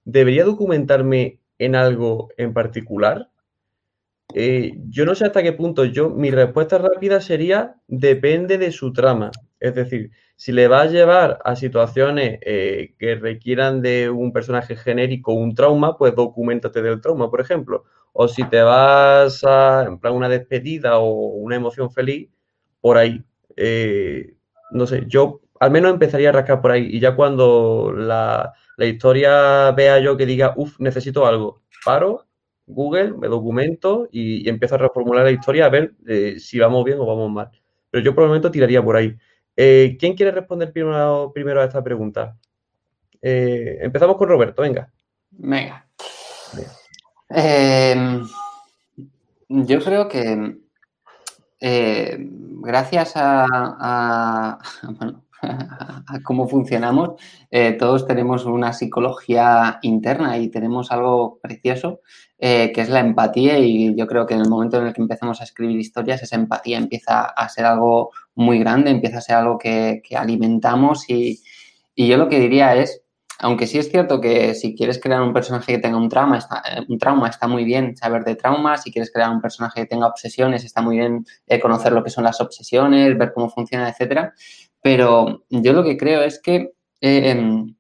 ¿debería 0.03 0.43
documentarme 0.43 1.39
en 1.57 1.73
algo 1.73 2.27
en 2.35 2.53
particular? 2.53 3.29
Eh, 4.33 4.73
yo 4.89 5.05
no 5.05 5.15
sé 5.15 5.23
hasta 5.23 5.41
qué 5.41 5.53
punto. 5.53 5.85
Yo, 5.85 6.09
mi 6.09 6.31
respuesta 6.31 6.77
rápida 6.77 7.21
sería 7.21 7.77
depende 7.87 8.57
de 8.57 8.73
su 8.73 8.91
trama. 8.91 9.31
Es 9.61 9.73
decir, 9.73 10.11
si 10.35 10.51
le 10.51 10.67
va 10.67 10.81
a 10.81 10.87
llevar 10.87 11.39
a 11.45 11.55
situaciones 11.55 12.39
eh, 12.41 12.93
que 12.99 13.15
requieran 13.15 13.81
de 13.81 14.09
un 14.09 14.33
personaje 14.33 14.75
genérico 14.75 15.31
un 15.31 15.55
trauma, 15.55 15.97
pues 15.97 16.13
documentate 16.13 16.81
del 16.81 16.99
trauma, 16.99 17.31
por 17.31 17.39
ejemplo. 17.39 17.85
O 18.11 18.27
si 18.27 18.43
te 18.49 18.61
vas 18.61 19.45
a 19.45 19.85
en 19.87 19.97
plan 19.97 20.13
una 20.13 20.27
despedida 20.27 20.97
o 20.97 21.09
una 21.09 21.55
emoción 21.55 21.89
feliz, 21.89 22.29
por 22.81 22.97
ahí. 22.97 23.23
Eh, 23.55 24.33
no 24.71 24.85
sé, 24.85 25.05
yo 25.07 25.39
al 25.59 25.71
menos 25.71 25.91
empezaría 25.91 26.29
a 26.29 26.33
rascar 26.33 26.61
por 26.61 26.71
ahí. 26.71 26.87
Y 26.91 26.99
ya 26.99 27.15
cuando 27.15 27.93
la, 27.95 28.53
historia 28.77 29.71
vea 29.71 29.99
yo 29.99 30.17
que 30.17 30.25
diga, 30.25 30.53
uff, 30.55 30.79
necesito 30.79 31.25
algo, 31.25 31.61
paro, 31.83 32.25
Google, 32.65 33.13
me 33.13 33.27
documento 33.27 34.07
y, 34.11 34.47
empiezo 34.49 34.75
a 34.75 34.79
reformular 34.79 35.23
la 35.23 35.31
historia 35.31 35.65
a 35.65 35.69
ver 35.69 35.93
eh, 36.07 36.35
si 36.39 36.59
vamos 36.59 36.83
bien 36.83 36.99
o 36.99 37.05
vamos 37.05 37.31
mal. 37.31 37.49
Pero 37.89 38.03
yo 38.03 38.13
por 38.13 38.23
el 38.23 38.29
momento 38.29 38.51
tiraría 38.51 38.83
por 38.83 38.95
ahí. 38.95 39.15
Eh, 39.55 39.97
¿Quién 39.99 40.15
quiere 40.15 40.31
responder 40.31 40.71
primero, 40.71 41.31
primero 41.33 41.61
a 41.61 41.65
esta 41.65 41.83
pregunta? 41.83 42.37
Eh, 43.21 43.79
empezamos 43.81 44.17
con 44.17 44.29
Roberto, 44.29 44.61
venga. 44.61 44.91
Venga. 45.31 45.87
Em, 47.29 48.27
Yo 49.49 49.79
creo 49.79 50.07
que 50.07 50.57
gracias 52.61 53.13
a, 53.15 54.59
cómo 56.23 56.47
funcionamos, 56.47 57.21
eh, 57.51 57.73
todos 57.73 58.07
tenemos 58.07 58.45
una 58.45 58.73
psicología 58.73 59.79
interna 59.81 60.37
y 60.37 60.49
tenemos 60.49 60.91
algo 60.91 61.39
precioso 61.41 62.01
eh, 62.39 62.71
que 62.73 62.81
es 62.81 62.89
la 62.89 62.99
empatía 62.99 63.57
y 63.59 63.95
yo 63.95 64.07
creo 64.07 64.25
que 64.25 64.35
en 64.35 64.41
el 64.41 64.49
momento 64.49 64.77
en 64.77 64.87
el 64.87 64.93
que 64.93 65.01
empezamos 65.01 65.41
a 65.41 65.43
escribir 65.43 65.79
historias, 65.79 66.21
esa 66.21 66.35
empatía 66.35 66.77
empieza 66.77 67.25
a 67.25 67.49
ser 67.49 67.65
algo 67.65 68.11
muy 68.35 68.59
grande, 68.59 68.91
empieza 68.91 69.17
a 69.17 69.21
ser 69.21 69.35
algo 69.37 69.57
que, 69.57 70.01
alimentamos 70.15 71.09
y, 71.09 71.41
y 71.95 72.07
yo 72.07 72.17
lo 72.17 72.29
que 72.29 72.39
diría 72.39 72.75
es 72.75 73.01
aunque 73.39 73.67
sí 73.67 73.77
es 73.77 73.89
cierto 73.91 74.19
que 74.19 74.55
si 74.55 74.75
quieres 74.75 74.99
crear 74.99 75.21
un 75.21 75.33
personaje 75.33 75.73
que 75.73 75.79
tenga 75.79 75.97
un 75.97 76.09
trauma, 76.09 76.37
está, 76.37 76.63
eh, 76.71 76.83
un 76.87 76.97
trauma, 76.97 77.29
está 77.29 77.47
muy 77.47 77.63
bien 77.63 77.95
saber 77.95 78.23
de 78.23 78.35
traumas. 78.35 78.83
Si 78.83 78.91
quieres 78.91 79.11
crear 79.11 79.29
un 79.29 79.41
personaje 79.41 79.81
que 79.81 79.87
tenga 79.87 80.07
obsesiones, 80.07 80.63
está 80.63 80.81
muy 80.81 80.97
bien 80.97 81.25
eh, 81.45 81.59
conocer 81.59 81.91
lo 81.93 82.03
que 82.03 82.09
son 82.09 82.23
las 82.23 82.41
obsesiones, 82.41 83.17
ver 83.17 83.33
cómo 83.33 83.49
funciona, 83.49 83.89
etcétera. 83.89 84.33
Pero 84.81 85.43
yo 85.49 85.73
lo 85.73 85.83
que 85.83 85.97
creo 85.97 86.21
es 86.21 86.41
que 86.41 86.73
eh, 87.01 87.29
em, 87.31 87.75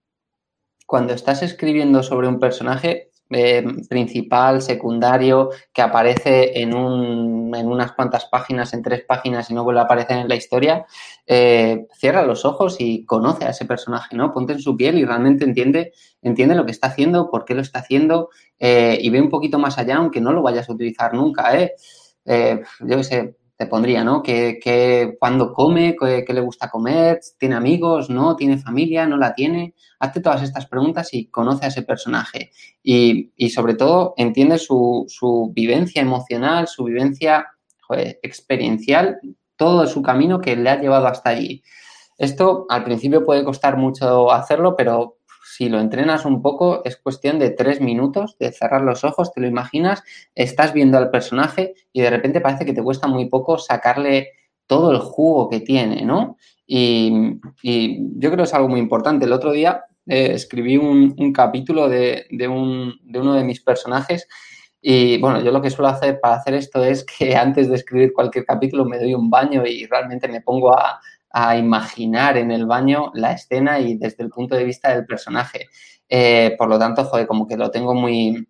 cuando 0.85 1.13
estás 1.13 1.43
escribiendo 1.43 2.03
sobre 2.03 2.27
un 2.27 2.39
personaje, 2.39 3.11
eh, 3.29 3.61
principal, 3.89 4.61
secundario, 4.61 5.49
que 5.73 5.81
aparece 5.81 6.61
en, 6.61 6.73
un, 6.73 7.53
en, 7.53 7.67
unas 7.67 7.91
cuantas 7.91 8.25
páginas, 8.25 8.73
en 8.73 8.81
tres 8.81 9.03
páginas 9.05 9.49
y 9.49 9.53
no 9.53 9.65
vuelve 9.65 9.81
a 9.81 9.83
aparecer 9.83 10.17
en 10.19 10.29
la 10.29 10.35
historia, 10.35 10.85
eh, 11.25 11.87
cierra 11.93 12.23
los 12.23 12.45
ojos 12.45 12.77
y 12.79 13.03
conoce 13.03 13.43
a 13.43 13.49
ese 13.49 13.65
personaje, 13.65 14.15
¿no? 14.15 14.33
Ponte 14.33 14.53
en 14.53 14.61
su 14.61 14.77
piel 14.77 14.97
y 14.97 15.03
realmente 15.03 15.43
entiende, 15.43 15.91
entiende 16.21 16.55
lo 16.55 16.65
que 16.65 16.71
está 16.71 16.87
haciendo, 16.87 17.29
por 17.29 17.43
qué 17.43 17.53
lo 17.53 17.61
está 17.61 17.79
haciendo 17.79 18.29
eh, 18.59 18.97
y 19.01 19.09
ve 19.09 19.19
un 19.21 19.29
poquito 19.29 19.59
más 19.59 19.77
allá, 19.77 19.97
aunque 19.97 20.21
no 20.21 20.31
lo 20.31 20.41
vayas 20.41 20.69
a 20.69 20.73
utilizar 20.73 21.13
nunca, 21.13 21.59
¿eh? 21.59 21.75
yo 22.79 22.97
qué 22.97 23.03
sé, 23.03 23.36
te 23.57 23.65
pondría, 23.65 24.03
¿no? 24.03 24.21
Que, 24.21 25.15
cuando 25.19 25.51
come, 25.51 25.95
qué 25.99 26.33
le 26.33 26.41
gusta 26.41 26.69
comer, 26.69 27.19
tiene 27.39 27.55
amigos, 27.55 28.09
no, 28.09 28.35
tiene 28.35 28.59
familia, 28.59 29.07
no 29.07 29.17
la 29.17 29.33
tiene. 29.33 29.73
Hazte 29.99 30.21
todas 30.21 30.43
estas 30.43 30.67
preguntas 30.67 31.11
y 31.13 31.25
conoce 31.25 31.65
a 31.65 31.69
ese 31.69 31.81
personaje. 31.81 32.51
Y, 32.83 33.31
y 33.35 33.49
sobre 33.49 33.73
todo, 33.73 34.13
entiende 34.15 34.59
su, 34.59 35.05
su, 35.07 35.51
vivencia 35.55 36.01
emocional, 36.01 36.67
su 36.67 36.83
vivencia 36.83 37.47
experiencial, 38.21 39.19
todo 39.55 39.87
su 39.87 40.03
camino 40.03 40.39
que 40.39 40.55
le 40.55 40.69
ha 40.69 40.79
llevado 40.79 41.07
hasta 41.07 41.31
allí. 41.31 41.63
Esto 42.17 42.67
al 42.69 42.83
principio 42.83 43.25
puede 43.25 43.43
costar 43.43 43.77
mucho 43.77 44.31
hacerlo, 44.31 44.75
pero 44.75 45.16
si 45.57 45.69
lo 45.69 45.79
entrenas 45.79 46.23
un 46.23 46.43
poco, 46.43 46.83
es 46.85 46.97
cuestión 46.97 47.39
de 47.39 47.49
tres 47.49 47.81
minutos 47.81 48.37
de 48.37 48.51
cerrar 48.51 48.81
los 48.81 49.03
ojos, 49.03 49.33
te 49.33 49.41
lo 49.41 49.47
imaginas, 49.47 50.03
estás 50.35 50.71
viendo 50.71 50.99
al 50.99 51.09
personaje 51.09 51.73
y 51.91 52.01
de 52.01 52.11
repente 52.11 52.41
parece 52.41 52.63
que 52.63 52.73
te 52.73 52.83
cuesta 52.83 53.07
muy 53.07 53.25
poco 53.27 53.57
sacarle 53.57 54.33
todo 54.67 54.91
el 54.91 54.99
jugo 54.99 55.49
que 55.49 55.61
tiene, 55.61 56.03
¿no? 56.03 56.37
Y, 56.67 57.39
yo 57.63 58.29
creo 58.29 58.37
que 58.37 58.43
es 58.43 58.53
algo 58.53 58.69
muy 58.69 58.79
importante. 58.79 59.25
El 59.25 59.33
otro 59.33 59.51
día 59.51 59.81
eh, 60.05 60.33
escribí 60.33 60.77
un, 60.77 61.33
capítulo 61.33 61.89
de, 61.89 62.27
un, 62.47 62.93
de 63.01 63.19
uno 63.19 63.33
de 63.33 63.43
mis 63.43 63.59
personajes 63.59 64.27
y 64.79 65.17
bueno, 65.19 65.41
yo 65.41 65.51
lo 65.51 65.59
que 65.59 65.71
suelo 65.71 65.89
hacer 65.89 66.19
para 66.19 66.35
hacer 66.35 66.53
esto 66.53 66.83
es 66.83 67.03
que 67.03 67.35
antes 67.35 67.67
de 67.67 67.77
escribir 67.77 68.13
cualquier 68.13 68.45
capítulo 68.45 68.85
me 68.85 68.99
doy 68.99 69.15
un 69.15 69.31
baño 69.31 69.65
y 69.65 69.87
realmente 69.87 70.27
me 70.27 70.41
pongo 70.41 70.77
a, 70.77 70.99
a 71.29 71.57
imaginar 71.57 72.37
en 72.37 72.51
el 72.51 72.65
baño 72.65 73.11
la 73.13 73.33
escena 73.33 73.79
y 73.79 73.97
desde 73.97 74.23
el 74.23 74.29
punto 74.29 74.55
de 74.55 74.63
vista 74.63 74.93
del 74.93 75.05
personaje. 75.05 75.67
Eh, 76.09 76.55
por 76.57 76.69
lo 76.69 76.79
tanto, 76.79 77.03
joder, 77.05 77.27
como 77.27 77.47
que 77.47 77.57
lo 77.57 77.69
tengo 77.69 77.93
muy, 77.93 78.47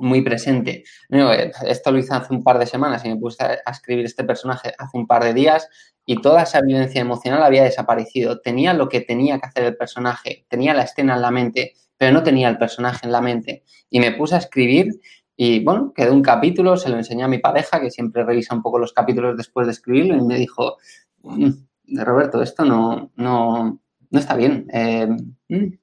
muy 0.00 0.22
presente. 0.22 0.84
Eh, 1.10 1.52
esto 1.66 1.92
lo 1.92 1.98
hice 1.98 2.14
hace 2.14 2.32
un 2.32 2.42
par 2.42 2.58
de 2.58 2.66
semanas 2.66 3.04
y 3.04 3.08
me 3.08 3.16
puse 3.16 3.42
a 3.42 3.70
escribir 3.70 4.04
este 4.04 4.24
personaje 4.24 4.72
hace 4.78 4.96
un 4.96 5.06
par 5.06 5.24
de 5.24 5.34
días 5.34 5.68
y 6.04 6.20
toda 6.20 6.42
esa 6.42 6.60
vivencia 6.60 7.00
emocional 7.00 7.42
había 7.42 7.64
desaparecido. 7.64 8.40
Tenía 8.40 8.74
lo 8.74 8.88
que 8.88 9.00
tenía 9.00 9.38
que 9.38 9.46
hacer 9.46 9.64
el 9.64 9.76
personaje, 9.76 10.46
tenía 10.48 10.74
la 10.74 10.82
escena 10.82 11.14
en 11.14 11.22
la 11.22 11.30
mente, 11.30 11.74
pero 11.96 12.12
no 12.12 12.22
tenía 12.22 12.48
el 12.48 12.58
personaje 12.58 13.06
en 13.06 13.12
la 13.12 13.20
mente. 13.20 13.64
Y 13.90 14.00
me 14.00 14.12
puse 14.12 14.34
a 14.34 14.38
escribir 14.38 15.00
y 15.42 15.64
bueno, 15.64 15.94
quedó 15.94 16.12
un 16.12 16.20
capítulo, 16.20 16.76
se 16.76 16.90
lo 16.90 16.98
enseñé 16.98 17.22
a 17.22 17.28
mi 17.28 17.38
pareja, 17.38 17.80
que 17.80 17.90
siempre 17.90 18.24
revisa 18.24 18.54
un 18.54 18.60
poco 18.60 18.78
los 18.78 18.92
capítulos 18.92 19.38
después 19.38 19.66
de 19.66 19.72
escribirlo, 19.72 20.14
y 20.14 20.20
me 20.20 20.36
dijo, 20.36 20.76
mm, 21.22 21.48
Roberto, 21.90 22.42
esto 22.42 22.64
no, 22.64 23.10
no, 23.16 23.80
no 24.10 24.18
está 24.18 24.36
bien. 24.36 24.66
Eh, 24.72 25.08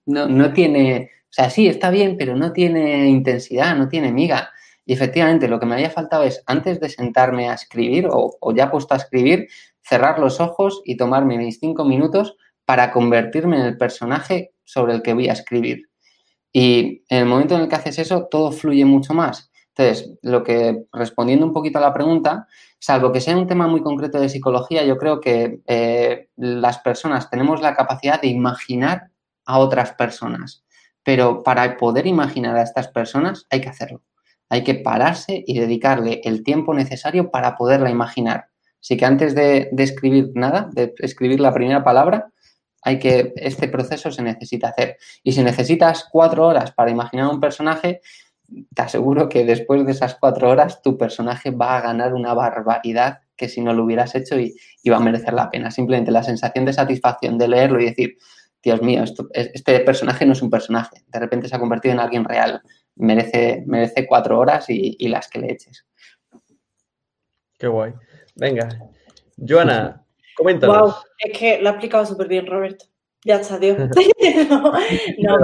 no, 0.05 0.28
no, 0.28 0.53
tiene, 0.53 1.12
o 1.24 1.34
sea, 1.34 1.49
sí, 1.49 1.68
está 1.68 1.89
bien, 1.89 2.18
pero 2.18 2.36
no 2.36 2.53
tiene 2.53 3.08
intensidad, 3.08 3.76
no 3.76 3.88
tiene 3.88 4.12
miga. 4.12 4.49
Y 4.86 4.93
efectivamente, 4.93 5.47
lo 5.47 5.60
que 5.60 5.66
me 5.66 5.76
había 5.76 5.89
faltado 5.89 6.24
es, 6.24 6.43
antes 6.45 6.80
de 6.80 6.89
sentarme 6.89 7.49
a 7.49 7.53
escribir 7.53 8.08
o, 8.10 8.38
o 8.39 8.55
ya 8.55 8.72
puesto 8.72 8.93
a 8.93 8.97
escribir, 8.97 9.47
cerrar 9.82 10.20
los 10.20 10.39
ojos 10.39 10.82
y 10.86 10.97
tomarme 10.97 11.38
mis 11.38 11.60
cinco 11.60 11.86
minutos 11.86 12.38
para 12.66 12.91
convertirme 12.91 13.58
en 13.58 13.66
el 13.66 13.78
personaje 13.78 14.53
sobre 14.64 14.93
el 14.93 15.01
que 15.01 15.14
voy 15.14 15.30
a 15.30 15.34
escribir. 15.34 15.89
Y 16.51 17.03
en 17.10 17.20
el 17.20 17.26
momento 17.26 17.55
en 17.55 17.62
el 17.62 17.68
que 17.70 17.76
haces 17.76 17.99
eso, 17.99 18.28
todo 18.30 18.51
fluye 18.51 18.84
mucho 18.84 19.14
más. 19.14 19.51
Entonces, 19.78 20.17
lo 20.23 20.43
que, 20.43 20.86
respondiendo 20.91 21.45
un 21.45 21.53
poquito 21.53 21.78
a 21.78 21.82
la 21.82 21.93
pregunta, 21.93 22.47
salvo 22.80 23.11
que 23.11 23.21
sea 23.21 23.38
un 23.38 23.45
tema 23.45 23.67
muy 23.67 23.82
concreto 23.82 24.19
de 24.19 24.30
psicología, 24.30 24.84
yo 24.84 24.97
creo 24.97 25.21
que 25.21 25.59
eh, 25.67 26.30
las 26.36 26.80
personas 26.80 27.30
tenemos 27.30 27.61
la 27.61 27.75
capacidad 27.75 28.19
de 28.19 28.28
imaginar 28.28 29.11
a 29.45 29.59
otras 29.59 29.91
personas, 29.93 30.63
pero 31.03 31.43
para 31.43 31.78
poder 31.78 32.07
imaginar 32.07 32.57
a 32.57 32.63
estas 32.63 32.88
personas 32.88 33.45
hay 33.51 33.61
que 33.61 33.69
hacerlo. 33.69 34.01
Hay 34.49 34.63
que 34.63 34.75
pararse 34.75 35.43
y 35.45 35.59
dedicarle 35.59 36.21
el 36.23 36.41
tiempo 36.41 36.73
necesario 36.73 37.30
para 37.30 37.55
poderla 37.55 37.91
imaginar. 37.91 38.47
Así 38.82 38.97
que 38.97 39.05
antes 39.05 39.36
de, 39.36 39.69
de 39.71 39.84
escribir 39.84 40.32
nada, 40.34 40.69
de 40.71 40.93
escribir 40.99 41.39
la 41.39 41.53
primera 41.53 41.84
palabra, 41.84 42.32
hay 42.82 42.99
que, 42.99 43.34
este 43.36 43.67
proceso 43.67 44.11
se 44.11 44.23
necesita 44.23 44.69
hacer. 44.69 44.97
Y 45.21 45.34
si 45.34 45.43
necesitas 45.43 46.07
cuatro 46.09 46.47
horas 46.47 46.71
para 46.71 46.89
imaginar 46.89 47.28
un 47.28 47.39
personaje, 47.39 48.01
te 48.74 48.82
aseguro 48.82 49.28
que 49.30 49.43
después 49.43 49.86
de 49.86 49.91
esas 49.91 50.16
cuatro 50.16 50.50
horas 50.50 50.82
tu 50.82 50.98
personaje 50.98 51.52
va 51.52 51.78
a 51.78 51.82
ganar 51.82 52.14
una 52.14 52.34
barbaridad 52.34 53.20
que 53.36 53.50
si 53.50 53.62
no 53.62 53.74
lo 53.74 53.84
hubieras 53.84 54.16
hecho 54.16 54.39
y, 54.39 54.56
va 54.89 54.98
a 54.98 55.02
merecer 55.02 55.34
la 55.34 55.50
pena. 55.50 55.70
Simplemente 55.70 56.12
la 56.12 56.24
sensación 56.24 56.64
de 56.64 56.72
satisfacción 56.72 57.38
de 57.38 57.50
leerlo 57.50 57.80
y 57.82 57.86
decir, 57.86 58.18
Dios 58.64 58.82
mío, 58.82 59.04
este 59.34 59.80
personaje 59.82 60.26
no 60.26 60.32
es 60.32 60.41
un 60.41 60.50
personaje, 60.50 61.04
de 61.08 61.20
repente 61.20 61.50
se 61.50 61.56
ha 61.56 61.60
convertido 61.60 61.93
en 61.93 62.00
alguien 62.00 62.24
real. 62.24 62.62
Merece, 62.95 63.64
merece 63.68 64.08
cuatro 64.08 64.39
horas 64.39 64.66
y, 64.70 65.08
las 65.10 65.28
que 65.28 65.39
le 65.39 65.52
eches. 65.52 65.86
Qué 67.60 67.68
guay. 67.68 67.93
Venga, 68.36 68.70
Joana, 69.38 70.06
coméntanos. 70.36 70.82
Wow, 70.82 70.93
es 71.20 71.38
que 71.38 71.60
lo 71.60 71.70
ha 71.70 71.72
explicado 71.74 72.06
súper 72.06 72.28
bien, 72.28 72.48
Roberto. 72.48 72.86
Ya 73.26 73.36
está, 73.36 73.60
Dios. 73.60 73.78
no, 75.20 75.41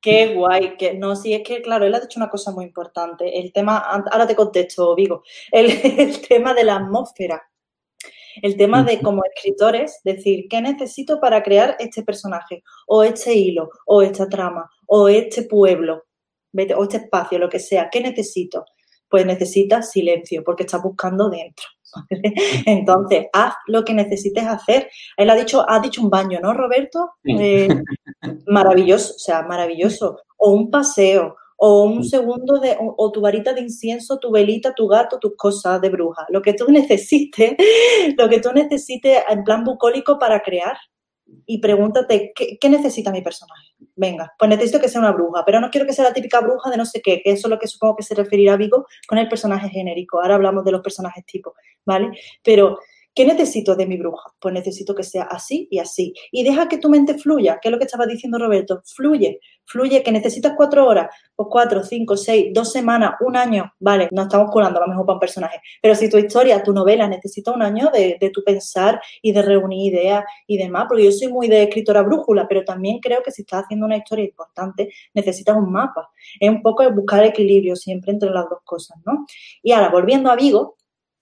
Qué 0.00 0.34
guay, 0.34 0.76
que 0.78 0.94
no, 0.94 1.14
sí, 1.14 1.34
es 1.34 1.42
que, 1.42 1.60
claro, 1.60 1.84
él 1.84 1.94
ha 1.94 2.00
dicho 2.00 2.18
una 2.18 2.30
cosa 2.30 2.52
muy 2.52 2.64
importante. 2.64 3.38
El 3.38 3.52
tema, 3.52 3.78
ahora 3.78 4.26
te 4.26 4.34
contesto, 4.34 4.94
Vigo, 4.94 5.22
el, 5.52 5.66
el 5.98 6.26
tema 6.26 6.54
de 6.54 6.64
la 6.64 6.76
atmósfera. 6.76 7.42
El 8.42 8.56
tema 8.56 8.82
de 8.82 9.00
como 9.00 9.22
escritores, 9.24 10.00
decir, 10.04 10.46
¿qué 10.48 10.60
necesito 10.62 11.20
para 11.20 11.42
crear 11.42 11.76
este 11.78 12.02
personaje? 12.02 12.62
O 12.86 13.02
este 13.02 13.34
hilo, 13.34 13.70
o 13.86 14.02
esta 14.02 14.28
trama, 14.28 14.70
o 14.86 15.08
este 15.08 15.42
pueblo, 15.42 16.04
o 16.76 16.82
este 16.82 16.96
espacio, 16.98 17.38
lo 17.38 17.48
que 17.48 17.58
sea. 17.58 17.90
¿Qué 17.90 18.00
necesito? 18.00 18.64
Pues 19.08 19.26
necesitas 19.26 19.90
silencio, 19.90 20.42
porque 20.44 20.62
estás 20.62 20.82
buscando 20.82 21.28
dentro. 21.28 21.66
Entonces, 22.66 23.26
haz 23.32 23.54
lo 23.66 23.84
que 23.84 23.94
necesites 23.94 24.46
hacer. 24.46 24.88
Él 25.16 25.30
ha 25.30 25.34
dicho, 25.34 25.68
ha 25.68 25.80
dicho 25.80 26.02
un 26.02 26.10
baño, 26.10 26.40
¿no, 26.42 26.52
Roberto? 26.54 27.10
Eh, 27.24 27.68
maravilloso, 28.46 29.14
o 29.14 29.18
sea, 29.18 29.42
maravilloso. 29.42 30.18
O 30.36 30.52
un 30.52 30.70
paseo, 30.70 31.36
o 31.62 31.84
un 31.84 32.04
segundo 32.04 32.58
de, 32.58 32.74
o, 32.80 33.12
tu 33.12 33.20
varita 33.20 33.52
de 33.52 33.60
incienso, 33.60 34.18
tu 34.18 34.30
velita, 34.30 34.72
tu 34.72 34.88
gato, 34.88 35.18
tus 35.18 35.36
cosas 35.36 35.78
de 35.82 35.90
bruja. 35.90 36.24
Lo 36.30 36.40
que 36.40 36.54
tú 36.54 36.64
necesites, 36.70 37.54
lo 38.16 38.30
que 38.30 38.40
tú 38.40 38.50
necesites 38.54 39.22
en 39.28 39.44
plan 39.44 39.62
bucólico 39.62 40.18
para 40.18 40.40
crear. 40.40 40.78
Y 41.52 41.58
pregúntate, 41.58 42.32
¿qué, 42.34 42.68
necesita 42.68 43.10
mi 43.10 43.22
personaje? 43.22 43.72
Venga, 43.96 44.32
pues 44.38 44.48
necesito 44.48 44.78
que 44.78 44.88
sea 44.88 45.00
una 45.00 45.10
bruja, 45.10 45.42
pero 45.44 45.60
no 45.60 45.68
quiero 45.68 45.84
que 45.84 45.92
sea 45.92 46.04
la 46.04 46.12
típica 46.12 46.40
bruja 46.40 46.70
de 46.70 46.76
no 46.76 46.86
sé 46.86 47.02
qué, 47.02 47.20
que 47.22 47.32
eso 47.32 47.48
es 47.48 47.50
lo 47.50 47.58
que 47.58 47.66
supongo 47.66 47.96
que 47.96 48.04
se 48.04 48.14
referirá 48.14 48.52
a 48.52 48.56
Vigo 48.56 48.86
con 49.08 49.18
el 49.18 49.28
personaje 49.28 49.68
genérico. 49.68 50.22
Ahora 50.22 50.36
hablamos 50.36 50.64
de 50.64 50.70
los 50.70 50.80
personajes 50.80 51.24
tipo. 51.26 51.54
¿vale? 51.84 52.10
Pero 52.42 52.78
¿Qué 53.14 53.24
necesito 53.24 53.74
de 53.74 53.86
mi 53.86 53.96
bruja? 53.96 54.30
Pues 54.38 54.54
necesito 54.54 54.94
que 54.94 55.02
sea 55.02 55.24
así 55.24 55.66
y 55.70 55.78
así. 55.78 56.14
Y 56.30 56.44
deja 56.44 56.68
que 56.68 56.78
tu 56.78 56.88
mente 56.88 57.18
fluya, 57.18 57.58
que 57.60 57.68
es 57.68 57.72
lo 57.72 57.78
que 57.78 57.84
estaba 57.84 58.06
diciendo 58.06 58.38
Roberto. 58.38 58.82
Fluye, 58.86 59.40
fluye, 59.64 60.02
que 60.02 60.12
necesitas 60.12 60.54
cuatro 60.56 60.86
horas, 60.86 61.08
pues 61.34 61.48
cuatro, 61.50 61.82
cinco, 61.82 62.16
seis, 62.16 62.52
dos 62.54 62.70
semanas, 62.72 63.14
un 63.20 63.36
año. 63.36 63.72
Vale, 63.80 64.08
no 64.12 64.22
estamos 64.22 64.50
curando 64.52 64.78
a 64.78 64.82
lo 64.82 64.88
mejor 64.88 65.06
para 65.06 65.14
un 65.14 65.20
personaje. 65.20 65.60
Pero 65.82 65.94
si 65.96 66.08
tu 66.08 66.18
historia, 66.18 66.62
tu 66.62 66.72
novela 66.72 67.08
necesita 67.08 67.50
un 67.50 67.62
año 67.62 67.90
de, 67.92 68.16
de 68.20 68.30
tu 68.30 68.44
pensar 68.44 69.00
y 69.22 69.32
de 69.32 69.42
reunir 69.42 69.92
ideas 69.92 70.24
y 70.46 70.56
demás, 70.56 70.86
porque 70.88 71.04
yo 71.04 71.12
soy 71.12 71.28
muy 71.28 71.48
de 71.48 71.64
escritora 71.64 72.02
brújula, 72.02 72.46
pero 72.48 72.64
también 72.64 73.00
creo 73.00 73.22
que 73.24 73.32
si 73.32 73.42
estás 73.42 73.64
haciendo 73.64 73.86
una 73.86 73.96
historia 73.96 74.24
importante, 74.24 74.92
necesitas 75.14 75.56
un 75.56 75.72
mapa. 75.72 76.10
Es 76.38 76.48
un 76.48 76.62
poco 76.62 76.88
buscar 76.92 77.24
equilibrio 77.24 77.74
siempre 77.74 78.12
entre 78.12 78.30
las 78.30 78.48
dos 78.48 78.60
cosas, 78.64 78.98
¿no? 79.04 79.26
Y 79.62 79.72
ahora, 79.72 79.88
volviendo 79.88 80.30
a 80.30 80.36
Vigo, 80.36 80.76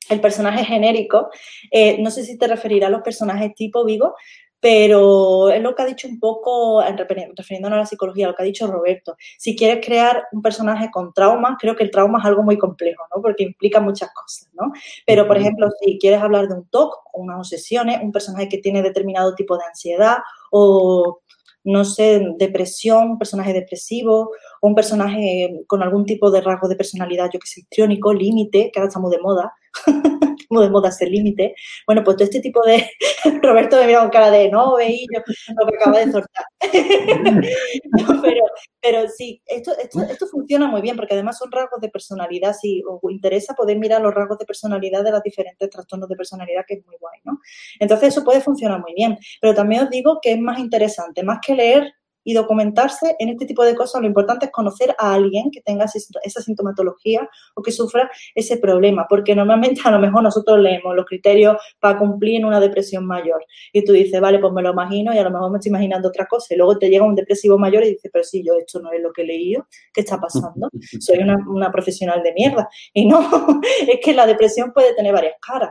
el 0.09 0.21
personaje 0.21 0.65
genérico, 0.65 1.31
eh, 1.71 1.99
no 2.01 2.11
sé 2.11 2.25
si 2.25 2.39
te 2.39 2.47
referirá 2.47 2.87
a 2.87 2.91
los 2.91 3.03
personajes 3.03 3.55
tipo 3.55 3.85
Vigo, 3.85 4.15
pero 4.61 5.51
es 5.51 5.63
lo 5.63 5.75
que 5.75 5.83
ha 5.83 5.87
dicho 5.87 6.09
un 6.09 6.19
poco, 6.19 6.83
refiriéndonos 6.83 7.77
a 7.77 7.81
la 7.81 7.87
psicología, 7.87 8.27
lo 8.27 8.35
que 8.35 8.43
ha 8.43 8.47
dicho 8.47 8.67
Roberto. 8.67 9.17
Si 9.39 9.55
quieres 9.55 9.85
crear 9.85 10.25
un 10.33 10.43
personaje 10.43 10.91
con 10.91 11.13
trauma, 11.13 11.57
creo 11.61 11.77
que 11.77 11.85
el 11.85 11.91
trauma 11.91 12.19
es 12.19 12.25
algo 12.25 12.43
muy 12.43 12.59
complejo, 12.59 13.05
¿no? 13.15 13.23
Porque 13.23 13.45
implica 13.45 13.81
muchas 13.81 14.11
cosas, 14.13 14.49
¿no? 14.55 14.73
Pero, 15.07 15.29
por 15.29 15.37
ejemplo, 15.37 15.69
si 15.81 15.99
quieres 15.99 16.21
hablar 16.21 16.49
de 16.49 16.55
un 16.55 16.67
TOC 16.67 16.93
o 17.13 17.21
unas 17.21 17.39
obsesiones, 17.39 18.01
un 18.03 18.11
personaje 18.11 18.49
que 18.49 18.59
tiene 18.59 18.83
determinado 18.83 19.35
tipo 19.35 19.57
de 19.57 19.65
ansiedad 19.65 20.19
o 20.51 21.21
no 21.65 21.85
sé, 21.85 22.23
depresión, 22.39 23.11
un 23.11 23.19
personaje 23.19 23.53
depresivo, 23.53 24.31
o 24.61 24.69
un 24.69 24.75
personaje 24.75 25.65
con 25.67 25.83
algún 25.83 26.07
tipo 26.07 26.31
de 26.31 26.41
rasgo 26.41 26.67
de 26.67 26.77
personalidad, 26.77 27.29
yo 27.33 27.39
que 27.39 27.47
sé, 27.47 27.61
histriónico, 27.61 28.15
límite, 28.15 28.71
que 28.73 28.79
ahora 28.79 28.89
estamos 28.89 29.11
de 29.11 29.19
moda, 29.19 29.53
como 30.49 30.63
de 30.63 30.71
moda 30.71 30.89
ese 30.89 31.07
límite. 31.07 31.55
Bueno, 31.87 32.03
pues 32.03 32.17
todo 32.17 32.25
este 32.25 32.41
tipo 32.41 32.63
de... 32.63 32.91
Roberto 33.43 33.77
me 33.77 33.87
mira 33.87 34.01
con 34.01 34.11
cara 34.11 34.31
de 34.31 34.51
no, 34.51 34.77
veí 34.77 35.07
yo 35.13 35.21
lo 35.61 35.67
que 35.67 35.77
acaba 35.77 35.99
de 35.99 36.13
soltar. 36.13 36.45
pero, 38.23 38.45
pero 38.81 39.09
sí, 39.09 39.43
esto, 39.47 39.73
esto, 39.79 40.03
esto, 40.03 40.27
funciona 40.27 40.67
muy 40.67 40.81
bien 40.81 40.97
porque 40.97 41.15
además 41.15 41.39
son 41.39 41.53
rasgos 41.53 41.81
de 41.81 41.91
personalidad. 41.91 42.55
Si 42.55 42.83
os 42.89 42.99
interesa, 43.11 43.55
podéis 43.55 43.79
mirar 43.79 44.01
los 44.01 44.15
rasgos 44.15 44.39
de 44.39 44.47
personalidad 44.47 45.05
de 45.05 45.13
los 45.13 45.23
diferentes 45.23 45.69
trastornos 45.71 46.09
de 46.09 46.17
personalidad, 46.17 46.65
que 46.67 46.75
es 46.75 46.87
muy 46.87 46.97
guay, 46.99 47.21
¿no? 47.25 47.39
Entonces 47.79 48.09
eso 48.09 48.25
puede 48.25 48.41
funcionar 48.41 48.81
muy 48.81 48.95
bien. 48.95 49.19
Pero 49.41 49.55
también 49.55 49.85
os 49.85 49.91
digo 49.91 50.19
que 50.23 50.33
es 50.33 50.39
más 50.39 50.59
interesante, 50.59 51.23
más 51.23 51.39
que 51.45 51.55
leer 51.55 51.93
y 52.25 52.35
documentarse 52.35 53.17
en 53.19 53.31
este 53.31 53.47
tipo 53.47 53.65
de 53.65 53.75
cosas, 53.75 54.01
lo 54.01 54.07
importante 54.07 54.47
es 54.47 54.53
conocer 54.53 54.95
a 54.99 55.15
alguien 55.15 55.51
que 55.51 55.61
tenga 55.61 55.87
esa 56.23 56.43
sintomatología 56.43 57.29
o 57.55 57.63
que 57.63 57.73
sufra 57.73 58.11
ese 58.35 58.59
problema, 58.59 59.07
porque 59.09 59.35
normalmente 59.35 59.81
a 59.85 59.91
lo 59.91 59.99
mejor 59.99 60.23
nosotros 60.23 60.59
leemos 60.59 60.95
los 60.95 61.07
criterios 61.07 61.57
para 61.81 61.99
cumplir 61.99 62.37
en 62.37 62.45
una 62.45 62.61
depresión 62.61 63.07
mayor 63.07 63.45
y 63.73 63.85
tú 63.85 63.93
dices, 63.93 64.21
vale, 64.21 64.39
pues 64.39 64.53
me 64.53 64.63
lo 64.63 64.73
imagino 64.73 65.15
y 65.15 65.19
a 65.19 65.25
lo 65.25 65.31
mejor 65.31 65.51
me 65.51 65.59
estoy 65.59 65.71
imaginando 65.71 66.09
otra 66.09 66.27
cosa 66.27 66.55
y 66.55 66.57
luego 66.57 66.79
te 66.79 66.89
llega 66.89 67.05
un 67.05 67.15
depresivo 67.15 67.59
mayor 67.59 67.85
y 67.85 67.91
dices, 67.91 68.11
pero 68.13 68.25
sí, 68.25 68.43
yo 68.45 68.55
esto 68.55 68.81
no 68.81 68.93
es 68.93 69.01
lo 69.01 69.13
que 69.13 69.23
he 69.23 69.27
leído, 69.27 69.67
¿qué 69.93 70.01
está 70.03 70.19
pasando? 70.19 70.69
Soy 71.01 71.19
una, 71.19 71.37
una 71.49 71.71
profesional 71.71 72.23
de 72.23 72.33
mierda. 72.33 72.69
Y 72.93 73.07
no, 73.07 73.21
es 73.89 74.01
que 74.03 74.15
la 74.15 74.27
depresión 74.27 74.73
puede 74.73 74.95
tener 74.95 75.13
varias 75.13 75.35
caras 75.41 75.71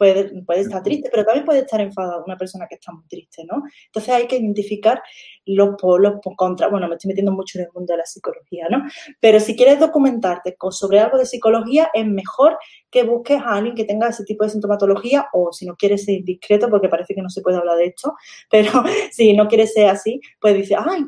puede, 0.00 0.42
puede 0.44 0.60
estar 0.60 0.82
triste, 0.82 1.10
pero 1.12 1.26
también 1.26 1.44
puede 1.44 1.58
estar 1.58 1.78
enfadada 1.78 2.24
una 2.24 2.38
persona 2.38 2.66
que 2.66 2.76
está 2.76 2.90
muy 2.90 3.06
triste, 3.06 3.44
¿no? 3.44 3.62
Entonces 3.84 4.14
hay 4.14 4.26
que 4.26 4.36
identificar 4.36 5.02
los 5.44 5.76
polos 5.78 6.20
contra, 6.36 6.68
bueno, 6.68 6.88
me 6.88 6.94
estoy 6.94 7.08
metiendo 7.08 7.32
mucho 7.32 7.58
en 7.58 7.66
el 7.66 7.70
mundo 7.74 7.92
de 7.92 7.98
la 7.98 8.06
psicología, 8.06 8.66
¿no? 8.70 8.82
Pero 9.20 9.38
si 9.40 9.54
quieres 9.54 9.78
documentarte 9.78 10.56
sobre 10.70 11.00
algo 11.00 11.18
de 11.18 11.26
psicología, 11.26 11.90
es 11.92 12.06
mejor 12.06 12.56
que 12.90 13.02
busques 13.02 13.42
a 13.42 13.56
alguien 13.56 13.74
que 13.74 13.84
tenga 13.84 14.08
ese 14.08 14.24
tipo 14.24 14.42
de 14.42 14.48
sintomatología 14.50 15.28
o 15.34 15.52
si 15.52 15.66
no 15.66 15.76
quieres 15.76 16.06
ser 16.06 16.24
discreto, 16.24 16.70
porque 16.70 16.88
parece 16.88 17.14
que 17.14 17.20
no 17.20 17.28
se 17.28 17.42
puede 17.42 17.58
hablar 17.58 17.76
de 17.76 17.88
esto, 17.88 18.14
pero 18.50 18.82
si 19.12 19.34
no 19.34 19.48
quieres 19.48 19.74
ser 19.74 19.90
así, 19.90 20.18
pues 20.40 20.54
dice, 20.54 20.76
ay, 20.78 21.04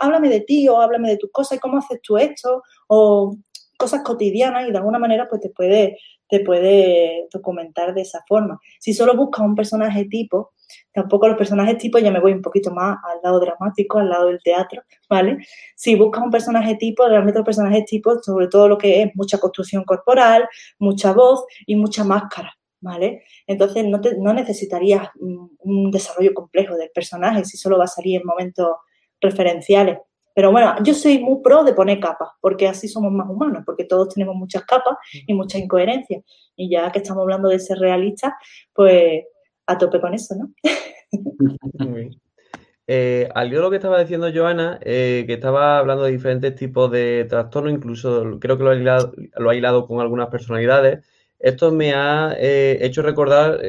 háblame 0.00 0.28
de 0.28 0.40
ti 0.42 0.68
o 0.68 0.82
háblame 0.82 1.08
de 1.08 1.16
tus 1.16 1.30
cosas 1.32 1.56
y 1.56 1.60
cómo 1.60 1.78
haces 1.78 1.98
tú 2.02 2.18
esto 2.18 2.62
o 2.88 3.38
cosas 3.78 4.02
cotidianas 4.02 4.68
y 4.68 4.72
de 4.72 4.78
alguna 4.78 4.98
manera 4.98 5.26
pues 5.28 5.40
te 5.40 5.50
puede 5.50 5.98
te 6.34 6.40
puede 6.40 7.28
documentar 7.32 7.94
de 7.94 8.00
esa 8.00 8.20
forma. 8.26 8.58
Si 8.80 8.92
solo 8.92 9.14
buscas 9.14 9.46
un 9.46 9.54
personaje 9.54 10.06
tipo, 10.06 10.52
tampoco 10.92 11.28
los 11.28 11.36
personajes 11.36 11.78
tipo, 11.78 11.96
ya 12.00 12.10
me 12.10 12.18
voy 12.18 12.32
un 12.32 12.42
poquito 12.42 12.72
más 12.72 12.96
al 13.04 13.20
lado 13.22 13.38
dramático, 13.38 14.00
al 14.00 14.10
lado 14.10 14.26
del 14.26 14.42
teatro, 14.42 14.82
¿vale? 15.08 15.38
Si 15.76 15.94
buscas 15.94 16.24
un 16.24 16.32
personaje 16.32 16.74
tipo, 16.74 17.06
realmente 17.06 17.38
los 17.38 17.46
personajes 17.46 17.84
tipo, 17.84 18.20
sobre 18.20 18.48
todo 18.48 18.66
lo 18.66 18.76
que 18.76 19.02
es 19.02 19.10
mucha 19.14 19.38
construcción 19.38 19.84
corporal, 19.84 20.48
mucha 20.80 21.12
voz 21.12 21.44
y 21.66 21.76
mucha 21.76 22.02
máscara, 22.02 22.52
¿vale? 22.80 23.22
Entonces 23.46 23.84
no, 23.86 24.00
no 24.18 24.34
necesitarías 24.34 25.10
un 25.20 25.92
desarrollo 25.92 26.34
complejo 26.34 26.74
del 26.74 26.90
personaje 26.92 27.44
si 27.44 27.56
solo 27.56 27.78
va 27.78 27.84
a 27.84 27.86
salir 27.86 28.20
en 28.20 28.26
momentos 28.26 28.74
referenciales. 29.20 29.98
Pero 30.34 30.50
bueno, 30.50 30.74
yo 30.82 30.94
soy 30.94 31.20
muy 31.20 31.40
pro 31.42 31.62
de 31.62 31.74
poner 31.74 32.00
capas, 32.00 32.30
porque 32.40 32.66
así 32.66 32.88
somos 32.88 33.12
más 33.12 33.28
humanos, 33.30 33.62
porque 33.64 33.84
todos 33.84 34.12
tenemos 34.12 34.34
muchas 34.34 34.64
capas 34.64 34.96
y 35.12 35.32
muchas 35.32 35.60
incoherencias. 35.60 36.24
Y 36.56 36.68
ya 36.68 36.90
que 36.90 36.98
estamos 36.98 37.22
hablando 37.22 37.48
de 37.48 37.60
ser 37.60 37.78
realistas, 37.78 38.32
pues 38.74 39.22
a 39.66 39.78
tope 39.78 40.00
con 40.00 40.12
eso, 40.12 40.34
¿no? 40.34 40.52
Muy 41.78 42.00
bien. 42.00 42.20
Eh, 42.86 43.30
al 43.34 43.48
lo 43.48 43.70
que 43.70 43.76
estaba 43.76 44.00
diciendo 44.00 44.30
Joana, 44.34 44.78
eh, 44.82 45.24
que 45.26 45.34
estaba 45.34 45.78
hablando 45.78 46.04
de 46.04 46.12
diferentes 46.12 46.54
tipos 46.54 46.90
de 46.90 47.24
trastornos, 47.28 47.72
incluso 47.72 48.38
creo 48.40 48.58
que 48.58 48.64
lo 48.64 48.70
ha 48.70 48.74
hilado, 48.74 49.14
lo 49.38 49.50
ha 49.50 49.54
hilado 49.54 49.86
con 49.86 50.00
algunas 50.00 50.28
personalidades. 50.28 51.06
Esto 51.38 51.72
me 51.72 51.94
ha 51.94 52.34
eh, 52.38 52.78
hecho 52.82 53.02
recordar 53.02 53.60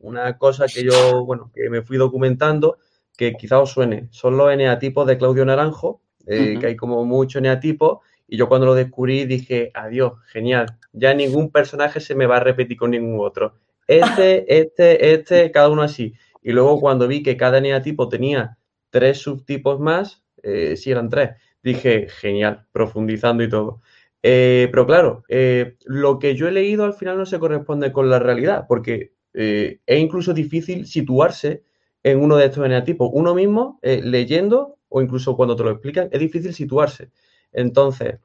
una 0.00 0.38
cosa 0.38 0.66
que 0.66 0.84
yo, 0.84 1.24
bueno, 1.24 1.50
que 1.54 1.68
me 1.70 1.82
fui 1.82 1.96
documentando 1.96 2.78
que 3.18 3.34
quizá 3.34 3.58
os 3.58 3.72
suene. 3.72 4.06
Son 4.10 4.38
los 4.38 4.50
eneatipos 4.50 5.06
de 5.06 5.18
Claudio 5.18 5.44
Naranjo, 5.44 6.00
eh, 6.24 6.56
que 6.60 6.68
hay 6.68 6.76
como 6.76 7.04
muchos 7.04 7.40
eneatipos, 7.40 7.98
y 8.28 8.36
yo 8.36 8.48
cuando 8.48 8.66
lo 8.66 8.74
descubrí 8.74 9.24
dije, 9.24 9.72
adiós, 9.74 10.12
genial, 10.26 10.78
ya 10.92 11.12
ningún 11.12 11.50
personaje 11.50 11.98
se 11.98 12.14
me 12.14 12.26
va 12.26 12.36
a 12.36 12.40
repetir 12.40 12.76
con 12.76 12.92
ningún 12.92 13.18
otro. 13.20 13.54
Este, 13.88 14.44
este, 14.60 15.14
este, 15.14 15.50
cada 15.50 15.68
uno 15.68 15.82
así. 15.82 16.14
Y 16.42 16.52
luego 16.52 16.80
cuando 16.80 17.08
vi 17.08 17.22
que 17.22 17.36
cada 17.36 17.58
eneatipo 17.58 18.08
tenía 18.08 18.56
tres 18.90 19.18
subtipos 19.18 19.80
más, 19.80 20.22
eh, 20.42 20.76
si 20.76 20.92
eran 20.92 21.08
tres, 21.08 21.30
dije, 21.62 22.06
genial, 22.08 22.66
profundizando 22.70 23.42
y 23.42 23.48
todo. 23.48 23.82
Eh, 24.22 24.68
pero 24.70 24.86
claro, 24.86 25.24
eh, 25.28 25.76
lo 25.86 26.20
que 26.20 26.36
yo 26.36 26.46
he 26.46 26.52
leído 26.52 26.84
al 26.84 26.94
final 26.94 27.18
no 27.18 27.26
se 27.26 27.40
corresponde 27.40 27.92
con 27.92 28.08
la 28.08 28.20
realidad, 28.20 28.66
porque 28.68 29.12
es 29.32 30.00
incluso 30.00 30.32
difícil 30.32 30.86
situarse 30.86 31.62
en 32.02 32.20
uno 32.20 32.36
de 32.36 32.46
estos 32.46 32.64
eneatipos. 32.64 33.10
Uno 33.12 33.34
mismo, 33.34 33.78
eh, 33.82 34.00
leyendo 34.02 34.76
o 34.88 35.02
incluso 35.02 35.36
cuando 35.36 35.56
te 35.56 35.64
lo 35.64 35.70
explican, 35.70 36.08
es 36.12 36.20
difícil 36.20 36.54
situarse. 36.54 37.10
Entonces, 37.52 38.18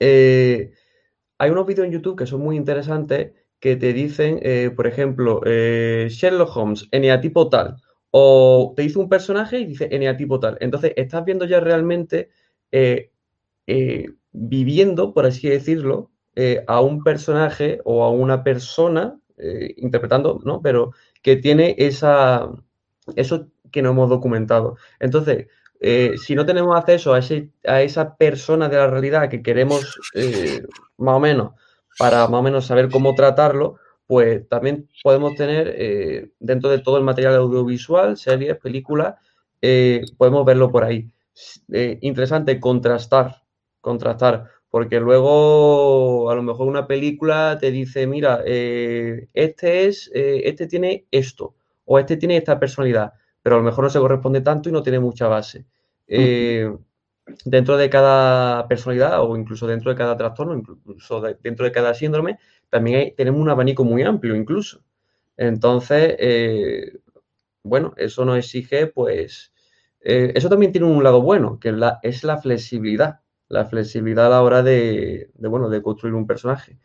eh, 0.00 0.72
hay 1.38 1.50
unos 1.50 1.66
vídeos 1.66 1.86
en 1.86 1.92
YouTube 1.92 2.16
que 2.16 2.26
son 2.26 2.40
muy 2.40 2.56
interesantes 2.56 3.32
que 3.60 3.76
te 3.76 3.92
dicen, 3.92 4.38
eh, 4.42 4.70
por 4.74 4.86
ejemplo, 4.86 5.40
Sherlock 5.44 6.56
Holmes, 6.56 6.88
eneatipo 6.90 7.48
tal, 7.48 7.76
o 8.10 8.72
te 8.76 8.82
dice 8.82 8.98
un 8.98 9.08
personaje 9.08 9.58
y 9.58 9.66
dice 9.66 9.88
eneatipo 9.90 10.38
tal. 10.40 10.58
Entonces, 10.60 10.92
estás 10.96 11.24
viendo 11.24 11.46
ya 11.46 11.60
realmente 11.60 12.30
viviendo, 14.32 15.14
por 15.14 15.26
así 15.26 15.48
decirlo, 15.48 16.10
a 16.66 16.80
un 16.80 17.02
personaje 17.02 17.80
o 17.84 18.04
a 18.04 18.10
una 18.10 18.42
persona, 18.42 19.18
interpretando, 19.76 20.40
¿no? 20.44 20.60
Pero 20.60 20.92
que 21.22 21.36
tiene 21.36 21.74
esa, 21.78 22.50
eso 23.16 23.48
que 23.70 23.82
no 23.82 23.90
hemos 23.90 24.08
documentado. 24.08 24.76
Entonces, 25.00 25.48
eh, 25.80 26.14
si 26.16 26.34
no 26.34 26.46
tenemos 26.46 26.76
acceso 26.76 27.12
a, 27.12 27.18
ese, 27.18 27.50
a 27.66 27.82
esa 27.82 28.16
persona 28.16 28.68
de 28.68 28.76
la 28.76 28.86
realidad 28.86 29.28
que 29.28 29.42
queremos 29.42 29.98
eh, 30.14 30.62
más 30.96 31.16
o 31.16 31.20
menos 31.20 31.52
para 31.98 32.26
más 32.28 32.40
o 32.40 32.42
menos 32.42 32.66
saber 32.66 32.88
cómo 32.90 33.14
tratarlo, 33.14 33.76
pues 34.06 34.48
también 34.48 34.88
podemos 35.02 35.34
tener 35.36 35.74
eh, 35.76 36.30
dentro 36.40 36.70
de 36.70 36.78
todo 36.78 36.96
el 36.96 37.04
material 37.04 37.36
audiovisual, 37.36 38.16
series, 38.16 38.56
películas, 38.58 39.14
podemos 40.18 40.44
verlo 40.44 40.70
por 40.72 40.84
ahí. 40.84 41.10
interesante 42.00 42.58
contrastar, 42.60 43.42
contrastar, 43.80 44.50
porque 44.70 45.00
luego 45.00 46.30
a 46.30 46.34
lo 46.34 46.42
mejor 46.42 46.66
una 46.66 46.86
película 46.86 47.56
te 47.60 47.70
dice, 47.70 48.06
mira, 48.06 48.42
este 48.44 49.86
es, 49.86 50.10
este 50.12 50.66
tiene 50.66 51.06
esto 51.10 51.54
o 51.84 51.98
este 51.98 52.16
tiene 52.16 52.36
esta 52.36 52.58
personalidad, 52.58 53.12
pero 53.42 53.56
a 53.56 53.58
lo 53.58 53.64
mejor 53.64 53.84
no 53.84 53.90
se 53.90 53.98
corresponde 53.98 54.40
tanto 54.40 54.68
y 54.68 54.72
no 54.72 54.82
tiene 54.82 55.00
mucha 55.00 55.28
base. 55.28 55.66
Eh, 56.06 56.70
dentro 57.44 57.76
de 57.76 57.90
cada 57.90 58.68
personalidad 58.68 59.22
o 59.22 59.36
incluso 59.36 59.66
dentro 59.66 59.90
de 59.90 59.96
cada 59.96 60.16
trastorno, 60.16 60.54
incluso 60.54 61.20
dentro 61.20 61.64
de 61.64 61.72
cada 61.72 61.94
síndrome, 61.94 62.38
también 62.70 63.14
tenemos 63.16 63.40
un 63.40 63.50
abanico 63.50 63.84
muy 63.84 64.02
amplio 64.02 64.34
incluso. 64.34 64.82
Entonces, 65.36 66.16
eh, 66.18 66.98
bueno, 67.62 67.94
eso 67.96 68.24
nos 68.24 68.38
exige, 68.38 68.86
pues, 68.86 69.52
eh, 70.00 70.32
eso 70.34 70.48
también 70.48 70.72
tiene 70.72 70.86
un 70.86 71.02
lado 71.02 71.22
bueno, 71.22 71.58
que 71.58 71.74
es 72.02 72.24
la 72.24 72.38
flexibilidad, 72.38 73.20
la 73.48 73.64
flexibilidad 73.66 74.26
a 74.26 74.30
la 74.30 74.42
hora 74.42 74.62
de, 74.62 75.30
bueno, 75.36 75.68
de 75.68 75.82
construir 75.82 76.14
un 76.14 76.26
personaje. 76.26 76.78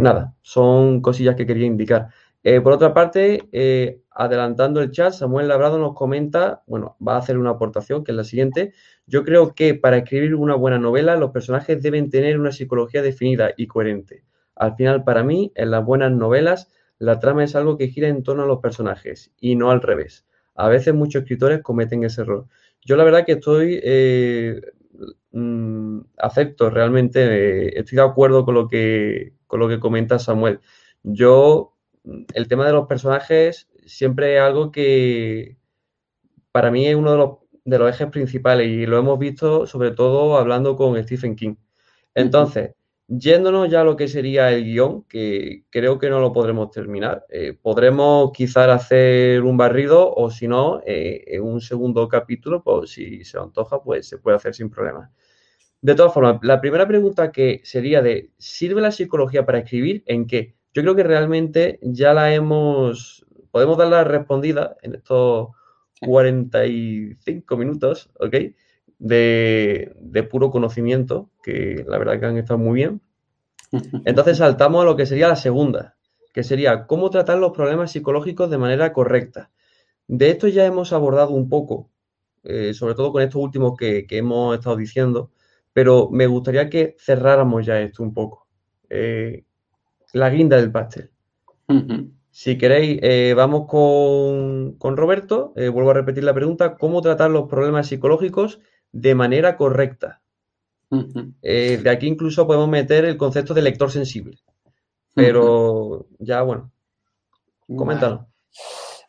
nada, 0.00 0.34
son 0.42 1.00
cosillas 1.02 1.36
que 1.36 1.46
quería 1.46 1.66
indicar. 1.66 2.08
Eh, 2.42 2.60
por 2.60 2.72
otra 2.72 2.94
parte, 2.94 3.48
eh, 3.52 4.00
adelantando 4.10 4.80
el 4.80 4.90
chat, 4.90 5.12
Samuel 5.12 5.48
Labrado 5.48 5.78
nos 5.78 5.94
comenta, 5.94 6.62
bueno, 6.66 6.96
va 7.06 7.16
a 7.16 7.18
hacer 7.18 7.36
una 7.38 7.50
aportación 7.50 8.02
que 8.02 8.12
es 8.12 8.16
la 8.16 8.24
siguiente. 8.24 8.72
Yo 9.06 9.24
creo 9.24 9.54
que 9.54 9.74
para 9.74 9.98
escribir 9.98 10.34
una 10.34 10.54
buena 10.54 10.78
novela, 10.78 11.16
los 11.16 11.32
personajes 11.32 11.82
deben 11.82 12.08
tener 12.10 12.38
una 12.38 12.52
psicología 12.52 13.02
definida 13.02 13.52
y 13.56 13.66
coherente. 13.66 14.24
Al 14.56 14.74
final, 14.76 15.04
para 15.04 15.22
mí, 15.22 15.52
en 15.54 15.70
las 15.70 15.84
buenas 15.84 16.12
novelas, 16.12 16.70
la 16.98 17.18
trama 17.18 17.44
es 17.44 17.54
algo 17.56 17.76
que 17.76 17.88
gira 17.88 18.08
en 18.08 18.22
torno 18.22 18.44
a 18.44 18.46
los 18.46 18.60
personajes 18.60 19.32
y 19.40 19.56
no 19.56 19.70
al 19.70 19.82
revés. 19.82 20.26
A 20.54 20.68
veces 20.68 20.94
muchos 20.94 21.22
escritores 21.22 21.62
cometen 21.62 22.04
ese 22.04 22.22
error. 22.22 22.46
Yo 22.84 22.96
la 22.96 23.04
verdad 23.04 23.24
que 23.24 23.32
estoy, 23.32 23.80
eh, 23.82 24.60
mm, 25.32 26.00
acepto 26.18 26.70
realmente, 26.70 27.78
estoy 27.78 27.96
de 27.96 28.02
acuerdo 28.02 28.44
con 28.44 28.54
lo 28.54 28.68
que, 28.68 29.34
con 29.46 29.60
lo 29.60 29.68
que 29.68 29.80
comenta 29.80 30.18
Samuel. 30.18 30.60
Yo 31.02 31.74
el 32.04 32.48
tema 32.48 32.66
de 32.66 32.72
los 32.72 32.86
personajes 32.86 33.68
siempre 33.86 34.36
es 34.36 34.42
algo 34.42 34.70
que 34.70 35.56
para 36.52 36.70
mí 36.70 36.86
es 36.86 36.94
uno 36.96 37.12
de 37.12 37.18
los, 37.18 37.30
de 37.64 37.78
los 37.78 37.90
ejes 37.90 38.08
principales 38.08 38.68
y 38.68 38.86
lo 38.86 38.98
hemos 38.98 39.18
visto 39.18 39.66
sobre 39.66 39.92
todo 39.92 40.36
hablando 40.38 40.76
con 40.76 41.00
Stephen 41.02 41.36
King. 41.36 41.56
Entonces, 42.14 42.74
yéndonos 43.06 43.68
ya 43.70 43.80
a 43.82 43.84
lo 43.84 43.96
que 43.96 44.08
sería 44.08 44.52
el 44.52 44.64
guion, 44.64 45.04
que 45.04 45.64
creo 45.70 45.98
que 45.98 46.10
no 46.10 46.20
lo 46.20 46.32
podremos 46.32 46.70
terminar, 46.70 47.24
eh, 47.28 47.56
podremos 47.60 48.32
quizás 48.32 48.68
hacer 48.68 49.42
un 49.42 49.56
barrido 49.56 50.12
o 50.14 50.30
si 50.30 50.48
no, 50.48 50.80
eh, 50.86 51.24
en 51.26 51.42
un 51.42 51.60
segundo 51.60 52.08
capítulo, 52.08 52.62
pues 52.62 52.90
si 52.90 53.24
se 53.24 53.38
antoja, 53.38 53.82
pues 53.82 54.08
se 54.08 54.18
puede 54.18 54.36
hacer 54.36 54.54
sin 54.54 54.70
problema. 54.70 55.10
De 55.82 55.94
todas 55.94 56.12
formas, 56.12 56.38
la 56.42 56.60
primera 56.60 56.86
pregunta 56.86 57.32
que 57.32 57.60
sería 57.64 58.02
de, 58.02 58.30
¿sirve 58.38 58.80
la 58.80 58.92
psicología 58.92 59.46
para 59.46 59.58
escribir? 59.60 60.02
¿En 60.06 60.26
qué? 60.26 60.59
Yo 60.72 60.82
creo 60.82 60.94
que 60.94 61.02
realmente 61.02 61.78
ya 61.82 62.14
la 62.14 62.32
hemos, 62.32 63.26
podemos 63.50 63.76
dar 63.76 63.88
la 63.88 64.04
respondida 64.04 64.76
en 64.82 64.94
estos 64.94 65.48
45 66.00 67.56
minutos, 67.56 68.10
¿ok? 68.18 68.34
De, 68.98 70.28
puro 70.30 70.50
conocimiento, 70.50 71.30
que 71.42 71.84
la 71.88 71.98
verdad 71.98 72.20
que 72.20 72.26
han 72.26 72.36
estado 72.36 72.58
muy 72.58 72.74
bien. 72.74 73.00
Entonces 74.04 74.38
saltamos 74.38 74.82
a 74.82 74.84
lo 74.84 74.96
que 74.96 75.06
sería 75.06 75.28
la 75.28 75.36
segunda, 75.36 75.96
que 76.32 76.44
sería 76.44 76.86
cómo 76.86 77.10
tratar 77.10 77.38
los 77.38 77.52
problemas 77.52 77.92
psicológicos 77.92 78.50
de 78.50 78.58
manera 78.58 78.92
correcta. 78.92 79.50
De 80.06 80.30
esto 80.30 80.48
ya 80.48 80.66
hemos 80.66 80.92
abordado 80.92 81.30
un 81.30 81.48
poco, 81.48 81.90
eh, 82.44 82.74
sobre 82.74 82.94
todo 82.94 83.12
con 83.12 83.22
estos 83.22 83.42
últimos 83.42 83.76
que, 83.76 84.06
hemos 84.10 84.56
estado 84.56 84.76
diciendo, 84.76 85.30
pero 85.72 86.08
me 86.10 86.26
gustaría 86.26 86.68
que 86.68 86.96
cerráramos 86.98 87.66
ya 87.66 87.80
esto 87.80 88.02
un 88.02 88.14
poco. 88.14 88.46
Eh, 88.88 89.44
la 90.12 90.30
guinda 90.30 90.56
del 90.56 90.72
pastel. 90.72 91.10
Si 92.30 92.56
queréis, 92.56 92.98
eh, 93.02 93.34
vamos 93.36 93.66
con, 93.68 94.96
Roberto. 94.96 95.52
Eh, 95.56 95.68
vuelvo 95.68 95.90
a 95.90 95.94
repetir 95.94 96.24
la 96.24 96.34
pregunta. 96.34 96.76
¿Cómo 96.76 97.02
tratar 97.02 97.30
los 97.30 97.48
problemas 97.48 97.88
psicológicos 97.88 98.60
de 98.92 99.14
manera 99.14 99.56
correcta? 99.56 100.20
Eh, 101.42 101.80
de 101.82 101.90
aquí 101.90 102.06
incluso 102.06 102.46
podemos 102.46 102.68
meter 102.68 103.04
el 103.04 103.16
concepto 103.16 103.54
de 103.54 103.62
lector 103.62 103.90
sensible. 103.90 104.38
Pero 105.14 106.06
ya, 106.18 106.42
bueno, 106.42 106.70
coméntanos. 107.76 108.22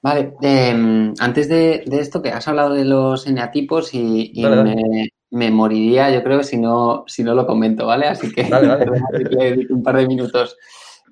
Vale, 0.04 0.34
em, 0.42 1.14
antes 1.20 1.48
de, 1.48 1.84
esto, 1.92 2.24
que 2.24 2.30
has 2.30 2.48
hablado 2.48 2.74
de 2.74 2.86
los 2.86 3.28
eneatipos 3.28 3.94
y, 3.94 4.34
Me, 5.34 5.50
moriría, 5.50 6.12
yo 6.12 6.24
creo, 6.24 6.44
si 6.44 6.58
no, 6.58 7.06
si 7.08 7.24
no 7.24 7.34
lo 7.34 7.48
comento, 7.48 7.86
¿vale? 7.86 8.08
Así 8.08 8.34
que 8.34 8.42
un 9.70 9.84
par 9.84 9.96
de 9.96 10.08
minutos. 10.08 10.58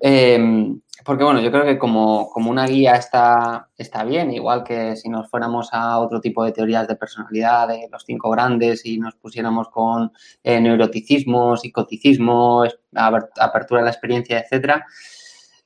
Em, 0.00 0.80
porque 1.04 1.24
bueno, 1.24 1.40
yo 1.40 1.50
creo 1.50 1.64
que 1.64 1.78
como, 1.78 2.30
una 2.34 2.66
guía 2.66 2.94
está, 2.94 3.68
está 3.76 4.04
bien, 4.04 4.32
igual 4.32 4.64
que 4.64 4.96
si 4.96 5.08
nos 5.08 5.28
fuéramos 5.28 5.68
a 5.72 5.98
otro 5.98 6.20
tipo 6.20 6.44
de 6.44 6.52
teorías 6.52 6.88
de 6.88 6.96
personalidad, 6.96 7.68
de 7.68 7.88
los 7.90 8.04
cinco 8.04 8.30
grandes, 8.30 8.84
y 8.86 8.98
nos 8.98 9.14
pusiéramos 9.16 9.68
con 9.68 10.12
eh, 10.42 10.60
neuroticismo, 10.60 11.56
psicoticismo, 11.56 12.64
apertura 12.94 13.80
de 13.80 13.84
la 13.84 13.90
experiencia, 13.90 14.40
etcétera. 14.40 14.86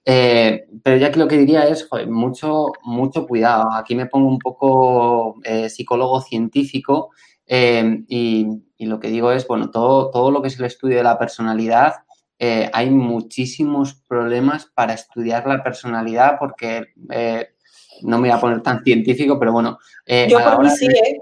Eh, 0.05 0.67
pero 0.83 0.97
ya 0.99 1.11
que 1.11 1.19
lo 1.19 1.29
que 1.29 1.39
diría 1.39 1.67
es, 1.67 1.89
mucho, 2.09 2.73
mucho 2.83 3.27
cuidado. 3.27 3.73
Aquí 3.73 3.95
me 3.95 4.07
pongo 4.07 4.29
un 4.29 4.39
poco 4.39 5.37
eh, 5.45 5.71
psicólogo 5.71 6.21
científico 6.21 7.11
em, 7.47 8.05
y, 8.09 8.47
y, 8.77 8.87
lo 8.87 9.01
que 9.01 9.09
digo 9.09 9.33
es, 9.33 9.47
bueno, 9.47 9.71
todo, 9.71 10.11
todo 10.11 10.31
lo 10.31 10.43
que 10.43 10.49
es 10.49 10.59
el 10.59 10.67
estudio 10.67 10.99
de 10.99 11.05
la 11.05 11.19
personalidad 11.19 12.04
eh, 12.39 12.69
hay 12.73 12.91
muchísimos 12.91 13.95
problemas 13.95 14.67
para 14.67 14.95
estudiar 14.95 15.47
la 15.47 15.63
personalidad 15.63 16.37
porque 16.39 16.89
eh, 17.11 17.55
no 18.03 18.19
me 18.19 18.29
voy 18.29 18.37
a 18.37 18.41
poner 18.41 18.61
tan 18.61 18.83
científico, 18.83 19.39
pero 19.39 19.53
bueno. 19.53 19.79
Eh, 20.05 20.27
Yo 20.29 20.41
por 20.43 20.65
mí 20.65 20.71
sí, 20.71 20.87
¿eh? 20.87 21.21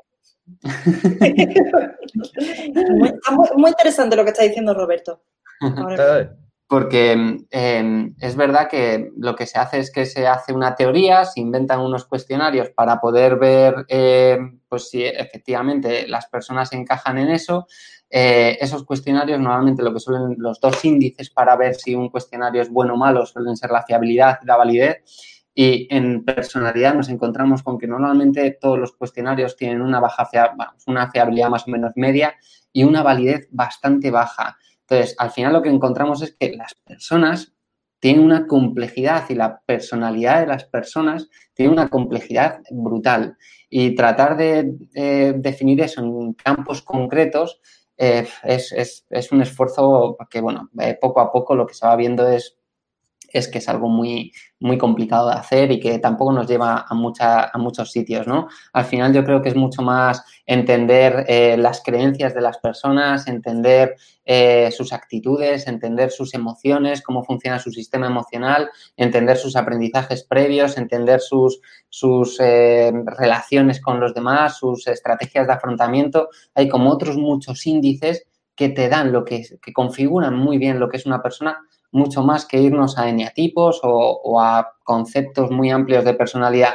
muy, 3.30 3.48
muy, 3.56 3.70
interesante 3.70 4.16
lo 4.16 4.24
que 4.24 4.30
está 4.30 4.42
diciendo 4.44 4.74
Roberto. 4.74 5.22
Porque 6.66 7.12
em, 7.50 8.14
es 8.18 8.34
verdad 8.34 8.66
que 8.66 9.10
lo 9.18 9.36
que 9.36 9.44
se 9.44 9.58
hace 9.58 9.78
es 9.78 9.92
que 9.92 10.06
se 10.06 10.26
hace 10.26 10.54
una 10.54 10.74
teoría, 10.74 11.26
se 11.26 11.40
inventan 11.40 11.80
unos 11.80 12.06
cuestionarios 12.06 12.70
para 12.70 12.98
poder 12.98 13.36
ver 13.36 13.84
pues 14.70 14.88
si 14.88 15.04
efectivamente 15.04 16.08
las 16.08 16.28
personas 16.28 16.72
encajan 16.72 17.18
en 17.18 17.28
eso. 17.28 17.66
Eh, 18.14 18.58
esos 18.60 18.84
cuestionarios, 18.84 19.40
normalmente 19.40 19.82
lo 19.82 19.90
que 19.94 19.98
suelen, 19.98 20.36
los 20.36 20.60
dos 20.60 20.84
índices 20.84 21.30
para 21.30 21.56
ver 21.56 21.74
si 21.74 21.94
un 21.94 22.10
cuestionario 22.10 22.60
es 22.60 22.68
bueno 22.68 22.92
o 22.92 22.96
malo 22.98 23.24
suelen 23.24 23.56
ser 23.56 23.70
la 23.70 23.84
fiabilidad 23.84 24.38
y 24.42 24.46
la 24.46 24.58
validez. 24.58 25.02
Y 25.54 25.88
en 25.90 26.22
personalidad 26.22 26.94
nos 26.94 27.08
encontramos 27.08 27.62
con 27.62 27.78
que 27.78 27.86
normalmente 27.86 28.58
todos 28.60 28.78
los 28.78 28.92
cuestionarios 28.92 29.56
tienen 29.56 29.80
una 29.80 29.98
baja 29.98 30.28
una 30.86 31.10
fiabilidad 31.10 31.48
más 31.48 31.66
o 31.66 31.70
menos 31.70 31.92
media 31.96 32.34
y 32.70 32.84
una 32.84 33.02
validez 33.02 33.48
bastante 33.50 34.10
baja. 34.10 34.58
Entonces, 34.80 35.16
al 35.18 35.30
final 35.30 35.54
lo 35.54 35.62
que 35.62 35.70
encontramos 35.70 36.20
es 36.20 36.36
que 36.38 36.54
las 36.54 36.74
personas 36.74 37.54
tienen 37.98 38.24
una 38.24 38.46
complejidad 38.46 39.24
y 39.30 39.34
la 39.36 39.62
personalidad 39.64 40.40
de 40.40 40.48
las 40.48 40.64
personas 40.64 41.30
tiene 41.54 41.72
una 41.72 41.88
complejidad 41.88 42.60
brutal. 42.70 43.38
Y 43.70 43.94
tratar 43.94 44.36
de 44.36 44.74
eh, 44.94 45.32
definir 45.36 45.80
eso 45.80 46.02
en 46.02 46.34
campos 46.34 46.82
concretos 46.82 47.62
eh, 48.02 48.26
es, 48.42 49.04
es, 49.08 49.30
un 49.30 49.42
esfuerzo 49.42 50.16
que, 50.28 50.40
bueno, 50.40 50.68
eh, 50.80 50.98
poco 51.00 51.20
a 51.20 51.30
poco 51.30 51.54
lo 51.54 51.68
que 51.68 51.74
se 51.74 51.86
va 51.86 51.94
viendo 51.94 52.26
es 52.26 52.58
es 53.32 53.48
que 53.48 53.58
es 53.58 53.68
algo 53.68 53.88
muy, 53.88 54.32
muy 54.60 54.78
complicado 54.78 55.28
de 55.28 55.34
hacer 55.34 55.70
y 55.72 55.80
que 55.80 55.98
tampoco 55.98 56.32
nos 56.32 56.46
lleva 56.46 56.84
a, 56.88 57.50
a 57.52 57.58
muchos 57.58 57.90
sitios, 57.90 58.26
¿no? 58.26 58.48
Al 58.72 58.84
final 58.84 59.12
yo 59.12 59.24
creo 59.24 59.42
que 59.42 59.48
es 59.48 59.56
mucho 59.56 59.82
más 59.82 60.22
entender 60.46 61.24
eh, 61.28 61.56
las 61.56 61.82
creencias 61.82 62.34
de 62.34 62.40
las 62.40 62.58
personas, 62.58 63.26
entender 63.26 63.96
eh, 64.24 64.70
sus 64.70 64.92
actitudes, 64.92 65.66
entender 65.66 66.10
sus 66.10 66.34
emociones, 66.34 67.02
cómo 67.02 67.24
funciona 67.24 67.58
su 67.58 67.70
sistema 67.70 68.06
emocional, 68.06 68.70
entender 68.96 69.36
sus 69.36 69.56
aprendizajes 69.56 70.24
previos, 70.24 70.76
entender 70.76 71.20
sus, 71.20 71.60
sus 71.88 72.38
eh, 72.40 72.92
relaciones 73.18 73.80
con 73.80 74.00
los 74.00 74.14
demás, 74.14 74.58
sus 74.58 74.86
estrategias 74.86 75.46
de 75.46 75.52
afrontamiento. 75.52 76.28
Hay 76.54 76.68
como 76.68 76.90
otros 76.90 77.16
muchos 77.16 77.66
índices 77.66 78.26
que 78.54 78.68
te 78.68 78.88
dan 78.88 79.12
lo 79.12 79.24
que, 79.24 79.42
que 79.62 79.72
configuran 79.72 80.36
muy 80.36 80.58
bien 80.58 80.78
lo 80.78 80.88
que 80.88 80.98
es 80.98 81.06
una 81.06 81.22
persona 81.22 81.58
mucho 81.92 82.22
más 82.22 82.46
que 82.46 82.60
irnos 82.60 82.98
a 82.98 83.08
eneatipos 83.08 83.80
o, 83.82 84.40
a 84.40 84.74
conceptos 84.82 85.50
muy 85.50 85.70
amplios 85.70 86.04
de 86.04 86.14
personalidad 86.14 86.74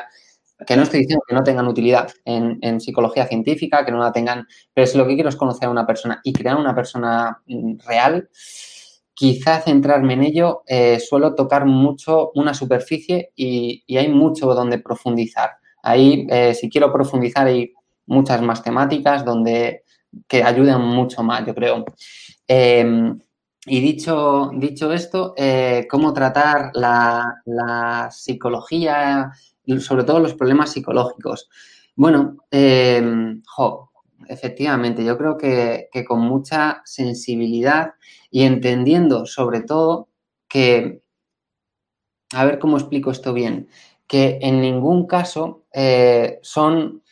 que 0.65 0.75
no 0.75 0.83
estoy 0.83 1.01
diciendo 1.01 1.23
que 1.27 1.35
no 1.35 1.43
tengan 1.43 1.67
utilidad 1.67 2.09
en, 2.25 2.81
psicología 2.81 3.27
científica, 3.27 3.85
que 3.85 3.91
no 3.91 3.99
la 3.99 4.11
tengan, 4.11 4.47
pero 4.73 4.87
si 4.87 4.97
lo 4.97 5.05
que 5.05 5.13
quiero 5.13 5.29
es 5.29 5.35
conocer 5.35 5.67
a 5.67 5.71
una 5.71 5.85
persona 5.85 6.19
y 6.23 6.33
crear 6.33 6.57
una 6.57 6.73
persona 6.73 7.43
mm, 7.45 7.75
real, 7.85 8.27
quizá 9.13 9.61
centrarme 9.61 10.13
en 10.13 10.23
ello, 10.23 10.63
eh, 10.65 10.99
suelo 10.99 11.35
tocar 11.35 11.65
mucho 11.65 12.31
una 12.33 12.55
superficie 12.55 13.31
y, 13.35 13.83
hay 13.95 14.09
mucho 14.09 14.47
donde 14.55 14.79
profundizar. 14.79 15.51
Ahí, 15.83 16.25
eh, 16.29 16.55
si 16.55 16.69
quiero 16.69 16.91
profundizar, 16.91 17.45
hay 17.45 17.73
muchas 18.07 18.41
más 18.41 18.63
temáticas 18.63 19.23
donde 19.23 19.83
que 20.27 20.43
ayudan 20.43 20.81
mucho 20.81 21.23
más, 21.23 21.45
yo 21.45 21.53
creo. 21.53 21.85
Em, 22.47 23.19
y 23.67 23.81
dicho, 23.81 24.51
dicho 24.55 24.93
esto, 24.93 25.33
eh, 25.35 25.87
¿cómo 25.89 26.13
tratar 26.13 26.71
la, 26.73 28.09
psicología, 28.11 29.31
sobre 29.79 30.03
todo 30.03 30.19
los 30.19 30.33
problemas 30.33 30.71
psicológicos? 30.71 31.49
Bueno, 31.95 32.37
eh, 32.49 33.35
efectivamente, 34.27 35.03
yo 35.03 35.17
creo 35.17 35.37
que, 35.37 35.89
con 36.07 36.21
mucha 36.21 36.81
sensibilidad 36.85 37.93
y 38.31 38.43
entendiendo 38.43 39.25
sobre 39.25 39.61
todo 39.61 40.09
que, 40.47 41.01
a 42.33 42.45
ver 42.45 42.59
cómo 42.59 42.77
explico 42.77 43.11
esto 43.11 43.33
bien, 43.33 43.67
que 44.07 44.39
en 44.41 44.61
ningún 44.61 45.05
caso 45.07 45.65
eh, 45.73 46.39
son 46.41 47.03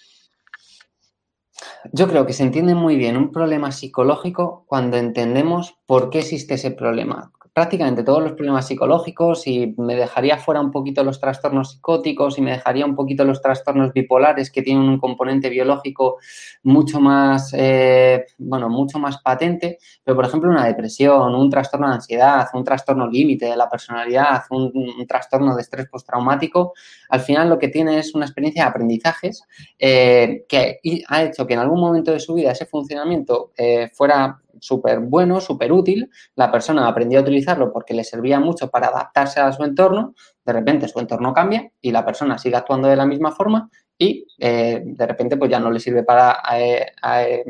yo 1.92 2.08
creo 2.08 2.26
que 2.26 2.34
se 2.34 2.44
entiende 2.44 2.76
muy 2.76 2.96
bien 2.96 3.18
un 3.18 3.32
problema 3.32 3.72
psicológico 3.72 4.66
cuando 4.68 4.98
entendemos 4.98 5.78
por 5.86 6.10
qué 6.10 6.20
existe 6.20 6.56
ese 6.56 6.72
problema. 6.72 7.32
Prácticamente 7.56 8.04
todos 8.04 8.22
los 8.22 8.34
problemas 8.34 8.68
psicológicos 8.68 9.48
y 9.48 9.74
me 9.78 9.96
dejaría 9.96 10.38
fuera 10.38 10.60
un 10.60 10.72
poquito 10.72 11.06
los 11.06 11.22
trastornos 11.22 11.72
psicóticos 11.72 12.38
y 12.38 12.42
me 12.42 12.52
dejaría 12.52 12.86
un 12.86 12.98
poquito 12.98 13.24
los 13.24 13.42
trastornos 13.42 13.94
bipolares 13.94 14.52
que 14.52 14.62
tienen 14.62 14.84
un 14.84 15.00
componente 15.00 15.50
biológico 15.50 16.18
mucho 16.64 17.00
más, 17.00 17.54
eh, 17.58 18.26
bueno, 18.40 18.68
mucho 18.68 19.00
más 19.00 19.22
patente, 19.22 19.78
pero 20.04 20.18
por 20.18 20.26
ejemplo 20.26 20.50
una 20.50 20.66
depresión, 20.66 21.34
un 21.34 21.50
trastorno 21.50 21.88
de 21.88 21.94
ansiedad, 21.94 22.46
un 22.54 22.66
trastorno 22.66 23.08
límite 23.08 23.46
de 23.46 23.56
la 23.56 23.70
personalidad, 23.70 24.44
un, 24.50 24.74
trastorno 25.08 25.56
de 25.56 25.62
estrés 25.62 25.88
postraumático, 25.88 26.74
al 27.08 27.22
final 27.22 27.48
lo 27.48 27.58
que 27.58 27.70
tiene 27.70 28.00
es 28.00 28.14
una 28.16 28.26
experiencia 28.26 28.64
de 28.64 28.70
aprendizajes 28.70 29.44
eh, 29.80 30.44
que 30.50 30.82
ha 31.08 31.24
hecho 31.24 31.48
que 31.48 31.54
en 31.54 31.62
algún 31.62 31.80
momento 31.80 32.12
de 32.12 32.20
su 32.20 32.34
vida 32.34 32.52
ese 32.52 32.66
funcionamiento 32.66 33.54
eh, 33.56 33.90
fuera 33.94 34.42
súper 34.60 35.00
bueno, 35.00 35.40
súper 35.42 35.72
útil, 35.72 36.10
la 36.36 36.52
persona 36.52 36.88
aprendió 36.88 37.20
a 37.20 37.22
utilizarlo 37.22 37.72
porque 37.72 37.94
le 37.94 38.04
servía 38.04 38.40
mucho 38.40 38.70
para 38.70 38.88
adaptarse 38.88 39.40
a 39.40 39.52
su 39.52 39.64
entorno, 39.64 40.14
de 40.46 40.54
repente 40.54 40.88
su 40.88 41.00
entorno 41.00 41.34
cambia 41.34 41.72
y 41.82 41.92
la 41.92 42.06
persona 42.06 42.38
sigue 42.38 42.56
actuando 42.56 42.88
de 42.88 42.96
la 42.96 43.06
misma 43.06 43.32
forma 43.32 43.70
y 43.98 44.28
eh, 44.40 44.82
de 44.84 45.08
repente 45.08 45.38
pues 45.38 45.50
ya 45.50 45.60
no 45.60 45.72
le 45.72 45.80
sirve 45.80 46.04
para 46.04 46.42
eh, 46.58 46.86
eh, 47.20 47.46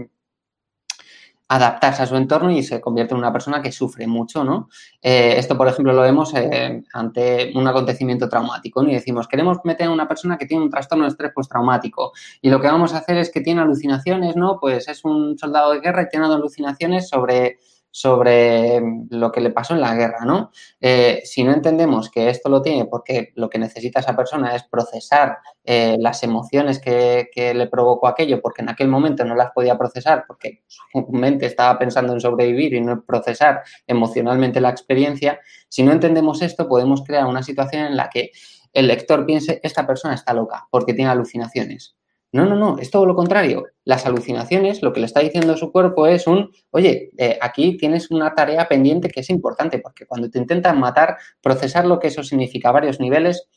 adaptarse 1.47 2.01
a 2.01 2.07
su 2.07 2.15
entorno 2.15 2.49
y 2.49 2.63
se 2.63 2.81
convierte 2.81 3.13
en 3.13 3.19
una 3.19 3.31
persona 3.31 3.61
que 3.61 3.71
sufre 3.71 4.07
mucho, 4.07 4.43
¿no? 4.43 4.69
esto, 5.01 5.55
por 5.55 5.67
ejemplo, 5.67 5.93
lo 5.93 6.01
vemos 6.01 6.33
ante 6.93 7.51
un 7.53 7.67
acontecimiento 7.67 8.27
traumático, 8.27 8.81
¿no? 8.81 8.89
Y 8.89 8.93
decimos, 8.93 9.27
queremos 9.27 9.59
meter 9.63 9.87
a 9.87 9.91
una 9.91 10.07
persona 10.07 10.37
que 10.37 10.47
tiene 10.47 10.63
un 10.63 10.71
trastorno 10.71 11.03
de 11.03 11.11
estrés 11.11 11.31
postraumático 11.31 12.13
y 12.41 12.49
lo 12.49 12.59
que 12.59 12.67
vamos 12.67 12.93
a 12.93 12.97
hacer 12.97 13.17
es 13.17 13.29
que 13.29 13.41
tiene 13.41 13.61
alucinaciones, 13.61 14.35
¿no? 14.35 14.57
Pues 14.59 14.87
es 14.87 15.05
un 15.05 15.37
soldado 15.37 15.73
de 15.73 15.81
guerra 15.81 16.03
y 16.03 16.09
tiene 16.09 16.25
alucinaciones 16.25 17.07
sobre 17.09 17.59
sobre 17.95 18.81
lo 19.09 19.31
que 19.31 19.39
le 19.39 19.51
pasó 19.51 19.73
en 19.73 19.79
la 19.79 19.95
guerra, 19.95 20.25
¿no? 20.25 20.51
Eh, 20.81 21.21
si 21.23 21.45
no 21.45 21.53
entendemos 21.53 22.11
que 22.11 22.29
esto 22.29 22.49
lo 22.49 22.61
tiene 22.61 22.83
porque 22.83 23.31
lo 23.35 23.49
que 23.49 23.57
necesita 23.57 24.01
esa 24.01 24.17
persona 24.17 24.53
es 24.53 24.63
procesar 24.63 25.37
eh, 25.63 25.95
las 25.97 26.21
emociones 26.21 26.79
que, 26.81 27.29
le 27.33 27.67
provocó 27.67 28.09
aquello, 28.09 28.41
porque 28.41 28.63
en 28.63 28.69
aquel 28.69 28.89
momento 28.89 29.23
no 29.23 29.33
las 29.33 29.51
podía 29.51 29.77
procesar, 29.77 30.25
porque 30.27 30.63
su 30.67 31.07
mente 31.09 31.45
estaba 31.45 31.79
pensando 31.79 32.11
en 32.11 32.19
sobrevivir 32.19 32.73
y 32.73 32.81
no 32.81 33.01
procesar 33.05 33.63
emocionalmente 33.87 34.59
la 34.59 34.71
experiencia, 34.71 35.39
si 35.69 35.81
no 35.81 35.93
entendemos 35.93 36.41
esto, 36.41 36.67
podemos 36.67 37.01
crear 37.01 37.25
una 37.27 37.43
situación 37.43 37.85
en 37.85 37.95
la 37.95 38.09
que 38.09 38.31
el 38.73 38.87
lector 38.87 39.25
piense, 39.25 39.61
esta 39.63 39.87
persona 39.87 40.15
está 40.15 40.33
loca 40.33 40.67
porque 40.69 40.93
tiene 40.93 41.11
alucinaciones. 41.11 41.95
No, 42.31 42.45
no, 42.45 42.55
no, 42.55 42.77
es 42.79 42.91
todo 42.91 43.05
lo 43.05 43.15
contrario. 43.15 43.65
Las 43.85 44.05
alucinaciones, 44.05 44.81
lo 44.81 44.91
que 44.91 44.99
le 44.99 45.05
está 45.05 45.21
diciendo 45.21 45.55
su 45.55 45.71
cuerpo 45.71 46.05
es 46.07 46.27
un, 46.27 46.51
oye, 46.71 47.11
eh, 47.17 47.37
aquí 47.41 47.77
tienes 47.77 48.11
una 48.11 48.33
tarea 48.33 48.67
pendiente 48.67 49.09
que 49.09 49.21
es 49.21 49.29
importante, 49.29 49.79
porque 49.79 50.05
cuando 50.05 50.29
te 50.29 50.39
intentan 50.39 50.79
matar, 50.79 51.17
procesar 51.41 51.85
lo 51.85 51.99
que 51.99 52.07
eso 52.07 52.23
significa 52.23 52.69
a 52.69 52.73
varios 52.73 52.99
niveles, 52.99 53.47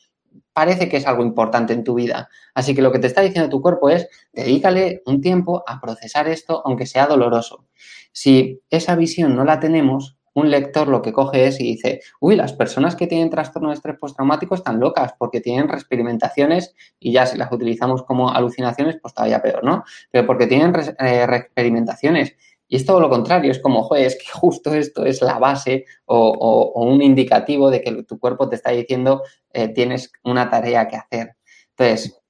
parece 0.53 0.89
que 0.89 0.97
es 0.97 1.07
algo 1.07 1.23
importante 1.23 1.73
en 1.73 1.83
tu 1.83 1.95
vida. 1.95 2.29
Así 2.53 2.75
que 2.75 2.81
lo 2.81 2.91
que 2.91 2.99
te 2.99 3.07
está 3.07 3.21
diciendo 3.21 3.49
tu 3.49 3.61
cuerpo 3.61 3.89
es, 3.89 4.07
dedícale 4.33 5.01
un 5.05 5.21
tiempo 5.21 5.63
a 5.67 5.81
procesar 5.81 6.27
esto, 6.27 6.61
aunque 6.65 6.85
sea 6.85 7.07
doloroso. 7.07 7.65
Si 8.11 8.61
esa 8.69 8.95
visión 8.95 9.35
no 9.35 9.45
la 9.45 9.59
tenemos, 9.59 10.18
un 10.33 10.49
lector 10.49 10.87
lo 10.87 11.01
que 11.01 11.13
coge 11.13 11.47
es 11.47 11.59
y 11.59 11.63
dice, 11.63 12.01
uy, 12.19 12.35
las 12.35 12.53
personas 12.53 12.95
que 12.95 13.07
tienen 13.07 13.29
trastorno 13.29 13.69
de 13.69 13.75
estrés 13.75 13.97
postraumático 13.97 14.55
están 14.55 14.79
locas 14.79 15.13
porque 15.17 15.41
tienen 15.41 15.67
reexperimentaciones 15.67 16.75
y 16.99 17.11
ya 17.11 17.25
si 17.25 17.37
las 17.37 17.51
utilizamos 17.51 18.03
como 18.03 18.29
alucinaciones, 18.29 18.97
pues 19.01 19.13
todavía 19.13 19.41
peor, 19.41 19.63
¿no? 19.63 19.83
Pero 20.11 20.25
porque 20.25 20.47
tienen 20.47 20.73
eh, 20.99 21.25
reexperimentaciones. 21.25 22.35
Y 22.71 22.75
es 22.75 22.85
todo 22.85 22.99
lo 22.99 23.09
contrario, 23.09 23.51
es 23.51 23.59
como, 23.59 23.81
joder, 23.81 24.05
es 24.05 24.15
que 24.15 24.31
justo 24.31 24.73
esto 24.75 25.03
es 25.03 25.23
la 25.23 25.39
base 25.39 25.85
o, 26.05 26.71
un 26.75 27.01
indicativo 27.01 27.71
de 27.71 27.81
que 27.81 28.03
tu 28.03 28.19
cuerpo 28.19 28.47
te 28.47 28.55
está 28.55 28.69
diciendo 28.69 29.23
eh, 29.51 29.69
tienes 29.69 30.11
una 30.23 30.51
tarea 30.51 30.87
que 30.87 30.95
hacer. 30.95 31.35
Entonces, 31.71 32.21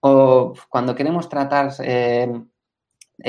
o 0.00 0.54
cuando 0.68 0.94
queremos 0.94 1.28
tratar 1.28 1.72
eh, 1.80 2.28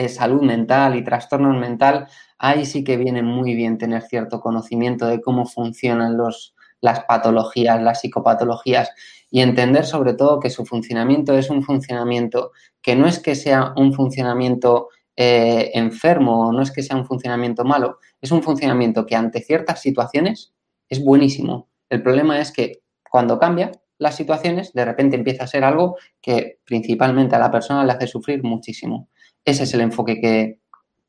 salud 0.07 0.41
mental 0.41 0.95
y 0.95 1.03
trastornos 1.03 1.57
mental, 1.57 2.07
ahí 2.37 2.65
sí 2.65 2.83
que 2.83 2.97
viene 2.97 3.23
muy 3.23 3.55
bien 3.55 3.77
tener 3.77 4.03
cierto 4.03 4.39
conocimiento 4.39 5.07
de 5.07 5.21
cómo 5.21 5.45
funcionan 5.45 6.17
los, 6.17 6.55
las 6.81 7.01
patologías, 7.05 7.81
las 7.81 8.01
psicopatologías 8.01 8.89
y 9.29 9.41
entender 9.41 9.85
sobre 9.85 10.13
todo 10.13 10.39
que 10.39 10.49
su 10.49 10.65
funcionamiento 10.65 11.37
es 11.37 11.49
un 11.49 11.63
funcionamiento 11.63 12.51
que 12.81 12.95
no 12.95 13.07
es 13.07 13.19
que 13.19 13.35
sea 13.35 13.73
un 13.75 13.93
funcionamiento 13.93 14.89
eh, 15.15 15.71
enfermo 15.73 16.47
o 16.47 16.51
no 16.51 16.61
es 16.61 16.71
que 16.71 16.83
sea 16.83 16.95
un 16.95 17.05
funcionamiento 17.05 17.65
malo, 17.65 17.99
es 18.21 18.31
un 18.31 18.43
funcionamiento 18.43 19.05
que 19.05 19.15
ante 19.15 19.41
ciertas 19.41 19.81
situaciones 19.81 20.53
es 20.89 21.03
buenísimo. 21.03 21.69
El 21.89 22.03
problema 22.03 22.39
es 22.39 22.51
que 22.51 22.83
cuando 23.09 23.39
cambia 23.39 23.71
las 23.97 24.15
situaciones, 24.15 24.73
de 24.73 24.85
repente 24.85 25.15
empieza 25.15 25.45
a 25.45 25.47
ser 25.47 25.63
algo 25.63 25.97
que 26.21 26.59
principalmente 26.63 27.35
a 27.35 27.39
la 27.39 27.49
persona 27.49 27.83
le 27.83 27.93
hace 27.93 28.07
sufrir 28.07 28.43
muchísimo. 28.43 29.09
Ese 29.47 29.63
es 29.63 29.73
el 29.73 29.79
enfoque 29.79 30.19
que 30.19 30.59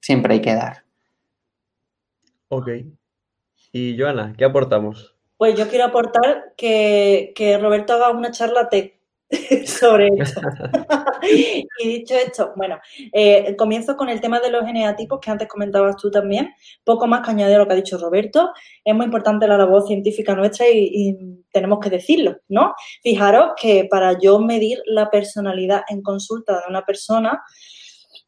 siempre 0.01 0.34
hay 0.34 0.41
que 0.41 0.55
dar. 0.55 0.84
Ok. 2.47 2.68
Y 3.72 3.99
Joana, 3.99 4.32
¿qué 4.39 4.45
aportamos? 4.45 5.16
Pues 5.36 5.59
yo 5.59 5.68
quiero 5.68 5.86
aportar 5.86 6.55
que, 6.57 7.59
Roberto 7.61 7.95
haga 7.95 8.11
una 8.11 8.30
charla 8.30 8.68
sobre 9.66 10.11
esto. 10.16 10.41
y 11.80 11.89
dicho 11.89 12.14
esto, 12.14 12.53
bueno, 12.55 12.78
eh, 13.12 13.57
comienzo 13.57 13.97
con 13.97 14.09
el 14.09 14.20
tema 14.20 14.39
de 14.39 14.53
los 14.53 14.64
geneatipos 14.64 15.18
que 15.18 15.32
antes 15.32 15.49
comentabas 15.49 15.97
tú 15.97 16.09
también. 16.09 16.55
Poco 16.84 17.09
más 17.09 17.24
que 17.24 17.32
añadir 17.32 17.57
a 17.57 17.59
lo 17.59 17.66
que 17.66 17.72
ha 17.72 17.76
dicho 17.76 17.99
Roberto. 17.99 18.53
Es 18.84 18.95
muy 18.95 19.07
importante 19.07 19.49
la 19.49 19.59
labor 19.59 19.84
científica 19.84 20.36
nuestra 20.36 20.68
y, 20.68 20.89
y, 20.93 21.45
tenemos 21.51 21.80
que 21.80 21.91
decirlo, 21.91 22.36
¿no? 22.47 22.72
Fijaros 23.03 23.55
que 23.61 23.89
para 23.91 24.16
yo 24.16 24.39
medir 24.39 24.78
la 24.86 25.11
personalidad 25.11 25.82
en 25.89 26.03
consulta 26.03 26.53
de 26.53 26.68
una 26.68 26.84
persona, 26.86 27.43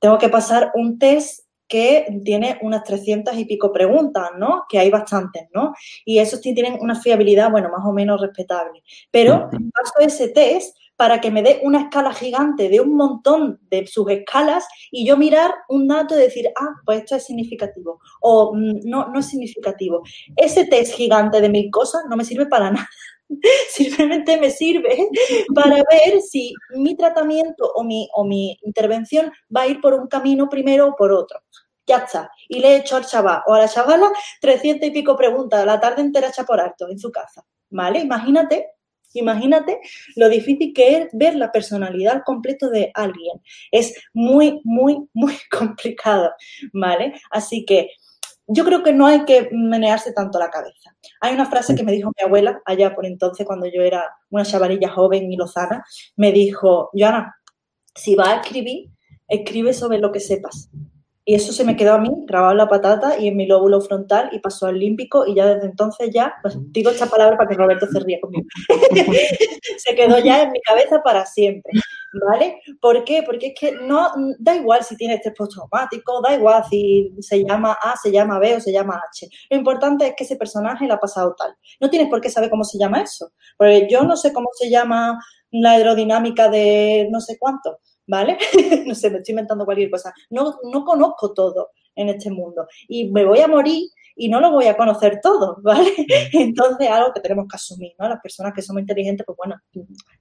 tengo 0.01 0.19
que 0.19 0.29
pasar 0.29 0.73
un 0.75 0.99
test 0.99 1.47
que 1.69 2.21
tiene 2.25 2.59
unas 2.63 2.83
300 2.83 3.39
y 3.39 3.45
pico 3.45 3.73
preguntas, 3.73 4.31
¿no? 4.37 4.65
Que 4.69 4.81
hay 4.81 4.91
bastantes, 4.91 5.45
¿no? 5.55 5.73
Y 6.05 6.19
esos 6.19 6.41
tienen 6.41 6.77
una 6.81 7.01
fiabilidad, 7.01 7.49
bueno, 7.49 7.69
más 7.71 7.87
o 7.87 7.93
menos 7.93 8.21
respetable. 8.21 8.83
Pero 9.13 9.49
paso 9.49 10.01
ese 10.01 10.29
test 10.29 10.77
para 10.97 11.21
que 11.21 11.31
me 11.31 11.43
dé 11.43 11.61
una 11.63 11.83
escala 11.83 12.13
gigante 12.13 12.69
de 12.69 12.81
un 12.81 12.95
montón 12.95 13.59
de 13.71 13.87
subescalas 13.87 14.67
y 14.91 15.07
yo 15.07 15.17
mirar 15.17 15.55
un 15.69 15.87
dato 15.87 16.15
y 16.15 16.23
decir, 16.23 16.51
ah, 16.61 16.75
pues 16.85 16.99
esto 16.99 17.17
es 17.17 17.25
significativo 17.25 18.01
o 18.21 18.53
mm, 18.55 18.81
no, 18.85 19.09
no 19.09 19.21
es 19.21 19.27
significativo. 19.27 20.03
Ese 20.37 20.67
test 20.67 20.93
gigante 20.95 21.41
de 21.41 21.49
mil 21.49 21.71
cosas 21.71 22.03
no 22.11 22.17
me 22.17 22.25
sirve 22.25 22.47
para 22.47 22.71
nada. 22.73 22.89
Simplemente 23.71 24.39
me 24.39 24.51
sirve 24.51 25.09
para 25.55 25.77
ver 25.77 26.21
si 26.21 26.53
mi 26.77 26.97
tratamiento 26.97 27.71
o 27.75 27.85
mi, 27.85 28.09
o 28.15 28.25
mi 28.25 28.59
intervención 28.63 29.33
va 29.55 29.63
a 29.63 29.67
ir 29.69 29.81
por 29.81 29.95
un 29.95 30.09
camino 30.09 30.49
primero 30.49 30.89
o 30.89 30.97
por 30.97 31.13
otro. 31.13 31.41
Ya 31.87 31.99
está. 31.99 32.31
Y 32.49 32.61
le 32.61 32.69
he 32.69 32.77
hecho 32.77 32.97
al 32.97 33.07
chaval 33.07 33.43
o 33.47 33.55
a 33.55 33.61
la 33.61 33.69
chavala 33.69 34.11
300 34.41 34.89
y 34.89 34.91
pico 34.93 35.17
preguntas, 35.17 35.65
la 35.65 35.81
tarde 35.81 36.03
entera 36.03 36.29
hecha 36.29 36.45
por 36.45 36.61
alto 36.61 36.89
en 36.89 36.99
su 36.99 37.11
casa. 37.11 37.45
¿Vale? 37.71 38.01
Imagínate 38.01 38.67
Imagínate 39.15 39.81
lo 40.17 40.29
difícil 40.29 40.73
que 40.73 40.99
es 40.99 41.09
ver 41.13 41.35
la 41.35 41.51
personalidad 41.51 42.17
al 42.17 42.25
completo 42.25 42.71
de 42.71 42.91
alguien. 42.95 43.41
Es 43.73 43.95
muy, 44.13 44.61
muy, 44.65 45.09
muy 45.13 45.35
complicado, 45.51 46.31
¿vale? 46.73 47.15
Así 47.31 47.65
que 47.65 47.91
yo 48.53 48.65
creo 48.65 48.83
que 48.83 48.93
no 48.93 49.07
hay 49.07 49.25
que 49.25 49.49
menearse 49.53 50.13
tanto 50.13 50.39
la 50.39 50.51
cabeza. 50.51 50.97
Hay 51.21 51.35
una 51.35 51.47
frase 51.47 51.77
que 51.77 51.85
me 51.85 51.93
dijo 51.93 52.11
mi 52.17 52.25
abuela 52.25 52.61
allá 52.65 52.95
por 52.95 53.07
entonces, 53.07 53.47
cuando 53.47 53.67
yo 53.67 53.83
era 53.83 54.05
una 54.29 54.45
chavalilla 54.45 54.91
joven 54.91 55.31
y 55.33 55.37
lozana, 55.37 55.85
me 56.17 56.33
dijo, 56.33 56.91
Joana, 56.93 57.37
si 57.95 58.17
vas 58.17 58.29
a 58.29 58.41
escribir, 58.41 58.91
escribe 59.29 59.73
sobre 59.73 59.99
lo 59.99 60.11
que 60.11 60.19
sepas. 60.19 60.69
Y 61.25 61.35
eso 61.35 61.53
se 61.53 61.65
me 61.65 61.77
quedó 61.77 61.95
a 61.95 61.99
mí 61.99 62.11
grabado 62.27 62.53
en 62.53 62.59
la 62.59 62.69
patata 62.69 63.19
y 63.19 63.29
en 63.29 63.37
mi 63.37 63.47
lóbulo 63.47 63.81
frontal 63.81 64.31
y 64.33 64.39
pasó 64.39 64.67
al 64.67 64.79
límbico 64.79 65.27
y 65.27 65.35
ya 65.35 65.47
desde 65.47 65.67
entonces 65.67 66.11
ya, 66.13 66.35
pues 66.41 66.57
digo 66.73 66.91
esta 66.91 67.07
palabra 67.07 67.37
para 67.37 67.49
que 67.49 67.57
Roberto 67.57 67.87
se 67.87 68.01
ría 68.01 68.19
conmigo, 68.21 68.47
se 69.79 69.95
quedó 69.95 70.19
ya 70.19 70.43
en 70.43 70.51
mi 70.51 70.61
cabeza 70.63 71.03
para 71.03 71.27
siempre, 71.27 71.73
¿vale? 72.27 72.61
¿Por 72.81 73.05
qué? 73.05 73.23
Porque 73.23 73.49
es 73.49 73.55
que 73.59 73.73
no, 73.73 74.11
da 74.39 74.57
igual 74.57 74.83
si 74.83 74.97
tiene 74.97 75.15
este 75.15 75.31
postraumático, 75.33 76.23
da 76.23 76.35
igual 76.35 76.65
si 76.71 77.13
se 77.21 77.45
llama 77.45 77.77
A, 77.83 77.97
se 77.97 78.11
llama 78.11 78.39
B 78.39 78.57
o 78.57 78.61
se 78.61 78.73
llama 78.73 79.01
H. 79.11 79.29
Lo 79.51 79.59
importante 79.59 80.07
es 80.07 80.15
que 80.17 80.25
ese 80.25 80.37
personaje 80.37 80.87
le 80.87 80.95
ha 80.95 80.99
pasado 80.99 81.35
tal. 81.37 81.55
No 81.81 81.91
tienes 81.91 82.09
por 82.09 82.23
qué 82.23 82.31
saber 82.31 82.49
cómo 82.49 82.65
se 82.65 82.79
llama 82.79 83.03
eso, 83.03 83.31
porque 83.59 83.87
yo 83.91 84.03
no 84.05 84.17
sé 84.17 84.33
cómo 84.33 84.49
se 84.55 84.71
llama 84.71 85.21
la 85.51 85.73
aerodinámica 85.73 86.49
de 86.49 87.09
no 87.11 87.21
sé 87.21 87.37
cuánto 87.39 87.79
¿vale? 88.11 88.37
no 88.87 88.95
sé, 88.95 89.09
me 89.09 89.19
estoy 89.19 89.33
inventando 89.33 89.65
cualquier 89.65 89.91
cosa. 89.91 90.13
No, 90.29 90.59
no 90.65 90.85
conozco 90.85 91.33
todo 91.33 91.71
en 91.95 92.09
este 92.09 92.31
mundo 92.31 92.67
y 92.89 93.11
me 93.11 93.25
voy 93.25 93.41
a 93.41 93.49
morir 93.49 93.89
y 94.17 94.29
no 94.29 94.41
lo 94.41 94.51
voy 94.51 94.67
a 94.67 94.77
conocer 94.77 95.21
todo, 95.23 95.59
¿vale? 95.63 95.93
Entonces, 96.33 96.89
algo 96.91 97.13
que 97.13 97.21
tenemos 97.21 97.47
que 97.49 97.57
asumir, 97.57 97.93
¿no? 97.99 98.09
Las 98.09 98.21
personas 98.21 98.53
que 98.53 98.63
somos 98.63 98.81
inteligentes, 98.81 99.25
pues 99.25 99.37
bueno, 99.37 99.57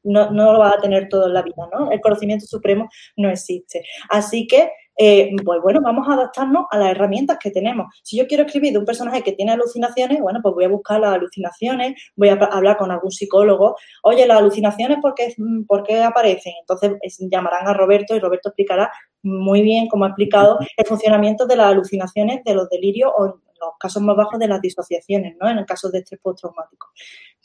no, 0.04 0.32
no 0.32 0.54
lo 0.54 0.60
va 0.60 0.72
a 0.72 0.82
tener 0.82 1.10
todo 1.10 1.28
en 1.28 1.34
la 1.34 1.42
vida, 1.42 1.68
¿no? 1.74 1.92
El 1.92 2.00
conocimiento 2.00 2.46
supremo 2.46 2.88
no 3.18 3.30
existe. 3.30 3.84
Así 4.10 4.48
que 4.48 4.72
eh, 5.02 5.32
pues 5.46 5.62
bueno, 5.62 5.80
vamos 5.82 6.10
a 6.10 6.14
adaptarnos 6.14 6.66
a 6.70 6.78
las 6.78 6.92
herramientas 6.92 7.38
que 7.42 7.52
tenemos. 7.52 7.88
Si 8.04 8.18
yo 8.18 8.28
quiero 8.28 8.44
escribir 8.44 8.74
de 8.74 8.80
un 8.80 8.86
personaje 8.86 9.24
que 9.24 9.32
tiene 9.32 9.54
alucinaciones, 9.54 10.20
bueno, 10.20 10.42
pues 10.44 10.54
voy 10.54 10.66
a 10.66 10.68
buscar 10.68 11.00
las 11.00 11.14
alucinaciones, 11.14 11.94
voy 12.18 12.28
a 12.28 12.34
hablar 12.34 12.76
con 12.76 12.92
algún 12.92 13.10
psicólogo. 13.10 13.78
Oye, 14.04 14.28
las 14.28 14.40
alucinaciones, 14.40 14.98
¿por 15.02 15.16
qué, 15.16 15.34
por 15.66 15.84
qué 15.84 16.04
aparecen? 16.04 16.52
Entonces 16.60 16.98
llamarán 17.32 17.66
a 17.70 17.74
Roberto 17.74 18.14
y 18.14 18.20
Roberto 18.20 18.50
explicará 18.50 18.92
muy 19.24 19.62
bien, 19.62 19.88
como 19.88 20.04
ha 20.04 20.10
explicado, 20.10 20.60
el 20.76 20.86
funcionamiento 20.86 21.46
de 21.46 21.56
las 21.56 21.68
alucinaciones, 21.68 22.44
de 22.44 22.56
los 22.56 22.68
delirios 22.70 23.10
o 23.18 23.26
en 23.28 23.32
los 23.32 23.72
casos 23.80 24.02
más 24.02 24.18
bajos 24.18 24.38
de 24.38 24.50
las 24.50 24.60
disociaciones, 24.60 25.38
¿no? 25.40 25.50
En 25.50 25.60
el 25.60 25.66
caso 25.66 25.90
de 25.90 26.00
estrés 26.00 26.20
postraumático. 26.22 26.88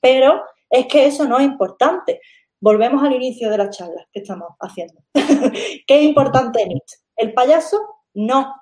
Pero 0.02 0.42
es 0.68 0.86
que 0.86 1.06
eso 1.06 1.24
no 1.28 1.38
es 1.38 1.44
importante. 1.44 2.20
Volvemos 2.58 3.00
al 3.04 3.12
inicio 3.12 3.48
de 3.48 3.58
la 3.58 3.70
charla 3.70 4.08
que 4.12 4.20
estamos 4.20 4.48
haciendo. 4.58 5.00
¿Qué 5.86 5.98
es 5.98 6.02
importante 6.02 6.60
en 6.60 6.72
esto? 6.72 7.03
¿El 7.16 7.32
payaso? 7.32 7.78
No. 8.14 8.54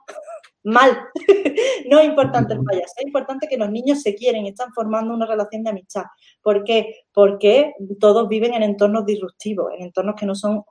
Mal. 0.65 0.97
no 1.91 1.99
es 1.99 2.07
importante 2.07 2.55
el 2.55 2.63
payaso. 2.63 2.95
Es 2.97 3.05
importante 3.05 3.49
que 3.49 3.57
los 3.57 3.71
niños 3.71 4.03
se 4.03 4.15
quieren 4.15 4.47
y 4.47 4.51
están 4.51 4.73
formando 4.73 5.13
una 5.13 5.27
relación 5.27 5.65
de 5.65 5.71
amistad. 5.71 6.05
¿Por 6.41 6.63
qué? 6.65 7.05
Porque 7.13 7.75
todos 7.99 8.29
viven 8.29 8.55
en 8.55 8.63
entornos 8.63 9.05
disruptivos, 9.05 9.73
en 9.77 9.87
entornos 9.87 10.15
que 10.15 10.27
no 10.27 10.35
son, 10.35 10.63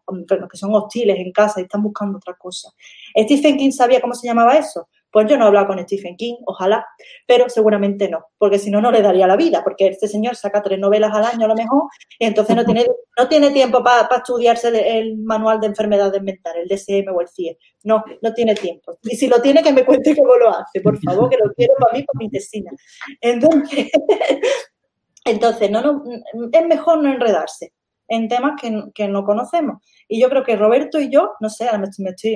que 0.50 0.58
son 0.58 0.74
hostiles 0.74 1.18
en 1.18 1.32
casa 1.32 1.60
y 1.60 1.64
están 1.64 1.84
buscando 1.84 2.18
otra 2.18 2.36
cosa. 2.36 2.70
Stephen 3.18 3.58
King 3.58 3.72
sabía 3.72 4.02
cómo 4.02 4.14
se 4.14 4.28
llamaba 4.28 4.58
eso. 4.58 4.88
Pues 5.12 5.28
yo 5.30 5.38
no 5.38 5.46
he 5.46 5.48
hablado 5.48 5.68
con 5.68 5.80
Stephen 5.80 6.16
King, 6.16 6.36
ojalá, 6.46 6.86
pero 7.28 7.50
seguramente 7.50 8.10
no, 8.10 8.26
porque 8.38 8.60
si 8.60 8.72
no, 8.72 8.82
no 8.82 8.92
le 8.92 9.02
daría 9.02 9.28
la 9.28 9.36
vida, 9.36 9.62
porque 9.64 9.88
este 9.88 10.08
señor 10.08 10.36
saca 10.36 10.62
tres 10.62 10.80
novelas 10.80 11.14
al 11.14 11.26
año 11.26 11.46
a 11.46 11.50
lo 11.50 11.56
mejor 11.56 11.84
y 12.18 12.26
entonces 12.26 12.56
no 12.56 12.64
tiene, 12.64 12.86
no 13.18 13.28
tiene 13.28 13.52
tiempo 13.52 13.84
para 13.84 14.08
estudiarse 14.16 14.98
el, 14.98 15.18
manual 15.18 15.60
de 15.60 15.68
enfermedades 15.68 16.22
mentales, 16.22 16.64
el 16.64 16.78
DSM 16.78 17.14
o 17.14 17.22
el 17.22 17.28
CIE. 17.28 17.58
No, 17.84 18.04
no 18.22 18.34
tiene 18.34 18.56
tiempo. 18.56 18.98
Y 19.04 19.16
si 19.16 19.28
lo 19.28 19.42
tiene, 19.42 19.62
que 19.62 19.74
me 19.74 19.86
cuente 19.86 20.16
cómo 20.16 20.36
lo 20.36 20.50
hace, 20.50 20.82
por 20.82 20.98
favor, 21.02 21.30
que 21.30 21.38
lo 21.38 21.52
quiero 21.54 21.74
para 21.80 21.98
mí, 21.98 22.04
para 22.04 22.18
mi 22.18 22.26
intestina. 22.26 22.72
Entonces, 23.20 23.90
entonces 25.26 25.72
no, 25.72 25.82
no, 25.82 26.04
es 26.52 26.66
mejor 26.68 27.04
no 27.04 27.12
enredarse 27.12 27.74
en 28.12 28.28
temas 28.28 28.60
que, 28.62 29.08
no 29.08 29.24
conocemos. 29.24 29.82
Y 30.08 30.22
yo 30.22 30.30
creo 30.30 30.44
que 30.44 30.58
Roberto 30.58 31.00
y 31.00 31.10
yo, 31.10 31.32
no 31.40 31.50
sé, 31.50 31.70
me 31.78 32.10
estoy, 32.10 32.34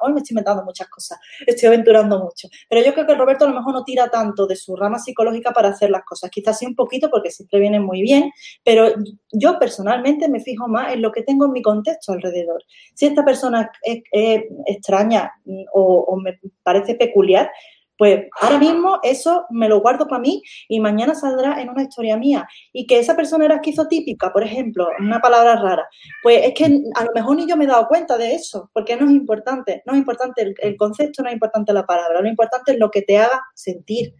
hoy 0.00 0.12
me 0.12 0.20
estoy 0.20 0.30
inventando 0.30 0.64
muchas 0.64 0.88
cosas, 0.88 1.18
estoy 1.46 1.66
aventurando 1.66 2.22
mucho, 2.22 2.48
pero 2.68 2.84
yo 2.84 2.94
creo 2.94 3.06
que 3.06 3.16
Roberto 3.16 3.44
a 3.44 3.48
lo 3.48 3.54
mejor 3.54 3.74
no 3.74 3.82
tira 3.82 4.08
tanto 4.08 4.46
de 4.46 4.54
su 4.54 4.76
rama 4.76 5.00
psicológica 5.00 5.50
para 5.50 5.70
hacer 5.70 5.90
las 5.90 6.04
cosas, 6.04 6.30
quizás 6.30 6.58
sí 6.58 6.66
un 6.66 6.76
poquito 6.76 7.10
porque 7.10 7.32
siempre 7.32 7.58
viene 7.58 7.80
muy 7.80 8.02
bien, 8.02 8.30
pero 8.64 8.94
yo 9.32 9.58
personalmente 9.58 10.28
me 10.28 10.38
fijo 10.38 10.68
más 10.68 10.92
en 10.92 11.02
lo 11.02 11.10
que 11.10 11.22
tengo 11.22 11.46
en 11.46 11.52
mi 11.52 11.62
contexto 11.62 12.12
alrededor. 12.12 12.62
Si 12.94 13.06
esta 13.06 13.24
persona 13.24 13.68
es, 13.82 14.02
extraña 14.66 15.32
o 15.72 16.16
me 16.22 16.38
parece 16.62 16.94
peculiar, 16.94 17.50
pues 17.98 18.26
ahora 18.40 18.58
mismo 18.58 18.98
eso 19.02 19.46
me 19.50 19.68
lo 19.68 19.80
guardo 19.80 20.06
para 20.06 20.20
mí 20.20 20.42
y 20.68 20.80
mañana 20.80 21.14
saldrá 21.14 21.60
en 21.60 21.70
una 21.70 21.82
historia 21.82 22.16
mía. 22.16 22.46
Y 22.72 22.86
que 22.86 22.98
esa 22.98 23.16
persona 23.16 23.44
era 23.44 23.56
esquizotípica, 23.56 24.32
por 24.32 24.42
ejemplo, 24.44 24.88
una 24.98 25.20
palabra 25.20 25.56
rara, 25.56 25.88
pues 26.22 26.44
es 26.44 26.54
que 26.54 26.64
a 26.94 27.04
lo 27.04 27.12
mejor 27.14 27.36
ni 27.36 27.48
yo 27.48 27.56
me 27.56 27.64
he 27.64 27.68
dado 27.68 27.88
cuenta 27.88 28.16
de 28.18 28.34
eso, 28.34 28.70
porque 28.72 28.96
no 28.96 29.06
es 29.06 29.12
importante, 29.12 29.82
no 29.86 29.92
es 29.92 29.98
importante 29.98 30.42
el, 30.42 30.54
el 30.58 30.76
concepto, 30.76 31.22
no 31.22 31.28
es 31.28 31.34
importante 31.34 31.72
la 31.72 31.86
palabra, 31.86 32.20
lo 32.20 32.28
importante 32.28 32.72
es 32.72 32.78
lo 32.78 32.90
que 32.90 33.02
te 33.02 33.18
haga 33.18 33.42
sentir. 33.54 34.14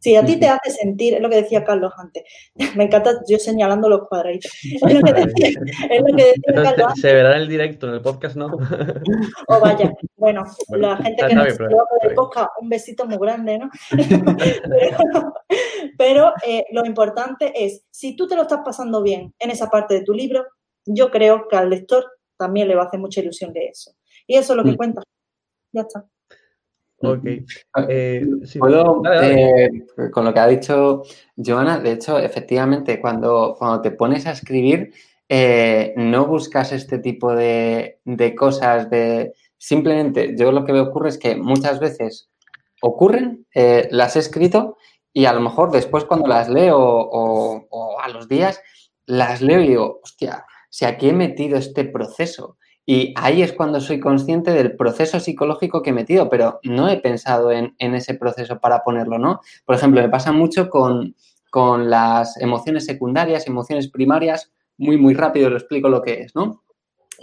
Si 0.00 0.14
a 0.14 0.24
ti 0.24 0.38
te 0.38 0.48
hace 0.48 0.70
sentir, 0.70 1.14
es 1.14 1.20
lo 1.20 1.28
que 1.28 1.42
decía 1.42 1.64
Carlos 1.64 1.92
antes, 1.96 2.22
me 2.76 2.84
encanta 2.84 3.20
yo 3.28 3.38
señalando 3.38 3.88
los 3.88 4.08
cuadraditos. 4.08 4.50
Es 4.62 4.94
lo 4.94 5.00
que 5.02 5.12
decía, 5.12 5.48
es 5.90 6.00
lo 6.00 6.16
que 6.16 6.24
decía 6.24 6.54
Carlos 6.54 6.86
antes. 6.88 7.02
Se 7.02 7.12
verá 7.12 7.36
en 7.36 7.42
el 7.42 7.48
directo, 7.48 7.88
en 7.88 7.94
el 7.94 8.00
podcast, 8.00 8.36
¿no? 8.36 8.46
O 9.48 9.60
vaya, 9.60 9.92
bueno, 10.16 10.44
la 10.70 10.96
gente 10.98 11.26
que 11.26 11.34
nos 11.34 11.46
escucha 11.48 11.76
podcast, 12.14 12.50
un 12.60 12.68
besito 12.68 13.06
muy 13.06 13.18
grande, 13.18 13.58
¿no? 13.58 13.70
pero, 15.98 16.32
eh, 16.46 16.64
lo 16.72 16.84
importante 16.84 17.52
es, 17.54 17.84
si 17.90 18.16
tú 18.16 18.26
te 18.26 18.36
lo 18.36 18.42
estás 18.42 18.60
pasando 18.64 19.02
bien 19.02 19.34
en 19.38 19.50
esa 19.50 19.68
parte 19.68 19.94
de 19.94 20.02
tu 20.02 20.12
libro, 20.12 20.44
yo 20.86 21.10
creo 21.10 21.48
que 21.48 21.56
al 21.56 21.70
lector 21.70 22.04
también 22.36 22.68
le 22.68 22.74
va 22.74 22.84
a 22.84 22.86
hacer 22.86 23.00
mucha 23.00 23.20
ilusión 23.20 23.52
de 23.52 23.66
eso. 23.66 23.92
Y 24.26 24.36
eso 24.36 24.52
es 24.52 24.56
lo 24.56 24.64
que 24.64 24.72
mm. 24.72 24.76
cuenta. 24.76 25.02
Ya 25.72 25.82
está. 25.82 26.06
Ok. 27.00 27.24
Eh, 27.88 28.26
¿Puedo, 28.58 29.02
eh, 29.22 29.68
con 30.12 30.24
lo 30.24 30.34
que 30.34 30.40
ha 30.40 30.48
dicho 30.48 31.02
Joana, 31.36 31.78
de 31.78 31.92
hecho, 31.92 32.18
efectivamente, 32.18 33.00
cuando, 33.00 33.54
cuando 33.56 33.82
te 33.82 33.92
pones 33.92 34.26
a 34.26 34.32
escribir, 34.32 34.92
eh, 35.28 35.94
no 35.96 36.26
buscas 36.26 36.72
este 36.72 36.98
tipo 36.98 37.34
de, 37.34 38.00
cosas, 38.36 38.90
de 38.90 39.32
simplemente, 39.56 40.34
yo 40.36 40.50
lo 40.50 40.64
que 40.64 40.72
me 40.72 40.80
ocurre 40.80 41.10
es 41.10 41.18
que 41.18 41.36
muchas 41.36 41.78
veces 41.78 42.30
ocurren, 42.82 43.46
las 43.90 44.16
he 44.16 44.20
escrito 44.20 44.76
y 45.12 45.26
a 45.26 45.32
lo 45.32 45.40
mejor 45.40 45.70
después 45.70 46.04
cuando 46.04 46.26
las 46.26 46.48
leo 46.48 46.78
o, 46.78 47.66
o 47.70 48.00
a 48.00 48.08
los 48.08 48.28
días, 48.28 48.60
las 49.06 49.40
leo 49.40 49.60
y 49.60 49.68
digo, 49.68 50.00
hostia, 50.02 50.44
si 50.68 50.84
aquí 50.84 51.10
he 51.10 51.12
metido 51.12 51.58
este 51.58 51.84
proceso, 51.84 52.56
y 52.90 53.12
ahí 53.16 53.42
es 53.42 53.52
cuando 53.52 53.82
soy 53.82 54.00
consciente 54.00 54.50
del 54.50 54.74
proceso 54.74 55.20
psicológico 55.20 55.82
que 55.82 55.90
he 55.90 55.92
metido, 55.92 56.30
pero 56.30 56.58
no 56.62 56.88
he 56.88 56.96
pensado 56.96 57.52
en, 57.52 57.74
ese 57.78 58.14
proceso 58.14 58.60
para 58.60 58.82
ponerlo, 58.82 59.18
¿no? 59.18 59.42
Por 59.66 59.74
ejemplo, 59.74 60.00
me 60.00 60.08
pasa 60.08 60.32
mucho 60.32 60.70
con, 60.70 61.14
las 61.52 62.40
emociones 62.40 62.86
secundarias, 62.86 63.46
emociones 63.46 63.88
primarias, 63.88 64.50
muy, 64.78 64.96
muy 64.96 65.12
rápido 65.12 65.50
lo 65.50 65.58
explico 65.58 65.90
lo 65.90 66.00
que 66.00 66.22
es, 66.22 66.34
¿no? 66.34 66.62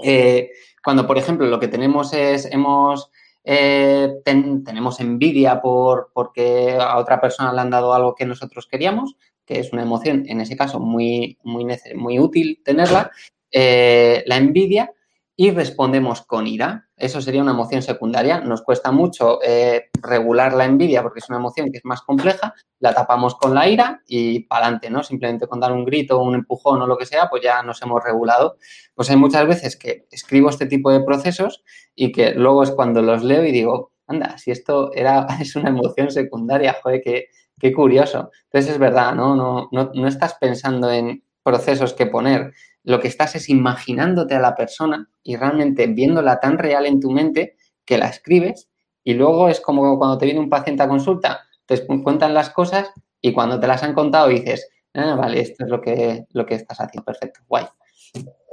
Eh, 0.03 0.51
cuando, 0.83 1.07
por 1.07 1.17
ejemplo, 1.17 1.47
lo 1.47 1.59
que 1.59 1.67
tenemos 1.67 2.13
es, 2.13 2.45
hemos, 2.45 3.09
eh, 3.43 4.13
tenemos 4.23 4.99
envidia 4.99 5.63
por, 5.63 6.11
porque 6.13 6.77
a 6.79 6.99
otra 6.99 7.19
persona 7.19 7.51
le 7.51 7.61
han 7.61 7.71
dado 7.71 7.91
algo 7.95 8.13
que 8.13 8.27
nosotros 8.27 8.67
queríamos, 8.67 9.15
que 9.47 9.61
es 9.61 9.73
una 9.73 9.81
emoción, 9.81 10.25
en 10.27 10.41
ese 10.41 10.55
caso, 10.55 10.79
muy, 10.79 11.39
muy, 11.41 11.65
muy 11.95 12.19
útil 12.19 12.61
tenerla, 12.63 13.09
eh, 13.51 14.23
la 14.27 14.37
envidia, 14.37 14.91
y 15.37 15.51
respondemos 15.51 16.21
con 16.21 16.47
ira. 16.47 16.87
Eso 16.95 17.21
sería 17.21 17.41
una 17.41 17.51
emoción 17.51 17.81
secundaria. 17.81 18.39
Nos 18.39 18.61
cuesta 18.61 18.91
mucho 18.91 19.39
eh, 19.43 19.89
regular 20.01 20.53
la 20.53 20.65
envidia 20.65 21.03
porque 21.03 21.19
es 21.19 21.27
una 21.27 21.39
emoción 21.39 21.71
que 21.71 21.79
es 21.79 21.85
más 21.85 22.01
compleja. 22.01 22.53
La 22.79 22.93
tapamos 22.93 23.35
con 23.35 23.53
la 23.53 23.67
ira 23.67 24.01
y 24.07 24.41
para 24.45 24.67
adelante, 24.67 24.89
¿no? 24.89 25.03
Simplemente 25.03 25.47
con 25.47 25.59
dar 25.59 25.73
un 25.73 25.83
grito, 25.83 26.21
un 26.21 26.35
empujón 26.35 26.81
o 26.81 26.87
lo 26.87 26.97
que 26.97 27.05
sea, 27.05 27.29
pues 27.29 27.43
ya 27.43 27.61
nos 27.63 27.81
hemos 27.81 28.01
regulado. 28.01 28.55
Pues 28.93 29.09
hay 29.09 29.17
muchas 29.17 29.45
veces 29.45 29.75
que 29.75 30.07
escribo 30.09 30.49
este 30.49 30.67
tipo 30.67 30.89
de 30.89 31.01
procesos 31.01 31.63
y 31.95 32.13
que 32.13 32.31
luego 32.31 32.63
es 32.63 32.71
cuando 32.71 33.01
los 33.01 33.23
leo 33.23 33.43
y 33.43 33.51
digo, 33.51 33.91
anda, 34.07 34.37
si 34.37 34.51
esto 34.51 34.91
era, 34.93 35.27
es 35.41 35.55
una 35.57 35.69
emoción 35.69 36.11
secundaria, 36.11 36.77
joder, 36.81 37.01
qué, 37.03 37.25
qué 37.59 37.73
curioso. 37.73 38.31
Entonces 38.45 38.73
es 38.73 38.79
verdad, 38.79 39.13
¿no? 39.13 39.35
No, 39.35 39.67
no, 39.73 39.91
no 39.93 40.07
estás 40.07 40.35
pensando 40.35 40.89
en 40.89 41.24
procesos 41.45 41.93
que 41.93 42.07
poner, 42.07 42.53
lo 42.83 42.99
que 42.99 43.07
estás 43.07 43.35
es 43.35 43.49
imaginándote 43.49 44.33
a 44.33 44.39
la 44.39 44.55
persona 44.55 45.07
y 45.23 45.35
realmente 45.37 45.85
viéndola 45.85 46.39
tan 46.39 46.57
real 46.57 46.87
en 46.87 46.99
tu 46.99 47.11
mente 47.11 47.55
que 47.85 47.99
la 47.99 48.07
escribes 48.07 48.67
y 49.03 49.13
luego 49.13 49.47
es 49.47 49.61
como 49.61 49.97
cuando 49.99 50.17
te 50.17 50.25
viene 50.25 50.39
un 50.39 50.49
paciente 50.49 50.81
a 50.81 50.87
consulta, 50.87 51.41
te 51.67 51.85
cuentan 51.85 52.33
las 52.33 52.49
cosas 52.49 52.91
y 53.21 53.31
cuando 53.31 53.59
te 53.59 53.67
las 53.67 53.83
han 53.83 53.93
contado 53.93 54.27
dices, 54.27 54.67
ah, 54.95 55.15
vale, 55.15 55.39
esto 55.39 55.65
es 55.65 55.69
lo 55.69 55.79
que, 55.81 56.25
lo 56.31 56.47
que 56.47 56.55
estás 56.55 56.81
haciendo, 56.81 57.05
perfecto, 57.05 57.41
guay. 57.47 57.65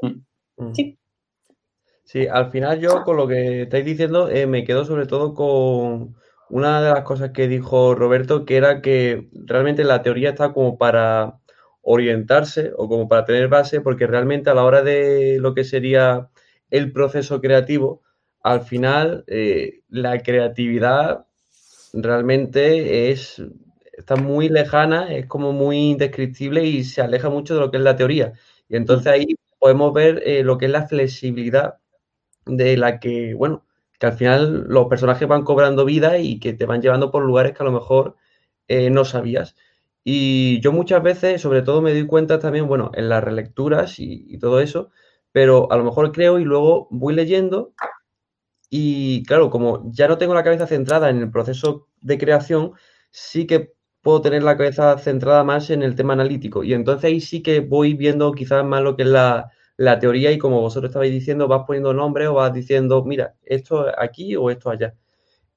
Mm. 0.03 0.75
Sí. 0.75 0.99
Sí, 2.05 2.27
al 2.27 2.51
final 2.51 2.79
yo 2.79 3.05
con 3.05 3.17
lo 3.17 3.27
que 3.27 3.63
estáis 3.63 3.87
diciendo 3.87 4.29
eh, 4.29 4.47
me 4.47 4.65
quedo 4.65 4.85
sobre 4.85 5.07
todo 5.07 5.33
con 5.33 6.15
una 6.51 6.83
de 6.83 6.91
las 6.91 7.05
cosas 7.05 7.31
que 7.31 7.49
dijo 7.49 7.95
Roberto, 7.95 8.45
que 8.45 8.59
era 8.59 8.83
que 8.83 9.31
realmente 9.33 9.83
la 9.85 10.03
teoría 10.03 10.31
está 10.31 10.53
como 10.53 10.77
para 10.77 11.39
orientarse 11.83 12.73
o 12.77 12.89
como 12.89 13.09
para 13.09 13.25
tener 13.25 13.49
base, 13.49 13.81
porque 13.81 14.07
realmente 14.07 14.51
a 14.51 14.55
la 14.55 14.65
hora 14.65 14.83
de 14.83 15.39
lo 15.41 15.55
que 15.55 15.65
sería 15.65 16.31
el 16.71 16.93
proceso 16.93 17.41
creativo, 17.41 18.03
al 18.43 18.63
final 18.63 19.25
eh, 19.27 19.83
la 19.89 20.21
creatividad 20.23 21.27
realmente 21.93 23.11
es 23.11 23.43
está 23.93 24.17
muy 24.17 24.49
lejana, 24.49 25.15
es 25.15 25.27
como 25.27 25.53
muy 25.53 25.77
indescriptible 25.91 26.65
y 26.65 26.85
se 26.85 27.03
aleja 27.03 27.31
mucho 27.31 27.55
de 27.55 27.61
lo 27.61 27.71
que 27.71 27.77
es 27.77 27.83
la 27.83 27.97
teoría. 27.97 28.33
Y 28.69 28.77
entonces 28.77 29.07
ahí 29.07 29.37
podemos 29.59 29.93
ver 29.93 30.23
eh, 30.27 30.43
lo 30.43 30.59
que 30.59 30.67
es 30.67 30.73
la 30.73 30.89
flexibilidad 30.89 31.79
de 32.47 32.77
la 32.77 33.01
que, 33.01 33.35
bueno, 33.35 33.67
que 33.99 34.07
al 34.07 34.15
final 34.15 34.65
los 34.69 34.89
personajes 34.89 35.29
van 35.29 35.45
cobrando 35.45 35.85
vida 35.85 36.19
y 36.19 36.41
que 36.41 36.53
te 36.55 36.67
van 36.67 36.83
llevando 36.83 37.11
por 37.11 37.25
lugares 37.25 37.53
que 37.53 37.63
a 37.63 37.67
lo 37.67 37.73
mejor 37.73 38.17
eh, 38.69 38.91
no 38.91 39.05
sabías. 39.05 39.57
Y 40.05 40.61
yo 40.61 40.73
muchas 40.73 41.03
veces, 41.03 41.41
sobre 41.41 41.63
todo, 41.63 41.83
me 41.83 41.93
doy 41.93 42.07
cuenta 42.07 42.39
también, 42.39 42.67
bueno, 42.69 42.91
en 42.95 43.09
las 43.09 43.23
relecturas 43.23 43.99
y, 43.99 44.39
todo 44.39 44.61
eso, 44.61 44.91
pero 45.33 45.71
a 45.73 45.77
lo 45.77 45.85
mejor 45.85 46.13
creo 46.13 46.39
y 46.39 46.45
luego 46.45 46.89
voy 46.91 47.15
leyendo 47.15 47.75
y 48.71 49.25
claro, 49.25 49.51
como 49.51 49.91
ya 49.93 50.09
no 50.09 50.19
tengo 50.19 50.35
la 50.35 50.45
cabeza 50.45 50.67
centrada 50.67 51.11
en 51.11 51.19
el 51.19 51.31
proceso 51.31 51.89
de 52.01 52.19
creación, 52.19 52.73
sí 53.11 53.47
que 53.47 53.75
puedo 54.01 54.23
tener 54.23 54.43
la 54.43 54.57
cabeza 54.57 54.99
centrada 54.99 55.45
más 55.45 55.71
en 55.71 55.83
el 55.83 55.95
tema 55.95 56.15
analítico 56.15 56.65
y 56.65 56.75
entonces 56.75 57.05
ahí 57.05 57.21
sí 57.21 57.43
que 57.43 57.61
voy 57.61 57.95
viendo 57.95 58.33
quizás 58.33 58.65
más 58.65 58.83
lo 58.83 58.97
que 58.97 59.03
es 59.05 59.09
la, 59.09 59.53
la 59.77 59.99
teoría 59.99 60.33
y 60.33 60.39
como 60.39 60.61
vosotros 60.61 60.91
estabais 60.91 61.13
diciendo, 61.13 61.49
vas 61.49 61.65
poniendo 61.67 61.93
nombres 61.95 62.29
o 62.29 62.35
vas 62.35 62.53
diciendo, 62.53 63.05
mira, 63.05 63.35
esto 63.43 63.87
aquí 63.99 64.37
o 64.37 64.51
esto 64.51 64.71
allá. 64.71 64.95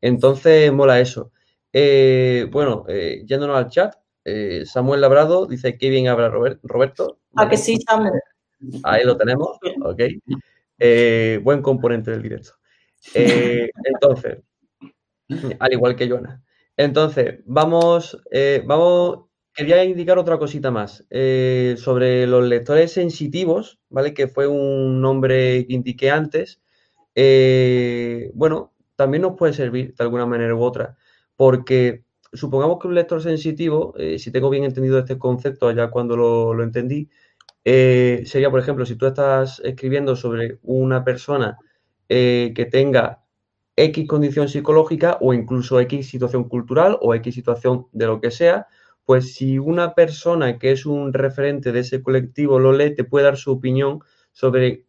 Entonces, 0.02 0.72
mola 0.74 1.00
eso. 1.00 1.32
Eh, 1.74 2.48
bueno, 2.52 2.86
eh, 2.88 3.24
yéndonos 3.26 3.58
al 3.58 3.70
chat, 3.70 3.96
eh, 4.26 4.64
Samuel 4.66 5.02
Labrado 5.02 5.46
dice, 5.46 5.78
qué 5.78 5.90
bien 5.90 6.08
habla 6.08 6.30
Roberto. 6.30 7.20
¿A 7.36 7.48
que 7.48 7.58
sí, 7.58 7.78
Samuel? 7.78 8.20
Ahí 8.84 9.06
lo 9.06 9.16
tenemos, 9.16 9.58
ok. 9.82 10.02
buen 11.44 11.62
componente 11.62 12.12
del 12.12 12.24
directo. 12.24 12.52
entonces, 13.14 14.40
al 15.60 15.74
igual 15.74 15.96
que 15.96 16.10
Joana. 16.10 16.44
Entonces, 16.76 17.42
vamos, 17.46 18.22
vamos, 18.66 19.26
quería 19.54 19.84
indicar 19.84 20.18
otra 20.18 20.40
cosita 20.40 20.72
más 20.72 21.06
sobre 21.78 22.26
los 22.26 22.44
lectores 22.46 22.92
sensitivos, 22.92 23.80
¿vale? 23.90 24.14
Que 24.16 24.28
fue 24.28 24.48
un 24.48 25.02
nombre 25.02 25.68
que 25.68 25.74
indiqué 25.74 26.10
antes. 26.10 26.62
bueno, 28.34 28.74
también 28.96 29.22
nos 29.22 29.38
puede 29.38 29.54
servir 29.54 29.94
de 29.94 30.04
alguna 30.04 30.26
manera 30.26 30.56
u 30.56 30.64
otra, 30.64 30.98
porque 31.36 32.05
supongamos 32.36 32.80
que 32.80 32.88
un 32.88 32.96
lector 32.96 33.22
sensitivo, 33.22 33.94
eh, 33.98 34.20
si 34.20 34.32
tengo 34.32 34.50
bien 34.50 34.64
entendido 34.64 35.00
este 35.00 35.18
concepto 35.18 35.72
ya 35.72 35.90
cuando 35.90 36.16
lo, 36.16 36.64
entendí, 36.64 37.10
eh, 37.64 38.24
sería, 38.26 38.52
por 38.52 38.60
ejemplo, 38.60 38.86
si 38.86 38.96
tú 38.96 39.08
estás 39.08 39.62
escribiendo 39.64 40.16
sobre 40.16 40.60
una 40.64 41.04
persona 41.04 41.58
eh, 42.10 42.54
que 42.56 42.66
tenga 42.66 43.24
X 43.76 44.08
condición 44.08 44.48
psicológica 44.50 45.18
o 45.22 45.34
incluso 45.34 45.80
X 45.80 46.08
situación 46.08 46.48
cultural 46.48 46.98
o 47.02 47.14
X 47.16 47.36
situación 47.36 47.88
de 47.92 48.06
lo 48.08 48.22
que 48.22 48.32
sea, 48.32 48.68
pues 49.06 49.36
si 49.36 49.60
una 49.60 49.94
persona 49.96 50.58
que 50.60 50.72
es 50.72 50.86
un 50.86 51.14
referente 51.14 51.72
de 51.72 51.82
ese 51.82 52.02
colectivo 52.02 52.60
lo 52.60 52.74
lee, 52.74 52.96
te 52.96 53.04
puede 53.04 53.26
dar 53.26 53.38
su 53.38 53.52
opinión 53.52 54.00
sobre, 54.32 54.86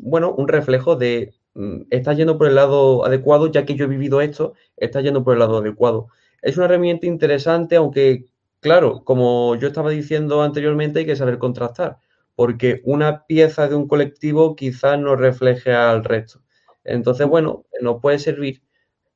bueno, 0.00 0.34
un 0.34 0.48
reflejo 0.48 0.96
de 0.96 1.34
Mm, 1.58 1.86
estás 1.90 2.16
yendo 2.16 2.38
por 2.38 2.46
el 2.46 2.54
lado 2.54 3.04
adecuado, 3.04 3.50
ya 3.50 3.66
que 3.66 3.74
yo 3.74 3.86
he 3.86 3.88
vivido 3.88 4.20
esto, 4.20 4.54
estás 4.76 5.02
yendo 5.02 5.24
por 5.24 5.32
el 5.34 5.40
lado 5.40 5.58
adecuado. 5.58 6.08
Es 6.42 6.56
una 6.56 6.66
herramienta 6.66 7.06
interesante, 7.06 7.76
aunque, 7.76 8.26
claro, 8.60 9.02
como 9.04 9.56
yo 9.56 9.68
estaba 9.68 9.90
diciendo 9.90 10.42
anteriormente, 10.42 11.00
hay 11.00 11.06
que 11.06 11.16
saber 11.16 11.38
contrastar, 11.38 11.98
porque 12.34 12.80
una 12.84 13.26
pieza 13.26 13.68
de 13.68 13.74
un 13.74 13.88
colectivo 13.88 14.54
quizás 14.56 14.98
no 14.98 15.16
refleje 15.16 15.72
al 15.74 16.04
resto. 16.04 16.40
Entonces, 16.84 17.26
bueno, 17.26 17.64
nos 17.80 18.00
puede 18.00 18.18
servir, 18.18 18.62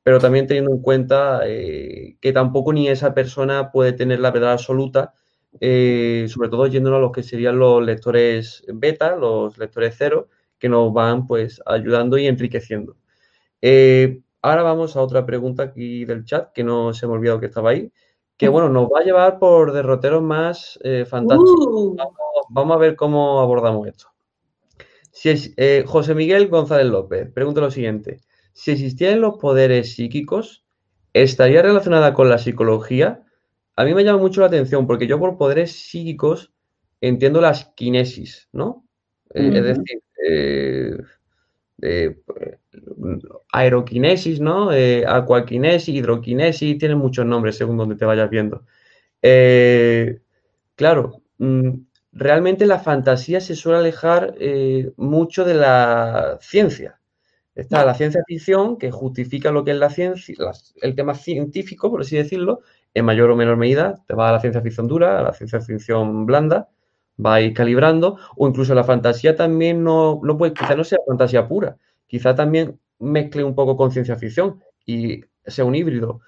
pero 0.03 0.19
también 0.19 0.47
teniendo 0.47 0.71
en 0.71 0.81
cuenta 0.81 1.41
eh, 1.45 2.17
que 2.21 2.33
tampoco 2.33 2.73
ni 2.73 2.89
esa 2.89 3.13
persona 3.13 3.71
puede 3.71 3.93
tener 3.93 4.19
la 4.19 4.31
verdad 4.31 4.53
absoluta, 4.53 5.13
eh, 5.61 6.25
sobre 6.29 6.49
todo 6.49 6.67
yéndonos 6.67 6.97
a 6.97 7.01
los 7.01 7.11
que 7.11 7.23
serían 7.23 7.59
los 7.59 7.83
lectores 7.83 8.63
beta, 8.67 9.15
los 9.15 9.57
lectores 9.57 9.95
cero, 9.97 10.29
que 10.59 10.69
nos 10.69 10.93
van 10.93 11.27
pues 11.27 11.61
ayudando 11.65 12.17
y 12.17 12.27
enriqueciendo. 12.27 12.97
Eh, 13.61 14.21
ahora 14.43 14.61
vamos 14.61 14.95
a 14.95 15.01
otra 15.01 15.25
pregunta 15.25 15.63
aquí 15.63 16.05
del 16.05 16.25
chat, 16.25 16.51
que 16.51 16.63
no 16.63 16.93
se 16.93 17.07
me 17.07 17.13
ha 17.13 17.15
olvidado 17.15 17.39
que 17.39 17.47
estaba 17.47 17.71
ahí, 17.71 17.91
que 18.37 18.49
bueno, 18.49 18.69
nos 18.69 18.85
va 18.85 18.99
a 18.99 19.03
llevar 19.03 19.39
por 19.39 19.71
derroteros 19.71 20.21
más 20.21 20.77
eh, 20.83 21.05
fantásticos. 21.05 21.65
Uh. 21.65 21.95
Vamos, 22.49 22.75
a 22.75 22.79
ver 22.79 22.95
cómo 22.95 23.39
abordamos 23.39 23.87
esto. 23.87 24.07
Si 25.11 25.29
es, 25.29 25.53
eh, 25.57 25.85
José 25.87 26.13
Miguel 26.13 26.49
González 26.49 26.87
López 26.87 27.31
pregunta 27.31 27.61
lo 27.61 27.71
siguiente. 27.71 28.19
Si 28.51 28.71
existieran 28.71 29.21
los 29.21 29.37
poderes 29.37 29.95
psíquicos, 29.95 30.65
¿estaría 31.13 31.61
relacionada 31.61 32.13
con 32.13 32.29
la 32.29 32.37
psicología? 32.37 33.23
A 33.75 33.85
mí 33.85 33.93
me 33.93 34.03
llama 34.03 34.19
mucho 34.19 34.41
la 34.41 34.47
atención 34.47 34.85
porque 34.85 35.07
yo 35.07 35.19
por 35.19 35.37
poderes 35.37 35.71
psíquicos 35.71 36.53
entiendo 36.99 37.39
las 37.39 37.65
kinesis, 37.75 38.49
¿no? 38.51 38.85
Es 39.29 39.63
decir, 39.63 40.03
eh, 40.27 40.97
aeroquinesis, 43.51 44.39
¿no? 44.39 44.71
Eh, 44.71 45.05
aquaquinesis, 45.07 45.95
hidroquinesis, 45.95 46.77
tienen 46.77 46.97
muchos 46.97 47.25
nombres 47.25 47.57
según 47.57 47.77
donde 47.77 47.95
te 47.95 48.05
vayas 48.05 48.29
viendo. 48.29 48.65
Eh, 49.21 50.21
claro, 50.75 51.21
mm, 51.37 51.69
realmente 52.11 52.65
la 52.65 52.79
fantasía 52.79 53.41
se 53.41 53.55
suele 53.55 53.79
alejar 53.79 54.35
mucho 54.97 55.45
de 55.45 55.53
la 55.55 56.37
ciencia. 56.41 56.99
Está 57.55 57.85
la 57.85 57.93
ciencia 57.93 58.23
ficción, 58.27 58.77
que 58.77 58.89
justifica 58.91 59.51
lo 59.51 59.63
que 59.63 59.71
es 59.71 59.77
la 59.77 59.89
ciencia, 59.91 60.35
el 60.81 60.95
tema 60.95 61.13
científico, 61.13 61.91
por 61.91 62.01
así 62.01 62.17
decirlo, 62.17 62.61
en 62.93 63.05
mayor 63.05 63.29
o 63.29 63.35
menor 63.35 63.57
medida. 63.57 64.03
Te 64.07 64.15
va 64.15 64.29
a 64.29 64.31
la 64.31 64.39
ciencia 64.39 64.61
ficción 64.61 64.87
dura, 64.87 65.19
a 65.19 65.23
la 65.23 65.33
ciencia 65.33 65.61
ficción 65.61 66.25
blanda 66.25 66.69
va 67.23 67.35
a 67.35 67.41
ir 67.41 67.53
calibrando, 67.53 68.17
o 68.35 68.47
incluso 68.47 68.73
la 68.75 68.83
fantasía 68.83 69.35
también 69.35 69.83
no, 69.83 70.19
no 70.23 70.37
puede, 70.37 70.53
quizá 70.53 70.75
no 70.75 70.83
sea 70.83 70.99
fantasía 71.07 71.47
pura, 71.47 71.77
quizá 72.07 72.35
también 72.35 72.79
mezcle 72.99 73.43
un 73.43 73.55
poco 73.55 73.77
con 73.77 73.91
ciencia 73.91 74.15
ficción 74.17 74.61
y 74.85 75.21
sea 75.45 75.65
un 75.65 75.75
híbrido. 75.75 76.21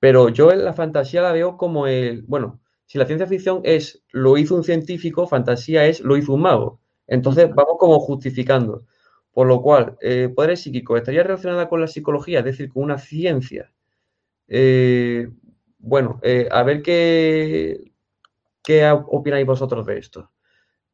Pero 0.00 0.28
yo 0.28 0.52
en 0.52 0.64
la 0.64 0.72
fantasía 0.74 1.22
la 1.22 1.32
veo 1.32 1.56
como 1.56 1.86
el, 1.86 2.22
bueno, 2.22 2.60
si 2.86 2.98
la 2.98 3.06
ciencia 3.06 3.26
ficción 3.26 3.60
es 3.64 4.02
lo 4.12 4.36
hizo 4.38 4.54
un 4.54 4.64
científico, 4.64 5.26
fantasía 5.26 5.86
es 5.86 6.00
lo 6.00 6.16
hizo 6.16 6.34
un 6.34 6.42
mago. 6.42 6.80
Entonces 7.06 7.48
vamos 7.54 7.76
como 7.78 7.98
justificando. 8.00 8.84
Por 9.32 9.46
lo 9.48 9.60
cual, 9.62 9.96
eh, 10.00 10.30
poderes 10.34 10.62
psíquicos, 10.62 10.98
¿estaría 10.98 11.22
relacionada 11.22 11.68
con 11.68 11.80
la 11.80 11.88
psicología? 11.88 12.38
Es 12.40 12.44
decir, 12.46 12.70
con 12.72 12.84
una 12.84 12.98
ciencia. 12.98 13.72
Eh, 14.48 15.28
bueno, 15.78 16.20
eh, 16.22 16.48
a 16.50 16.62
ver 16.62 16.82
qué, 16.82 17.85
¿Qué 18.66 18.84
opináis 18.90 19.46
vosotros 19.46 19.86
de 19.86 19.96
esto? 19.96 20.32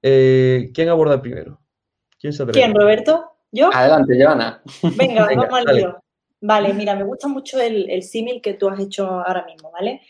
Eh, 0.03 0.71
¿Quién 0.75 0.91
aborda 0.91 1.23
primero? 1.23 1.59
¿Quién 2.21 2.35
se 2.35 2.45
¿Quién, 2.49 2.75
Roberto? 2.75 3.25
¿Yo? 3.51 3.71
Adelante, 3.73 4.23
Joana. 4.23 4.63
Venga, 4.95 5.27
vamos 5.35 5.59
al 5.67 5.75
lío. 5.75 6.05
Vale, 6.43 6.75
mira, 6.75 6.95
me 6.95 7.05
gusta 7.05 7.29
mucho 7.29 7.59
el, 7.59 8.03
símil 8.03 8.43
que 8.43 8.53
tú 8.53 8.69
has 8.69 8.79
hecho 8.79 9.07
ahora 9.07 9.47
mismo, 9.47 9.71
¿vale? 9.73 10.03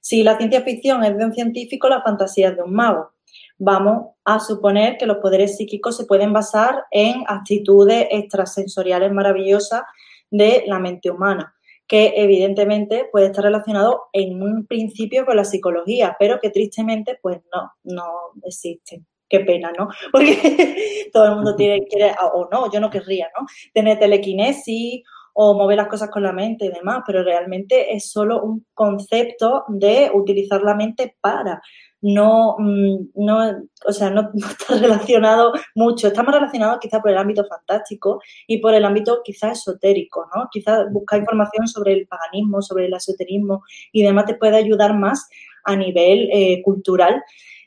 Si 0.00 0.22
la 0.22 0.38
ciencia 0.38 0.62
ficción 0.62 1.04
es 1.04 1.14
de 1.18 1.26
un 1.26 1.34
científico, 1.34 1.90
la 1.90 2.00
fantasía 2.00 2.48
es 2.48 2.56
de 2.56 2.62
un 2.62 2.72
mago. 2.72 3.10
Vamos 3.58 4.14
a 4.24 4.40
suponer 4.40 4.96
que 4.96 5.04
los 5.04 5.18
poderes 5.18 5.58
psíquicos 5.58 5.98
se 5.98 6.06
pueden 6.06 6.32
basar 6.32 6.84
en 6.90 7.24
actitudes 7.26 8.06
extrasensoriales 8.10 9.12
maravillosas 9.12 9.82
de 10.30 10.64
la 10.66 10.78
mente 10.78 11.10
humana 11.10 11.54
que 11.90 12.12
evidentemente 12.14 13.08
puede 13.10 13.26
estar 13.26 13.42
relacionado 13.42 14.02
en 14.12 14.40
un 14.40 14.64
principio 14.64 15.26
con 15.26 15.34
la 15.34 15.44
psicología, 15.44 16.14
pero 16.20 16.38
que 16.38 16.50
tristemente 16.50 17.18
pues 17.20 17.40
no, 17.52 17.72
no 17.82 18.04
existe. 18.44 19.02
Qué 19.28 19.40
pena, 19.40 19.72
¿no? 19.76 19.88
Porque 20.12 21.08
todo 21.12 21.24
el 21.24 21.34
mundo 21.34 21.56
quiere, 21.56 22.14
o 22.32 22.48
no, 22.52 22.70
yo 22.72 22.78
no 22.78 22.90
querría, 22.90 23.28
¿no? 23.36 23.44
Tener 23.74 23.98
telequinesis 23.98 25.02
o 25.34 25.54
mover 25.54 25.78
las 25.78 25.88
cosas 25.88 26.10
con 26.10 26.22
la 26.22 26.32
mente 26.32 26.66
y 26.66 26.70
demás, 26.70 27.02
pero 27.04 27.24
realmente 27.24 27.92
es 27.92 28.08
solo 28.08 28.40
un 28.40 28.64
concepto 28.72 29.64
de 29.66 30.12
utilizar 30.14 30.62
la 30.62 30.76
mente 30.76 31.16
para 31.20 31.60
no, 32.02 32.56
mm, 32.58 33.10
no, 33.14 33.68
o 33.86 33.92
sea, 33.92 34.10
no, 34.10 34.30
está 34.34 34.78
relacionado 34.78 35.52
mucho. 35.74 36.08
Está 36.08 36.22
más 36.22 36.34
relacionado 36.34 36.78
quizá 36.80 37.00
por 37.00 37.10
el 37.10 37.18
ámbito 37.18 37.44
fantástico 37.46 38.20
y 38.46 38.58
por 38.58 38.74
el 38.74 38.84
ámbito 38.84 39.20
quizá 39.24 39.52
esotérico, 39.52 40.28
¿no? 40.34 40.48
Quizá 40.50 40.84
buscar 40.90 41.20
información 41.20 41.68
sobre 41.68 41.92
el 41.92 42.06
paganismo, 42.06 42.62
sobre 42.62 42.86
el 42.86 42.94
esoterismo 42.94 43.62
y 43.92 44.02
demás 44.02 44.26
te 44.26 44.34
puede 44.34 44.56
ayudar 44.56 44.94
más 44.96 45.28
a 45.64 45.76
nivel 45.76 46.28
eh, 46.32 46.62
cultural. 46.62 47.22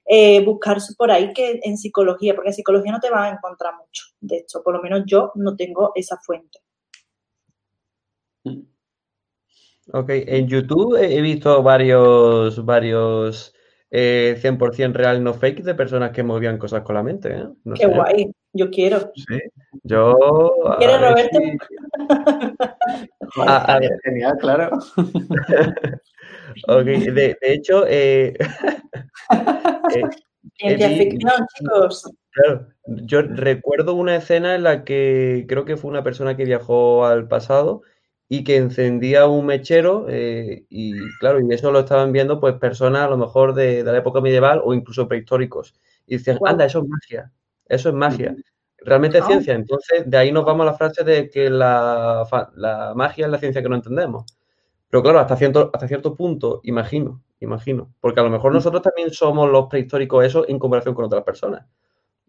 Eh, 0.05 0.43
buscar 0.43 0.79
por 0.97 1.11
ahí 1.11 1.31
que 1.31 1.61
en 1.63 1.77
psicología, 1.77 2.35
porque 2.35 2.49
en 2.49 2.55
psicología 2.55 2.91
no 2.91 2.99
te 2.99 3.09
vas 3.09 3.31
a 3.31 3.35
encontrar 3.35 3.73
mucho. 3.75 4.03
De 4.19 4.37
hecho, 4.37 4.61
por 4.61 4.73
lo 4.75 4.81
menos 4.81 5.03
yo 5.05 5.31
no 5.35 5.55
tengo 5.55 5.93
esa 5.95 6.17
fuente. 6.17 6.59
Ok, 9.93 10.09
en 10.09 10.47
YouTube 10.47 10.95
he 10.95 11.21
visto 11.21 11.63
varios, 11.63 12.63
varios 12.65 13.53
100% 13.93 14.79
eh, 14.79 14.97
real, 14.97 15.23
no 15.23 15.35
fake, 15.35 15.61
de 15.63 15.75
personas 15.75 16.11
que 16.11 16.23
movían 16.23 16.57
cosas 16.57 16.81
con 16.81 16.95
la 16.95 17.03
mente. 17.03 17.31
¿eh? 17.31 17.45
Qué 17.75 17.85
guay, 17.85 18.31
yo 18.51 18.71
quiero. 18.71 19.11
Sí, 19.15 19.39
yo. 19.83 20.15
¿Quieres, 20.79 20.99
Roberto? 20.99 21.39
a, 23.45 23.79
ver. 23.79 23.91
Genial, 24.03 24.37
claro. 24.39 24.71
ok, 26.67 26.85
de, 26.85 27.37
hecho. 27.41 27.85
Eh, 27.87 28.33
Ciencia 30.55 30.89
ficción, 30.89 31.47
chicos. 31.55 32.11
Claro, 32.31 32.67
yo 32.87 33.21
recuerdo 33.21 33.93
una 33.93 34.15
escena 34.15 34.55
en 34.55 34.63
la 34.63 34.83
que 34.83 35.45
creo 35.47 35.65
que 35.65 35.77
fue 35.77 35.91
una 35.91 36.03
persona 36.03 36.35
que 36.35 36.45
viajó 36.45 37.05
al 37.05 37.27
pasado 37.27 37.83
y 38.29 38.43
que 38.43 38.57
encendía 38.57 39.27
un 39.27 39.45
mechero 39.45 40.05
eh, 40.09 40.65
y 40.69 40.93
claro, 41.19 41.39
y 41.39 41.53
eso 41.53 41.71
lo 41.71 41.79
estaban 41.79 42.11
viendo 42.11 42.39
pues 42.39 42.55
personas 42.55 43.03
a 43.03 43.09
lo 43.09 43.17
mejor 43.17 43.53
de, 43.53 43.83
la 43.83 43.97
época 43.97 44.21
medieval 44.21 44.61
o 44.63 44.73
incluso 44.73 45.07
prehistóricos. 45.07 45.75
Y 46.07 46.17
decían, 46.17 46.39
anda, 46.45 46.65
eso 46.65 46.79
es 46.79 46.87
magia, 46.87 47.31
eso 47.67 47.89
es 47.89 47.95
magia. 47.95 48.35
Realmente 48.79 49.17
es 49.17 49.23
ah. 49.23 49.27
ciencia. 49.27 49.53
Entonces, 49.53 50.09
de 50.09 50.17
ahí 50.17 50.31
nos 50.31 50.45
vamos 50.45 50.67
a 50.67 50.71
la 50.71 50.77
frase 50.77 51.03
de 51.03 51.29
que 51.29 51.49
la, 51.49 52.27
magia 52.95 53.25
es 53.25 53.31
la 53.31 53.37
ciencia 53.37 53.61
que 53.61 53.69
no 53.69 53.75
entendemos. 53.75 54.25
Pero 54.89 55.01
claro, 55.01 55.19
hasta 55.19 55.35
cierto, 55.35 55.71
hasta 55.73 55.87
cierto 55.87 56.15
punto, 56.15 56.59
imagino, 56.63 57.21
imagino. 57.39 57.93
Porque 57.99 58.19
a 58.19 58.23
lo 58.23 58.29
mejor 58.29 58.51
mm. 58.51 58.55
nosotros 58.55 58.81
también 58.81 59.11
somos 59.11 59.49
los 59.49 59.67
prehistóricos 59.67 60.25
eso 60.25 60.47
en 60.47 60.59
comparación 60.59 60.93
con 60.93 61.05
otras 61.05 61.23
personas. 61.23 61.65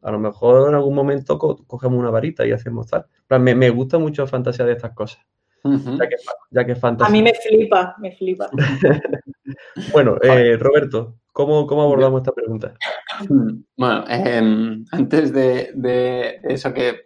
A 0.03 0.11
lo 0.11 0.18
mejor 0.18 0.68
en 0.68 0.74
algún 0.74 0.95
momento 0.95 1.38
cogemos 1.38 1.99
una 1.99 2.11
varita 2.11 2.47
y 2.47 2.53
hacemos 2.53 2.88
tal. 2.88 3.07
Me, 3.40 3.55
me 3.55 3.70
gusta 3.70 3.99
mucho 3.99 4.26
fantasía 4.26 4.64
de 4.64 4.72
estas 4.72 4.92
cosas. 4.92 5.24
Ya, 6.50 6.64
que, 6.64 6.76
fantasía. 6.76 7.08
A 7.08 7.10
mí 7.10 7.22
me 7.22 7.32
flipa, 7.34 7.94
me 7.98 8.12
flipa. 8.12 8.50
bueno, 9.92 10.16
eh, 10.22 10.56
Roberto, 10.58 11.16
¿cómo, 11.32 11.66
¿cómo, 11.66 11.82
abordamos 11.82 12.20
esta 12.20 12.32
pregunta? 12.32 12.74
Bueno, 13.76 14.04
em, 14.08 14.84
antes 14.92 15.32
de, 15.32 16.40
eso 16.44 16.72
que 16.72 17.02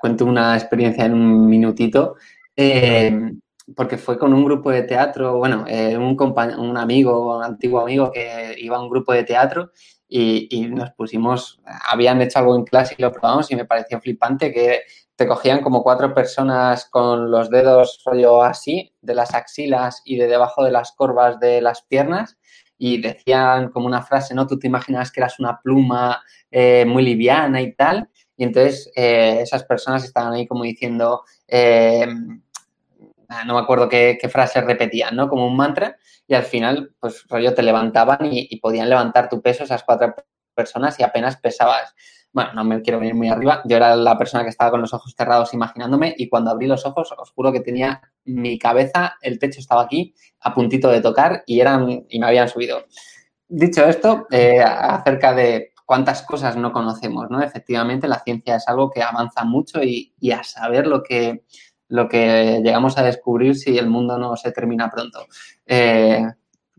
cuento 0.00 0.24
una 0.24 0.56
experiencia 0.56 1.04
en 1.04 1.14
un 1.14 1.46
minutito, 1.46 2.16
em, 2.56 3.40
porque 3.76 3.96
fue 3.98 4.18
con 4.18 4.34
un 4.34 4.44
grupo 4.44 4.70
de 4.70 4.82
teatro, 4.82 5.38
bueno, 5.38 5.64
eh, 5.68 5.96
un, 5.96 6.16
un 6.58 6.76
amigo, 6.76 7.36
un 7.36 7.44
antiguo 7.44 7.80
amigo 7.80 8.10
que 8.12 8.56
iba 8.58 8.76
a 8.76 8.82
un 8.82 8.90
grupo 8.90 9.12
de 9.12 9.24
teatro 9.24 9.70
y, 10.08 10.68
nos 10.68 10.92
pusimos, 10.92 11.60
habían 11.90 12.20
hecho 12.22 12.38
algo 12.38 12.56
en 12.56 12.64
clase 12.64 12.94
y 12.96 13.02
lo 13.02 13.12
probamos 13.12 13.50
y 13.50 13.56
me 13.56 13.64
pareció 13.64 14.00
flipante 14.00 14.52
que 14.52 14.82
te 15.16 15.26
cogían 15.26 15.60
como 15.60 15.82
cuatro 15.82 16.14
personas 16.14 16.88
con 16.88 17.30
los 17.30 17.50
dedos 17.50 18.02
rollo 18.04 18.42
así, 18.42 18.92
de 19.00 19.14
las 19.14 19.34
axilas 19.34 20.02
y 20.04 20.16
de 20.16 20.26
debajo 20.26 20.64
de 20.64 20.72
las 20.72 20.92
corvas 20.92 21.38
de 21.40 21.60
las 21.60 21.82
piernas 21.82 22.36
y 22.76 23.00
decían 23.00 23.70
como 23.70 23.86
una 23.86 24.02
frase, 24.02 24.34
¿no? 24.34 24.46
Tú 24.46 24.58
te 24.58 24.66
imaginas 24.66 25.12
que 25.12 25.20
eras 25.20 25.38
una 25.38 25.60
pluma 25.60 26.22
eh, 26.50 26.84
muy 26.86 27.04
liviana 27.04 27.60
y 27.60 27.72
tal. 27.72 28.08
Y 28.36 28.44
entonces 28.44 28.90
eh, 28.96 29.38
esas 29.40 29.64
personas 29.64 30.04
estaban 30.04 30.32
ahí 30.32 30.46
como 30.46 30.64
diciendo, 30.64 31.22
Ah, 33.28 33.44
no 33.44 33.54
me 33.54 33.60
acuerdo 33.60 33.88
qué, 33.88 34.18
frase 34.30 34.60
repetían, 34.60 35.16
¿no? 35.16 35.28
Como 35.28 35.46
un 35.46 35.56
mantra 35.56 35.96
y 36.26 36.34
al 36.34 36.44
final, 36.44 36.94
pues 37.00 37.24
rollo, 37.28 37.54
te 37.54 37.62
levantaban 37.62 38.28
y, 38.30 38.56
podían 38.60 38.88
levantar 38.88 39.28
tu 39.28 39.42
peso 39.42 39.64
esas 39.64 39.82
cuatro 39.82 40.14
personas 40.54 40.98
y 41.00 41.02
apenas 41.02 41.36
pesabas. 41.36 41.94
Bueno, 42.34 42.52
no 42.52 42.64
me 42.64 42.82
quiero 42.82 42.98
venir 42.98 43.14
muy 43.14 43.28
arriba. 43.28 43.62
Yo 43.64 43.76
era 43.76 43.94
la 43.94 44.18
persona 44.18 44.42
que 44.42 44.50
estaba 44.50 44.72
con 44.72 44.80
los 44.80 44.92
ojos 44.92 45.14
cerrados 45.16 45.54
imaginándome 45.54 46.14
y 46.18 46.28
cuando 46.28 46.50
abrí 46.50 46.66
los 46.66 46.84
ojos 46.84 47.14
os 47.16 47.30
juro 47.30 47.52
que 47.52 47.60
tenía 47.60 48.02
mi 48.24 48.58
cabeza, 48.58 49.14
el 49.22 49.38
techo 49.38 49.60
estaba 49.60 49.82
aquí 49.82 50.14
a 50.40 50.52
puntito 50.52 50.90
de 50.90 51.00
tocar 51.00 51.44
y, 51.46 51.60
eran, 51.60 52.04
y 52.08 52.18
me 52.18 52.26
habían 52.26 52.48
subido. 52.48 52.84
Dicho 53.48 53.86
esto, 53.86 54.26
eh, 54.32 54.60
acerca 54.60 55.32
de 55.32 55.70
cuántas 55.86 56.22
cosas 56.22 56.56
no 56.56 56.72
conocemos, 56.72 57.30
¿no? 57.30 57.40
Efectivamente, 57.40 58.08
la 58.08 58.18
ciencia 58.18 58.56
es 58.56 58.66
algo 58.66 58.90
que 58.90 59.02
avanza 59.02 59.44
mucho 59.44 59.80
y 59.82 60.12
a 60.32 60.42
saber 60.42 60.88
lo 60.88 61.04
que, 61.04 61.44
lo 61.88 62.08
que 62.08 62.60
llegamos 62.64 62.98
a 62.98 63.04
descubrir 63.04 63.54
si 63.54 63.78
el 63.78 63.88
mundo 63.88 64.18
no 64.18 64.36
se 64.36 64.50
termina 64.50 64.90
pronto. 64.90 65.26
Eh, 65.64 66.26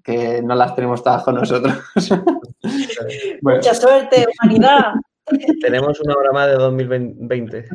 que 0.04 0.42
no 0.44 0.54
las 0.54 0.76
tenemos 0.76 1.02
todas 1.02 1.24
con 1.24 1.36
nosotros. 1.36 1.74
Mucha 3.42 3.74
suerte, 3.74 4.26
humanidad. 4.42 4.94
Tenemos 5.62 6.00
una 6.02 6.16
hora 6.16 6.32
más 6.32 6.48
de 6.48 6.54
2020. 6.54 7.66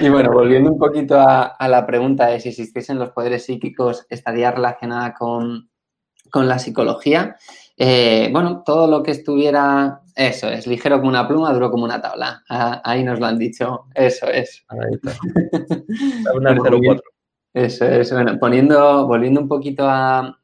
Y 0.00 0.08
bueno, 0.08 0.32
volviendo 0.32 0.72
un 0.72 0.78
poquito 0.78 1.18
a, 1.18 1.56
la 1.68 1.86
pregunta 1.86 2.26
de 2.26 2.40
si 2.40 2.48
existiesen 2.48 2.98
los 2.98 3.10
poderes 3.10 3.44
psíquicos, 3.44 4.06
¿estaría 4.08 4.50
relacionada 4.50 5.14
con, 5.14 5.70
con 6.30 6.48
la 6.48 6.58
psicología? 6.58 7.36
Eh, 7.82 8.28
bueno, 8.30 8.62
todo 8.64 8.86
lo 8.86 9.02
que 9.02 9.10
estuviera, 9.10 10.02
eso 10.14 10.48
es, 10.48 10.66
ligero 10.66 10.98
como 10.98 11.08
una 11.08 11.26
pluma, 11.26 11.52
duro 11.52 11.70
como 11.70 11.84
una 11.84 12.00
tabla. 12.00 12.44
Ah, 12.48 12.80
ahí 12.84 13.02
nos 13.02 13.18
lo 13.18 13.26
han 13.26 13.38
dicho, 13.38 13.86
eso 13.94 14.26
es. 14.26 14.64
Ahí 14.68 14.78
está. 14.92 15.12
eso 17.54 17.86
es, 17.86 18.12
bueno, 18.12 18.38
poniendo, 18.38 19.06
volviendo 19.06 19.40
un 19.40 19.48
poquito 19.48 19.86
a, 19.88 20.38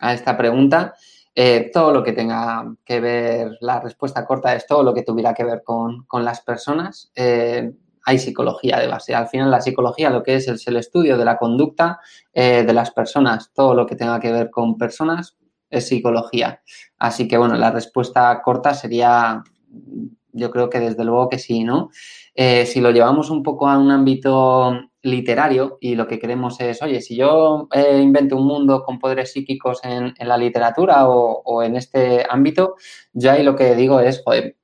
esta 0.00 0.38
pregunta, 0.38 0.94
eh, 1.34 1.70
todo 1.72 1.92
lo 1.92 2.02
que 2.02 2.12
tenga 2.12 2.74
que 2.84 3.00
ver, 3.00 3.56
la 3.60 3.80
respuesta 3.80 4.24
corta 4.24 4.54
es 4.54 4.66
todo 4.66 4.82
lo 4.82 4.94
que 4.94 5.02
tuviera 5.02 5.34
que 5.34 5.44
ver 5.44 5.62
con, 5.64 6.06
las 6.24 6.40
personas. 6.40 7.10
Eh, 7.14 7.72
hay 8.04 8.18
psicología 8.18 8.78
de 8.78 8.88
base. 8.88 9.14
Al 9.14 9.28
final, 9.28 9.50
la 9.50 9.60
psicología 9.60 10.10
lo 10.10 10.22
que 10.22 10.34
es 10.34 10.66
el 10.66 10.76
estudio 10.76 11.16
de 11.16 11.24
la 11.24 11.38
conducta 11.38 12.00
de 12.34 12.72
las 12.72 12.90
personas, 12.90 13.52
todo 13.54 13.74
lo 13.74 13.86
que 13.86 13.94
tenga 13.94 14.18
que 14.18 14.32
ver 14.32 14.50
con 14.50 14.76
personas, 14.76 15.36
es 15.72 15.88
psicología. 15.88 16.62
Así 16.98 17.26
que, 17.26 17.38
bueno, 17.38 17.56
la 17.56 17.72
respuesta 17.72 18.40
corta 18.42 18.74
sería, 18.74 19.42
yo 20.32 20.50
creo 20.50 20.70
que 20.70 20.78
desde 20.78 21.04
luego 21.04 21.28
que 21.28 21.38
sí, 21.38 21.64
¿no? 21.64 21.90
Eh, 22.34 22.66
si 22.66 22.80
lo 22.80 22.90
llevamos 22.90 23.30
un 23.30 23.42
poco 23.42 23.68
a 23.68 23.78
un 23.78 23.90
ámbito 23.90 24.78
literario 25.02 25.78
y 25.80 25.94
lo 25.94 26.06
que 26.06 26.18
queremos 26.18 26.60
es, 26.60 26.80
oye, 26.82 27.00
si 27.00 27.16
yo 27.16 27.68
eh, 27.72 27.98
invento 28.00 28.36
un 28.36 28.46
mundo 28.46 28.82
con 28.84 28.98
poderes 28.98 29.32
psíquicos 29.32 29.80
en, 29.84 30.14
la 30.18 30.36
literatura 30.36 31.08
o, 31.08 31.62
en 31.62 31.76
este 31.76 32.24
ámbito, 32.28 32.76
yo 33.12 33.32
ahí 33.32 33.42
lo 33.42 33.56
que 33.56 33.74
digo 33.74 34.00
es, 34.00 34.22
joder, 34.24 34.56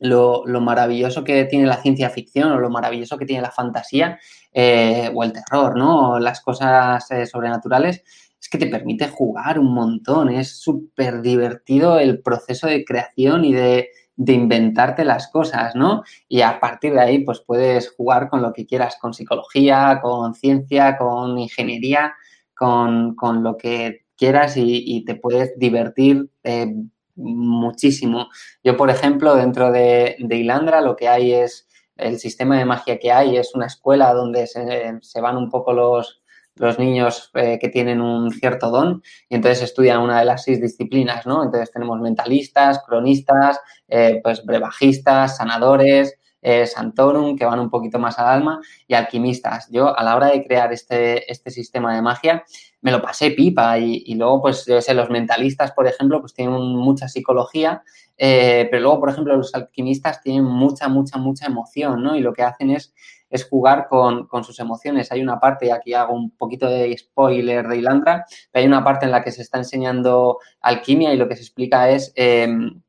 lo, 0.00 0.44
maravilloso 0.60 1.24
que 1.24 1.44
tiene 1.44 1.66
la 1.66 1.80
ciencia 1.80 2.10
ficción 2.10 2.50
o 2.52 2.58
lo 2.58 2.70
maravilloso 2.70 3.18
que 3.18 3.26
tiene 3.26 3.42
la 3.42 3.50
fantasía 3.50 4.18
eh, 4.52 5.10
o 5.14 5.22
el 5.22 5.32
terror, 5.32 5.76
¿no? 5.76 6.18
las 6.18 6.40
cosas 6.40 7.06
sobrenaturales 7.30 8.02
es 8.40 8.48
que 8.48 8.58
te 8.58 8.68
permite 8.68 9.08
jugar 9.08 9.58
un 9.58 9.74
montón, 9.74 10.30
es 10.30 10.58
súper 10.60 11.20
divertido 11.20 11.98
el 11.98 12.22
proceso 12.22 12.66
de 12.66 12.84
creación 12.86 13.44
y 13.44 13.52
de, 13.52 13.90
inventarte 14.26 15.04
las 15.04 15.28
cosas, 15.28 15.74
¿no? 15.74 16.02
Y 16.28 16.42
a 16.42 16.60
partir 16.60 16.92
de 16.92 17.00
ahí, 17.00 17.24
pues 17.24 17.40
puedes 17.40 17.90
jugar 17.90 18.28
con 18.28 18.42
lo 18.42 18.52
que 18.52 18.66
quieras, 18.66 18.96
con 19.00 19.14
psicología, 19.14 20.00
con 20.02 20.34
ciencia, 20.34 20.96
con 20.98 21.38
ingeniería, 21.38 22.14
con, 22.54 23.16
lo 23.42 23.56
que 23.56 24.04
quieras 24.16 24.54
y, 24.56 25.04
te 25.06 25.14
puedes 25.14 25.58
divertir 25.58 26.30
eh, 26.44 26.74
muchísimo. 27.14 28.28
Yo, 28.62 28.76
por 28.76 28.90
ejemplo, 28.90 29.34
dentro 29.36 29.72
de, 29.72 30.16
de 30.18 30.36
Ilandra 30.36 30.80
lo 30.80 30.96
que 30.96 31.08
hay 31.08 31.32
es 31.32 31.66
el 31.96 32.18
sistema 32.18 32.58
de 32.58 32.64
magia 32.64 32.98
que 32.98 33.12
hay 33.12 33.36
es 33.36 33.54
una 33.54 33.66
escuela 33.66 34.12
donde 34.12 34.46
se 34.46 35.20
van 35.20 35.36
un 35.36 35.50
poco 35.50 35.72
los, 35.72 36.19
los 36.56 36.78
niños 36.78 37.30
eh, 37.34 37.58
que 37.60 37.68
tienen 37.68 38.00
un 38.00 38.30
cierto 38.30 38.70
don 38.70 39.02
y 39.28 39.34
entonces 39.34 39.62
estudian 39.62 40.00
una 40.00 40.18
de 40.18 40.26
las 40.26 40.44
seis 40.44 40.60
disciplinas, 40.60 41.26
¿no? 41.26 41.42
Entonces 41.42 41.70
tenemos 41.72 42.00
mentalistas, 42.00 42.82
cronistas, 42.86 43.58
eh, 43.88 44.20
pues 44.22 44.44
brevajistas, 44.44 45.36
sanadores, 45.36 46.16
eh, 46.42 46.66
santorum, 46.66 47.36
que 47.36 47.44
van 47.44 47.60
un 47.60 47.70
poquito 47.70 47.98
más 47.98 48.18
al 48.18 48.28
alma, 48.28 48.60
y 48.86 48.94
alquimistas. 48.94 49.68
Yo 49.70 49.96
a 49.96 50.02
la 50.02 50.16
hora 50.16 50.28
de 50.28 50.44
crear 50.44 50.72
este, 50.72 51.30
este 51.30 51.50
sistema 51.50 51.94
de 51.94 52.02
magia 52.02 52.44
me 52.80 52.90
lo 52.90 53.02
pasé 53.02 53.30
pipa 53.30 53.78
y, 53.78 54.14
luego, 54.14 54.40
pues, 54.42 54.64
yo 54.66 54.80
sé, 54.80 54.94
los 54.94 55.10
mentalistas, 55.10 55.72
por 55.72 55.86
ejemplo, 55.86 56.20
pues 56.20 56.32
tienen 56.32 56.54
mucha 56.54 57.08
psicología, 57.08 57.82
pero 58.16 58.80
luego, 58.80 59.00
por 59.00 59.10
ejemplo, 59.10 59.36
los 59.36 59.54
alquimistas 59.54 60.22
tienen 60.22 60.44
mucha, 60.44 60.88
mucha, 60.88 61.18
mucha 61.18 61.44
emoción, 61.44 62.02
¿no? 62.02 62.16
Y 62.16 62.20
lo 62.20 62.32
que 62.32 62.42
hacen 62.42 62.70
es 62.70 62.94
es 63.30 63.48
jugar 63.48 63.88
con, 63.88 64.28
sus 64.44 64.58
emociones. 64.58 65.10
Hay 65.12 65.22
una 65.22 65.38
parte, 65.38 65.66
y 65.66 65.70
aquí 65.70 65.94
hago 65.94 66.14
un 66.14 66.30
poquito 66.32 66.68
de 66.68 66.96
spoiler 66.98 67.68
de 67.68 67.76
Ilandra, 67.78 68.26
hay 68.52 68.66
una 68.66 68.84
parte 68.84 69.06
en 69.06 69.12
la 69.12 69.22
que 69.22 69.32
se 69.32 69.42
está 69.42 69.58
enseñando 69.58 70.38
alquimia 70.60 71.14
y 71.14 71.16
lo 71.16 71.28
que 71.28 71.36
se 71.36 71.42
explica 71.42 71.90
es 71.90 72.12
em, 72.16 72.82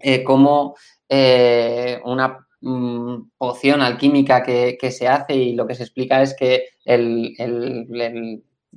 eh, 0.00 0.24
cómo 0.24 0.74
eh, 1.08 2.00
una 2.04 2.46
mm, 2.60 3.30
poción 3.36 3.82
alquímica 3.82 4.42
que, 4.42 4.78
se 4.90 5.06
hace 5.08 5.34
y 5.34 5.54
lo 5.54 5.66
que 5.66 5.74
se 5.74 5.82
explica 5.82 6.22
es 6.22 6.34
que 6.34 6.64
el, 6.84 7.34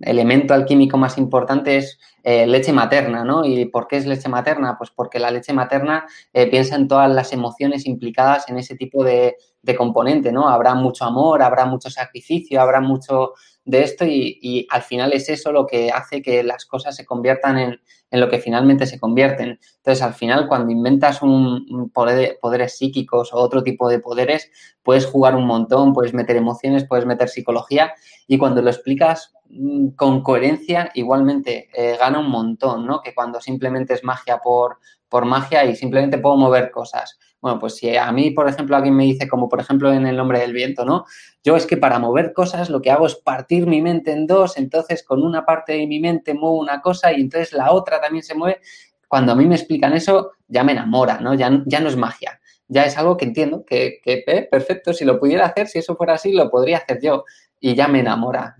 elemento 0.01 0.53
alquímico 0.53 0.97
más 0.97 1.17
importante 1.17 1.77
es 1.77 1.99
eh, 2.23 2.47
leche 2.47 2.73
materna, 2.73 3.23
¿no? 3.23 3.45
¿Y 3.45 3.65
por 3.65 3.87
qué 3.87 3.97
es 3.97 4.05
leche 4.05 4.29
materna? 4.29 4.77
Pues 4.77 4.91
porque 4.91 5.19
la 5.19 5.31
leche 5.31 5.53
materna 5.53 6.05
piensa 6.31 6.75
en 6.75 6.87
todas 6.87 7.09
las 7.11 7.31
emociones 7.33 7.85
implicadas 7.85 8.49
en 8.49 8.57
ese 8.57 8.75
tipo 8.75 9.03
de, 9.03 9.37
de 9.65 9.75
componente, 9.75 10.31
¿no? 10.31 10.47
Habrá 10.47 10.75
mucho 10.75 11.05
amor, 11.05 11.41
habrá 11.41 11.65
mucho 11.65 11.89
sacrificio, 11.89 12.61
habrá 12.61 12.79
mucho 12.79 13.33
de 13.65 13.81
esto 13.83 14.05
y, 14.05 14.67
al 14.69 14.83
final 14.83 15.11
es 15.13 15.27
eso 15.27 15.51
lo 15.51 15.65
que 15.65 15.89
hace 15.89 16.21
que 16.21 16.43
las 16.43 16.65
cosas 16.65 16.95
se 16.95 17.05
conviertan 17.05 17.57
en, 17.57 17.79
lo 18.11 18.29
que 18.29 18.39
finalmente 18.39 18.85
se 18.85 18.97
convierten. 18.97 19.59
Entonces, 19.77 20.01
al 20.01 20.13
final, 20.13 20.47
cuando 20.47 20.71
inventas 20.71 21.21
un, 21.21 21.91
poder, 21.93 22.37
poderes 22.39 22.77
psíquicos 22.77 23.33
o 23.33 23.37
otro 23.37 23.61
tipo 23.61 23.89
de 23.89 23.99
poderes, 23.99 24.49
puedes 24.83 25.05
jugar 25.05 25.35
un 25.35 25.45
montón, 25.45 25.91
puedes 25.91 26.13
meter 26.13 26.37
emociones, 26.37 26.85
puedes 26.87 27.05
meter 27.05 27.27
psicología 27.27 27.93
y 28.25 28.37
cuando 28.37 28.61
lo 28.61 28.69
explicas 28.69 29.33
mm, 29.49 29.89
con 29.97 30.21
coherencia, 30.23 30.91
igualmente 30.93 31.69
eh, 31.73 31.97
gana 31.99 32.19
un 32.19 32.29
montón, 32.29 32.85
¿no? 32.85 33.01
Que 33.01 33.13
cuando 33.13 33.41
simplemente 33.41 33.95
es 33.95 34.03
magia 34.05 34.37
por, 34.37 34.77
por 35.09 35.25
magia 35.25 35.65
y 35.65 35.75
simplemente 35.75 36.17
puedo 36.17 36.37
mover 36.37 36.71
cosas. 36.71 37.19
Bueno, 37.45 37.59
pues 37.59 37.75
si 37.75 37.95
a 37.95 38.11
mí, 38.11 38.31
por 38.31 38.49
ejemplo, 38.49 38.75
alguien 38.75 38.95
me 38.95 39.03
dice, 39.03 39.27
como 39.27 39.47
por 39.47 39.59
ejemplo 39.59 39.93
en 39.93 40.07
El 40.07 40.17
nombre 40.17 40.39
del 40.39 40.51
viento, 40.51 40.83
¿no? 40.83 41.05
Yo 41.43 41.55
es 41.55 41.67
que 41.67 41.77
para 41.77 41.99
mover 41.99 42.33
cosas 42.33 42.71
lo 42.71 42.81
que 42.81 42.89
hago 42.89 43.05
es 43.05 43.13
partir 43.13 43.67
mi 43.67 43.83
mente 43.83 44.11
en 44.13 44.25
dos, 44.25 44.57
entonces 44.57 45.03
con 45.03 45.21
una 45.21 45.45
parte 45.45 45.73
de 45.73 45.85
mi 45.85 45.99
mente 45.99 46.33
muevo 46.33 46.57
una 46.59 46.81
cosa 46.81 47.13
y 47.13 47.21
entonces 47.21 47.53
la 47.53 47.71
otra 47.71 48.01
también 48.01 48.23
se 48.23 48.33
mueve. 48.33 48.61
Cuando 49.07 49.33
a 49.33 49.35
mí 49.35 49.45
me 49.45 49.53
explican 49.53 49.93
eso, 49.93 50.31
ya 50.47 50.63
me 50.63 50.71
enamora, 50.71 51.19
¿no? 51.19 51.35
Ya, 51.35 51.61
ya 51.67 51.79
no 51.81 51.87
es 51.87 51.95
magia. 51.95 52.39
ya 52.67 52.83
es 52.83 52.97
algo 52.97 53.15
que 53.15 53.25
entiendo, 53.25 53.63
que, 53.63 53.99
que 54.03 54.23
eh, 54.25 54.47
perfecto, 54.49 54.91
si 54.91 55.05
lo 55.05 55.19
pudiera 55.19 55.45
hacer, 55.45 55.67
si 55.67 55.77
eso 55.77 55.95
fuera 55.95 56.15
así, 56.15 56.31
lo 56.33 56.49
podría 56.49 56.77
hacer 56.77 56.99
yo. 56.99 57.25
Y 57.59 57.75
ya 57.75 57.87
me 57.87 57.99
enamora. 57.99 58.55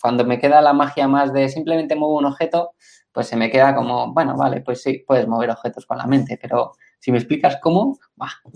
Cuando 0.00 0.24
me 0.24 0.38
queda 0.38 0.62
la 0.62 0.72
magia 0.72 1.06
más 1.06 1.34
de 1.34 1.50
simplemente 1.50 1.96
muevo 1.96 2.16
un 2.16 2.24
objeto, 2.24 2.70
pues 3.12 3.26
se 3.26 3.36
me 3.36 3.50
queda 3.50 3.74
como, 3.74 4.14
bueno, 4.14 4.38
vale, 4.38 4.62
pues 4.62 4.80
sí, 4.82 5.04
puedes 5.06 5.28
mover 5.28 5.50
objetos 5.50 5.84
con 5.84 5.98
la 5.98 6.06
mente, 6.06 6.38
pero 6.40 6.72
si 7.02 7.10
me 7.10 7.18
explicas 7.18 7.58
cómo, 7.60 7.98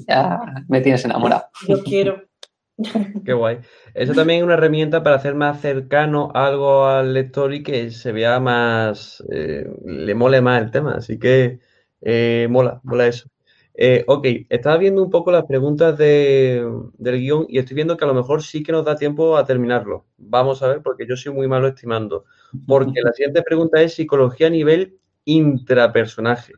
ya 0.06 0.40
me 0.68 0.80
tienes 0.80 1.04
enamorado. 1.04 1.46
Yo 1.66 1.82
quiero. 1.82 2.22
Qué 3.24 3.32
guay. 3.32 3.58
Eso 3.92 4.12
también 4.12 4.38
es 4.38 4.44
una 4.44 4.54
herramienta 4.54 5.02
para 5.02 5.16
hacer 5.16 5.34
más 5.34 5.60
cercano 5.60 6.30
algo 6.32 6.86
al 6.86 7.12
lector 7.12 7.52
y 7.52 7.64
que 7.64 7.90
se 7.90 8.12
vea 8.12 8.38
más, 8.38 9.20
eh, 9.32 9.68
le 9.84 10.14
mole 10.14 10.40
más 10.42 10.62
el 10.62 10.70
tema. 10.70 10.94
Así 10.94 11.18
que 11.18 11.58
eh, 12.00 12.46
mola, 12.48 12.80
mola 12.84 13.08
eso. 13.08 13.28
Eh, 13.74 14.04
ok, 14.06 14.24
estaba 14.48 14.76
viendo 14.76 15.02
un 15.02 15.10
poco 15.10 15.32
las 15.32 15.44
preguntas 15.46 15.98
del 15.98 16.88
guion 16.96 17.46
y 17.48 17.58
estoy 17.58 17.74
viendo 17.74 17.96
que 17.96 18.04
a 18.04 18.08
lo 18.08 18.14
mejor 18.14 18.44
sí 18.44 18.62
que 18.62 18.70
nos 18.70 18.84
da 18.84 18.94
tiempo 18.94 19.36
a 19.36 19.44
terminarlo. 19.44 20.06
Vamos 20.18 20.62
a 20.62 20.68
ver, 20.68 20.82
porque 20.82 21.04
yo 21.04 21.16
soy 21.16 21.32
muy 21.32 21.48
malo 21.48 21.66
estimando. 21.66 22.26
Porque 22.64 23.00
la 23.02 23.12
siguiente 23.12 23.42
pregunta 23.42 23.82
es 23.82 23.94
psicología 23.94 24.46
a 24.46 24.50
nivel 24.50 25.00
intrapersonaje. 25.24 26.52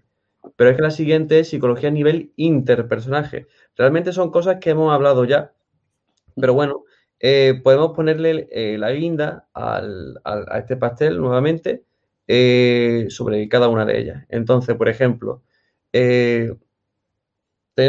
Pero 0.56 0.70
es 0.70 0.76
que 0.76 0.82
la 0.82 0.90
siguiente 0.90 1.40
es 1.40 1.48
psicología 1.48 1.88
a 1.88 1.92
nivel 1.92 2.32
interpersonaje. 2.36 3.46
Realmente 3.76 4.12
son 4.12 4.30
cosas 4.30 4.58
que 4.60 4.70
hemos 4.70 4.92
hablado 4.92 5.24
ya, 5.24 5.52
pero 6.36 6.54
bueno, 6.54 6.84
eh, 7.20 7.60
podemos 7.62 7.92
ponerle 7.92 8.48
eh, 8.50 8.78
la 8.78 8.92
guinda 8.92 9.48
al, 9.52 10.20
a 10.24 10.58
este 10.58 10.76
pastel 10.76 11.18
nuevamente 11.18 11.84
sobre 13.08 13.48
cada 13.48 13.68
una 13.68 13.86
de 13.86 13.98
ellas. 13.98 14.24
Entonces, 14.28 14.76
por 14.76 14.88
ejemplo, 14.88 15.42
teniendo 15.90 16.58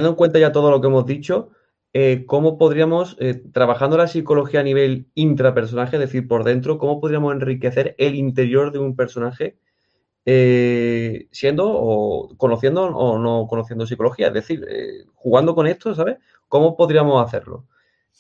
en 0.10 0.16
cuenta 0.16 0.40
ya 0.40 0.52
todo 0.52 0.72
lo 0.72 0.80
que 0.80 0.88
hemos 0.88 1.06
dicho, 1.06 1.52
eh, 1.94 2.26
¿cómo 2.28 2.58
podríamos, 2.60 3.18
eh, 3.20 3.42
trabajando 3.52 3.98
la 3.98 4.08
psicología 4.08 4.60
a 4.60 4.64
nivel 4.64 5.08
intrapersonaje, 5.16 5.96
es 5.96 6.02
decir, 6.02 6.28
por 6.28 6.44
dentro, 6.44 6.78
cómo 6.78 7.02
podríamos 7.02 7.34
enriquecer 7.34 7.96
el 7.98 8.16
interior 8.16 8.72
de 8.72 8.80
un 8.80 8.96
personaje 8.96 9.58
eh, 10.32 11.28
siendo 11.32 11.68
o 11.68 12.36
conociendo 12.38 12.84
o 12.84 13.18
no 13.18 13.48
conociendo 13.48 13.88
psicología? 13.88 14.28
Es 14.28 14.34
decir, 14.34 14.66
jugando 15.16 15.56
con 15.56 15.68
esto, 15.68 15.96
¿sabes? 15.96 16.18
¿Cómo 16.48 16.76
podríamos 16.78 17.26
hacerlo? 17.26 17.66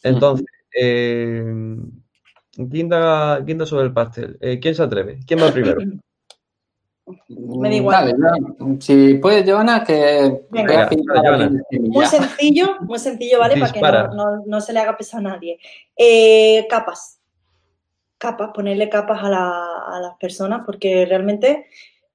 Entonces, 0.03 0.45
guinda, 2.55 3.39
guinda 3.41 3.65
sobre 3.65 3.85
el 3.85 3.93
pastel. 3.93 4.37
¿Quién 4.61 4.75
se 4.75 4.83
atreve? 4.83 5.19
¿Quién 5.25 5.41
va 5.41 5.51
primero? 5.51 5.79
Me 7.27 7.69
da 7.69 7.75
igual. 7.75 8.15
si 8.79 9.15
puedes, 9.15 9.49
Joana, 9.49 9.83
que 9.83 10.41
Muy 11.79 12.05
sencillo, 12.05 12.77
muy 12.81 12.99
sencillo, 12.99 13.39
¿vale? 13.39 13.59
Para 13.59 14.09
que 14.09 14.15
no, 14.45 14.61
se 14.61 14.73
le 14.73 14.79
haga 14.79 14.97
pesar 14.97 15.19
a 15.19 15.29
nadie. 15.29 15.59
Eh, 15.97 16.67
capas. 16.69 17.19
Capas, 18.17 18.51
ponerle 18.53 18.89
capas 18.89 19.19
a, 19.23 19.99
las 20.01 20.17
personas 20.19 20.61
porque 20.65 21.05
realmente 21.05 21.67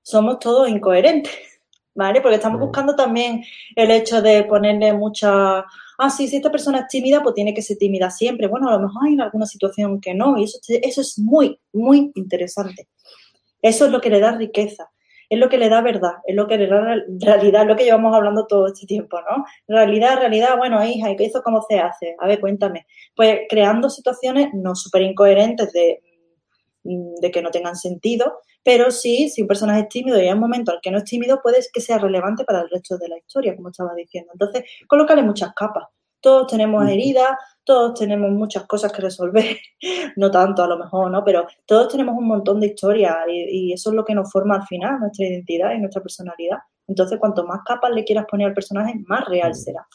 somos 0.04 0.38
todos 0.38 0.68
incoherentes, 0.68 1.32
¿vale? 1.94 2.20
Porque 2.20 2.36
estamos 2.36 2.60
buscando 2.60 2.94
también 2.94 3.42
el 3.74 3.90
hecho 3.90 4.22
de 4.22 4.44
ponerle 4.44 4.92
mucha... 4.92 5.64
Ah, 5.98 6.10
sí, 6.10 6.28
si 6.28 6.36
esta 6.36 6.50
persona 6.50 6.80
es 6.80 6.88
tímida, 6.88 7.22
pues 7.22 7.34
tiene 7.34 7.54
que 7.54 7.62
ser 7.62 7.78
tímida 7.78 8.10
siempre. 8.10 8.48
Bueno, 8.48 8.68
a 8.68 8.72
lo 8.72 8.80
mejor 8.80 9.06
hay 9.06 9.14
en 9.14 9.20
alguna 9.20 9.46
situación 9.46 10.00
que 10.00 10.14
no, 10.14 10.36
y 10.38 10.44
eso, 10.44 10.58
eso 10.68 11.00
es 11.00 11.18
muy, 11.18 11.58
muy 11.72 12.12
interesante. 12.14 12.88
Eso 13.62 13.86
es 13.86 13.92
lo 13.92 14.00
que 14.00 14.10
le 14.10 14.20
da 14.20 14.36
riqueza, 14.36 14.90
es 15.30 15.38
lo 15.38 15.48
que 15.48 15.56
le 15.56 15.68
da 15.68 15.80
verdad, 15.80 16.14
es 16.26 16.34
lo 16.34 16.46
que 16.46 16.58
le 16.58 16.66
da 16.66 16.96
realidad, 17.20 17.62
es 17.62 17.68
lo 17.68 17.76
que 17.76 17.84
llevamos 17.84 18.14
hablando 18.14 18.46
todo 18.46 18.66
este 18.66 18.86
tiempo, 18.86 19.20
¿no? 19.22 19.44
Realidad, 19.66 20.18
realidad, 20.18 20.58
bueno, 20.58 20.84
hija, 20.84 21.10
¿y 21.10 21.16
qué 21.16 21.24
eso 21.24 21.42
cómo 21.42 21.62
se 21.66 21.78
hace? 21.78 22.14
A 22.18 22.26
ver, 22.26 22.40
cuéntame. 22.40 22.86
Pues 23.16 23.40
creando 23.48 23.88
situaciones 23.88 24.50
no 24.52 24.74
súper 24.74 25.02
incoherentes 25.02 25.72
de, 25.72 26.02
mm, 26.82 27.14
de 27.20 27.30
que 27.30 27.40
no 27.40 27.50
tengan 27.50 27.76
sentido, 27.76 28.40
pero 28.64 28.90
sí, 28.90 29.28
si 29.28 29.42
un 29.42 29.48
personaje 29.48 29.80
es 29.80 29.88
tímido 29.90 30.18
y 30.18 30.22
hay 30.26 30.32
un 30.32 30.40
momento 30.40 30.72
al 30.72 30.80
que 30.82 30.90
no 30.90 30.98
es 30.98 31.04
tímido, 31.04 31.40
puede 31.42 31.58
que 31.70 31.80
sea 31.82 31.98
relevante 31.98 32.44
para 32.44 32.62
el 32.62 32.70
resto 32.70 32.96
de 32.96 33.08
la 33.08 33.18
historia, 33.18 33.54
como 33.54 33.68
estaba 33.68 33.94
diciendo. 33.94 34.30
Entonces, 34.32 34.64
colócale 34.88 35.22
muchas 35.22 35.52
capas. 35.54 35.84
Todos 36.20 36.46
tenemos 36.46 36.88
heridas, 36.88 37.36
todos 37.62 37.98
tenemos 37.98 38.30
muchas 38.30 38.64
cosas 38.66 38.90
que 38.90 39.02
resolver, 39.02 39.58
no 40.16 40.30
tanto 40.30 40.62
a 40.62 40.66
lo 40.66 40.78
mejor, 40.78 41.10
¿no? 41.10 41.22
Pero 41.22 41.46
todos 41.66 41.88
tenemos 41.88 42.16
un 42.16 42.26
montón 42.26 42.58
de 42.60 42.68
historias 42.68 43.14
y, 43.28 43.74
eso 43.74 43.90
es 43.90 43.96
lo 43.96 44.04
que 44.06 44.14
nos 44.14 44.32
forma 44.32 44.56
al 44.56 44.66
final, 44.66 44.98
nuestra 44.98 45.26
identidad 45.26 45.74
y 45.74 45.80
nuestra 45.80 46.00
personalidad. 46.00 46.58
Entonces, 46.88 47.18
cuanto 47.18 47.46
más 47.46 47.60
capas 47.66 47.90
le 47.90 48.04
quieras 48.04 48.24
poner 48.30 48.48
al 48.48 48.54
personaje, 48.54 48.94
más 49.06 49.26
real 49.28 49.54
será. 49.54 49.86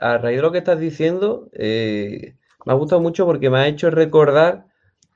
A 0.00 0.16
raíz 0.16 0.36
de 0.36 0.42
lo 0.42 0.50
que 0.50 0.58
estás 0.58 0.80
diciendo, 0.80 1.50
eh, 1.52 2.36
me 2.64 2.72
ha 2.72 2.76
gustado 2.76 3.02
mucho 3.02 3.26
porque 3.26 3.50
me 3.50 3.58
ha 3.58 3.68
hecho 3.68 3.90
recordar 3.90 4.71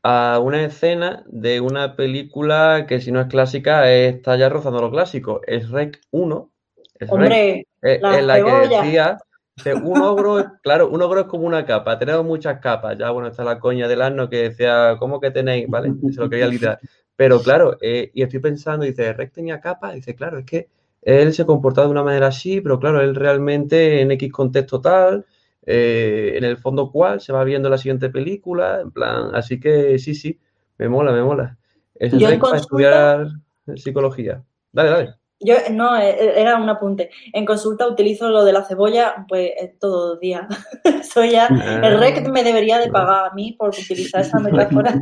a 0.09 0.39
una 0.39 0.65
escena 0.65 1.25
de 1.27 1.61
una 1.61 1.97
película 1.97 2.87
que 2.87 3.01
si 3.01 3.11
no 3.11 3.21
es 3.21 3.27
clásica 3.27 3.91
está 3.91 4.37
ya 4.37 4.49
rozando 4.49 4.81
lo 4.81 4.89
clásico. 4.89 5.41
Es 5.45 5.69
Rec 5.69 6.01
1. 6.13 6.51
Es 7.01 7.11
Hombre, 7.11 7.67
eh, 7.83 8.01
en 8.01 8.27
la 8.29 8.37
que 8.37 8.69
decía 8.69 9.19
un 9.83 10.01
ogro, 10.01 10.45
claro, 10.63 10.89
un 10.91 11.03
ogro 11.03 11.23
es 11.23 11.27
como 11.27 11.45
una 11.45 11.67
capa, 11.67 11.99
tenemos 11.99 12.25
muchas 12.25 12.61
capas. 12.61 12.97
Ya, 12.97 13.11
bueno, 13.11 13.27
está 13.27 13.43
la 13.43 13.59
coña 13.59 13.89
del 13.89 14.01
asno 14.01 14.31
que 14.31 14.51
decía, 14.51 14.95
¿cómo 15.01 15.19
que 15.19 15.33
tenéis? 15.33 15.67
¿Vale? 15.69 15.93
Se 16.13 16.21
lo 16.21 16.31
quería 16.31 16.47
literal. 16.47 16.79
Pero 17.17 17.43
claro, 17.43 17.77
eh, 17.81 18.13
y 18.15 18.23
estoy 18.23 18.39
pensando, 18.39 18.87
dice, 18.87 19.13
Rex 19.13 19.33
tenía 19.33 19.61
capa, 19.61 19.93
dice, 19.93 20.15
claro, 20.15 20.39
es 20.39 20.47
que 20.47 20.69
él 21.03 21.35
se 21.35 21.45
comportaba 21.45 21.89
de 21.89 21.93
una 21.93 22.05
manera 22.05 22.29
así, 22.29 22.61
pero 22.61 22.79
claro, 22.79 23.01
él 23.01 23.17
realmente 23.17 24.03
en 24.03 24.13
X 24.13 24.31
contexto 24.31 24.81
tal, 24.81 25.27
eh, 25.67 26.35
en 26.37 26.45
el 26.45 26.57
fondo 26.57 26.91
cual, 26.91 27.21
se 27.21 27.33
va 27.33 27.45
viendo 27.45 27.69
la 27.69 27.79
siguiente 27.79 28.09
película, 28.09 28.81
en 28.81 28.93
plan, 28.93 29.35
así 29.35 29.61
que 29.61 29.99
sí, 29.99 30.15
sí, 30.15 30.41
me 30.79 30.89
mola, 30.89 31.13
me 31.13 31.23
mola. 31.23 31.59
Es 31.95 32.13
el 32.13 32.39
para 32.39 32.57
estudiar 32.57 33.29
psicología. 33.75 34.43
Dale, 34.73 34.91
dale. 34.91 35.15
Yo, 35.39 35.55
no, 35.71 35.99
e, 35.99 36.11
e, 36.11 36.41
era 36.41 36.57
un 36.57 36.69
apunte. 36.69 37.11
En 37.33 37.45
consulta 37.45 37.87
utilizo 37.87 38.31
lo 38.31 38.45
de 38.45 38.53
la 38.55 38.65
cebolla, 38.65 39.27
pues 39.29 39.53
todo 39.79 40.15
el 40.15 40.21
día. 40.21 40.49
Soy 41.13 41.33
ya, 41.33 41.49
el 41.83 41.99
REC 41.99 42.27
me 42.29 42.43
debería 42.43 42.79
de 42.79 42.91
pagar 42.91 43.27
a 43.27 43.35
mí 43.35 43.53
por 43.53 43.69
utilizar 43.69 44.23
esa 44.23 44.39
metáfora. 44.39 44.99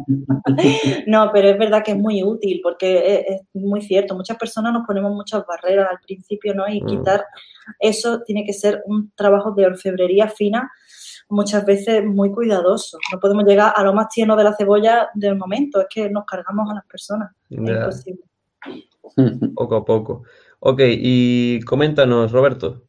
no, 1.06 1.31
pero 1.32 1.48
es 1.48 1.59
verdad 1.59 1.85
que 1.85 1.93
es 1.93 1.98
muy 1.98 2.24
útil 2.24 2.61
porque 2.62 2.98
e, 2.98 3.35
es, 3.35 3.43
muy 3.52 3.81
cierto. 3.82 4.16
Muchas 4.16 4.36
personas 4.36 4.73
nos 4.73 4.86
ponemos 4.86 5.12
muchas 5.12 5.44
barreras 5.47 5.89
al 5.90 6.01
principio, 6.01 6.52
¿no? 6.52 6.66
Y 6.69 6.82
mm. 6.82 6.86
quitar 6.86 7.24
eso 7.78 8.20
tiene 8.23 8.44
que 8.44 8.52
ser 8.52 8.82
un 8.86 9.12
trabajo 9.15 9.52
de 9.52 9.66
orfebrería 9.66 10.28
fina, 10.28 10.70
muchas 11.28 11.65
veces 11.65 12.05
muy 12.05 12.32
cuidadoso. 12.32 12.98
No 13.12 13.20
podemos 13.20 13.44
llegar 13.44 13.73
a 13.77 13.82
lo 13.85 13.93
más 13.94 14.09
tierno 14.09 14.36
de 14.36 14.44
la 14.44 14.56
cebolla 14.56 15.11
del 15.15 15.36
momento, 15.36 15.81
es 15.81 15.86
que 15.89 16.11
nos 16.11 16.24
cargamos 16.24 16.69
a 16.70 16.74
las 16.74 16.86
personas. 16.86 17.31
Es 17.48 17.59
imposible. 17.59 18.24
Poco 19.55 19.76
a 19.76 19.85
poco. 19.85 20.22
Ok, 20.60 20.81
y 20.86 21.60
coméntanos, 21.60 22.32
Roberto. 22.32 22.85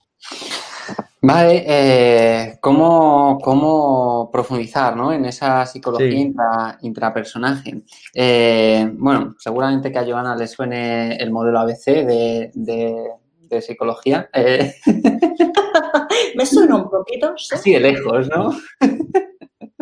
Vale, 1.27 1.63
eh, 1.65 2.57
¿cómo, 2.61 4.29
profundizar 4.31 4.95
en 5.11 5.25
esa 5.25 5.65
psicología 5.65 6.77
intrapersonaje? 6.81 7.81
Eh, 8.13 8.87
bueno, 8.93 9.35
seguramente 9.39 9.91
que 9.91 9.97
a 9.97 10.05
Joana 10.05 10.35
le 10.35 10.47
suene 10.47 11.15
el 11.15 11.31
modelo 11.31 11.59
ABC 11.59 12.05
de, 12.05 13.61
psicología. 13.61 14.29
Eh. 14.33 14.75
me 16.35 16.45
suena 16.45 16.75
un 16.75 16.89
poquito. 16.91 17.33
Sí, 17.37 17.73
de 17.73 17.79
lejos, 17.79 18.29
¿no? 18.29 18.51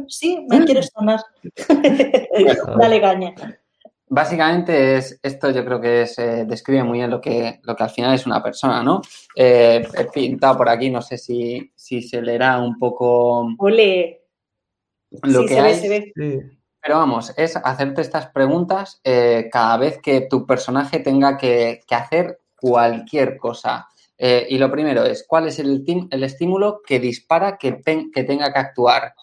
sí, 0.08 0.46
me 0.50 0.64
quieres 0.64 0.92
sonar. 0.96 1.20
Dale 2.80 3.02
caña. 3.02 3.36
Básicamente 4.16 4.98
es 4.98 5.20
esto, 5.24 5.50
yo 5.50 5.66
creo 5.66 5.82
que 5.82 6.06
se 6.06 6.42
eh, 6.42 6.46
describe 6.46 6.84
muy 6.84 7.00
bien 7.00 7.10
lo 7.10 7.20
que, 7.20 7.60
lo 7.64 7.76
que 7.76 7.84
al 7.84 7.90
final 7.90 8.14
es 8.14 8.28
una 8.28 8.44
persona, 8.44 8.84
¿no? 8.84 9.02
Eh, 9.36 9.88
he 9.98 10.06
pintado 10.06 10.56
por 10.56 10.70
aquí, 10.70 10.92
no 10.92 11.02
sé 11.02 11.18
si, 11.18 11.74
se 11.76 12.22
leerá 12.22 12.60
un 12.60 12.78
poco 12.78 13.48
Ole. 13.58 14.22
lo 15.24 15.48
que 15.48 15.60
hay. 15.60 16.12
Pero 16.80 16.98
vamos, 16.98 17.34
es 17.36 17.56
hacerte 17.56 18.02
estas 18.02 18.28
preguntas 18.28 19.02
eh, 19.04 19.50
cada 19.52 19.78
vez 19.78 19.98
que 19.98 20.28
tu 20.30 20.46
personaje 20.46 21.00
tenga 21.00 21.36
que, 21.36 21.82
hacer 21.90 22.38
cualquier 22.56 23.38
cosa. 23.38 23.88
y 24.16 24.60
lo 24.60 24.70
primero 24.70 25.04
es, 25.06 25.26
¿cuál 25.28 25.48
es 25.48 25.58
el, 25.58 25.84
el 26.12 26.24
estímulo 26.24 26.84
que 26.86 27.00
dispara 27.00 27.58
que, 27.58 27.82
que 28.14 28.24
tenga 28.24 28.54
que 28.54 28.60
actuar? 28.60 29.16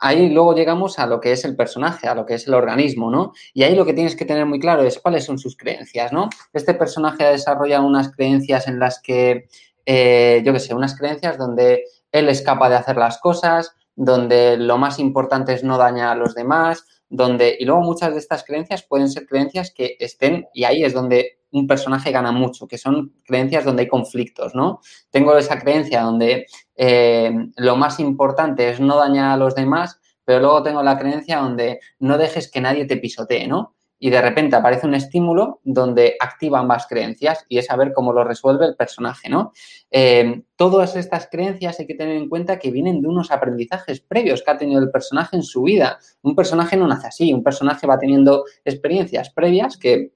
Ahí 0.00 0.30
luego 0.30 0.54
llegamos 0.54 0.98
a 0.98 1.06
lo 1.06 1.20
que 1.20 1.32
es 1.32 1.44
el 1.44 1.54
personaje, 1.54 2.08
a 2.08 2.14
lo 2.14 2.26
que 2.26 2.34
es 2.34 2.46
el 2.48 2.54
organismo, 2.54 3.10
¿no? 3.10 3.32
Y 3.52 3.62
ahí 3.62 3.74
lo 3.74 3.84
que 3.84 3.92
tienes 3.92 4.16
que 4.16 4.24
tener 4.24 4.46
muy 4.46 4.58
claro 4.58 4.82
es 4.82 4.98
cuáles 4.98 5.24
son 5.24 5.38
sus 5.38 5.56
creencias, 5.56 6.12
¿no? 6.12 6.28
Este 6.52 6.74
personaje 6.74 7.24
ha 7.24 7.30
desarrollado 7.30 7.86
unas 7.86 8.10
creencias 8.10 8.66
en 8.66 8.78
las 8.78 9.00
que, 9.00 9.48
eh, 9.86 10.42
yo 10.44 10.52
qué 10.52 10.58
sé, 10.58 10.74
unas 10.74 10.96
creencias 10.98 11.36
donde 11.38 11.84
él 12.12 12.28
es 12.28 12.42
capaz 12.42 12.70
de 12.70 12.76
hacer 12.76 12.96
las 12.96 13.18
cosas, 13.18 13.76
donde 13.94 14.56
lo 14.56 14.78
más 14.78 14.98
importante 14.98 15.52
es 15.52 15.62
no 15.62 15.76
dañar 15.76 16.08
a 16.08 16.14
los 16.14 16.34
demás, 16.34 16.86
donde, 17.10 17.56
y 17.58 17.64
luego 17.64 17.82
muchas 17.82 18.12
de 18.12 18.20
estas 18.20 18.44
creencias 18.44 18.82
pueden 18.82 19.10
ser 19.10 19.26
creencias 19.26 19.72
que 19.72 19.96
estén, 20.00 20.46
y 20.54 20.64
ahí 20.64 20.82
es 20.82 20.94
donde 20.94 21.39
un 21.52 21.66
personaje 21.66 22.12
gana 22.12 22.32
mucho, 22.32 22.66
que 22.66 22.78
son 22.78 23.14
creencias 23.24 23.64
donde 23.64 23.82
hay 23.82 23.88
conflictos, 23.88 24.54
¿no? 24.54 24.80
Tengo 25.10 25.36
esa 25.36 25.58
creencia 25.58 26.02
donde 26.02 26.46
eh, 26.76 27.32
lo 27.56 27.76
más 27.76 28.00
importante 28.00 28.70
es 28.70 28.80
no 28.80 28.96
dañar 28.96 29.32
a 29.32 29.36
los 29.36 29.54
demás, 29.54 30.00
pero 30.24 30.40
luego 30.40 30.62
tengo 30.62 30.82
la 30.82 30.98
creencia 30.98 31.38
donde 31.38 31.80
no 31.98 32.18
dejes 32.18 32.50
que 32.50 32.60
nadie 32.60 32.84
te 32.84 32.96
pisotee, 32.96 33.48
¿no? 33.48 33.74
y 34.02 34.08
de 34.08 34.22
repente 34.22 34.56
aparece 34.56 34.86
un 34.86 34.94
estímulo 34.94 35.60
donde 35.62 36.16
activa 36.18 36.58
ambas 36.58 36.86
creencias 36.88 37.44
y 37.48 37.58
es 37.58 37.66
saber 37.66 37.92
cómo 37.92 38.14
lo 38.14 38.24
resuelve 38.24 38.64
el 38.64 38.74
personaje, 38.74 39.28
¿no? 39.28 39.52
Eh, 39.90 40.42
todas 40.56 40.96
estas 40.96 41.28
creencias 41.30 41.78
hay 41.78 41.86
que 41.86 41.94
tener 41.94 42.16
en 42.16 42.30
cuenta 42.30 42.58
que 42.58 42.70
vienen 42.70 43.02
de 43.02 43.08
unos 43.08 43.30
aprendizajes 43.30 44.00
previos 44.00 44.42
que 44.42 44.50
ha 44.50 44.58
tenido 44.58 44.80
el 44.80 44.90
personaje 44.90 45.36
en 45.36 45.42
su 45.42 45.62
vida. 45.62 45.98
Un 46.22 46.34
personaje 46.34 46.78
no 46.78 46.88
nace 46.88 47.08
así, 47.08 47.34
un 47.34 47.44
personaje 47.44 47.86
va 47.86 47.98
teniendo 47.98 48.44
experiencias 48.64 49.28
previas 49.30 49.76
que 49.76 50.12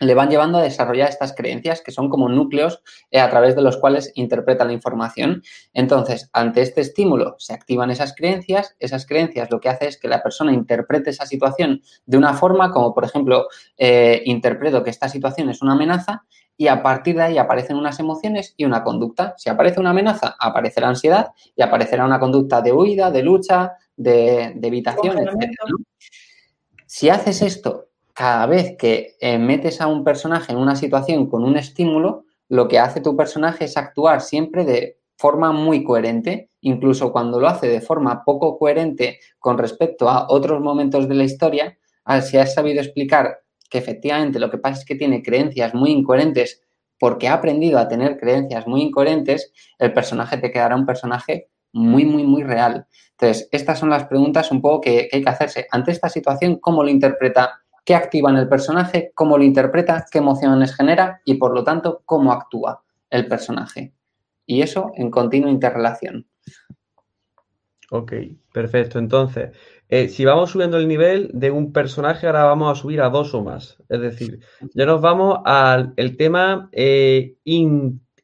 le 0.00 0.14
van 0.14 0.30
llevando 0.30 0.58
a 0.58 0.62
desarrollar 0.62 1.08
estas 1.08 1.34
creencias 1.34 1.82
que 1.82 1.92
son 1.92 2.08
como 2.08 2.28
núcleos 2.28 2.82
eh, 3.10 3.20
a 3.20 3.28
través 3.30 3.56
de 3.56 3.62
los 3.62 3.76
cuales 3.76 4.12
interpreta 4.14 4.64
la 4.64 4.72
información. 4.72 5.42
Entonces, 5.72 6.30
ante 6.32 6.62
este 6.62 6.80
estímulo 6.80 7.36
se 7.38 7.54
activan 7.54 7.90
esas 7.90 8.14
creencias, 8.14 8.76
esas 8.78 9.06
creencias 9.06 9.50
lo 9.50 9.60
que 9.60 9.68
hace 9.68 9.88
es 9.88 9.98
que 9.98 10.08
la 10.08 10.22
persona 10.22 10.52
interprete 10.52 11.10
esa 11.10 11.26
situación 11.26 11.82
de 12.06 12.18
una 12.18 12.34
forma 12.34 12.70
como, 12.70 12.94
por 12.94 13.04
ejemplo, 13.04 13.48
eh, 13.76 14.22
interpreto 14.24 14.82
que 14.82 14.90
esta 14.90 15.08
situación 15.08 15.50
es 15.50 15.62
una 15.62 15.72
amenaza 15.72 16.24
y 16.60 16.66
a 16.66 16.82
partir 16.82 17.16
de 17.16 17.22
ahí 17.22 17.38
aparecen 17.38 17.76
unas 17.76 18.00
emociones 18.00 18.54
y 18.56 18.64
una 18.64 18.82
conducta. 18.82 19.34
Si 19.38 19.48
aparece 19.48 19.78
una 19.78 19.90
amenaza, 19.90 20.34
aparece 20.40 20.80
la 20.80 20.88
ansiedad 20.88 21.28
y 21.54 21.62
aparecerá 21.62 22.04
una 22.04 22.18
conducta 22.18 22.60
de 22.60 22.72
huida, 22.72 23.12
de 23.12 23.22
lucha, 23.22 23.74
de, 23.96 24.58
evitación, 24.60 25.18
etc. 25.18 25.52
Si 26.84 27.10
haces 27.10 27.42
esto 27.42 27.87
cada 28.18 28.46
vez 28.46 28.76
que 28.76 29.14
eh, 29.20 29.38
metes 29.38 29.80
a 29.80 29.86
un 29.86 30.02
personaje 30.02 30.50
en 30.50 30.58
una 30.58 30.74
situación 30.74 31.28
con 31.28 31.44
un 31.44 31.56
estímulo, 31.56 32.24
lo 32.48 32.66
que 32.66 32.80
hace 32.80 33.00
tu 33.00 33.16
personaje 33.16 33.66
es 33.66 33.76
actuar 33.76 34.22
siempre 34.22 34.64
de 34.64 34.98
forma 35.16 35.52
muy 35.52 35.84
coherente, 35.84 36.50
incluso 36.60 37.12
cuando 37.12 37.38
lo 37.38 37.46
hace 37.46 37.68
de 37.68 37.80
forma 37.80 38.24
poco 38.24 38.58
coherente 38.58 39.20
con 39.38 39.56
respecto 39.56 40.08
a 40.08 40.26
otros 40.30 40.60
momentos 40.60 41.08
de 41.08 41.14
la 41.14 41.22
historia, 41.22 41.78
si 42.22 42.38
has 42.38 42.54
sabido 42.54 42.80
explicar 42.80 43.38
que 43.70 43.78
efectivamente 43.78 44.40
lo 44.40 44.50
que 44.50 44.58
pasa 44.58 44.80
es 44.80 44.84
que 44.84 44.96
tiene 44.96 45.22
creencias 45.22 45.72
muy 45.72 45.92
incoherentes 45.92 46.64
porque 46.98 47.28
ha 47.28 47.34
aprendido 47.34 47.78
a 47.78 47.86
tener 47.86 48.18
creencias 48.18 48.66
muy 48.66 48.82
incoherentes, 48.82 49.52
el 49.78 49.92
personaje 49.92 50.38
te 50.38 50.50
quedará 50.50 50.74
un 50.74 50.86
personaje 50.86 51.50
muy, 51.72 52.04
muy, 52.04 52.24
muy 52.24 52.42
real. 52.42 52.84
Entonces, 53.12 53.48
estas 53.52 53.78
son 53.78 53.90
las 53.90 54.06
preguntas 54.06 54.50
un 54.50 54.60
poco 54.60 54.80
que, 54.80 55.06
que 55.08 55.18
hay 55.18 55.22
que 55.22 55.30
hacerse. 55.30 55.68
Ante 55.70 55.92
esta 55.92 56.08
situación, 56.08 56.56
¿cómo 56.56 56.82
lo 56.82 56.90
interpreta 56.90 57.62
qué 57.88 57.94
activa 57.94 58.28
en 58.28 58.36
el 58.36 58.50
personaje, 58.50 59.12
cómo 59.14 59.38
lo 59.38 59.44
interpreta, 59.44 60.04
qué 60.12 60.18
emociones 60.18 60.76
genera 60.76 61.22
y 61.24 61.36
por 61.36 61.54
lo 61.54 61.64
tanto 61.64 62.02
cómo 62.04 62.32
actúa 62.32 62.82
el 63.08 63.26
personaje. 63.26 63.94
Y 64.44 64.60
eso 64.60 64.92
en 64.96 65.10
continua 65.10 65.50
interrelación. 65.50 66.26
Ok, 67.90 68.12
perfecto. 68.52 68.98
Entonces, 68.98 69.56
eh, 69.88 70.10
si 70.10 70.26
vamos 70.26 70.50
subiendo 70.50 70.76
el 70.76 70.86
nivel 70.86 71.30
de 71.32 71.50
un 71.50 71.72
personaje, 71.72 72.26
ahora 72.26 72.44
vamos 72.44 72.70
a 72.70 72.78
subir 72.78 73.00
a 73.00 73.08
dos 73.08 73.32
o 73.32 73.42
más. 73.42 73.78
Es 73.88 74.02
decir, 74.02 74.40
ya 74.74 74.84
nos 74.84 75.00
vamos 75.00 75.38
al 75.46 75.94
tema 76.18 76.68
eh, 76.72 77.36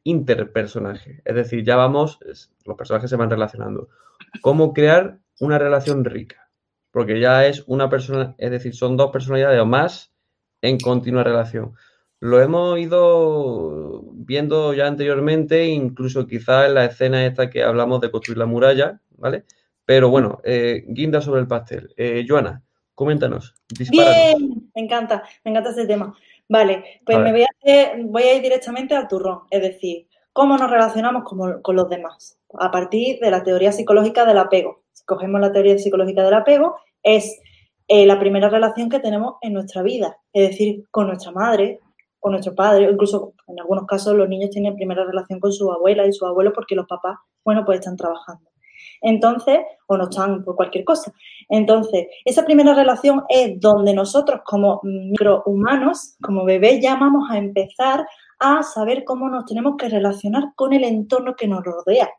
interpersonaje. 0.03 1.23
Es 1.25 1.33
decir, 1.33 1.65
ya 1.65 1.75
vamos, 1.75 2.19
los 2.65 2.77
personajes 2.77 3.09
se 3.09 3.15
van 3.15 3.31
relacionando. 3.31 3.89
¿Cómo 4.41 4.73
crear 4.73 5.17
una 5.39 5.57
relación 5.57 6.05
rica? 6.05 6.44
Porque 6.95 7.19
ya 7.19 7.45
es 7.45 7.61
una 7.67 7.89
persona, 7.89 8.35
es 8.37 8.51
decir, 8.51 8.73
son 8.73 8.95
dos 8.95 9.11
personalidades 9.11 9.59
o 9.59 9.65
más 9.65 10.13
en 10.61 10.79
continua 10.79 11.25
relación. 11.25 11.73
Lo 12.21 12.41
hemos 12.41 12.79
ido 12.79 14.01
viendo 14.13 14.73
ya 14.73 14.87
anteriormente, 14.87 15.65
incluso 15.65 16.25
quizás 16.25 16.67
en 16.67 16.75
la 16.75 16.85
escena 16.85 17.25
esta 17.25 17.49
que 17.49 17.63
hablamos 17.63 17.99
de 17.99 18.11
construir 18.11 18.37
la 18.37 18.45
muralla, 18.45 19.01
¿vale? 19.17 19.43
Pero 19.83 20.09
bueno, 20.09 20.39
eh, 20.45 20.85
guinda 20.87 21.19
sobre 21.19 21.41
el 21.41 21.49
pastel. 21.49 21.93
Eh, 21.97 22.25
Joana, 22.25 22.63
coméntanos. 22.93 23.55
Bien, 23.91 24.69
me 24.73 24.81
encanta, 24.81 25.21
me 25.43 25.51
encanta 25.51 25.71
ese 25.71 25.87
tema. 25.87 26.15
Vale, 26.47 27.01
pues 27.05 27.19
me 27.19 27.33
voy 27.33 27.41
a, 27.43 27.47
voy 28.05 28.23
a 28.23 28.35
ir 28.35 28.41
directamente 28.41 28.95
al 28.95 29.09
turrón, 29.09 29.41
es 29.49 29.61
decir, 29.61 30.07
cómo 30.31 30.57
nos 30.57 30.71
relacionamos 30.71 31.25
con, 31.25 31.61
con 31.61 31.75
los 31.75 31.89
demás, 31.89 32.39
a 32.57 32.71
partir 32.71 33.19
de 33.19 33.31
la 33.31 33.43
teoría 33.43 33.73
psicológica 33.73 34.23
del 34.23 34.37
apego. 34.37 34.84
Cogemos 35.05 35.41
la 35.41 35.51
teoría 35.51 35.77
psicológica 35.77 36.23
del 36.23 36.33
apego, 36.33 36.75
es 37.03 37.39
eh, 37.87 38.05
la 38.05 38.19
primera 38.19 38.49
relación 38.49 38.89
que 38.89 38.99
tenemos 38.99 39.35
en 39.41 39.53
nuestra 39.53 39.83
vida, 39.83 40.17
es 40.33 40.49
decir, 40.49 40.83
con 40.91 41.07
nuestra 41.07 41.31
madre, 41.31 41.79
con 42.19 42.31
nuestro 42.31 42.55
padre, 42.55 42.89
incluso 42.91 43.33
en 43.47 43.59
algunos 43.59 43.85
casos 43.85 44.15
los 44.15 44.27
niños 44.27 44.49
tienen 44.49 44.75
primera 44.75 45.05
relación 45.05 45.39
con 45.39 45.53
su 45.53 45.71
abuela 45.71 46.07
y 46.07 46.11
su 46.13 46.25
abuelo 46.25 46.51
porque 46.53 46.73
los 46.73 46.87
papás, 46.87 47.17
bueno, 47.43 47.63
pues 47.63 47.79
están 47.79 47.95
trabajando. 47.95 48.49
Entonces, 49.01 49.59
o 49.87 49.97
no 49.97 50.05
están 50.05 50.43
por 50.43 50.55
cualquier 50.55 50.83
cosa. 50.83 51.13
Entonces, 51.49 52.07
esa 52.25 52.43
primera 52.43 52.73
relación 52.73 53.23
es 53.29 53.59
donde 53.59 53.93
nosotros 53.93 54.41
como 54.43 54.79
microhumanos, 54.83 56.15
como 56.21 56.43
bebés, 56.45 56.81
ya 56.81 56.95
vamos 56.95 57.29
a 57.29 57.37
empezar 57.37 58.07
a 58.39 58.63
saber 58.63 59.03
cómo 59.03 59.29
nos 59.29 59.45
tenemos 59.45 59.75
que 59.77 59.89
relacionar 59.89 60.45
con 60.55 60.73
el 60.73 60.83
entorno 60.83 61.35
que 61.35 61.47
nos 61.47 61.63
rodea. 61.63 62.09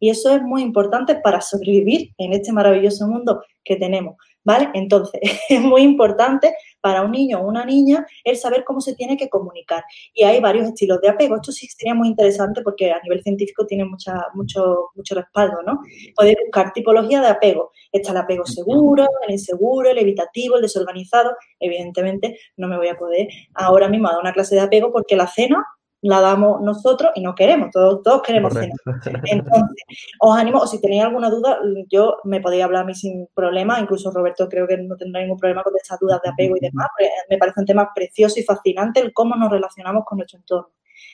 Y 0.00 0.10
eso 0.10 0.34
es 0.34 0.42
muy 0.42 0.62
importante 0.62 1.16
para 1.16 1.40
sobrevivir 1.40 2.12
en 2.18 2.32
este 2.32 2.52
maravilloso 2.52 3.06
mundo 3.06 3.42
que 3.64 3.76
tenemos, 3.76 4.16
¿vale? 4.44 4.70
Entonces, 4.74 5.20
es 5.48 5.60
muy 5.60 5.82
importante 5.82 6.54
para 6.80 7.02
un 7.02 7.10
niño 7.10 7.40
o 7.40 7.46
una 7.46 7.64
niña 7.64 8.06
el 8.24 8.36
saber 8.36 8.64
cómo 8.64 8.80
se 8.80 8.94
tiene 8.94 9.16
que 9.16 9.28
comunicar. 9.28 9.84
Y 10.14 10.24
hay 10.24 10.40
varios 10.40 10.68
estilos 10.68 11.00
de 11.00 11.08
apego. 11.08 11.36
Esto 11.36 11.52
sí 11.52 11.66
sería 11.68 11.94
muy 11.94 12.08
interesante 12.08 12.62
porque 12.62 12.90
a 12.92 13.00
nivel 13.02 13.22
científico 13.22 13.66
tiene 13.66 13.84
mucha, 13.84 14.26
mucho, 14.34 14.90
mucho 14.94 15.14
respaldo, 15.14 15.62
¿no? 15.66 15.80
Poder 16.16 16.36
buscar 16.44 16.72
tipología 16.72 17.20
de 17.20 17.28
apego. 17.28 17.72
Está 17.92 18.12
el 18.12 18.18
apego 18.18 18.46
seguro, 18.46 19.06
el 19.26 19.32
inseguro, 19.32 19.90
el 19.90 19.98
evitativo, 19.98 20.56
el 20.56 20.62
desorganizado. 20.62 21.32
Evidentemente, 21.60 22.38
no 22.56 22.68
me 22.68 22.76
voy 22.76 22.88
a 22.88 22.96
poder 22.96 23.28
ahora 23.54 23.88
mismo 23.88 24.08
dar 24.08 24.20
una 24.20 24.32
clase 24.32 24.54
de 24.54 24.62
apego 24.62 24.92
porque 24.92 25.16
la 25.16 25.26
cena 25.26 25.64
la 26.00 26.20
damos 26.20 26.60
nosotros 26.60 27.10
y 27.14 27.20
no 27.20 27.34
queremos, 27.34 27.70
todos, 27.72 28.02
todos 28.02 28.22
queremos 28.22 28.52
cenar. 28.54 28.76
Entonces, 29.24 29.84
os 30.20 30.36
animo, 30.36 30.60
o 30.60 30.66
si 30.66 30.80
tenéis 30.80 31.02
alguna 31.02 31.30
duda, 31.30 31.58
yo 31.90 32.18
me 32.24 32.40
podéis 32.40 32.64
hablar 32.64 32.82
a 32.82 32.86
mí 32.86 32.94
sin 32.94 33.26
problema, 33.34 33.80
incluso 33.80 34.10
Roberto 34.10 34.48
creo 34.48 34.66
que 34.66 34.76
no 34.78 34.96
tendrá 34.96 35.20
ningún 35.20 35.38
problema 35.38 35.62
con 35.62 35.74
estas 35.76 35.98
dudas 35.98 36.20
de 36.22 36.30
apego 36.30 36.56
y 36.56 36.60
demás, 36.60 36.88
me 37.28 37.38
parece 37.38 37.60
un 37.60 37.66
tema 37.66 37.90
precioso 37.94 38.38
y 38.38 38.44
fascinante 38.44 39.00
el 39.00 39.12
cómo 39.12 39.34
nos 39.34 39.50
relacionamos 39.50 40.04
con 40.04 40.18
nuestro 40.18 40.38
entorno. 40.38 40.70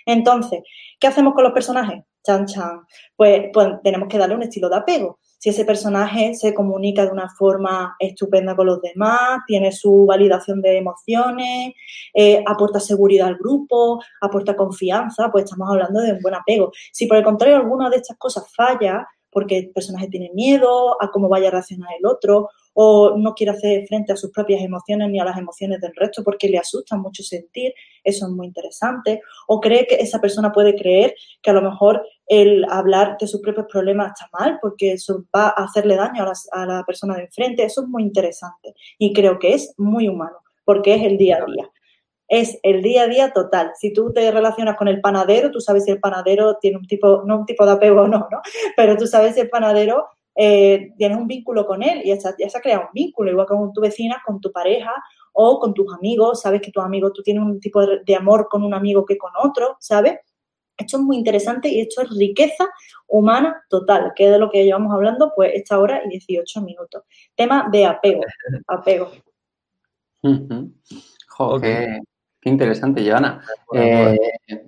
Entonces, 0.07 0.61
¿qué 0.99 1.07
hacemos 1.07 1.35
con 1.35 1.45
los 1.45 1.53
personajes? 1.53 2.03
Chan, 2.23 2.47
chan. 2.47 2.81
Pues, 3.17 3.45
pues 3.53 3.69
tenemos 3.83 4.09
que 4.09 4.19
darle 4.19 4.35
un 4.35 4.43
estilo 4.43 4.69
de 4.69 4.77
apego 4.77 5.19
si 5.39 5.51
ese 5.51 5.65
personaje 5.65 6.35
se 6.35 6.55
comunica 6.55 7.05
de 7.05 7.13
una 7.13 7.29
forma 7.29 7.97
estupenda 7.99 8.57
con 8.57 8.67
los 8.67 8.81
demás, 8.81 9.41
tiene 9.47 9.73
su 9.73 10.07
validación 10.07 10.63
de 10.63 10.79
emociones, 10.79 11.75
eh, 12.15 12.43
aporta 12.47 12.81
seguridad 12.81 13.29
al 13.29 13.37
grupo, 13.37 14.03
aporta 14.21 14.57
confianza, 14.57 15.31
pues 15.31 15.45
estamos 15.45 15.69
hablando 15.71 16.01
de 16.01 16.13
un 16.13 16.21
buen 16.21 16.35
apego. 16.35 16.73
Si 16.93 17.07
por 17.07 17.19
el 17.19 17.25
contrario 17.25 17.57
alguna 17.57 17.91
de 17.91 17.97
estas 17.97 18.17
cosas 18.17 18.45
falla, 18.55 19.07
porque 19.31 19.59
el 19.59 19.71
personaje 19.71 20.09
tiene 20.09 20.31
miedo 20.33 20.97
a 21.03 21.11
cómo 21.11 21.29
vaya 21.29 21.49
a 21.49 21.51
reaccionar 21.51 21.91
el 21.99 22.07
otro 22.07 22.49
o 22.75 23.17
no 23.17 23.35
quiere 23.35 23.53
hacer 23.53 23.87
frente 23.87 24.13
a 24.13 24.17
sus 24.17 24.31
propias 24.31 24.61
emociones 24.63 25.09
ni 25.09 25.19
a 25.21 25.25
las 25.25 25.39
emociones 25.39 25.81
del 25.81 25.95
resto 25.95 26.23
porque 26.23 26.49
le 26.49 26.59
asusta 26.59 26.97
mucho 26.97 27.23
sentir, 27.23 27.73
eso 28.03 28.27
es 28.27 28.33
muy 28.33 28.47
interesante, 28.47 29.23
o 29.47 29.61
cree 29.61 29.87
que 29.87 29.95
esa 29.95 30.21
persona 30.21 30.53
puede 30.53 30.75
creer 30.75 31.15
que 31.41 31.51
a 31.51 31.55
lo 31.55 31.63
mejor 31.63 32.05
el 32.27 32.65
hablar 32.69 33.17
de 33.19 33.27
sus 33.27 33.41
propios 33.41 33.67
problemas 33.71 34.13
está 34.13 34.29
mal 34.39 34.59
porque 34.61 34.93
eso 34.93 35.25
va 35.35 35.49
a 35.49 35.65
hacerle 35.65 35.97
daño 35.97 36.25
a, 36.53 36.67
la 36.67 36.85
persona 36.85 37.15
de 37.15 37.25
enfrente, 37.25 37.65
eso 37.65 37.83
es 37.83 37.89
muy 37.89 38.03
interesante 38.03 38.75
y 38.99 39.13
creo 39.13 39.39
que 39.39 39.55
es 39.55 39.75
muy 39.79 40.09
humano 40.09 40.39
porque 40.65 40.95
es 40.95 41.03
el 41.03 41.17
día 41.17 41.39
a 41.39 41.45
día. 41.45 41.71
Es 42.27 42.59
el 42.63 42.83
día 42.83 43.03
a 43.03 43.07
día 43.07 43.33
total. 43.35 43.73
Si 43.79 43.93
tú 43.93 44.11
te 44.11 44.31
relacionas 44.31 44.77
con 44.77 44.89
el 44.89 45.03
panadero, 45.03 45.51
tú 45.51 45.61
sabes 45.61 45.85
si 45.85 45.91
el 45.91 46.01
panadero 46.01 46.57
tiene 46.57 46.79
un 46.79 46.87
tipo, 46.87 47.23
no 47.27 47.41
un 47.41 47.45
tipo 47.45 47.67
de 47.67 47.73
apego 47.73 48.01
o 48.01 48.09
no, 48.09 48.27
¿no? 48.31 48.41
Pero 48.77 48.97
tú 48.97 49.07
sabes 49.07 49.35
si 49.35 49.43
el 49.43 49.51
panadero 49.51 50.07
eh, 50.37 50.93
tienes 50.97 51.17
un 51.17 51.29
vínculo 51.29 51.67
con 51.67 51.83
él 51.83 52.03
y 52.05 52.09
ya, 52.09 52.19
se 52.19 52.59
ha 52.59 52.61
creado 52.61 52.83
un 52.83 52.93
vínculo, 52.93 53.31
igual 53.31 53.47
que 53.47 53.55
con 53.55 53.73
tu 53.73 53.81
vecina, 53.81 54.21
con 54.25 54.41
tu 54.41 54.51
pareja 54.51 54.93
o 55.33 55.61
con 55.61 55.75
tus 55.75 55.93
amigos, 55.95 56.41
sabes 56.41 56.61
que 56.61 56.73
tus 56.73 56.83
amigos, 56.83 57.13
tú 57.13 57.23
tienes 57.23 57.45
un 57.45 57.61
tipo 57.61 57.85
de, 57.87 58.17
amor 58.17 58.49
con 58.49 58.63
un 58.63 58.75
amigo 58.75 59.05
que 59.05 59.17
con 59.17 59.33
otro, 59.43 59.77
¿sabes? 59.81 60.19
Esto 60.77 60.97
es 60.97 61.03
muy 61.05 61.17
interesante 61.17 61.69
y 61.69 61.81
esto 61.81 62.03
es 62.03 62.11
riqueza 62.17 62.69
humana 63.07 63.63
total, 63.69 64.13
que 64.17 64.27
es 64.27 64.33
de 64.33 64.39
lo 64.39 64.51
que 64.51 64.65
llevamos 64.65 64.93
hablando 64.93 65.33
pues 65.37 65.53
esta 65.55 65.79
hora 65.79 66.03
y 66.05 66.09
18 66.09 66.63
minutos. 66.63 67.03
Tema 67.37 67.69
de 67.71 67.87
apego, 67.87 68.23
apego. 68.67 69.11
qué, 71.61 72.01
interesante, 72.43 73.09
Joana. 73.09 73.41
Eh, 73.73 74.17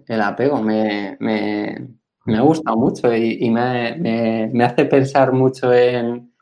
el 0.06 0.20
apego 0.20 0.62
me, 0.62 1.16
me 1.18 1.88
ha 2.34 2.40
gustado 2.40 2.76
mucho 2.76 3.14
y, 3.14 3.50
me, 3.50 4.64
hace 4.64 4.84
pensar 4.86 5.32
mucho 5.32 5.72
en, 5.72 6.32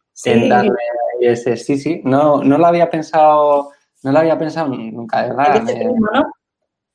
darle 0.49 0.73
ese 1.21 1.57
sí, 1.57 1.79
sí. 1.79 2.01
No, 2.05 2.43
no 2.43 2.59
lo 2.59 2.67
había 2.67 2.91
pensado, 2.91 3.71
no 4.03 4.13
lo 4.13 4.19
había 4.19 4.39
pensado 4.39 4.69
nunca, 4.69 5.23
de 5.23 5.29
verdad. 5.31 5.63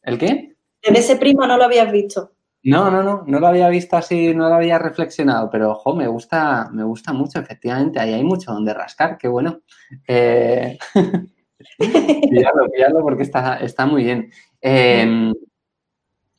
¿El 0.04 0.18
qué? 0.18 0.56
En 0.82 0.96
ese 0.96 1.16
prima 1.18 1.46
no 1.48 1.58
lo 1.58 1.66
habías 1.66 1.92
visto. 1.92 2.32
No, 2.64 2.92
no, 2.92 3.02
no, 3.04 3.24
no 3.26 3.40
lo 3.40 3.48
había 3.48 3.70
visto 3.70 3.96
así, 3.96 4.34
no 4.34 4.50
lo 4.50 4.56
había 4.56 4.78
reflexionado, 4.78 5.50
pero 5.50 5.72
ojo, 5.72 5.96
me 5.96 6.08
gusta, 6.08 6.70
me 6.74 6.84
gusta 6.84 7.14
mucho, 7.14 7.40
efectivamente, 7.40 8.00
ahí 8.00 8.14
hay 8.14 8.24
mucho 8.24 8.52
donde 8.52 8.74
rascar, 8.74 9.18
qué 9.18 9.30
bueno. 9.30 9.62
Eh, 10.08 10.78
pillarlo, 11.78 13.02
porque 13.02 13.24
está, 13.24 13.58
está 13.58 13.86
muy 13.86 14.04
bien. 14.04 14.32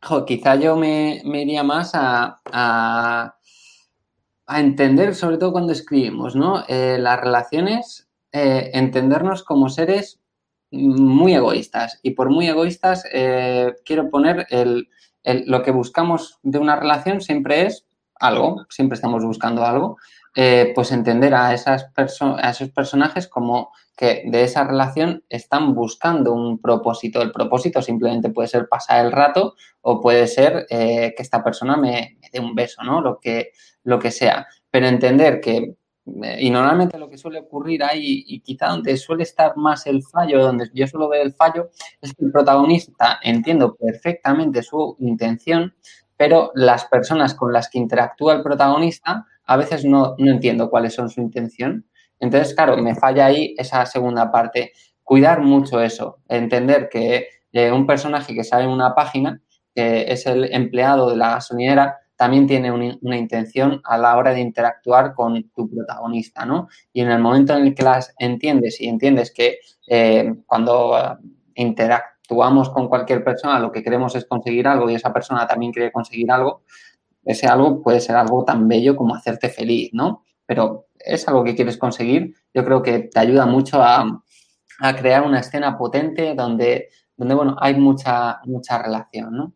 Em, 0.02 0.24
quizá 0.26 0.56
yo 0.56 0.76
me, 0.76 1.22
iría 1.24 1.62
más 1.62 1.92
a, 1.94 2.40
a, 2.46 3.34
entender, 4.60 5.14
sobre 5.14 5.38
todo 5.38 5.52
cuando 5.52 5.72
escribimos, 5.72 6.34
¿no? 6.34 6.64
Eh, 6.68 6.98
las 6.98 7.20
relaciones, 7.20 8.08
eh, 8.32 8.70
entendernos 8.74 9.44
como 9.44 9.68
seres 9.68 10.20
muy 10.70 11.34
egoístas. 11.34 12.00
Y 12.02 12.12
por 12.12 12.30
muy 12.30 12.48
egoístas, 12.48 13.04
quiero 13.84 14.08
poner 14.10 14.46
el 14.50 14.88
lo 15.24 15.62
que 15.62 15.70
buscamos 15.70 16.38
de 16.42 16.58
una 16.58 16.76
relación 16.76 17.20
siempre 17.20 17.66
es 17.66 17.86
algo, 18.14 18.66
siempre 18.68 18.96
estamos 18.96 19.24
buscando 19.24 19.64
algo, 19.64 19.96
eh, 20.34 20.72
pues 20.74 20.92
entender 20.92 21.34
a, 21.34 21.52
esas 21.52 21.90
a 21.96 22.50
esos 22.50 22.70
personajes 22.70 23.26
como 23.26 23.72
que 23.96 24.22
de 24.26 24.44
esa 24.44 24.64
relación 24.64 25.24
están 25.28 25.74
buscando 25.74 26.32
un 26.32 26.60
propósito. 26.60 27.20
El 27.20 27.32
propósito 27.32 27.82
simplemente 27.82 28.30
puede 28.30 28.48
ser 28.48 28.68
pasar 28.68 29.04
el 29.04 29.12
rato 29.12 29.54
o 29.82 30.00
puede 30.00 30.26
ser 30.26 30.66
eh, 30.70 31.12
que 31.16 31.22
esta 31.22 31.42
persona 31.42 31.76
me, 31.76 32.18
dé 32.32 32.40
un 32.40 32.54
beso, 32.54 32.82
¿no? 32.82 33.00
Lo 33.00 33.18
que, 33.18 33.52
lo 33.84 33.98
que 33.98 34.10
sea. 34.10 34.46
Pero 34.70 34.86
entender 34.86 35.40
que 35.40 35.74
y 36.38 36.50
normalmente 36.50 36.98
lo 36.98 37.08
que 37.08 37.18
suele 37.18 37.40
ocurrir 37.40 37.84
ahí, 37.84 38.24
y 38.26 38.40
quizá 38.40 38.68
donde 38.68 38.96
suele 38.96 39.22
estar 39.22 39.56
más 39.56 39.86
el 39.86 40.02
fallo, 40.02 40.42
donde 40.42 40.70
yo 40.72 40.86
suelo 40.86 41.08
ver 41.08 41.20
el 41.20 41.34
fallo, 41.34 41.70
es 42.00 42.14
que 42.14 42.24
el 42.24 42.32
protagonista 42.32 43.20
entiendo 43.22 43.76
perfectamente 43.76 44.62
su 44.62 44.96
intención, 45.00 45.74
pero 46.16 46.52
las 46.54 46.86
personas 46.86 47.34
con 47.34 47.52
las 47.52 47.68
que 47.68 47.78
interactúa 47.78 48.34
el 48.34 48.42
protagonista 48.42 49.26
a 49.50 49.56
veces 49.56 49.84
no, 49.84 50.14
no 50.16 50.30
entiendo 50.30 50.70
cuáles 50.70 50.94
son 50.94 51.10
su 51.10 51.20
intención. 51.20 51.84
Entonces, 52.20 52.54
claro, 52.54 52.76
me 52.76 52.94
falla 52.94 53.26
ahí 53.26 53.52
esa 53.58 53.84
segunda 53.84 54.30
parte. 54.30 54.70
Cuidar 55.02 55.42
mucho 55.42 55.80
eso, 55.80 56.18
entender 56.28 56.88
que 56.88 57.26
eh, 57.50 57.72
un 57.72 57.84
personaje 57.84 58.32
que 58.32 58.44
sale 58.44 58.62
en 58.62 58.70
una 58.70 58.94
página, 58.94 59.42
que 59.74 60.04
es 60.06 60.24
el 60.26 60.44
empleado 60.54 61.10
de 61.10 61.16
la 61.16 61.30
gasolinera, 61.30 61.98
también 62.14 62.46
tiene 62.46 62.70
una, 62.70 63.16
intención 63.16 63.80
a 63.82 63.98
la 63.98 64.16
hora 64.16 64.32
de 64.32 64.40
interactuar 64.40 65.14
con 65.14 65.50
tu 65.50 65.68
protagonista, 65.68 66.46
¿no? 66.46 66.68
Y 66.92 67.00
en 67.00 67.10
el 67.10 67.18
momento 67.18 67.56
en 67.56 67.66
el 67.66 67.74
que 67.74 67.82
las 67.82 68.14
entiendes 68.20 68.80
y 68.80 68.86
entiendes 68.86 69.32
que 69.34 69.58
eh, 69.88 70.32
cuando 70.46 70.96
eh, 70.96 71.16
interactuamos 71.56 72.70
con 72.70 72.88
cualquier 72.88 73.24
persona 73.24 73.58
lo 73.58 73.72
que 73.72 73.82
queremos 73.82 74.14
es 74.14 74.26
conseguir 74.26 74.68
algo 74.68 74.88
y 74.88 74.94
esa 74.94 75.12
persona 75.12 75.44
también 75.48 75.72
quiere 75.72 75.90
conseguir 75.90 76.30
algo, 76.30 76.62
ese 77.24 77.46
algo 77.46 77.82
puede 77.82 78.00
ser 78.00 78.16
algo 78.16 78.44
tan 78.44 78.68
bello 78.68 78.96
como 78.96 79.14
hacerte 79.14 79.48
feliz, 79.48 79.90
¿no? 79.92 80.24
Pero 80.46 80.86
es 80.98 81.26
algo 81.28 81.44
que 81.44 81.54
quieres 81.54 81.76
conseguir, 81.76 82.34
yo 82.54 82.64
creo 82.64 82.82
que 82.82 83.00
te 83.00 83.20
ayuda 83.20 83.46
mucho 83.46 83.82
a, 83.82 84.22
crear 84.98 85.22
una 85.26 85.40
escena 85.40 85.76
potente 85.76 86.34
donde, 86.34 86.88
donde 87.14 87.34
bueno, 87.34 87.54
hay 87.60 87.74
mucha, 87.74 88.40
mucha 88.44 88.82
relación, 88.82 89.36
¿no? 89.36 89.52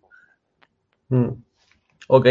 Mm. 1.09 1.43
Ok, 2.09 2.27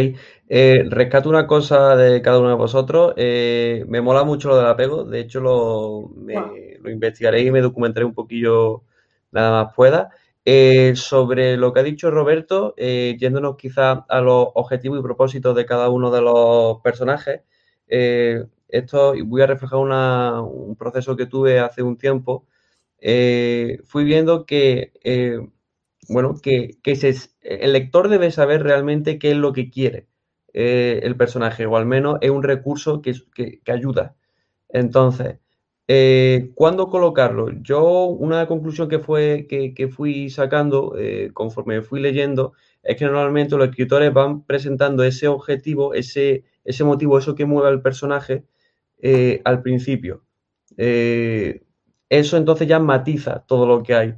eh, 0.49 0.85
rescato 0.87 1.29
una 1.29 1.47
cosa 1.47 1.95
de 1.95 2.21
cada 2.21 2.39
uno 2.39 2.49
de 2.49 2.55
vosotros. 2.55 3.15
Eh, 3.17 3.83
me 3.87 4.01
mola 4.01 4.23
mucho 4.23 4.49
lo 4.49 4.57
del 4.57 4.67
apego, 4.67 5.03
de 5.03 5.21
hecho 5.21 5.39
lo, 5.39 6.11
lo 6.15 6.89
investigaré 6.91 7.41
y 7.41 7.49
me 7.49 7.61
documentaré 7.61 8.05
un 8.05 8.13
poquillo 8.13 8.83
nada 9.31 9.63
más 9.63 9.73
pueda. 9.73 10.11
Eh, 10.45 10.93
sobre 10.95 11.55
lo 11.57 11.71
que 11.71 11.79
ha 11.79 11.83
dicho 11.83 12.11
Roberto, 12.11 12.75
yéndonos 12.75 13.55
quizá 13.57 14.05
a 14.09 14.21
los 14.21 14.47
objetivos 14.55 14.99
y 14.99 15.03
propósitos 15.03 15.55
de 15.55 15.65
cada 15.65 15.89
uno 15.89 16.11
de 16.11 16.21
los 16.21 16.81
personajes, 16.81 17.41
esto 18.67 19.13
voy 19.25 19.41
a 19.41 19.47
reflejar 19.47 19.79
un 19.79 20.75
proceso 20.77 21.15
que 21.15 21.27
tuve 21.27 21.59
hace 21.59 21.83
un 21.83 21.97
tiempo. 21.97 22.47
fui 23.85 24.03
viendo 24.03 24.45
que 24.45 24.91
bueno, 26.09 26.35
que, 26.41 26.77
el 27.41 27.73
lector 27.73 28.09
debe 28.09 28.31
saber 28.31 28.63
realmente 28.63 29.19
qué 29.19 29.31
es 29.31 29.37
lo 29.37 29.53
que 29.53 29.69
quiere 29.69 30.07
eh, 30.53 31.01
el 31.03 31.15
personaje, 31.15 31.65
o 31.65 31.77
al 31.77 31.85
menos 31.85 32.17
es 32.21 32.29
un 32.29 32.43
recurso 32.43 33.01
que, 33.01 33.13
ayuda. 33.67 34.15
Entonces, 34.69 35.39
eh, 35.87 36.51
¿cuándo 36.55 36.89
colocarlo? 36.89 37.51
Yo, 37.61 38.05
una 38.05 38.47
conclusión 38.47 38.89
que, 38.89 38.99
fue, 38.99 39.47
que, 39.47 39.87
fui 39.87 40.29
sacando 40.29 40.95
eh, 40.97 41.31
conforme 41.33 41.81
fui 41.81 41.99
leyendo 41.99 42.53
es 42.83 42.97
que 42.97 43.05
normalmente 43.05 43.55
los 43.57 43.69
escritores 43.69 44.13
van 44.13 44.43
presentando 44.43 45.03
ese 45.03 45.27
objetivo, 45.27 45.93
ese, 45.93 46.45
ese 46.63 46.83
motivo, 46.83 47.17
eso 47.17 47.35
que 47.35 47.45
mueve 47.45 47.69
al 47.69 47.81
personaje 47.81 48.45
al 49.43 49.61
principio. 49.61 50.23
eso 50.77 52.37
entonces 52.37 52.67
ya 52.67 52.79
matiza 52.79 53.43
todo 53.45 53.65
lo 53.67 53.83
que 53.83 53.95
hay 53.95 54.15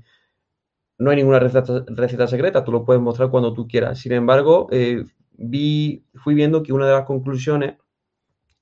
no 0.97 1.09
hay 1.09 1.17
ninguna 1.17 1.39
receta, 1.39 2.27
secreta, 2.27 2.63
tú 2.63 2.71
lo 2.71 2.85
puedes 2.85 3.01
mostrar 3.01 3.29
cuando 3.29 3.53
tú 3.53 3.67
quieras. 3.67 3.99
Sin 3.99 4.13
embargo, 4.13 4.67
eh, 4.71 5.05
vi, 5.33 6.05
fui 6.15 6.35
viendo 6.35 6.63
que 6.63 6.73
una 6.73 6.87
de 6.87 6.93
las 6.93 7.05
conclusiones 7.05 7.75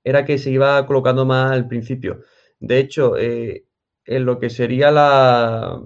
era 0.03 0.25
que 0.25 0.37
se 0.37 0.51
iba 0.51 0.85
colocando 0.85 1.25
más 1.25 1.51
al 1.51 1.67
principio. 1.67 2.21
De 2.63 2.79
hecho, 2.79 3.17
eh, 3.17 3.65
en 4.05 4.25
lo 4.25 4.39
que 4.39 4.49
sería 4.49 4.89
la, 4.89 5.81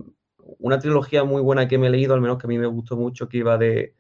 una 0.59 0.77
trilogía 0.77 1.23
muy 1.23 1.41
buena 1.41 1.67
que 1.67 1.79
me 1.79 1.87
he 1.87 1.89
leído, 1.89 2.13
al 2.13 2.21
menos 2.21 2.37
que 2.37 2.45
a 2.45 2.49
mí 2.49 2.59
me 2.59 2.67
gustó 2.67 2.95
mucho, 2.95 3.27
que 3.27 3.37
iba 3.37 3.57
de, 3.57 3.95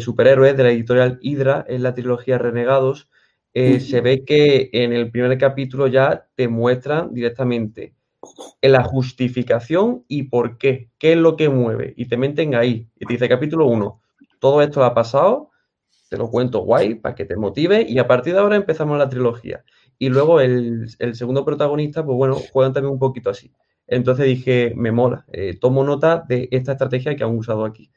superhéroes, 0.00 0.56
de 0.56 0.62
la 0.62 0.70
editorial 0.70 1.18
Hydra, 1.20 1.66
es 1.68 1.82
la 1.82 1.92
trilogía 1.92 2.38
Renegados, 2.38 3.10
eh, 3.52 3.80
se 3.80 4.00
ve 4.00 4.24
que 4.24 4.70
en 4.72 4.94
el 4.94 5.10
primer 5.10 5.36
capítulo 5.36 5.88
ya 5.88 6.26
te 6.34 6.48
muestran 6.48 7.12
directamente 7.12 7.94
en 8.62 8.72
la 8.72 8.82
justificación 8.82 10.04
y 10.08 10.24
por 10.24 10.56
qué, 10.56 10.88
qué 10.98 11.12
es 11.12 11.18
lo 11.18 11.36
que 11.36 11.50
mueve. 11.50 11.92
Y 11.98 12.06
te 12.06 12.16
meten 12.16 12.54
ahí. 12.54 12.88
Y 12.98 13.04
te 13.04 13.12
dice 13.12 13.28
capítulo 13.28 13.66
1, 13.66 14.00
todo 14.38 14.62
esto 14.62 14.82
ha 14.84 14.94
pasado, 14.94 15.50
te 16.08 16.16
lo 16.16 16.30
cuento 16.30 16.60
guay 16.60 16.94
para 16.94 17.14
que 17.14 17.26
te 17.26 17.36
motive 17.36 17.84
y 17.86 17.98
a 17.98 18.06
partir 18.06 18.32
de 18.32 18.40
ahora 18.40 18.56
empezamos 18.56 18.96
la 18.96 19.08
trilogía. 19.10 19.64
Y 19.98 20.08
luego 20.08 20.40
el, 20.40 20.88
segundo 21.14 21.44
protagonista, 21.44 22.04
pues 22.04 22.16
bueno, 22.16 22.36
juegan 22.52 22.72
también 22.72 22.92
un 22.92 22.98
poquito 22.98 23.30
así. 23.30 23.52
Entonces 23.86 24.26
dije, 24.26 24.72
me 24.76 24.92
mola, 24.92 25.24
eh, 25.32 25.56
tomo 25.58 25.84
nota 25.84 26.24
de 26.28 26.48
esta 26.50 26.72
estrategia 26.72 27.16
que 27.16 27.24
han 27.24 27.36
usado 27.36 27.64
aquí. 27.64 27.90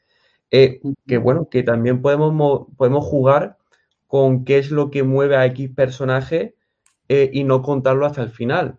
Eh, 0.50 0.80
que 1.06 1.18
bueno, 1.18 1.48
que 1.50 1.62
también 1.62 2.02
podemos, 2.02 2.66
podemos 2.76 3.04
jugar 3.04 3.58
con 4.06 4.44
qué 4.44 4.58
es 4.58 4.70
lo 4.70 4.90
que 4.90 5.02
mueve 5.02 5.36
a 5.36 5.46
X 5.46 5.70
personaje 5.74 6.56
eh, 7.08 7.30
y 7.32 7.44
no 7.44 7.62
contarlo 7.62 8.06
hasta 8.06 8.22
el 8.22 8.30
final 8.30 8.78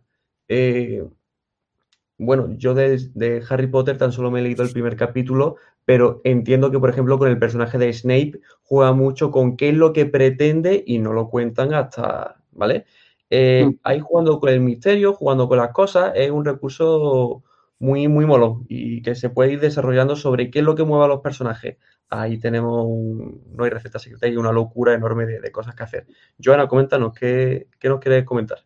bueno, 2.22 2.50
yo 2.56 2.76
de, 2.76 3.44
Harry 3.50 3.66
Potter 3.68 3.98
tan 3.98 4.12
solo 4.12 4.30
me 4.30 4.40
he 4.40 4.44
leído 4.44 4.64
el 4.64 4.72
primer 4.72 4.96
capítulo, 4.96 5.56
pero 5.86 6.22
entiendo 6.24 6.70
que, 6.70 6.80
por 6.80 6.92
ejemplo, 6.92 7.18
con 7.18 7.28
el 7.28 7.40
personaje 7.40 7.80
de 7.80 7.92
Snape 7.92 8.40
juega 8.62 8.94
mucho 8.94 9.32
con 9.32 9.58
qué 9.58 9.70
es 9.70 9.76
lo 9.76 9.92
que 9.92 10.06
pretende 10.06 10.84
y 10.86 11.00
no 11.00 11.14
lo 11.14 11.30
cuentan 11.30 11.74
hasta, 11.74 12.38
¿vale? 12.52 12.86
Eh, 13.32 13.66
mm. 13.66 13.80
Ahí 13.84 14.00
jugando 14.02 14.40
con 14.40 14.50
el 14.50 14.60
misterio, 14.60 15.14
jugando 15.14 15.48
con 15.48 15.58
las 15.58 15.72
cosas, 15.72 16.12
es 16.16 16.30
un 16.30 16.44
recurso 16.44 17.44
muy, 17.80 18.08
muy 18.10 18.26
molón 18.26 18.66
y 18.68 19.02
que 19.02 19.16
se 19.16 19.30
puede 19.30 19.54
ir 19.54 19.60
desarrollando 19.62 20.16
sobre 20.16 20.52
qué 20.52 20.60
es 20.60 20.66
lo 20.66 20.76
que 20.76 20.84
mueve 20.84 21.06
a 21.06 21.08
los 21.08 21.22
personajes. 21.22 21.78
Ahí 22.10 22.38
tenemos, 22.38 22.86
no 22.88 23.64
hay 23.64 23.70
receta 23.70 24.00
secreta, 24.00 24.28
hay 24.28 24.36
una 24.36 24.52
locura 24.52 24.94
enorme 24.94 25.26
de, 25.26 25.52
cosas 25.52 25.76
que 25.76 25.84
hacer. 25.84 26.08
Joana, 26.44 26.68
coméntanos, 26.68 27.14
¿qué, 27.14 27.68
qué 27.80 27.88
nos 27.88 28.02
quieres 28.02 28.26
comentar? 28.26 28.60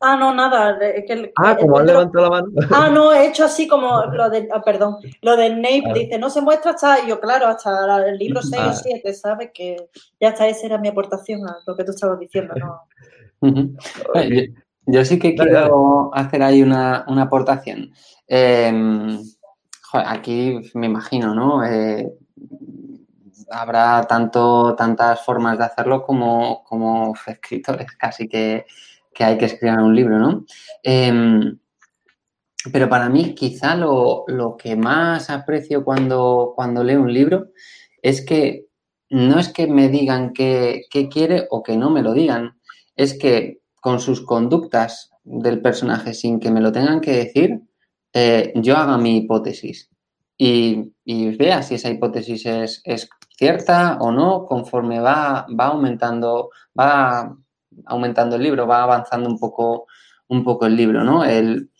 Ah, 0.00 0.16
no, 0.16 0.32
nada. 0.34 0.78
ah, 1.36 1.56
como 1.56 1.78
han 1.78 1.86
levantado 1.86 2.24
la 2.24 2.30
mano. 2.30 2.48
Ah, 2.70 2.90
no, 2.90 3.12
he 3.12 3.26
hecho 3.26 3.44
así 3.44 3.66
como 3.66 4.04
lo 4.12 4.30
de, 4.30 4.48
ah, 4.52 4.62
perdón, 4.62 4.98
lo 5.20 5.36
del 5.36 5.60
Nape, 5.60 5.92
dice, 5.94 6.18
no 6.18 6.30
se 6.30 6.42
muestra 6.42 6.72
hasta, 6.72 7.06
yo 7.06 7.18
claro, 7.18 7.48
hasta 7.48 8.06
el 8.06 8.18
libro 8.18 8.40
6 8.42 8.62
o 8.62 8.72
7, 8.72 9.02
ah. 9.04 9.12
¿sabes? 9.14 9.50
Que 9.52 9.88
ya 10.20 10.28
está, 10.28 10.46
esa 10.46 10.66
era 10.66 10.78
mi 10.78 10.88
aportación 10.88 11.48
a 11.48 11.56
lo 11.66 11.74
que 11.74 11.82
tú 11.82 11.90
estabas 11.90 12.20
diciendo, 12.20 12.54
¿no? 12.54 12.82
Yo, 14.86 15.04
sí 15.04 15.18
que 15.18 15.34
quiero 15.34 16.10
hacer 16.14 16.42
ahí 16.42 16.62
una, 16.62 17.04
aportación. 17.06 17.92
Em, 18.26 19.18
aquí 19.92 20.60
me 20.74 20.86
imagino, 20.86 21.34
¿no? 21.34 21.64
Eh, 21.64 22.12
habrá 23.50 24.02
tanto, 24.06 24.74
tantas 24.74 25.24
formas 25.24 25.58
de 25.58 25.64
hacerlo 25.64 26.02
como, 26.02 26.64
como 26.64 27.14
escritores, 27.26 27.92
casi 27.92 28.28
que 28.28 28.66
que 29.14 29.24
hay 29.24 29.38
que 29.38 29.46
escribir 29.46 29.78
un 29.78 29.94
libro, 29.94 30.18
¿no? 30.18 30.44
Em, 30.82 31.58
pero 32.72 32.88
para 32.88 33.08
mí 33.08 33.34
quizá 33.34 33.76
lo, 33.76 34.24
que 34.58 34.76
más 34.76 35.30
aprecio 35.30 35.84
cuando, 35.84 36.52
cuando 36.56 36.82
leo 36.82 37.00
un 37.00 37.12
libro 37.12 37.48
es 38.02 38.24
que 38.24 38.66
no 39.10 39.38
es 39.38 39.50
que 39.50 39.66
me 39.66 39.88
digan 39.88 40.32
qué, 40.32 40.86
quiere 41.10 41.46
o 41.50 41.62
que 41.62 41.76
no 41.76 41.90
me 41.90 42.02
lo 42.02 42.12
digan, 42.14 42.58
es 42.96 43.18
que 43.18 43.60
con 43.80 44.00
sus 44.00 44.24
conductas 44.24 45.10
del 45.24 45.60
personaje 45.60 46.14
sin 46.14 46.40
que 46.40 46.50
me 46.50 46.60
lo 46.60 46.72
tengan 46.72 47.00
que 47.00 47.12
decir, 47.12 47.60
eh, 48.12 48.52
yo 48.56 48.76
haga 48.76 48.98
mi 48.98 49.18
hipótesis. 49.18 49.90
y, 50.36 50.90
vea 51.36 51.62
si 51.62 51.76
esa 51.76 51.90
hipótesis 51.90 52.46
es, 52.46 52.80
es, 52.84 53.08
cierta 53.36 53.98
o 54.00 54.12
no 54.12 54.46
conforme 54.46 55.00
va, 55.00 55.46
va 55.58 55.66
aumentando, 55.66 56.50
va 56.78 57.36
aumentando 57.86 58.36
el 58.36 58.42
libro, 58.42 58.66
va 58.66 58.82
avanzando 58.82 59.28
un 59.28 59.38
poco, 59.38 59.86
un 60.28 60.44
poco 60.44 60.66
el 60.66 60.76
libro, 60.76 61.04
¿no? 61.04 61.24
El, 61.24 61.70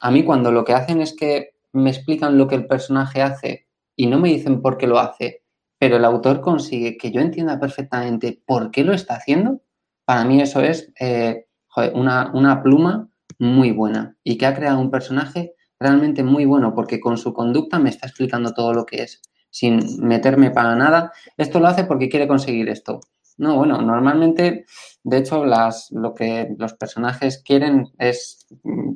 a 0.00 0.10
mí 0.10 0.24
cuando 0.24 0.52
lo 0.52 0.64
que 0.64 0.74
hacen 0.74 1.00
es 1.00 1.14
que 1.14 1.54
me 1.72 1.90
explican 1.90 2.38
lo 2.38 2.48
que 2.48 2.56
el 2.56 2.66
personaje 2.66 3.22
hace 3.22 3.66
y 3.94 4.06
no 4.06 4.18
me 4.18 4.28
dicen 4.28 4.60
por 4.62 4.76
qué 4.76 4.86
lo 4.86 4.98
hace, 4.98 5.42
pero 5.78 5.96
el 5.96 6.04
autor 6.04 6.40
consigue 6.40 6.96
que 6.96 7.10
yo 7.10 7.20
entienda 7.20 7.60
perfectamente 7.60 8.40
por 8.46 8.70
qué 8.70 8.84
lo 8.84 8.92
está 8.92 9.14
haciendo, 9.14 9.60
para 10.06 10.24
mí 10.24 10.40
eso 10.40 10.62
es 10.62 10.90
eh, 10.98 11.44
una, 11.92 12.30
una 12.32 12.62
pluma 12.62 13.10
muy 13.38 13.72
buena 13.72 14.16
y 14.24 14.38
que 14.38 14.46
ha 14.46 14.54
creado 14.54 14.80
un 14.80 14.90
personaje 14.90 15.52
realmente 15.78 16.22
muy 16.22 16.46
bueno 16.46 16.74
porque 16.74 17.00
con 17.00 17.18
su 17.18 17.34
conducta 17.34 17.78
me 17.78 17.90
está 17.90 18.06
explicando 18.06 18.54
todo 18.54 18.72
lo 18.72 18.86
que 18.86 19.02
es 19.02 19.20
sin 19.50 19.80
meterme 20.06 20.50
para 20.50 20.76
nada. 20.76 21.12
Esto 21.36 21.60
lo 21.60 21.68
hace 21.68 21.84
porque 21.84 22.08
quiere 22.08 22.28
conseguir 22.28 22.68
esto. 22.68 23.00
No, 23.38 23.56
bueno, 23.56 23.82
normalmente, 23.82 24.64
de 25.02 25.16
hecho, 25.18 25.44
las, 25.44 25.88
lo 25.90 26.14
que 26.14 26.48
los 26.58 26.74
personajes 26.74 27.42
quieren 27.42 27.88
es 27.98 28.46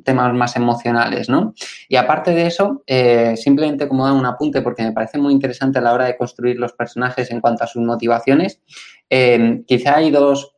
temas 0.03 0.33
más 0.33 0.55
emocionales, 0.55 1.29
¿no? 1.29 1.53
Y 1.87 1.95
aparte 1.95 2.31
de 2.31 2.47
eso, 2.47 2.83
eh, 2.87 3.35
simplemente 3.37 3.87
como 3.87 4.05
dar 4.05 4.13
un 4.13 4.25
apunte, 4.25 4.61
porque 4.61 4.83
me 4.83 4.93
parece 4.93 5.19
muy 5.19 5.33
interesante 5.33 5.77
a 5.77 5.81
la 5.81 5.93
hora 5.93 6.05
de 6.05 6.17
construir 6.17 6.57
los 6.57 6.73
personajes 6.73 7.29
en 7.31 7.39
cuanto 7.39 7.63
a 7.63 7.67
sus 7.67 7.83
motivaciones, 7.83 8.61
eh, 9.09 9.63
quizá 9.67 9.97
hay 9.97 10.09
dos, 10.09 10.55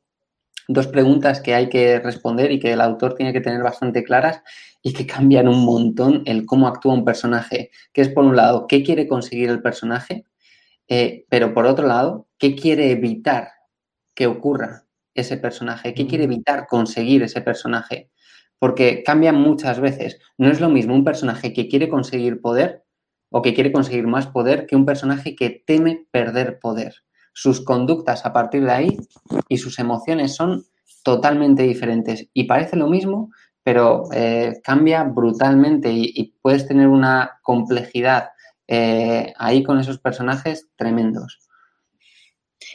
dos 0.68 0.88
preguntas 0.88 1.42
que 1.42 1.54
hay 1.56 1.70
que 1.70 2.00
responder 2.00 2.52
y 2.52 2.60
que 2.60 2.74
el 2.74 2.82
autor 2.82 3.16
tiene 3.16 3.34
que 3.34 3.42
tener 3.42 3.64
bastante 3.64 4.04
claras 4.04 4.42
y 4.82 4.94
que 4.94 5.08
cambian 5.08 5.48
un 5.48 5.66
montón 5.66 6.24
el 6.26 6.46
cómo 6.46 6.68
actúa 6.68 6.94
un 6.94 7.06
personaje, 7.06 7.72
que 7.94 8.02
es 8.02 8.10
por 8.10 8.26
un 8.26 8.36
lado, 8.36 8.68
¿qué 8.68 8.84
quiere 8.84 9.08
conseguir 9.08 9.50
el 9.50 9.62
personaje? 9.62 10.26
Eh, 10.88 11.26
pero 11.30 11.54
por 11.54 11.66
otro 11.66 11.88
lado, 11.88 12.28
¿qué 12.38 12.56
quiere 12.56 12.92
evitar 12.92 13.50
que 14.16 14.28
ocurra 14.28 14.86
ese 15.14 15.38
personaje? 15.38 15.94
¿Qué 15.94 16.08
quiere 16.08 16.26
evitar 16.26 16.68
conseguir 16.68 17.24
ese 17.24 17.42
personaje? 17.42 18.10
Porque 18.60 19.04
cambian 19.04 19.36
muchas 19.36 19.80
veces. 19.80 20.20
No 20.38 20.50
es 20.50 20.60
lo 20.60 20.70
mismo 20.70 20.94
un 20.94 21.04
personaje 21.06 21.54
que 21.54 21.68
quiere 21.68 21.90
conseguir 21.90 22.42
poder 22.42 22.84
o 23.30 23.42
que 23.42 23.54
quiere 23.54 23.72
conseguir 23.72 24.08
más 24.08 24.28
poder 24.28 24.68
que 24.68 24.76
un 24.76 24.86
personaje 24.86 25.36
que 25.36 25.64
teme 25.66 26.06
perder 26.12 26.60
poder. 26.60 26.94
Sus 27.34 27.64
conductas 27.64 28.26
a 28.26 28.34
partir 28.34 28.64
de 28.64 28.72
ahí 28.72 28.98
y 29.50 29.58
sus 29.58 29.80
emociones 29.80 30.36
son 30.36 30.66
totalmente 31.04 31.64
diferentes. 31.64 32.28
Y 32.34 32.46
parece 32.46 32.78
lo 32.78 32.88
mismo, 32.88 33.32
pero 33.64 34.04
eh, 34.14 34.60
cambia 34.64 35.04
brutalmente 35.04 35.90
y, 35.92 36.36
puedes 36.42 36.68
tener 36.68 36.88
una 36.88 37.40
complejidad 37.42 38.30
eh, 38.68 39.34
ahí 39.38 39.64
con 39.64 39.80
esos 39.80 40.00
personajes 40.00 40.70
tremendos. 40.76 41.40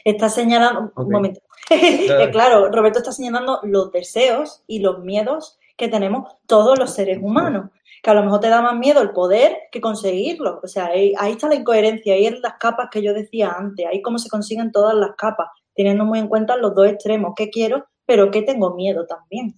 Está 0.03 0.29
señalando, 0.29 0.91
un 0.95 1.09
momento, 1.09 1.41
claro. 2.31 2.71
Roberto 2.71 2.99
está 2.99 3.11
señalando 3.11 3.59
los 3.63 3.91
deseos 3.91 4.63
y 4.67 4.79
los 4.79 4.99
miedos 4.99 5.58
que 5.79 5.87
tenemos 5.87 6.29
todos 6.45 6.77
los 6.77 6.93
seres 6.93 7.17
humanos, 7.21 7.71
que 8.03 8.09
a 8.09 8.13
lo 8.13 8.23
mejor 8.23 8.41
te 8.41 8.49
da 8.49 8.61
más 8.61 8.77
miedo 8.77 9.01
el 9.01 9.11
poder 9.11 9.57
que 9.71 9.79
conseguirlo. 9.79 10.59
O 10.61 10.67
sea, 10.67 10.87
ahí, 10.87 11.15
está 11.31 11.47
la 11.47 11.55
incoherencia, 11.55 12.13
ahí 12.13 12.27
en 12.27 12.41
las 12.41 12.55
capas 12.59 12.89
que 12.91 13.01
yo 13.01 13.13
decía 13.13 13.55
antes, 13.57 13.85
ahí 13.87 14.01
cómo 14.01 14.19
se 14.19 14.29
consiguen 14.29 14.71
todas 14.71 14.93
las 14.93 15.11
capas, 15.17 15.47
teniendo 15.73 16.05
muy 16.05 16.19
en 16.19 16.27
cuenta 16.27 16.57
los 16.57 16.75
dos 16.75 16.87
extremos, 16.87 17.33
qué 17.35 17.49
quiero, 17.49 17.85
pero 18.05 18.29
qué 18.29 18.41
tengo 18.41 18.75
miedo 18.75 19.07
también. 19.07 19.55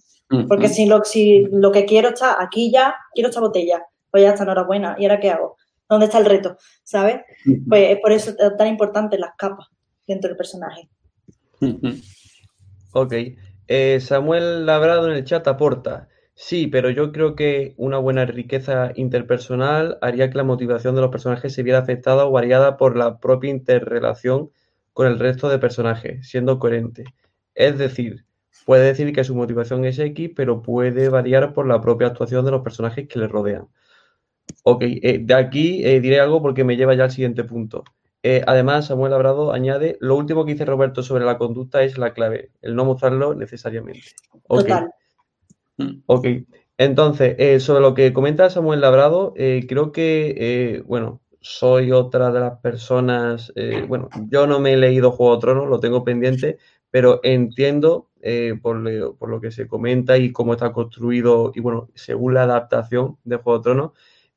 Porque 0.48 0.70
si 0.70 0.86
lo, 0.86 1.04
si 1.04 1.46
lo 1.52 1.72
que 1.72 1.84
quiero 1.84 2.08
está 2.08 2.42
aquí 2.42 2.70
ya, 2.70 2.94
quiero 3.12 3.28
esta 3.28 3.40
botella, 3.40 3.84
pues 4.10 4.22
ya 4.22 4.30
está, 4.30 4.44
enhorabuena, 4.44 4.96
¿y 4.98 5.04
ahora 5.04 5.20
qué 5.20 5.30
hago? 5.30 5.58
¿Dónde 5.86 6.06
está 6.06 6.16
el 6.18 6.24
reto? 6.24 6.56
¿Sabes? 6.84 7.20
Pues 7.68 7.90
es 7.90 7.98
por 8.00 8.12
eso 8.12 8.30
es 8.30 8.56
tan 8.56 8.68
importante 8.68 9.18
las 9.18 9.32
capas 9.36 9.66
dentro 10.06 10.28
del 10.28 10.38
personaje. 10.38 10.88
Ok. 12.92 13.12
Eh, 13.68 14.00
Samuel 14.00 14.66
Labrado 14.66 15.10
en 15.10 15.16
el 15.16 15.24
chat 15.24 15.46
aporta. 15.48 16.08
Sí, 16.44 16.66
pero 16.66 16.90
yo 16.90 17.12
creo 17.12 17.36
que 17.36 17.72
una 17.76 17.98
buena 17.98 18.24
riqueza 18.24 18.90
interpersonal 18.96 19.98
haría 20.02 20.28
que 20.28 20.36
la 20.36 20.42
motivación 20.42 20.96
de 20.96 21.00
los 21.00 21.10
personajes 21.12 21.54
se 21.54 21.62
viera 21.62 21.78
afectada 21.78 22.26
o 22.26 22.32
variada 22.32 22.76
por 22.76 22.96
la 22.96 23.20
propia 23.20 23.48
interrelación 23.50 24.50
con 24.92 25.06
el 25.06 25.20
resto 25.20 25.48
de 25.48 25.60
personajes, 25.60 26.28
siendo 26.28 26.58
coherente. 26.58 27.04
Es 27.54 27.78
decir, 27.78 28.24
puede 28.66 28.86
decir 28.86 29.12
que 29.12 29.22
su 29.22 29.36
motivación 29.36 29.84
es 29.84 30.00
X, 30.00 30.32
pero 30.34 30.62
puede 30.62 31.08
variar 31.10 31.54
por 31.54 31.68
la 31.68 31.80
propia 31.80 32.08
actuación 32.08 32.44
de 32.44 32.50
los 32.50 32.62
personajes 32.62 33.06
que 33.06 33.20
le 33.20 33.28
rodean. 33.28 33.68
Ok, 34.64 34.82
eh, 34.82 35.20
de 35.22 35.34
aquí 35.34 35.86
eh, 35.86 36.00
diré 36.00 36.18
algo 36.18 36.42
porque 36.42 36.64
me 36.64 36.76
lleva 36.76 36.94
ya 36.94 37.04
al 37.04 37.12
siguiente 37.12 37.44
punto. 37.44 37.84
Eh, 38.24 38.42
además, 38.48 38.86
Samuel 38.86 39.12
Labrado 39.12 39.52
añade, 39.52 39.96
lo 40.00 40.16
último 40.16 40.44
que 40.44 40.54
dice 40.54 40.64
Roberto 40.64 41.04
sobre 41.04 41.24
la 41.24 41.38
conducta 41.38 41.84
es 41.84 41.98
la 41.98 42.12
clave, 42.12 42.50
el 42.62 42.74
no 42.74 42.84
mostrarlo 42.84 43.32
necesariamente. 43.36 44.08
Total. 44.48 44.90
Ok, 46.06 46.26
entonces, 46.78 47.62
sobre 47.62 47.80
lo 47.80 47.94
que 47.94 48.12
comenta 48.12 48.50
Samuel 48.50 48.80
Labrado, 48.80 49.34
creo 49.34 49.92
que, 49.92 50.82
bueno, 50.86 51.20
soy 51.40 51.92
otra 51.92 52.30
de 52.30 52.40
las 52.40 52.58
personas, 52.60 53.52
bueno, 53.88 54.08
yo 54.28 54.46
no 54.46 54.58
me 54.58 54.72
he 54.72 54.76
leído 54.76 55.12
Juego 55.12 55.36
de 55.36 55.40
Tronos, 55.40 55.68
lo 55.68 55.80
tengo 55.80 56.04
pendiente, 56.04 56.58
pero 56.90 57.20
entiendo 57.22 58.10
eh, 58.24 58.54
por, 58.62 58.76
lo 58.76 59.40
que 59.40 59.50
se 59.50 59.66
comenta 59.66 60.16
y 60.16 60.30
cómo 60.30 60.52
está 60.52 60.72
construido, 60.72 61.50
y 61.54 61.60
bueno, 61.60 61.88
según 61.94 62.34
la 62.34 62.44
adaptación 62.44 63.18
de 63.24 63.36
Juego 63.36 63.58
de 63.58 63.62
Tronos, 63.64 63.90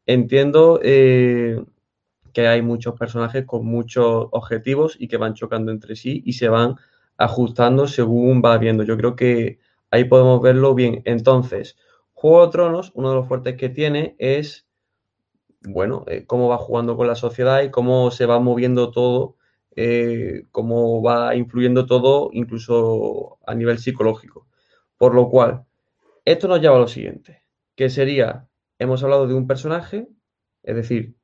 entiendo 0.07 0.79
eh, 0.81 1.63
que 2.33 2.47
hay 2.47 2.63
muchos 2.63 2.97
personajes 2.97 3.45
con 3.45 3.63
muchos 3.65 4.27
objetivos 4.31 4.97
y 4.99 5.07
que 5.07 5.17
van 5.17 5.35
chocando 5.35 5.71
entre 5.71 5.95
sí 5.95 6.23
y 6.25 6.33
se 6.33 6.49
van 6.49 6.75
ajustando 7.17 7.87
según 7.87 8.41
va 8.43 8.57
viendo. 8.57 8.83
Yo 8.83 8.97
creo 8.97 9.15
que 9.15 9.59
ahí 9.91 10.05
podemos 10.05 10.41
verlo 10.41 10.75
bien. 10.75 11.01
Entonces, 11.05 11.77
Juego 12.13 12.45
de 12.45 12.51
Tronos, 12.51 12.91
uno 12.95 13.09
de 13.09 13.15
los 13.15 13.27
fuertes 13.27 13.55
que 13.55 13.69
tiene 13.69 14.15
es, 14.19 14.67
bueno, 15.61 16.05
eh, 16.07 16.25
cómo 16.25 16.47
va 16.47 16.57
jugando 16.57 16.97
con 16.97 17.07
la 17.07 17.15
sociedad 17.15 17.63
y 17.63 17.71
cómo 17.71 18.11
se 18.11 18.25
va 18.25 18.39
moviendo 18.39 18.91
todo 18.91 19.35
eh, 19.77 20.45
cómo 20.51 21.01
va 21.01 21.35
influyendo 21.35 21.85
todo, 21.85 22.29
incluso 22.31 23.39
a 23.45 23.53
nivel 23.55 23.77
psicológico. 23.79 24.47
Por 24.97 25.13
lo 25.13 25.29
cual, 25.29 25.65
esto 26.23 26.47
nos 26.47 26.61
lleva 26.61 26.77
a 26.77 26.79
lo 26.79 26.87
siguiente, 26.87 27.43
que 27.75 27.89
sería, 27.89 28.47
hemos 28.79 29.03
hablado 29.03 29.27
de 29.27 29.33
un 29.33 29.47
personaje, 29.47 30.07
es 30.63 30.75
decir, 30.75 31.15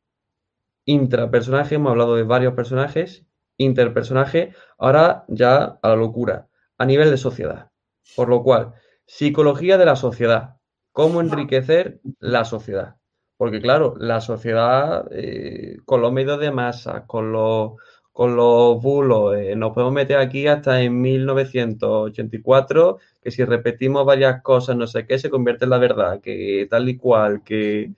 intrapersonaje, 0.85 1.75
hemos 1.75 1.91
hablado 1.91 2.15
de 2.17 2.23
varios 2.23 2.53
personajes, 2.53 3.25
interpersonaje, 3.57 4.53
ahora 4.77 5.23
ya 5.29 5.79
a 5.81 5.89
la 5.89 5.95
locura, 5.95 6.49
a 6.77 6.85
nivel 6.85 7.09
de 7.09 7.17
sociedad. 7.17 7.70
Por 8.15 8.29
lo 8.29 8.43
cual, 8.43 8.73
psicología 9.05 9.77
de 9.77 9.85
la 9.85 9.95
sociedad, 9.95 10.57
cómo 10.91 11.21
enriquecer 11.21 12.01
la 12.19 12.45
sociedad. 12.45 12.95
Porque 13.37 13.61
claro, 13.61 13.95
la 13.97 14.21
sociedad 14.21 15.07
eh, 15.11 15.77
con 15.85 16.01
los 16.01 16.11
medios 16.11 16.39
de 16.39 16.51
masa, 16.51 17.05
con 17.07 17.31
los 17.31 17.73
con 18.11 18.35
los 18.35 18.81
bulos. 18.81 19.35
Eh, 19.37 19.55
nos 19.55 19.73
podemos 19.73 19.93
meter 19.93 20.17
aquí 20.17 20.47
hasta 20.47 20.81
en 20.81 20.99
1984, 21.01 22.99
que 23.21 23.31
si 23.31 23.43
repetimos 23.45 24.05
varias 24.05 24.41
cosas, 24.41 24.75
no 24.75 24.87
sé 24.87 25.05
qué, 25.07 25.17
se 25.19 25.29
convierte 25.29 25.65
en 25.65 25.71
la 25.71 25.77
verdad, 25.77 26.21
que 26.21 26.67
tal 26.69 26.89
y 26.89 26.97
cual, 26.97 27.43
que 27.43 27.93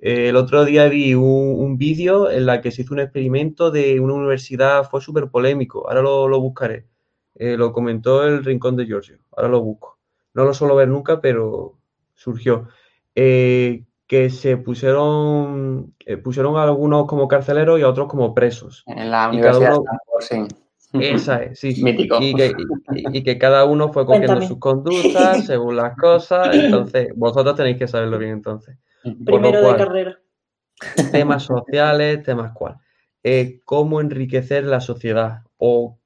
eh, 0.00 0.28
el 0.28 0.36
otro 0.36 0.64
día 0.64 0.88
vi 0.88 1.14
un, 1.14 1.76
vídeo 1.78 2.30
en 2.30 2.46
la 2.46 2.60
que 2.60 2.70
se 2.70 2.82
hizo 2.82 2.94
un 2.94 3.00
experimento 3.00 3.70
de 3.70 4.00
una 4.00 4.14
universidad, 4.14 4.88
fue 4.88 5.00
súper 5.00 5.28
polémico, 5.28 5.88
ahora 5.88 6.02
lo, 6.02 6.40
buscaré. 6.40 6.86
Eh, 7.38 7.56
lo 7.56 7.72
comentó 7.72 8.24
el 8.24 8.44
Rincón 8.44 8.76
de 8.76 8.86
Giorgio, 8.86 9.18
ahora 9.36 9.48
lo 9.48 9.62
busco. 9.62 9.98
No 10.34 10.44
lo 10.44 10.54
suelo 10.54 10.76
ver 10.76 10.88
nunca, 10.88 11.20
pero 11.20 11.78
surgió 12.14 12.68
que 14.06 14.30
se 14.30 14.56
pusieron, 14.56 15.94
eh, 16.04 16.16
pusieron 16.16 16.56
a 16.56 16.62
algunos 16.62 17.06
como 17.06 17.26
carceleros 17.26 17.78
y 17.80 17.82
a 17.82 17.88
otros 17.88 18.08
como 18.08 18.34
presos. 18.34 18.84
En 18.86 19.10
la 19.10 19.28
Universidad 19.28 19.78
sí. 20.20 20.46
Esa 20.92 21.42
es, 21.42 21.58
sí. 21.58 21.74
Y 22.20 22.34
que, 22.34 22.52
y, 23.12 23.22
que, 23.22 23.38
cada 23.38 23.64
uno 23.64 23.92
fue 23.92 24.06
cogiendo 24.06 24.40
sus 24.42 24.58
conductas 24.58 25.44
según 25.46 25.76
las 25.76 25.96
cosas. 25.96 26.50
Entonces, 26.54 27.08
vosotros 27.16 27.56
tenéis 27.56 27.78
que 27.78 27.88
saberlo 27.88 28.18
bien 28.18 28.32
entonces. 28.32 28.76
Primero 29.24 29.72
de 29.72 29.76
carrera. 29.76 30.18
Temas 31.10 31.42
sociales, 31.42 32.22
temas 32.22 32.52
cuál. 32.52 32.76
Eh, 33.22 33.60
¿Cómo 33.64 34.00
enriquecer 34.00 34.64
la 34.64 34.80
sociedad? 34.80 35.42
O, 35.58 35.98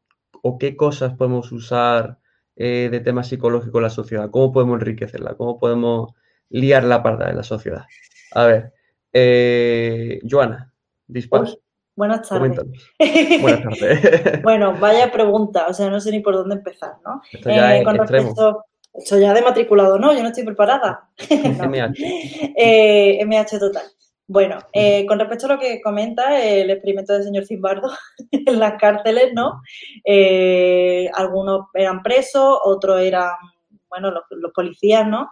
o 0.42 0.58
qué 0.58 0.76
cosas 0.76 1.14
podemos 1.14 1.52
usar 1.52 2.18
eh, 2.56 2.88
de 2.90 3.00
temas 3.00 3.28
psicológicos 3.28 3.78
en 3.78 3.82
la 3.82 3.90
sociedad? 3.90 4.30
¿Cómo 4.30 4.52
podemos 4.52 4.80
enriquecerla? 4.80 5.34
¿Cómo 5.34 5.58
podemos 5.58 6.14
liar 6.50 6.84
la 6.84 7.02
parda 7.02 7.30
en 7.30 7.36
la 7.36 7.42
sociedad. 7.42 7.84
A 8.32 8.44
ver, 8.44 8.74
eh, 9.12 10.20
Joana, 10.28 10.72
dispara. 11.06 11.48
buenas 11.96 12.28
tardes. 12.28 12.60
Buenas 13.40 13.62
tardes. 13.62 14.42
bueno, 14.42 14.78
vaya 14.78 15.10
pregunta, 15.10 15.66
o 15.68 15.74
sea, 15.74 15.88
no 15.88 16.00
sé 16.00 16.10
ni 16.10 16.20
por 16.20 16.34
dónde 16.34 16.56
empezar, 16.56 16.96
¿no? 17.04 17.22
Esto 17.32 17.48
ya 17.48 17.78
eh, 17.78 17.84
con 17.84 17.96
respecto, 17.96 18.64
esto 18.92 19.18
ya 19.18 19.32
de 19.32 19.42
matriculado, 19.42 19.98
no, 19.98 20.12
yo 20.12 20.22
no 20.22 20.28
estoy 20.28 20.44
preparada. 20.44 21.08
MH. 21.30 21.94
eh, 22.56 23.24
MH 23.24 23.58
total. 23.58 23.84
Bueno, 24.32 24.58
eh, 24.72 25.06
con 25.06 25.18
respecto 25.18 25.46
a 25.46 25.56
lo 25.56 25.58
que 25.58 25.80
comenta 25.82 26.40
el 26.40 26.70
experimento 26.70 27.12
del 27.12 27.24
señor 27.24 27.46
Zimbardo 27.46 27.90
en 28.30 28.60
las 28.60 28.74
cárceles, 28.80 29.32
¿no? 29.34 29.60
Eh, 30.04 31.10
algunos 31.14 31.66
eran 31.74 32.00
presos, 32.00 32.60
otros 32.62 33.00
eran, 33.00 33.32
bueno, 33.88 34.12
los, 34.12 34.22
los, 34.30 34.52
policías, 34.52 35.04
¿no? 35.04 35.30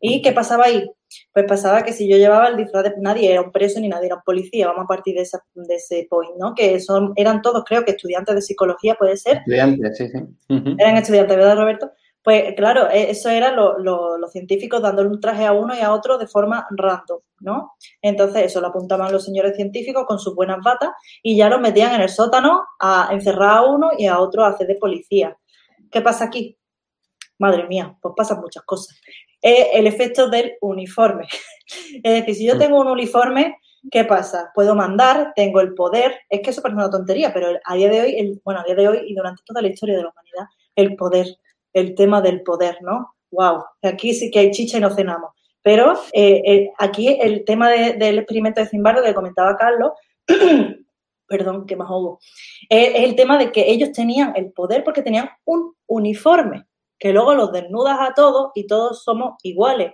¿Y 0.00 0.22
qué 0.22 0.32
pasaba 0.32 0.64
ahí? 0.64 0.90
Pues 1.32 1.46
pasaba 1.46 1.84
que 1.84 1.92
si 1.92 2.10
yo 2.10 2.16
llevaba 2.16 2.48
el 2.48 2.56
disfraz 2.56 2.82
de... 2.82 2.94
Nadie 2.98 3.30
era 3.30 3.42
un 3.42 3.52
preso 3.52 3.78
ni 3.78 3.88
nadie 3.88 4.06
era 4.06 4.16
un 4.16 4.22
policía, 4.22 4.66
vamos 4.66 4.86
a 4.86 4.88
partir 4.88 5.14
de, 5.14 5.22
esa, 5.22 5.40
de 5.54 5.76
ese 5.76 6.08
point, 6.10 6.32
¿no? 6.36 6.52
Que 6.52 6.80
son, 6.80 7.12
eran 7.14 7.42
todos, 7.42 7.62
creo 7.64 7.84
que 7.84 7.92
estudiantes 7.92 8.34
de 8.34 8.42
psicología, 8.42 8.96
puede 8.96 9.16
ser. 9.18 9.36
Estudiantes, 9.36 9.96
sí, 9.96 10.08
sí. 10.08 10.18
Eran 10.80 10.96
estudiantes, 10.96 11.36
¿verdad, 11.36 11.56
Roberto? 11.56 11.92
Pues 12.22 12.54
claro, 12.56 12.88
e, 12.88 13.10
eso 13.10 13.28
era 13.30 13.50
lo, 13.52 13.78
lo, 13.78 14.16
los 14.16 14.30
científicos 14.30 14.80
dándole 14.80 15.08
un 15.08 15.20
traje 15.20 15.44
a 15.44 15.52
uno 15.52 15.74
y 15.74 15.80
a 15.80 15.92
otro 15.92 16.18
de 16.18 16.28
forma 16.28 16.66
random, 16.70 17.20
¿no? 17.40 17.72
Entonces 18.00 18.44
eso 18.44 18.60
lo 18.60 18.68
apuntaban 18.68 19.12
los 19.12 19.24
señores 19.24 19.56
científicos 19.56 20.04
con 20.06 20.18
sus 20.18 20.34
buenas 20.34 20.58
batas 20.62 20.90
y 21.22 21.36
ya 21.36 21.48
los 21.48 21.60
metían 21.60 21.94
en 21.94 22.02
el 22.02 22.08
sótano 22.08 22.62
a 22.78 23.08
encerrar 23.10 23.58
a 23.58 23.62
uno 23.62 23.90
y 23.98 24.06
a 24.06 24.20
otro 24.20 24.44
a 24.44 24.48
hacer 24.48 24.68
de 24.68 24.76
policía. 24.76 25.36
¿Qué 25.90 26.00
pasa 26.00 26.24
aquí? 26.26 26.56
Madre 27.38 27.66
mía, 27.66 27.96
pues 28.00 28.14
pasan 28.16 28.40
muchas 28.40 28.62
cosas. 28.64 29.00
Es 29.40 29.68
el 29.74 29.86
efecto 29.86 30.28
del 30.30 30.54
uniforme. 30.60 31.26
Es 32.04 32.20
decir, 32.20 32.34
si 32.34 32.46
yo 32.46 32.58
tengo 32.58 32.80
un 32.80 32.88
uniforme, 32.88 33.56
¿qué 33.90 34.04
pasa? 34.04 34.50
Puedo 34.54 34.74
mandar, 34.74 35.32
tengo 35.34 35.60
el 35.60 35.74
poder. 35.74 36.20
Es 36.28 36.40
que 36.42 36.50
eso 36.50 36.62
parece 36.62 36.76
una 36.76 36.90
tontería, 36.90 37.32
pero 37.32 37.48
a 37.64 37.74
día 37.74 37.88
de 37.88 38.00
hoy, 38.00 38.14
el, 38.16 38.40
bueno, 38.44 38.60
a 38.60 38.64
día 38.64 38.74
de 38.74 38.88
hoy 38.88 39.00
y 39.06 39.14
durante 39.14 39.42
toda 39.44 39.62
la 39.62 39.68
historia 39.68 39.96
de 39.96 40.02
la 40.02 40.10
humanidad, 40.10 40.46
el 40.76 40.96
poder 40.96 41.26
el 41.72 41.94
tema 41.94 42.20
del 42.20 42.42
poder, 42.42 42.78
¿no? 42.82 43.14
¡Wow! 43.30 43.64
Aquí 43.82 44.14
sí 44.14 44.30
que 44.30 44.40
hay 44.40 44.50
chicha 44.50 44.78
y 44.78 44.80
no 44.80 44.90
cenamos. 44.90 45.30
Pero 45.62 45.94
eh, 46.12 46.42
eh, 46.44 46.72
aquí 46.78 47.16
el 47.20 47.44
tema 47.44 47.70
de, 47.70 47.94
del 47.94 48.18
experimento 48.18 48.60
de 48.60 48.66
Zimbardo 48.66 49.02
que 49.02 49.14
comentaba 49.14 49.56
Carlos, 49.56 49.92
perdón, 51.26 51.66
que 51.66 51.76
más 51.76 51.88
ahogo, 51.88 52.18
eh, 52.68 52.92
es 52.96 53.04
el 53.04 53.14
tema 53.14 53.38
de 53.38 53.52
que 53.52 53.70
ellos 53.70 53.92
tenían 53.92 54.32
el 54.36 54.52
poder 54.52 54.82
porque 54.84 55.02
tenían 55.02 55.30
un 55.44 55.74
uniforme, 55.86 56.66
que 56.98 57.12
luego 57.12 57.34
los 57.34 57.52
desnudas 57.52 57.98
a 58.00 58.12
todos 58.14 58.50
y 58.54 58.66
todos 58.66 59.04
somos 59.04 59.34
iguales. 59.42 59.92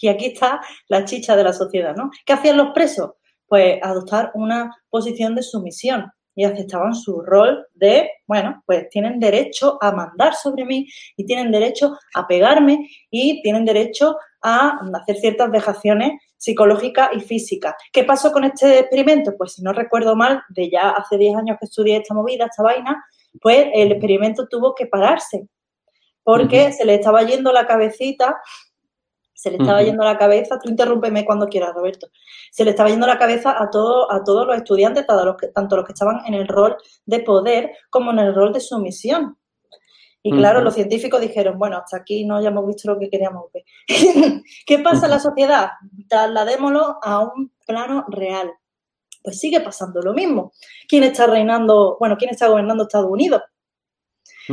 Y 0.00 0.08
aquí 0.08 0.26
está 0.26 0.60
la 0.88 1.04
chicha 1.04 1.36
de 1.36 1.44
la 1.44 1.52
sociedad, 1.52 1.94
¿no? 1.96 2.10
¿Qué 2.26 2.32
hacían 2.32 2.56
los 2.56 2.70
presos? 2.70 3.12
Pues 3.46 3.78
adoptar 3.82 4.32
una 4.34 4.76
posición 4.90 5.34
de 5.34 5.42
sumisión 5.42 6.12
y 6.38 6.44
aceptaban 6.44 6.94
su 6.94 7.20
rol 7.20 7.66
de, 7.74 8.08
bueno, 8.28 8.62
pues 8.64 8.88
tienen 8.90 9.18
derecho 9.18 9.76
a 9.80 9.90
mandar 9.90 10.34
sobre 10.36 10.64
mí 10.64 10.86
y 11.16 11.26
tienen 11.26 11.50
derecho 11.50 11.98
a 12.14 12.28
pegarme 12.28 12.88
y 13.10 13.42
tienen 13.42 13.64
derecho 13.64 14.16
a 14.40 14.78
hacer 14.94 15.16
ciertas 15.16 15.50
vejaciones 15.50 16.12
psicológicas 16.36 17.10
y 17.12 17.20
físicas. 17.22 17.74
¿Qué 17.92 18.04
pasó 18.04 18.30
con 18.30 18.44
este 18.44 18.78
experimento? 18.78 19.34
Pues 19.36 19.54
si 19.54 19.62
no 19.62 19.72
recuerdo 19.72 20.14
mal, 20.14 20.40
de 20.50 20.70
ya 20.70 20.90
hace 20.90 21.18
10 21.18 21.38
años 21.38 21.56
que 21.58 21.64
estudié 21.64 21.96
esta 21.96 22.14
movida, 22.14 22.44
esta 22.44 22.62
vaina, 22.62 23.04
pues 23.42 23.66
el 23.74 23.90
experimento 23.90 24.46
tuvo 24.46 24.76
que 24.76 24.86
pararse 24.86 25.48
porque 26.22 26.66
uh 26.66 26.68
-huh. 26.68 26.72
se 26.72 26.84
le 26.84 26.94
estaba 26.94 27.24
yendo 27.24 27.52
la 27.52 27.66
cabecita 27.66 28.36
se 29.38 29.52
le 29.52 29.56
estaba 29.56 29.78
uh 29.78 29.82
-huh. 29.82 29.86
yendo 29.86 30.02
la 30.04 30.18
cabeza, 30.18 30.58
tú 30.58 30.68
interrúmpeme 30.68 31.24
cuando 31.24 31.46
quieras, 31.46 31.72
Roberto, 31.72 32.08
se 32.50 32.64
le 32.64 32.70
estaba 32.70 32.88
yendo 32.88 33.06
la 33.06 33.18
cabeza 33.18 33.54
a, 33.56 33.70
todo, 33.70 34.10
a 34.10 34.24
todos 34.24 34.44
los 34.44 34.56
estudiantes, 34.56 35.06
tanto 35.06 35.24
los, 35.24 35.36
que, 35.36 35.46
tanto 35.48 35.76
los 35.76 35.84
que 35.86 35.92
estaban 35.92 36.26
en 36.26 36.34
el 36.34 36.48
rol 36.48 36.76
de 37.06 37.20
poder 37.20 37.70
como 37.88 38.10
en 38.10 38.18
el 38.18 38.34
rol 38.34 38.52
de 38.52 38.58
sumisión. 38.58 39.38
Y 40.24 40.32
claro, 40.32 40.58
uh 40.58 40.62
-huh. 40.62 40.64
los 40.64 40.74
científicos 40.74 41.20
dijeron, 41.20 41.56
bueno, 41.56 41.76
hasta 41.76 41.98
aquí 41.98 42.24
no 42.24 42.42
ya 42.42 42.48
hemos 42.48 42.66
visto 42.66 42.92
lo 42.92 42.98
que 42.98 43.08
queríamos 43.08 43.44
ver. 43.52 43.62
¿Qué 44.66 44.78
pasa 44.80 45.06
en 45.06 45.12
la 45.12 45.20
sociedad? 45.20 45.68
Trasladémoslo 46.08 46.98
a 47.00 47.20
un 47.20 47.52
plano 47.64 48.06
real. 48.08 48.50
Pues 49.22 49.38
sigue 49.38 49.60
pasando 49.60 50.02
lo 50.02 50.14
mismo. 50.14 50.52
¿Quién 50.88 51.04
está 51.04 51.28
reinando, 51.28 51.96
bueno, 52.00 52.16
quién 52.18 52.32
está 52.32 52.48
gobernando 52.48 52.82
Estados 52.82 53.08
Unidos? 53.08 53.42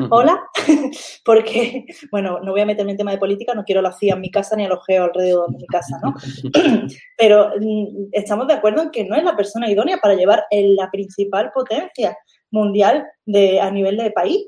Hola, 0.10 0.44
porque, 1.26 1.86
bueno, 2.12 2.40
no 2.42 2.52
voy 2.52 2.62
a 2.62 2.66
meterme 2.66 2.92
en 2.92 2.98
tema 2.98 3.12
de 3.12 3.18
política, 3.18 3.54
no 3.54 3.64
quiero 3.64 3.82
la 3.82 3.94
CIA 3.94 4.16
en 4.16 4.22
mi 4.22 4.30
casa 4.30 4.56
ni 4.56 4.66
a 4.66 4.70
los 4.70 4.86
geos 4.86 5.10
alrededor 5.10 5.50
de 5.52 5.58
mi 5.58 5.68
casa, 5.68 6.00
¿no? 6.04 6.14
Pero 7.18 7.52
mm, 7.60 8.10
estamos 8.12 8.48
de 8.48 8.54
acuerdo 8.54 8.82
en 8.82 8.92
que 8.92 9.06
no 9.06 9.16
es 9.16 9.24
la 9.24 9.36
persona 9.36 9.70
idónea 9.70 9.98
para 9.98 10.16
llevar 10.16 10.44
la 10.52 10.92
principal 10.92 11.52
potencia 11.54 12.18
mundial 12.52 13.06
de, 13.26 13.60
a 13.62 13.72
nivel 13.72 13.98
de 13.98 14.12
país. 14.12 14.48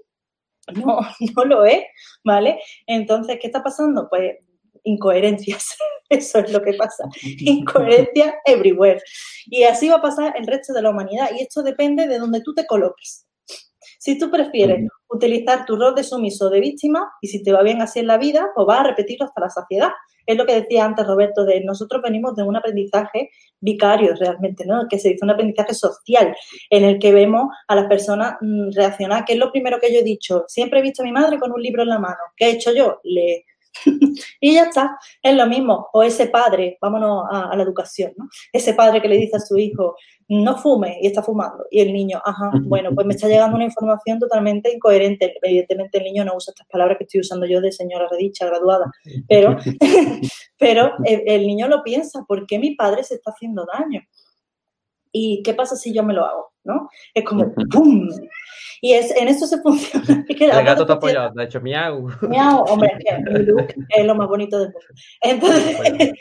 No, 0.73 0.99
no 1.35 1.45
lo 1.45 1.65
es, 1.65 1.83
¿vale? 2.23 2.59
Entonces, 2.85 3.37
¿qué 3.39 3.47
está 3.47 3.63
pasando? 3.63 4.07
Pues 4.09 4.35
incoherencias. 4.83 5.75
Eso 6.09 6.39
es 6.39 6.51
lo 6.51 6.61
que 6.61 6.73
pasa. 6.73 7.03
Incoherencia 7.39 8.35
everywhere. 8.45 9.01
Y 9.45 9.63
así 9.63 9.89
va 9.89 9.95
a 9.95 10.01
pasar 10.01 10.33
el 10.37 10.47
resto 10.47 10.73
de 10.73 10.81
la 10.81 10.89
humanidad. 10.89 11.29
Y 11.37 11.41
esto 11.41 11.61
depende 11.61 12.07
de 12.07 12.17
donde 12.17 12.41
tú 12.41 12.53
te 12.53 12.65
coloques. 12.65 13.25
Si 13.99 14.17
tú 14.17 14.31
prefieres 14.31 14.87
utilizar 15.09 15.65
tu 15.65 15.75
rol 15.75 15.95
de 15.95 16.03
sumiso 16.03 16.49
de 16.49 16.59
víctima 16.59 17.11
y 17.21 17.27
si 17.27 17.43
te 17.43 17.51
va 17.51 17.63
bien 17.63 17.81
así 17.81 17.99
en 17.99 18.07
la 18.07 18.17
vida, 18.17 18.49
pues 18.55 18.67
vas 18.67 18.81
a 18.81 18.83
repetirlo 18.83 19.25
hasta 19.25 19.41
la 19.41 19.49
saciedad. 19.49 19.91
Es 20.25 20.37
lo 20.37 20.45
que 20.45 20.61
decía 20.61 20.85
antes 20.85 21.07
Roberto, 21.07 21.45
de 21.45 21.63
nosotros 21.63 22.01
venimos 22.01 22.35
de 22.35 22.43
un 22.43 22.55
aprendizaje 22.55 23.29
vicario 23.61 24.13
realmente, 24.15 24.65
¿no? 24.65 24.85
Que 24.89 24.99
se 24.99 25.09
dice 25.09 25.23
un 25.23 25.31
aprendizaje 25.31 25.73
social 25.73 26.35
en 26.69 26.83
el 26.83 26.99
que 26.99 27.13
vemos 27.13 27.47
a 27.67 27.75
las 27.75 27.87
personas 27.87 28.35
mmm, 28.41 28.69
reaccionar, 28.75 29.23
que 29.23 29.33
es 29.33 29.39
lo 29.39 29.51
primero 29.51 29.79
que 29.79 29.93
yo 29.93 29.99
he 29.99 30.03
dicho. 30.03 30.43
Siempre 30.47 30.79
he 30.79 30.83
visto 30.83 31.01
a 31.01 31.05
mi 31.05 31.11
madre 31.11 31.39
con 31.39 31.51
un 31.51 31.61
libro 31.61 31.83
en 31.83 31.89
la 31.89 31.99
mano. 31.99 32.17
¿Qué 32.35 32.47
he 32.47 32.51
hecho 32.51 32.73
yo? 32.73 32.99
Le 33.03 33.45
y 34.41 34.55
ya 34.55 34.63
está, 34.63 34.97
es 35.21 35.35
lo 35.35 35.45
mismo. 35.45 35.89
O 35.93 36.03
ese 36.03 36.27
padre, 36.27 36.77
vámonos 36.81 37.25
a, 37.31 37.49
a, 37.51 37.55
la 37.55 37.63
educación, 37.63 38.11
¿no? 38.17 38.27
Ese 38.51 38.73
padre 38.73 39.01
que 39.01 39.07
le 39.07 39.17
dice 39.17 39.37
a 39.37 39.39
su 39.39 39.57
hijo, 39.57 39.95
no 40.29 40.57
fume 40.57 40.97
y 41.01 41.07
está 41.07 41.23
fumando. 41.23 41.65
Y 41.71 41.79
el 41.79 41.93
niño, 41.93 42.21
ajá, 42.23 42.51
bueno, 42.63 42.91
pues 42.93 43.07
me 43.07 43.13
está 43.13 43.27
llegando 43.27 43.55
una 43.55 43.65
información 43.65 44.19
totalmente 44.19 44.73
incoherente. 44.73 45.35
Evidentemente 45.41 45.97
el 45.97 46.03
niño 46.03 46.25
no 46.25 46.35
usa 46.35 46.51
estas 46.51 46.67
palabras 46.67 46.97
que 46.97 47.05
estoy 47.05 47.21
usando 47.21 47.45
yo 47.45 47.61
de 47.61 47.71
señora 47.71 48.07
redicha, 48.09 48.45
graduada, 48.45 48.91
pero, 49.27 49.57
pero 50.57 50.93
el, 51.05 51.23
el 51.25 51.47
niño 51.47 51.67
lo 51.67 51.83
piensa, 51.83 52.23
¿por 52.27 52.45
qué 52.45 52.59
mi 52.59 52.75
padre 52.75 53.03
se 53.03 53.15
está 53.15 53.31
haciendo 53.31 53.65
daño? 53.65 54.01
¿Y 55.19 55.41
qué 55.41 55.55
pasa 55.55 55.75
si 55.75 55.91
yo 55.93 56.03
me 56.03 56.13
lo 56.13 56.25
hago? 56.25 56.51
¿no? 56.67 56.89
Es 57.13 57.23
como 57.23 57.51
¡pum! 57.71 58.09
Y 58.79 58.93
es, 58.93 59.09
en 59.15 59.27
eso 59.27 59.47
se 59.47 59.57
funciona. 59.63 60.25
El 60.29 60.65
gato 60.65 60.85
te 60.85 60.93
apoya, 60.93 61.31
de 61.33 61.45
hecho, 61.45 61.59
miau. 61.59 62.09
Miau, 62.21 62.63
hombre, 62.67 62.91
es 62.95 63.03
que 63.03 63.31
mi 63.31 63.45
look 63.45 63.73
es 63.89 64.05
lo 64.05 64.13
más 64.13 64.27
bonito 64.27 64.59
del 64.59 64.67
mundo. 64.67 64.87
Entonces, 65.21 66.13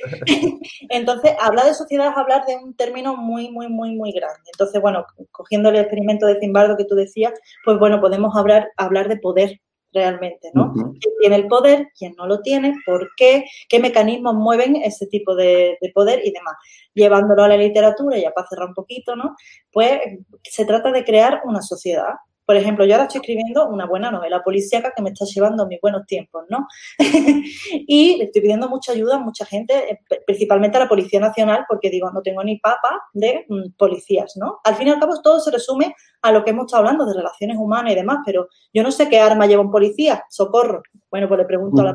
entonces, 0.88 1.32
hablar 1.40 1.66
de 1.66 1.74
sociedad 1.74 2.08
es 2.08 2.16
hablar 2.16 2.46
de 2.46 2.56
un 2.56 2.74
término 2.74 3.16
muy, 3.16 3.50
muy, 3.50 3.68
muy, 3.68 3.94
muy 3.94 4.12
grande. 4.12 4.40
Entonces, 4.52 4.80
bueno, 4.80 5.04
cogiendo 5.32 5.68
el 5.68 5.76
experimento 5.76 6.26
de 6.26 6.40
Zimbardo 6.40 6.76
que 6.76 6.86
tú 6.86 6.94
decías, 6.94 7.34
pues 7.64 7.78
bueno, 7.78 8.00
podemos 8.00 8.34
hablar, 8.36 8.70
hablar 8.76 9.08
de 9.08 9.18
poder 9.18 9.60
realmente, 9.96 10.50
¿no? 10.52 10.66
Uh 10.66 10.74
-huh. 10.74 10.98
¿Quién 11.00 11.14
tiene 11.20 11.36
el 11.36 11.46
poder? 11.48 11.88
¿Quién 11.98 12.14
no 12.16 12.26
lo 12.26 12.40
tiene? 12.42 12.74
¿Por 12.84 13.10
qué? 13.16 13.44
¿Qué 13.68 13.80
mecanismos 13.80 14.34
mueven 14.34 14.76
ese 14.76 15.06
tipo 15.06 15.34
de, 15.34 15.78
de, 15.80 15.90
poder 15.92 16.20
y 16.24 16.30
demás? 16.30 16.54
Llevándolo 16.94 17.42
a 17.42 17.48
la 17.48 17.56
literatura, 17.56 18.18
ya 18.18 18.30
para 18.30 18.46
cerrar 18.46 18.68
un 18.68 18.74
poquito, 18.74 19.16
¿no? 19.16 19.34
Pues 19.72 20.00
se 20.42 20.64
trata 20.66 20.92
de 20.92 21.04
crear 21.04 21.40
una 21.44 21.62
sociedad. 21.62 22.14
Por 22.46 22.56
ejemplo, 22.56 22.84
yo 22.84 22.94
ahora 22.94 23.04
estoy 23.04 23.20
escribiendo 23.20 23.68
una 23.68 23.86
buena 23.86 24.10
novela 24.10 24.42
policíaca 24.42 24.92
que 24.94 25.02
me 25.02 25.10
está 25.10 25.24
llevando 25.24 25.66
mis 25.66 25.80
buenos 25.80 26.06
tiempos, 26.06 26.44
¿no? 26.48 26.66
y 27.88 28.22
estoy 28.22 28.42
pidiendo 28.42 28.68
mucha 28.68 28.92
ayuda 28.92 29.16
a 29.16 29.18
mucha 29.18 29.44
gente, 29.44 29.74
eh, 29.92 30.00
principalmente 30.24 30.76
a 30.76 30.80
la 30.80 30.88
Policía 30.88 31.18
Nacional, 31.18 31.64
porque 31.68 31.90
digo, 31.90 32.10
no 32.12 32.22
tengo 32.22 32.44
ni 32.44 32.58
papa 32.58 33.02
de 33.12 33.44
mm, 33.48 33.72
policías, 33.76 34.36
¿no? 34.36 34.60
Al 34.62 34.76
fin 34.76 34.86
y 34.86 34.90
al 34.90 35.00
cabo, 35.00 35.20
todo 35.22 35.40
se 35.40 35.50
resume 35.50 35.94
a 36.22 36.30
lo 36.30 36.44
que 36.44 36.50
hemos 36.50 36.66
estado 36.66 36.84
hablando 36.84 37.04
de 37.04 37.14
relaciones 37.14 37.56
humanas 37.58 37.92
y 37.92 37.96
demás, 37.96 38.18
pero 38.24 38.48
yo 38.72 38.82
no 38.82 38.92
sé 38.92 39.08
qué 39.08 39.18
arma 39.18 39.46
lleva 39.46 39.62
un 39.62 39.72
policía, 39.72 40.24
socorro. 40.30 40.82
Bueno, 41.10 41.28
pues 41.28 41.38
le 41.38 41.46
pregunto 41.46 41.82
uh 41.82 41.84
-huh. 41.84 41.90
a 41.90 41.94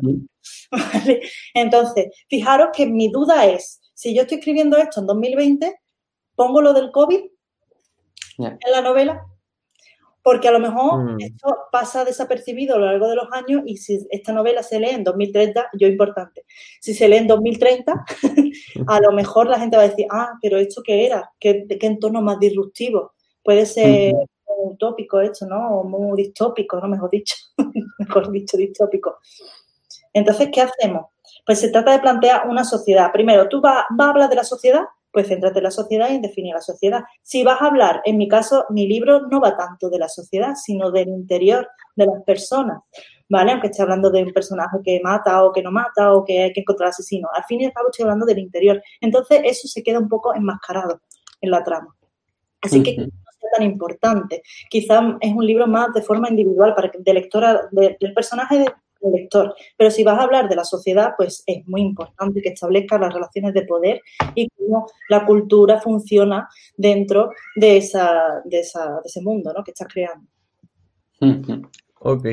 ¿Vale? 0.92 1.22
Entonces, 1.54 2.08
fijaros 2.28 2.68
que 2.74 2.86
mi 2.86 3.08
duda 3.08 3.46
es, 3.46 3.80
si 3.94 4.14
yo 4.14 4.22
estoy 4.22 4.38
escribiendo 4.38 4.76
esto 4.76 5.00
en 5.00 5.06
2020, 5.06 5.74
pongo 6.34 6.60
lo 6.60 6.72
del 6.72 6.90
COVID 6.90 7.20
yeah. 8.38 8.58
en 8.60 8.72
la 8.72 8.82
novela, 8.82 9.24
porque 10.22 10.48
a 10.48 10.52
lo 10.52 10.60
mejor 10.60 11.02
mm. 11.02 11.20
esto 11.20 11.56
pasa 11.70 12.04
desapercibido 12.04 12.76
a 12.76 12.78
lo 12.78 12.86
largo 12.86 13.08
de 13.08 13.16
los 13.16 13.26
años 13.32 13.62
y 13.66 13.76
si 13.76 13.98
esta 14.10 14.32
novela 14.32 14.62
se 14.62 14.78
lee 14.78 14.90
en 14.90 15.04
2030, 15.04 15.70
yo 15.78 15.88
importante, 15.88 16.44
si 16.80 16.94
se 16.94 17.08
lee 17.08 17.16
en 17.16 17.26
2030, 17.26 17.92
a 18.86 19.00
lo 19.00 19.12
mejor 19.12 19.48
la 19.48 19.58
gente 19.58 19.76
va 19.76 19.82
a 19.82 19.88
decir, 19.88 20.06
ah, 20.10 20.32
pero 20.40 20.58
¿esto 20.58 20.82
qué 20.84 21.06
era? 21.06 21.30
¿Qué, 21.40 21.66
qué 21.68 21.86
entorno 21.86 22.22
más 22.22 22.38
disruptivo? 22.38 23.12
Puede 23.42 23.66
ser 23.66 24.14
mm. 24.14 24.72
utópico 24.72 25.20
esto, 25.20 25.46
¿no? 25.46 25.80
O 25.80 25.84
muy 25.84 26.16
distópico, 26.22 26.80
¿no? 26.80 26.88
Mejor 26.88 27.10
dicho, 27.10 27.34
mejor 27.98 28.30
dicho, 28.30 28.56
distópico. 28.56 29.18
Entonces, 30.12 30.50
¿qué 30.52 30.60
hacemos? 30.60 31.06
Pues 31.44 31.58
se 31.58 31.70
trata 31.70 31.92
de 31.92 31.98
plantear 31.98 32.46
una 32.48 32.64
sociedad. 32.64 33.10
Primero, 33.12 33.48
tú 33.48 33.60
vas, 33.60 33.84
vas 33.90 34.06
a 34.06 34.10
hablar 34.10 34.30
de 34.30 34.36
la 34.36 34.44
sociedad, 34.44 34.84
pues 35.12 35.28
céntrate 35.28 35.58
en 35.58 35.64
la 35.64 35.70
sociedad 35.70 36.10
y 36.10 36.20
define 36.20 36.52
la 36.52 36.60
sociedad. 36.60 37.02
Si 37.22 37.44
vas 37.44 37.60
a 37.60 37.66
hablar, 37.66 38.00
en 38.04 38.16
mi 38.16 38.28
caso, 38.28 38.64
mi 38.70 38.86
libro 38.86 39.28
no 39.28 39.40
va 39.40 39.56
tanto 39.56 39.90
de 39.90 39.98
la 39.98 40.08
sociedad, 40.08 40.54
sino 40.54 40.90
del 40.90 41.08
interior 41.08 41.68
de 41.94 42.06
las 42.06 42.22
personas, 42.24 42.80
¿vale? 43.28 43.52
Aunque 43.52 43.68
esté 43.68 43.82
hablando 43.82 44.10
de 44.10 44.22
un 44.22 44.32
personaje 44.32 44.78
que 44.82 45.00
mata 45.04 45.44
o 45.44 45.52
que 45.52 45.62
no 45.62 45.70
mata 45.70 46.14
o 46.14 46.24
que 46.24 46.44
hay 46.44 46.52
que 46.52 46.60
encontrar 46.60 46.88
asesino. 46.88 47.28
Al 47.34 47.44
fin 47.44 47.60
y 47.60 47.66
al 47.66 47.72
cabo 47.72 47.88
estoy 47.90 48.04
hablando 48.04 48.24
del 48.24 48.38
interior. 48.38 48.82
Entonces 49.00 49.42
eso 49.44 49.68
se 49.68 49.82
queda 49.82 49.98
un 49.98 50.08
poco 50.08 50.34
enmascarado 50.34 51.00
en 51.40 51.50
la 51.50 51.62
trama. 51.62 51.94
Así 52.62 52.82
que 52.82 52.96
no 52.96 53.04
sea 53.04 53.50
tan 53.56 53.66
importante. 53.66 54.42
Quizás 54.70 55.02
es 55.20 55.32
un 55.34 55.44
libro 55.44 55.66
más 55.66 55.92
de 55.92 56.00
forma 56.00 56.30
individual 56.30 56.74
para 56.74 56.90
que 56.90 56.98
de 57.00 57.14
lectora 57.14 57.68
del 57.72 58.14
personaje 58.14 58.64
lector. 59.10 59.54
Pero 59.76 59.90
si 59.90 60.04
vas 60.04 60.18
a 60.18 60.24
hablar 60.24 60.48
de 60.48 60.56
la 60.56 60.64
sociedad, 60.64 61.14
pues 61.16 61.42
es 61.46 61.66
muy 61.66 61.80
importante 61.80 62.40
que 62.40 62.50
establezca 62.50 62.98
las 62.98 63.12
relaciones 63.12 63.54
de 63.54 63.62
poder 63.62 64.00
y 64.34 64.48
cómo 64.50 64.86
la 65.08 65.24
cultura 65.26 65.80
funciona 65.80 66.48
dentro 66.76 67.30
de, 67.56 67.78
esa, 67.78 68.42
de, 68.44 68.60
esa, 68.60 68.86
de 68.86 69.06
ese 69.06 69.22
mundo 69.22 69.52
¿no? 69.56 69.64
que 69.64 69.72
estás 69.72 69.88
creando. 69.92 70.26
Ok. 72.04 72.26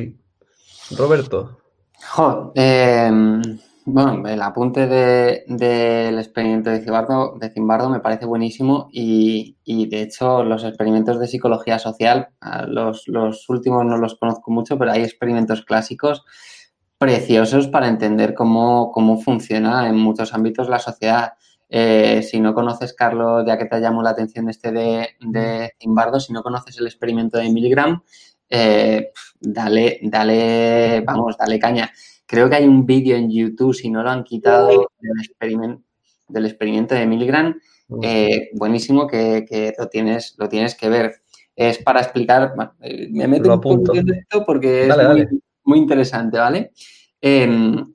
Roberto. 0.98 1.60
Em, 2.56 3.42
bueno, 3.86 4.28
el 4.28 4.42
apunte 4.42 4.88
del 4.88 6.18
experimento 6.18 6.70
de 6.70 6.82
Zimbardo, 6.82 7.36
de 7.40 7.50
Zimbardo 7.50 7.90
me 7.90 8.00
parece 8.00 8.26
buenísimo 8.26 8.90
y, 8.92 9.56
de 9.66 10.02
hecho 10.02 10.44
los 10.44 10.64
experimentos 10.64 11.20
de 11.20 11.28
psicología 11.28 11.78
social, 11.78 12.30
los, 12.68 13.08
los, 13.08 13.48
últimos 13.50 13.86
no 13.86 13.98
los 13.98 14.16
conozco 14.16 14.52
mucho, 14.52 14.78
pero 14.78 14.92
hay 14.92 15.04
experimentos 15.04 15.64
clásicos 15.64 16.24
preciosos 17.00 17.70
para 17.70 17.88
entender 17.88 18.36
cómo, 18.36 18.92
cómo 18.92 19.20
funciona 19.20 19.88
en 19.88 19.96
muchos 19.96 20.34
ámbitos 20.34 20.70
la 20.70 20.80
sociedad. 20.80 21.34
Eh, 21.70 22.22
si 22.24 22.40
no 22.40 22.54
conoces, 22.54 22.94
Carlos, 22.94 23.46
ya 23.48 23.58
que 23.58 23.66
te 23.66 23.80
llamó 23.80 24.04
la 24.04 24.10
atención 24.12 24.50
este 24.50 24.72
de, 24.72 25.10
de 25.22 25.72
Zimbardo, 25.80 26.20
si 26.20 26.34
no 26.34 26.44
conoces 26.44 26.78
el 26.78 26.88
experimento 26.88 27.38
de 27.38 27.50
Milgram, 27.50 28.04
eh, 28.50 29.12
dale, 29.40 30.00
dale, 30.04 31.02
vamos, 31.02 31.38
dale 31.38 31.58
caña. 31.58 31.90
Creo 32.26 32.50
que 32.50 32.58
hay 32.58 32.68
un 32.68 32.86
vídeo 32.86 33.16
en 33.16 33.32
YouTube, 33.32 33.74
si 33.74 33.90
no 33.90 34.04
lo 34.04 34.10
han 34.10 34.24
quitado, 34.24 34.92
del 35.00 35.20
experimento, 35.20 35.84
del 36.28 36.46
experimento 36.46 36.96
de 36.96 37.06
Milgram, 37.06 37.60
eh, 38.04 38.50
buenísimo 38.54 39.08
que, 39.08 39.74
lo, 39.78 39.88
tienes, 39.88 40.36
lo 40.38 40.50
tienes 40.50 40.76
que 40.76 40.90
ver. 40.90 41.22
Es 41.56 41.78
para 41.80 42.02
explicar, 42.02 42.54
eh, 42.82 43.08
me 43.12 43.28
meto 43.28 43.54
un 43.54 43.62
poco 43.62 43.96
en 43.96 44.14
esto 44.14 44.46
porque 44.46 44.88
es 44.88 44.98
muy, 44.98 45.42
interesante, 45.78 46.40
¿vale? 46.40 46.72
Em, 47.22 47.94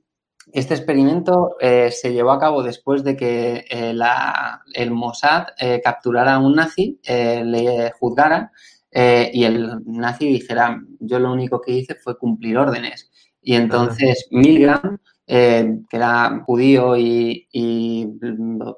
este 0.53 0.73
experimento 0.73 1.57
se 1.59 2.13
llevó 2.13 2.31
a 2.31 2.39
cabo 2.39 2.63
después 2.63 3.03
de 3.03 3.17
que 3.17 3.65
el 3.69 4.91
Mossad 4.91 5.47
capturara 5.83 6.35
a 6.35 6.39
un 6.39 6.55
nazi, 6.55 6.97
le 7.03 7.91
juzgara 7.99 8.51
eh, 8.97 9.29
y 9.33 9.43
el 9.43 9.83
nazi 9.85 10.25
dijera, 10.25 10.81
yo 11.01 11.19
lo 11.19 11.33
único 11.33 11.59
que 11.59 11.73
hice 11.73 11.95
fue 11.95 12.17
cumplir 12.17 12.57
órdenes. 12.57 13.11
Y 13.41 13.55
entonces 13.55 14.27
Milgram, 14.31 14.99
eh, 15.27 15.81
que 15.89 15.97
era 15.97 16.41
judío 16.45 16.95
y, 16.95 17.45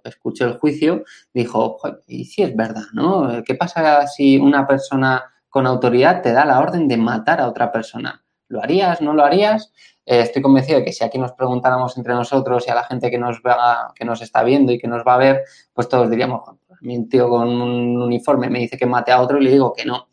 escuchó 0.03 0.45
el 0.45 0.57
juicio, 0.57 1.03
dijo, 1.35 1.77
y 2.07 2.25
si 2.25 2.41
es 2.41 2.55
verdad, 2.55 2.85
¿no? 2.93 3.43
¿Qué 3.45 3.53
pasa 3.53 4.07
si 4.07 4.39
una 4.39 4.65
persona 4.65 5.23
con 5.49 5.67
autoridad 5.67 6.23
te 6.23 6.31
da 6.33 6.45
la 6.45 6.59
orden 6.59 6.87
de 6.87 6.97
matar 6.97 7.39
a 7.39 7.47
otra 7.47 7.71
persona? 7.71 8.25
¿Lo 8.47 8.61
harías? 8.61 9.01
¿No 9.01 9.13
lo 9.13 9.23
harías? 9.23 9.71
Eh, 10.05 10.21
estoy 10.21 10.41
convencido 10.41 10.79
de 10.79 10.85
que 10.85 10.93
si 10.93 11.03
aquí 11.03 11.17
nos 11.17 11.33
preguntáramos 11.33 11.97
entre 11.97 12.13
nosotros 12.13 12.65
y 12.67 12.71
a 12.71 12.75
la 12.75 12.83
gente 12.83 13.11
que 13.11 13.17
nos, 13.17 13.37
va, 13.37 13.93
que 13.93 14.05
nos 14.05 14.21
está 14.21 14.43
viendo 14.43 14.71
y 14.71 14.79
que 14.79 14.87
nos 14.87 15.03
va 15.05 15.15
a 15.15 15.17
ver, 15.17 15.43
pues 15.73 15.89
todos 15.89 16.09
diríamos, 16.09 16.41
mi 16.81 17.07
tío 17.09 17.29
con 17.29 17.49
un 17.49 18.01
uniforme 18.01 18.49
me 18.49 18.59
dice 18.59 18.77
que 18.77 18.85
mate 18.85 19.11
a 19.11 19.21
otro 19.21 19.37
y 19.37 19.43
le 19.43 19.51
digo 19.51 19.73
que 19.73 19.85
no. 19.85 20.07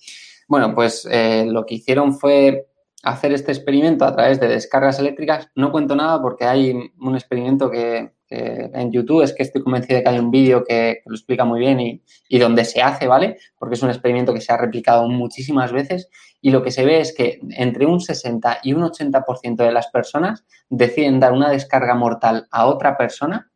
Bueno, 0.49 0.75
pues 0.75 1.07
eh, 1.11 1.47
lo 1.47 1.65
que 1.65 1.77
hicieron 1.77 2.19
fue 2.19 2.67
hacer 3.05 3.33
este 3.33 3.53
experimento 3.53 4.05
a 4.05 4.15
través 4.15 4.41
de 4.41 4.49
descargas 4.49 4.99
eléctricas. 4.99 5.49
No 5.55 5.71
cuento 5.71 5.95
nada 5.95 6.21
porque 6.21 6.45
hay 6.45 6.73
un 6.99 7.15
experimento 7.15 7.71
que, 7.71 8.13
en 8.31 8.91
YouTube 8.91 9.23
es 9.23 9.33
que 9.33 9.45
estoy 9.45 9.63
convencido 9.63 9.97
de 9.97 10.03
que 10.03 10.09
hay 10.09 10.19
un 10.19 10.31
vídeo 10.31 10.65
que, 10.65 11.03
lo 11.07 11.15
explica 11.15 11.45
muy 11.45 11.61
bien 11.61 11.79
y, 11.81 12.39
donde 12.39 12.65
se 12.65 12.83
hace, 12.83 13.07
¿vale? 13.07 13.37
Porque 13.57 13.75
es 13.75 13.83
un 13.83 13.91
experimento 13.91 14.35
que 14.35 14.41
se 14.41 14.53
ha 14.53 14.57
replicado 14.57 15.09
muchísimas 15.09 15.73
veces 15.73 16.09
y 16.41 16.51
lo 16.51 16.63
que 16.63 16.73
se 16.73 16.85
ve 16.85 17.01
es 17.01 17.15
que 17.15 17.39
entre 17.51 17.87
un 17.87 18.01
60 18.01 18.59
y 18.65 18.73
un 18.73 18.83
80% 18.83 19.57
de 19.57 19.73
las 19.73 19.87
personas 19.89 20.45
deciden 20.69 21.21
dar 21.21 21.33
una 21.33 21.51
descarga 21.51 21.95
mortal 21.95 22.49
a 22.51 22.67
otra 22.67 22.97
persona 22.97 23.51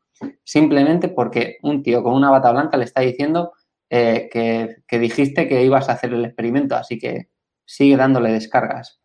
simplemente 0.45 1.09
porque 1.09 1.59
un 1.63 1.83
tío 1.83 2.03
con 2.03 2.15
una 2.15 2.31
bata 2.31 2.51
blanca 2.51 2.77
le 2.77 2.85
está 2.85 3.01
diciendo 3.01 3.53
eh, 3.91 4.29
que, 4.31 4.99
dijiste 4.99 5.49
que 5.49 5.65
ibas 5.65 5.89
a 5.89 5.93
hacer 5.93 6.13
el 6.13 6.25
experimento, 6.25 6.77
así 6.77 6.99
que 6.99 7.29
sigue 7.65 7.97
dándole 7.97 8.33
descargas. 8.33 9.01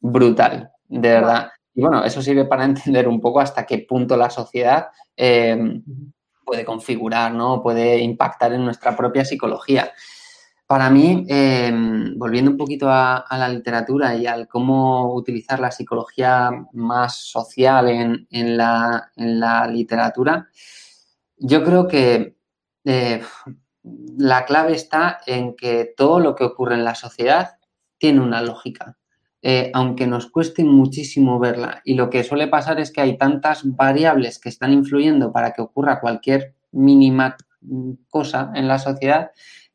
Brutal, 0.00 0.70
de 0.88 1.08
verdad. 1.08 1.50
Y 1.74 1.82
bueno, 1.82 2.04
eso 2.04 2.22
sirve 2.22 2.44
para 2.44 2.64
entender 2.66 3.06
un 3.08 3.20
poco 3.20 3.40
hasta 3.40 3.66
qué 3.66 3.78
punto 3.78 4.16
la 4.16 4.30
sociedad 4.30 4.88
eh, 5.16 5.80
puede 6.44 6.64
configurar, 6.64 7.32
¿no? 7.32 7.62
Puede 7.62 7.98
impactar 8.00 8.52
en 8.52 8.64
nuestra 8.64 8.96
propia 8.96 9.24
psicología. 9.24 9.92
Para 10.66 10.88
mí, 10.88 11.26
em, 11.28 12.16
volviendo 12.16 12.50
un 12.52 12.56
poquito 12.56 12.88
a, 12.88 13.24
la 13.30 13.48
literatura 13.48 14.14
y 14.14 14.26
al 14.26 14.46
cómo 14.46 15.12
utilizar 15.14 15.58
la 15.58 15.72
psicología 15.72 16.50
más 16.72 17.16
social 17.16 17.88
en, 17.88 18.56
la, 18.56 19.66
literatura, 19.68 20.48
yo 21.36 21.64
creo 21.64 21.88
que 21.88 22.36
eh, 22.84 23.20
la 24.16 24.44
clave 24.44 24.74
está 24.74 25.20
en 25.26 25.56
que 25.56 25.92
todo 25.96 26.20
lo 26.20 26.36
que 26.36 26.44
ocurre 26.44 26.74
en 26.74 26.84
la 26.84 26.94
sociedad 26.94 27.58
tiene 27.98 28.20
una 28.20 28.40
lógica, 28.40 28.96
eh, 29.42 29.70
aunque 29.74 30.06
nos 30.06 30.30
cueste 30.30 30.64
muchísimo 30.64 31.38
verla. 31.38 31.80
Y 31.84 31.94
lo 31.94 32.10
que 32.10 32.24
suele 32.24 32.48
pasar 32.48 32.80
es 32.80 32.92
que 32.92 33.00
hay 33.00 33.16
tantas 33.16 33.62
variables 33.64 34.38
que 34.38 34.48
están 34.48 34.72
influyendo 34.72 35.32
para 35.32 35.52
que 35.52 35.62
ocurra 35.62 36.00
cualquier 36.00 36.54
mínima 36.72 37.36
cosa 38.08 38.52
en 38.54 38.68
la 38.68 38.78
sociedad 38.78 39.30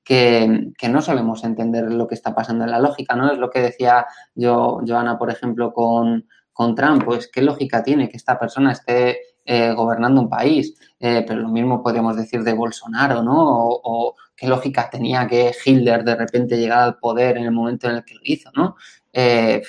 que, 0.06 0.72
no 0.90 1.02
solemos 1.02 1.44
entender 1.44 1.92
lo 1.92 2.08
que 2.08 2.16
está 2.16 2.36
pasando 2.36 2.64
en 2.64 2.72
la 2.72 2.80
lógica, 2.80 3.16
¿no? 3.16 3.32
Es 3.32 3.40
lo 3.40 3.50
que 3.50 3.60
decía 3.60 4.06
yo, 4.36 4.80
Joana, 4.88 5.18
por 5.18 5.32
ejemplo, 5.32 5.74
con, 5.74 6.28
con 6.54 6.76
Trump, 6.76 7.04
pues 7.04 7.28
qué 7.28 7.42
lógica 7.42 7.84
tiene 7.84 8.08
que 8.08 8.18
esta 8.18 8.40
persona 8.40 8.72
esté 8.72 9.20
eh, 9.44 9.74
gobernando 9.74 10.22
un 10.22 10.30
país, 10.30 10.76
eh, 11.00 11.24
pero 11.28 11.42
lo 11.42 11.50
mismo 11.50 11.82
podríamos 11.82 12.16
decir 12.16 12.44
de 12.44 12.54
Bolsonaro, 12.54 13.24
¿no? 13.24 13.36
O, 13.38 14.16
qué 14.36 14.48
lógica 14.48 14.90
tenía 14.90 15.28
que 15.28 15.54
Hitler 15.64 16.04
de 16.04 16.16
repente 16.16 16.58
llegara 16.58 16.84
al 16.84 16.98
poder 17.00 17.38
en 17.38 17.46
el 17.46 17.52
momento 17.52 17.90
en 17.90 17.96
el 17.96 18.04
que 18.04 18.16
lo 18.16 18.22
hizo, 18.24 18.52
¿no? 18.56 18.76
Eh, 19.18 19.62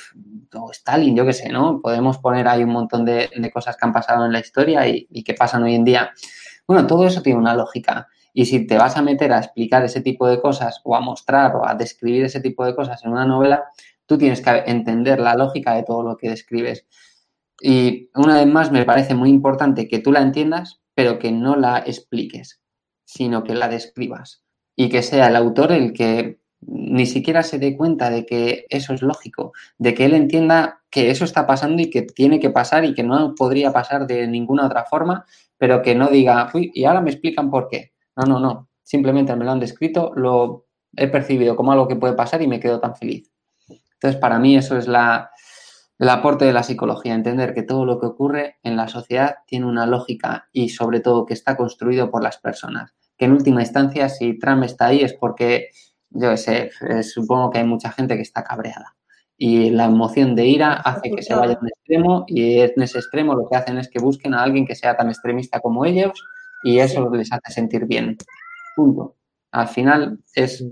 o 0.54 0.72
Stalin, 0.72 1.14
yo 1.14 1.24
qué 1.24 1.32
sé, 1.32 1.50
¿no? 1.50 1.80
Podemos 1.80 2.18
poner 2.18 2.48
ahí 2.48 2.64
un 2.64 2.70
montón 2.70 3.04
de, 3.04 3.30
cosas 3.54 3.76
que 3.76 3.86
han 3.86 3.92
pasado 3.92 4.26
en 4.26 4.32
la 4.32 4.40
historia 4.40 4.88
y, 4.88 5.06
y 5.08 5.22
que 5.22 5.34
pasan 5.34 5.62
hoy 5.62 5.76
en 5.76 5.84
día. 5.84 6.10
Bueno, 6.66 6.84
todo 6.88 7.06
eso 7.06 7.22
tiene 7.22 7.38
una 7.38 7.54
lógica. 7.54 8.08
Y 8.32 8.46
si 8.46 8.66
te 8.66 8.76
vas 8.76 8.96
a 8.96 9.02
meter 9.02 9.32
a 9.32 9.38
explicar 9.38 9.84
ese 9.84 10.00
tipo 10.00 10.26
de 10.26 10.40
cosas 10.40 10.80
o 10.82 10.96
a 10.96 11.00
mostrar 11.00 11.54
o 11.54 11.66
a 11.66 11.76
describir 11.76 12.24
ese 12.24 12.40
tipo 12.40 12.64
de 12.64 12.74
cosas 12.74 13.04
en 13.04 13.12
una 13.12 13.24
novela, 13.24 13.64
tú 14.04 14.18
tienes 14.18 14.40
que 14.40 14.50
entender 14.66 15.20
la 15.20 15.36
lógica 15.36 15.74
de 15.74 15.84
todo 15.84 16.02
lo 16.02 16.16
que 16.16 16.30
describes. 16.30 16.86
Y 17.60 18.10
una 18.14 18.36
vez 18.38 18.46
más, 18.46 18.72
me 18.72 18.84
parece 18.84 19.14
muy 19.14 19.30
importante 19.30 19.86
que 19.86 20.00
tú 20.00 20.10
la 20.10 20.22
entiendas, 20.22 20.80
pero 20.94 21.20
que 21.20 21.30
no 21.30 21.54
la 21.54 21.78
expliques, 21.78 22.60
sino 23.04 23.44
que 23.44 23.54
la 23.54 23.68
describas. 23.68 24.42
Y 24.74 24.88
que 24.88 25.02
sea 25.02 25.28
el 25.28 25.36
autor 25.36 25.72
el 25.72 25.92
que 25.92 26.40
ni 26.60 27.06
siquiera 27.06 27.42
se 27.42 27.58
dé 27.58 27.76
cuenta 27.76 28.10
de 28.10 28.26
que 28.26 28.66
eso 28.68 28.94
es 28.94 29.02
lógico, 29.02 29.52
de 29.78 29.94
que 29.94 30.04
él 30.04 30.14
entienda 30.14 30.80
que 30.90 31.10
eso 31.10 31.24
está 31.24 31.46
pasando 31.46 31.82
y 31.82 31.90
que 31.90 32.02
tiene 32.02 32.40
que 32.40 32.50
pasar 32.50 32.84
y 32.84 32.94
que 32.94 33.02
no 33.02 33.34
podría 33.34 33.72
pasar 33.72 34.06
de 34.06 34.26
ninguna 34.26 34.66
otra 34.66 34.84
forma, 34.84 35.24
pero 35.58 35.82
que 35.82 35.94
no 35.94 36.08
diga, 36.08 36.50
uy, 36.54 36.70
y 36.74 36.84
ahora 36.84 37.00
me 37.00 37.10
explican 37.10 37.50
por 37.50 37.68
qué. 37.68 37.92
No, 38.16 38.24
no, 38.24 38.40
no. 38.40 38.68
Simplemente 38.82 39.34
me 39.36 39.44
lo 39.44 39.52
han 39.52 39.60
descrito, 39.60 40.12
lo 40.16 40.66
he 40.96 41.08
percibido 41.08 41.56
como 41.56 41.72
algo 41.72 41.88
que 41.88 41.96
puede 41.96 42.14
pasar 42.14 42.42
y 42.42 42.46
me 42.46 42.60
quedo 42.60 42.80
tan 42.80 42.96
feliz. 42.96 43.30
Entonces, 43.68 44.20
para 44.20 44.38
mí 44.38 44.56
eso 44.56 44.76
es 44.76 44.88
la, 44.88 45.30
el 45.98 46.08
aporte 46.08 46.44
de 46.44 46.52
la 46.52 46.62
psicología, 46.62 47.14
entender 47.14 47.54
que 47.54 47.62
todo 47.62 47.84
lo 47.84 47.98
que 47.98 48.06
ocurre 48.06 48.58
en 48.62 48.76
la 48.76 48.88
sociedad 48.88 49.36
tiene 49.46 49.66
una 49.66 49.86
lógica 49.86 50.48
y 50.52 50.68
sobre 50.68 51.00
todo 51.00 51.26
que 51.26 51.34
está 51.34 51.56
construido 51.56 52.10
por 52.10 52.22
las 52.22 52.38
personas. 52.38 52.94
Que 53.16 53.24
en 53.24 53.32
última 53.32 53.62
instancia, 53.62 54.08
si 54.08 54.38
Trump 54.38 54.64
está 54.64 54.86
ahí 54.86 55.00
es 55.00 55.14
porque, 55.14 55.70
yo 56.10 56.36
sé, 56.36 56.70
eh, 56.88 57.02
supongo 57.02 57.50
que 57.50 57.58
hay 57.58 57.64
mucha 57.64 57.90
gente 57.90 58.16
que 58.16 58.22
está 58.22 58.44
cabreada. 58.44 58.96
Y 59.38 59.70
la 59.70 59.84
emoción 59.84 60.34
de 60.34 60.46
ira 60.46 60.74
hace 60.74 61.10
que 61.10 61.22
se 61.22 61.34
vaya 61.34 61.54
a 61.54 61.58
un 61.60 61.68
extremo 61.68 62.24
y 62.26 62.60
en 62.60 62.82
ese 62.82 62.98
extremo 62.98 63.34
lo 63.34 63.46
que 63.48 63.56
hacen 63.56 63.76
es 63.76 63.88
que 63.88 63.98
busquen 63.98 64.32
a 64.32 64.42
alguien 64.42 64.66
que 64.66 64.74
sea 64.74 64.96
tan 64.96 65.08
extremista 65.08 65.60
como 65.60 65.84
ellos 65.84 66.12
y 66.64 66.78
eso 66.78 67.10
les 67.10 67.30
hace 67.32 67.52
sentir 67.52 67.84
bien. 67.86 68.16
Punto. 68.74 69.16
Al 69.52 69.68
final 69.68 70.20
es 70.34 70.64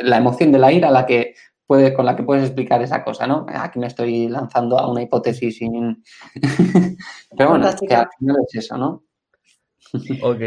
la 0.00 0.16
emoción 0.16 0.50
de 0.50 0.58
la 0.58 0.72
ira 0.72 0.90
la 0.90 1.04
que 1.04 1.34
puede, 1.66 1.92
con 1.92 2.06
la 2.06 2.16
que 2.16 2.22
puedes 2.22 2.44
explicar 2.44 2.82
esa 2.82 3.04
cosa, 3.04 3.26
¿no? 3.26 3.44
Aquí 3.48 3.78
me 3.78 3.86
estoy 3.86 4.28
lanzando 4.28 4.78
a 4.78 4.90
una 4.90 5.02
hipótesis 5.02 5.58
sin... 5.58 6.02
Pero 7.36 7.50
bueno, 7.50 7.68
que 7.86 7.94
al 7.94 8.08
final 8.18 8.36
es 8.48 8.54
eso, 8.54 8.78
¿no? 8.78 9.04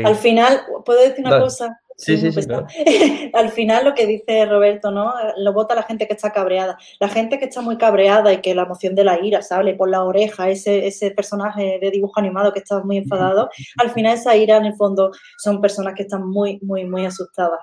Al 0.06 0.16
final, 0.16 0.61
¿puedo 0.86 1.02
decir 1.02 1.26
una 1.26 1.40
cosa? 1.40 1.80
Sí, 1.99 2.17
sí, 2.17 2.31
sí. 2.31 2.47
Al 3.34 3.49
final 3.49 3.84
lo 3.84 3.93
que 3.93 4.05
dice 4.05 4.45
Roberto, 4.45 4.89
¿no? 4.89 5.13
Lo 5.35 5.51
vota 5.51 5.76
la 5.76 5.84
gente 5.84 6.07
que 6.07 6.13
está 6.13 6.31
cabreada. 6.31 6.77
La 6.97 7.09
gente 7.09 7.38
que 7.38 7.45
está 7.45 7.59
muy 7.59 7.77
cabreada 7.77 8.31
y 8.31 8.39
que 8.39 8.55
la 8.55 8.63
emoción 8.63 8.95
de 8.95 9.03
la 9.03 9.19
ira 9.21 9.41
sale 9.41 9.73
por 9.73 9.89
la 9.89 10.05
oreja, 10.05 10.49
ese, 10.49 10.88
ese 10.88 11.11
personaje 11.11 11.77
de 11.81 11.91
dibujo 11.91 12.17
animado 12.17 12.53
que 12.53 12.59
está 12.59 12.81
muy 12.81 12.97
enfadado, 12.97 13.49
al 13.77 13.89
final 13.89 14.13
esa 14.13 14.34
ira 14.38 14.55
en 14.55 14.65
el 14.67 14.76
fondo 14.77 15.11
son 15.38 15.59
personas 15.59 15.93
que 15.93 16.03
están 16.03 16.26
muy, 16.26 16.57
muy, 16.61 16.85
muy 16.85 17.05
asustadas. 17.05 17.59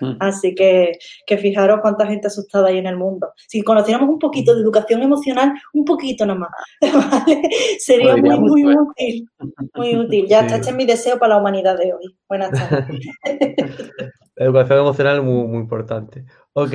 Mm. 0.00 0.16
Así 0.20 0.54
que, 0.54 0.92
que 1.26 1.38
fijaros 1.38 1.80
cuánta 1.80 2.06
gente 2.06 2.26
asustada 2.26 2.68
hay 2.68 2.78
en 2.78 2.86
el 2.86 2.96
mundo. 2.96 3.32
Si 3.48 3.62
conociéramos 3.62 4.08
un 4.08 4.18
poquito 4.18 4.54
de 4.54 4.62
educación 4.62 5.02
emocional, 5.02 5.52
un 5.72 5.84
poquito 5.84 6.26
nomás, 6.26 6.50
¿vale? 6.80 7.42
Sería 7.78 8.16
muy, 8.16 8.38
muy 8.38 8.76
útil. 8.76 9.28
Muy 9.74 9.96
útil. 9.96 10.26
Ya 10.28 10.40
está, 10.40 10.56
este 10.56 10.70
es 10.70 10.76
mi 10.76 10.86
deseo 10.86 11.18
para 11.18 11.34
la 11.34 11.40
humanidad 11.40 11.78
de 11.78 11.92
hoy. 11.92 12.16
Buenas 12.28 12.50
tardes. 12.70 13.00
La 14.36 14.44
educación 14.44 14.78
emocional 14.78 15.18
es 15.18 15.24
muy, 15.24 15.46
muy 15.46 15.58
importante. 15.58 16.24
Ok, 16.54 16.74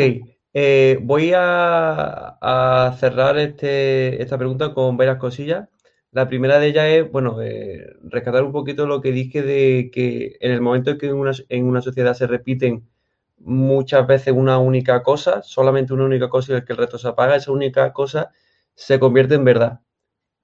eh, 0.54 1.00
voy 1.02 1.34
a, 1.36 2.38
a, 2.42 2.96
cerrar 3.00 3.38
este, 3.38 4.22
esta 4.22 4.38
pregunta 4.38 4.74
con 4.74 4.98
varias 4.98 5.18
cosillas. 5.18 5.68
La 6.12 6.28
primera 6.28 6.60
de 6.60 6.68
ellas 6.68 6.86
es, 6.88 7.12
bueno, 7.12 7.42
eh, 7.42 7.86
rescatar 8.04 8.44
un 8.44 8.52
poquito 8.52 8.88
lo 8.88 9.02
que 9.02 9.12
dije 9.12 9.44
de 9.44 9.92
que 9.94 10.38
en 10.40 10.52
el 10.52 10.62
momento 10.62 10.92
en 10.92 10.98
que 10.98 11.14
una, 11.14 11.32
en 11.50 11.66
una 11.66 11.82
sociedad 11.82 12.14
se 12.14 12.28
repiten 12.28 12.90
muchas 13.39 14.05
veces 14.07 14.34
una 14.35 14.57
única 14.57 15.03
cosa, 15.03 15.41
solamente 15.43 15.93
una 15.93 16.05
única 16.05 16.30
cosa 16.30 16.53
y 16.53 16.55
el 16.55 16.65
que 16.65 16.73
el 16.73 16.80
resto 16.80 16.97
se 16.97 17.07
apaga, 17.07 17.35
esa 17.35 17.51
única 17.51 17.93
cosa 17.93 18.31
se 18.76 18.99
convierte 18.99 19.35
en 19.35 19.45
verdad. 19.45 19.81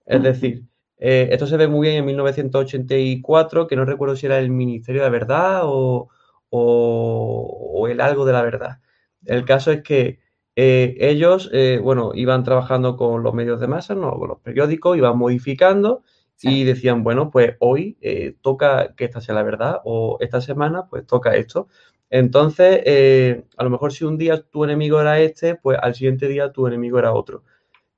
Es 0.06 0.22
decir, 0.24 0.66
eh, 0.98 1.30
esto 1.32 1.48
se 1.48 1.58
ve 1.58 1.68
muy 1.68 1.88
bien 1.88 2.00
en 2.00 2.06
1984, 2.06 3.68
que 3.68 3.76
no 3.76 3.86
recuerdo 3.86 4.16
si 4.16 4.26
era 4.26 4.40
el 4.40 4.50
Ministerio 4.50 5.02
de 5.02 5.08
la 5.08 5.12
Verdad 5.12 5.62
o, 5.64 6.10
o, 6.50 7.88
el 7.90 8.02
algo 8.02 8.26
de 8.26 8.34
la 8.34 8.42
verdad. 8.42 8.80
El 9.26 9.46
caso 9.46 9.72
es 9.72 9.82
que 9.84 10.20
eh, 10.56 10.96
ellos, 11.00 11.50
eh, 11.54 11.80
bueno, 11.84 12.12
iban 12.16 12.44
trabajando 12.44 12.96
con 12.96 13.24
los 13.24 13.34
medios 13.34 13.60
de 13.60 13.68
masa, 13.68 13.96
¿no? 13.96 14.18
con 14.18 14.30
los 14.30 14.40
periódicos, 14.40 14.98
iban 14.98 15.18
modificando 15.18 16.04
y 16.42 16.64
decían, 16.66 17.04
bueno, 17.04 17.32
pues 17.32 17.56
hoy 17.60 17.98
toca 18.42 18.96
que 18.96 19.06
esta 19.06 19.22
sea 19.22 19.36
la 19.36 19.44
verdad 19.44 19.80
o 19.86 20.18
esta 20.20 20.42
semana 20.42 20.88
pues 20.90 21.06
toca 21.08 21.36
esto. 21.36 21.70
Entonces, 22.14 22.82
eh, 22.86 23.44
a 23.58 23.64
lo 23.64 23.72
mejor 23.72 23.92
si 23.92 24.06
un 24.06 24.20
día 24.20 24.40
tu 24.44 24.64
enemigo 24.64 25.02
era 25.02 25.20
este, 25.20 25.56
pues 25.56 25.80
al 25.82 25.96
siguiente 25.96 26.28
día 26.28 26.52
tu 26.52 26.68
enemigo 26.68 27.00
era 27.00 27.12
otro. 27.12 27.44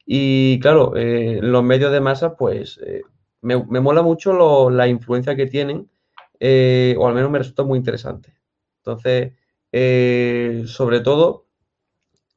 Y 0.06 0.58
claro, 0.62 0.96
eh, 0.96 1.40
los 1.42 1.62
medios 1.66 1.92
de 1.92 2.00
masa, 2.00 2.38
pues 2.38 2.80
eh, 2.86 3.02
me, 3.42 3.58
mola 3.58 4.04
mucho 4.04 4.70
la 4.70 4.88
influencia 4.88 5.36
que 5.36 5.48
tienen, 5.48 5.90
o 6.98 7.08
al 7.08 7.14
menos 7.14 7.30
me 7.30 7.40
resulta 7.40 7.64
muy 7.64 7.78
interesante. 7.78 8.34
Entonces, 8.78 9.34
sobre 10.70 11.02
todo, 11.02 11.48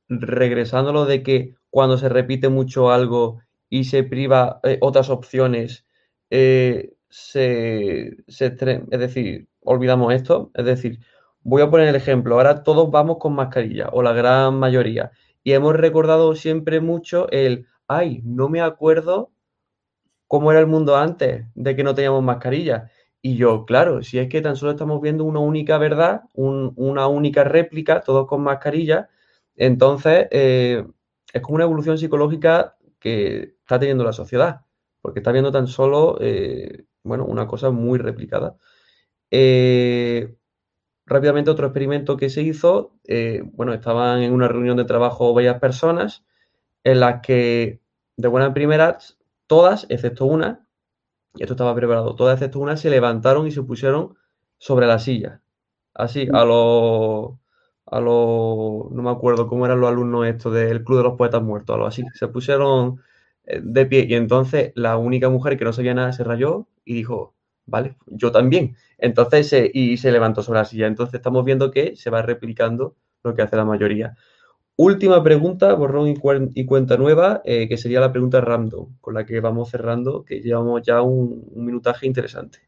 regresando 0.08 0.92
lo 0.92 1.04
de 1.04 1.22
que 1.22 1.54
cuando 1.70 1.96
se 1.96 2.08
repite 2.08 2.48
mucho 2.48 2.90
algo 2.90 3.40
y 3.70 3.84
se 3.84 4.02
priva 4.02 4.60
otras 4.80 5.10
opciones, 5.10 5.86
se, 6.28 8.16
es 8.26 8.98
decir, 8.98 9.48
olvidamos 9.60 10.12
esto, 10.12 10.50
es 10.54 10.64
decir, 10.64 10.98
Voy 11.48 11.62
a 11.62 11.70
poner 11.70 11.88
el 11.88 11.96
ejemplo. 11.96 12.34
Ahora 12.34 12.62
todos 12.62 12.90
vamos 12.90 13.16
con 13.18 13.34
mascarilla, 13.34 13.88
o 13.92 14.02
la 14.02 14.12
gran 14.12 14.58
mayoría. 14.58 15.12
Y 15.42 15.52
hemos 15.52 15.74
recordado 15.74 16.34
siempre 16.34 16.80
mucho 16.80 17.26
el, 17.30 17.66
ay, 17.86 18.20
no 18.22 18.50
me 18.50 18.60
acuerdo 18.60 19.30
cómo 20.26 20.50
era 20.52 20.60
el 20.60 20.66
mundo 20.66 20.96
antes 20.98 21.46
de 21.54 21.74
que 21.74 21.84
no 21.84 21.94
teníamos 21.94 22.22
mascarilla. 22.22 22.90
Y 23.22 23.36
yo, 23.36 23.64
claro, 23.64 24.02
si 24.02 24.18
es 24.18 24.28
que 24.28 24.42
tan 24.42 24.56
solo 24.56 24.72
estamos 24.72 25.00
viendo 25.00 25.24
una 25.24 25.40
única 25.40 25.78
verdad, 25.78 26.24
una 26.34 27.06
única 27.06 27.44
réplica, 27.44 28.02
todos 28.02 28.26
con 28.26 28.42
mascarilla, 28.42 29.08
entonces 29.56 30.28
eh, 30.30 30.86
es 31.32 31.40
como 31.40 31.54
una 31.56 31.64
evolución 31.64 31.96
psicológica 31.96 32.76
que 32.98 33.54
está 33.60 33.78
teniendo 33.78 34.04
la 34.04 34.12
sociedad, 34.12 34.66
porque 35.00 35.20
está 35.20 35.32
viendo 35.32 35.50
tan 35.50 35.66
solo, 35.66 36.18
eh, 36.20 36.84
bueno, 37.04 37.24
una 37.24 37.46
cosa 37.46 37.70
muy 37.70 37.98
replicada. 37.98 38.58
Eh, 39.30 40.34
rápidamente 41.08 41.50
otro 41.50 41.66
experimento 41.66 42.16
que 42.16 42.30
se 42.30 42.42
hizo, 42.42 42.92
eh, 43.04 43.42
bueno, 43.52 43.72
estaban 43.72 44.22
en 44.22 44.32
una 44.32 44.48
reunión 44.48 44.76
de 44.76 44.84
trabajo 44.84 45.34
varias 45.34 45.58
personas 45.58 46.24
en 46.84 47.00
las 47.00 47.20
que 47.22 47.80
de 48.16 48.28
buena 48.28 48.54
primera 48.54 48.98
todas, 49.46 49.86
excepto 49.88 50.26
una, 50.26 50.66
y 51.34 51.42
esto 51.42 51.54
estaba 51.54 51.74
preparado, 51.74 52.14
todas 52.14 52.34
excepto 52.34 52.60
una 52.60 52.76
se 52.76 52.90
levantaron 52.90 53.46
y 53.46 53.50
se 53.50 53.62
pusieron 53.62 54.16
sobre 54.58 54.86
la 54.86 54.98
silla. 54.98 55.40
Así, 55.94 56.28
a 56.32 56.44
los, 56.44 57.32
a 57.86 58.00
los, 58.00 58.90
no 58.90 59.02
me 59.02 59.10
acuerdo 59.10 59.48
cómo 59.48 59.66
eran 59.66 59.80
los 59.80 59.90
alumnos 59.90 60.26
estos 60.26 60.54
del 60.54 60.84
Club 60.84 60.98
de 60.98 61.04
los 61.04 61.16
Poetas 61.16 61.42
Muertos, 61.42 61.74
algo 61.74 61.86
así, 61.86 62.04
se 62.14 62.28
pusieron 62.28 63.00
eh, 63.44 63.60
de 63.62 63.86
pie 63.86 64.06
y 64.08 64.14
entonces 64.14 64.72
la 64.74 64.96
única 64.96 65.28
mujer 65.30 65.58
que 65.58 65.64
no 65.64 65.72
sabía 65.72 65.94
nada 65.94 66.12
se 66.12 66.24
rayó 66.24 66.66
y 66.84 66.94
dijo, 66.94 67.34
vale, 67.68 67.96
yo 68.06 68.32
también. 68.32 68.76
Entonces, 68.98 69.70
y 69.72 69.96
se 69.96 70.10
levantó 70.10 70.42
sobre 70.42 70.60
la 70.60 70.64
silla. 70.64 70.86
Entonces, 70.86 71.14
estamos 71.14 71.44
viendo 71.44 71.70
que 71.70 71.94
se 71.96 72.10
va 72.10 72.22
replicando 72.22 72.96
lo 73.22 73.34
que 73.34 73.42
hace 73.42 73.56
la 73.56 73.64
mayoría. 73.64 74.16
Última 74.76 75.22
pregunta, 75.24 75.74
borrón 75.74 76.06
y, 76.06 76.64
cuenta 76.64 76.96
nueva, 76.96 77.42
eh, 77.44 77.68
que 77.68 77.76
sería 77.76 77.98
la 77.98 78.12
pregunta 78.12 78.40
random, 78.40 78.96
con 79.00 79.14
la 79.14 79.26
que 79.26 79.40
vamos 79.40 79.70
cerrando, 79.70 80.24
que 80.24 80.40
llevamos 80.40 80.82
ya 80.82 81.02
un, 81.02 81.50
minutaje 81.56 82.06
interesante. 82.06 82.60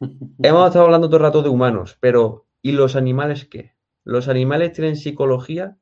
Hemos 0.42 0.68
estado 0.68 0.86
hablando 0.86 1.08
todo 1.08 1.18
el 1.18 1.24
rato 1.24 1.42
de 1.42 1.50
humanos, 1.50 1.98
pero 2.00 2.46
¿y 2.62 2.72
los 2.72 2.96
animales 2.96 3.44
qué? 3.44 3.72
¿Los 4.02 4.28
animales 4.28 4.72
tienen 4.72 4.96
psicología? 4.96 5.76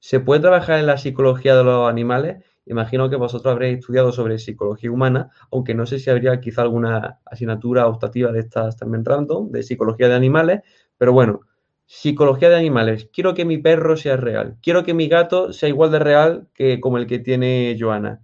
¿Se 0.00 0.20
puede 0.20 0.42
trabajar 0.42 0.78
en 0.78 0.86
la 0.86 0.98
psicología 0.98 1.56
de 1.56 1.64
los 1.64 1.88
animales? 1.88 2.44
Imagino 2.70 3.10
que 3.10 3.16
vosotros 3.16 3.50
habréis 3.50 3.80
estudiado 3.80 4.12
sobre 4.12 4.38
psicología 4.38 4.92
humana, 4.92 5.30
aunque 5.50 5.74
no 5.74 5.86
sé 5.86 5.98
si 5.98 6.08
habría 6.08 6.40
quizá 6.40 6.62
alguna 6.62 7.18
asignatura 7.24 7.88
optativa 7.88 8.30
de 8.30 8.38
estas 8.38 8.76
también 8.76 9.04
random, 9.04 9.50
de 9.50 9.64
psicología 9.64 10.08
de 10.08 10.14
animales, 10.14 10.60
pero 10.96 11.12
bueno, 11.12 11.40
psicología 11.84 12.48
de 12.48 12.54
animales. 12.54 13.08
Quiero 13.12 13.34
que 13.34 13.44
mi 13.44 13.58
perro 13.58 13.96
sea 13.96 14.16
real. 14.16 14.56
Quiero 14.62 14.84
que 14.84 14.94
mi 14.94 15.08
gato 15.08 15.52
sea 15.52 15.68
igual 15.68 15.90
de 15.90 15.98
real 15.98 16.46
que 16.54 16.78
como 16.78 16.98
el 16.98 17.08
que 17.08 17.18
tiene 17.18 17.76
Joana. 17.76 18.22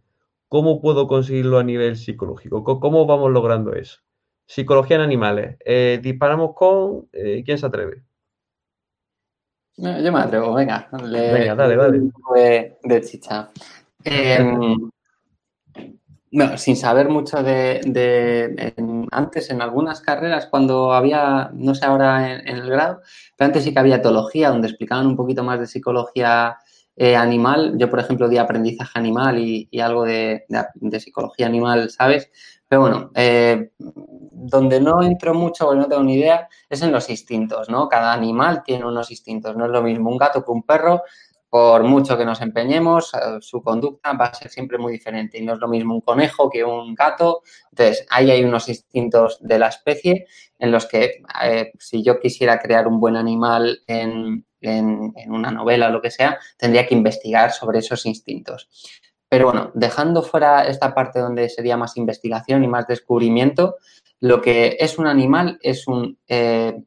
¿Cómo 0.48 0.80
puedo 0.80 1.08
conseguirlo 1.08 1.58
a 1.58 1.64
nivel 1.64 1.96
psicológico? 1.96 2.62
¿Cómo 2.62 3.04
vamos 3.04 3.32
logrando 3.32 3.72
eso? 3.74 3.98
Psicología 4.46 4.94
en 4.94 5.02
animales. 5.02 5.56
Eh, 5.64 5.98
disparamos 6.00 6.54
con... 6.54 7.08
Eh, 7.12 7.42
¿Quién 7.44 7.58
se 7.58 7.66
atreve? 7.66 8.04
Yo 9.76 10.12
me 10.12 10.20
atrevo, 10.20 10.54
venga. 10.54 10.88
venga, 10.92 11.56
dale, 11.56 11.76
dale. 11.76 12.12
de 12.84 13.00
chicha. 13.02 13.50
Em, 14.06 14.90
sin 16.56 16.76
saber 16.76 17.08
mucho 17.08 17.42
de, 17.42 18.64
antes 19.10 19.50
en 19.50 19.60
algunas 19.60 20.00
carreras 20.00 20.46
cuando 20.46 20.92
había, 20.92 21.50
no 21.54 21.74
sé 21.74 21.86
ahora 21.86 22.34
en, 22.34 22.46
el 22.46 22.70
grado, 22.70 23.00
pero 23.36 23.46
antes 23.46 23.64
sí 23.64 23.72
que 23.72 23.80
había 23.80 23.96
etología 23.96 24.50
donde 24.50 24.68
explicaban 24.68 25.06
un 25.06 25.16
poquito 25.16 25.42
más 25.42 25.58
de 25.58 25.66
psicología 25.66 26.56
eh, 26.94 27.16
animal. 27.16 27.74
Yo, 27.78 27.90
por 27.90 27.98
ejemplo, 27.98 28.28
di 28.28 28.38
aprendizaje 28.38 28.98
animal 28.98 29.38
y, 29.38 29.68
algo 29.80 30.04
de, 30.04 30.44
psicología 31.00 31.46
animal, 31.46 31.90
¿sabes? 31.90 32.30
Pero 32.68 32.82
bueno, 32.82 33.10
eh, 33.14 33.70
donde 33.78 34.80
no 34.80 35.02
entro 35.02 35.34
mucho, 35.34 35.66
porque 35.66 35.80
no 35.80 35.88
tengo 35.88 36.02
ni 36.02 36.14
idea, 36.14 36.48
es 36.68 36.82
en 36.82 36.92
los 36.92 37.10
instintos, 37.10 37.68
¿no? 37.68 37.88
Cada 37.88 38.12
animal 38.12 38.62
tiene 38.64 38.84
unos 38.84 39.10
instintos. 39.10 39.56
No 39.56 39.66
es 39.66 39.70
lo 39.70 39.82
mismo 39.82 40.10
un 40.10 40.18
gato 40.18 40.44
que 40.44 40.50
un 40.50 40.62
perro, 40.62 41.02
por 41.48 41.84
mucho 41.84 42.18
que 42.18 42.24
nos 42.24 42.40
empeñemos, 42.40 43.14
eh, 43.14 43.38
su 43.40 43.62
conducta 43.62 44.12
va 44.12 44.26
a 44.26 44.34
ser 44.34 44.50
siempre 44.50 44.78
muy 44.78 44.92
diferente. 44.92 45.38
Y 45.38 45.44
no 45.44 45.54
es 45.54 45.60
lo 45.60 45.68
mismo 45.68 45.94
un 45.94 46.00
conejo 46.00 46.50
que 46.50 46.64
un 46.64 46.94
gato. 46.94 47.42
Entonces, 47.70 48.06
ahí 48.10 48.30
hay 48.30 48.44
unos 48.44 48.68
instintos 48.68 49.38
de 49.40 49.58
la 49.58 49.68
especie 49.68 50.26
en 50.58 50.72
los 50.72 50.86
que 50.86 51.22
eh, 51.42 51.72
si 51.78 52.02
yo 52.02 52.18
quisiera 52.18 52.58
crear 52.58 52.88
un 52.88 53.00
buen 53.00 53.16
animal 53.16 53.80
en, 53.86 54.44
una 55.28 55.52
novela 55.52 55.88
o 55.88 55.92
lo 55.92 56.02
que 56.02 56.10
sea, 56.10 56.38
tendría 56.56 56.86
que 56.86 56.94
investigar 56.94 57.52
sobre 57.52 57.78
esos 57.78 58.04
instintos. 58.04 58.68
Pero 59.28 59.46
bueno, 59.46 59.70
dejando 59.74 60.22
fuera 60.22 60.66
esta 60.66 60.92
parte 60.92 61.20
donde 61.20 61.48
sería 61.48 61.76
más 61.76 61.96
investigación 61.96 62.64
y 62.64 62.68
más 62.68 62.88
descubrimiento, 62.88 63.76
lo 64.18 64.40
que 64.40 64.76
es 64.80 64.98
un 64.98 65.06
animal 65.06 65.58
es 65.62 65.86
un, 65.86 66.18
eh, 66.26 66.82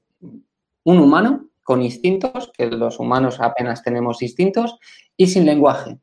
un 0.84 0.99
humano 0.99 1.48
con 1.69 1.83
instintos, 1.83 2.51
que 2.57 2.65
los 2.65 2.97
humanos 2.97 3.39
apenas 3.39 3.83
tenemos 3.83 4.23
instintos, 4.23 4.79
y 5.15 5.27
sin 5.27 5.45
lenguaje. 5.45 5.99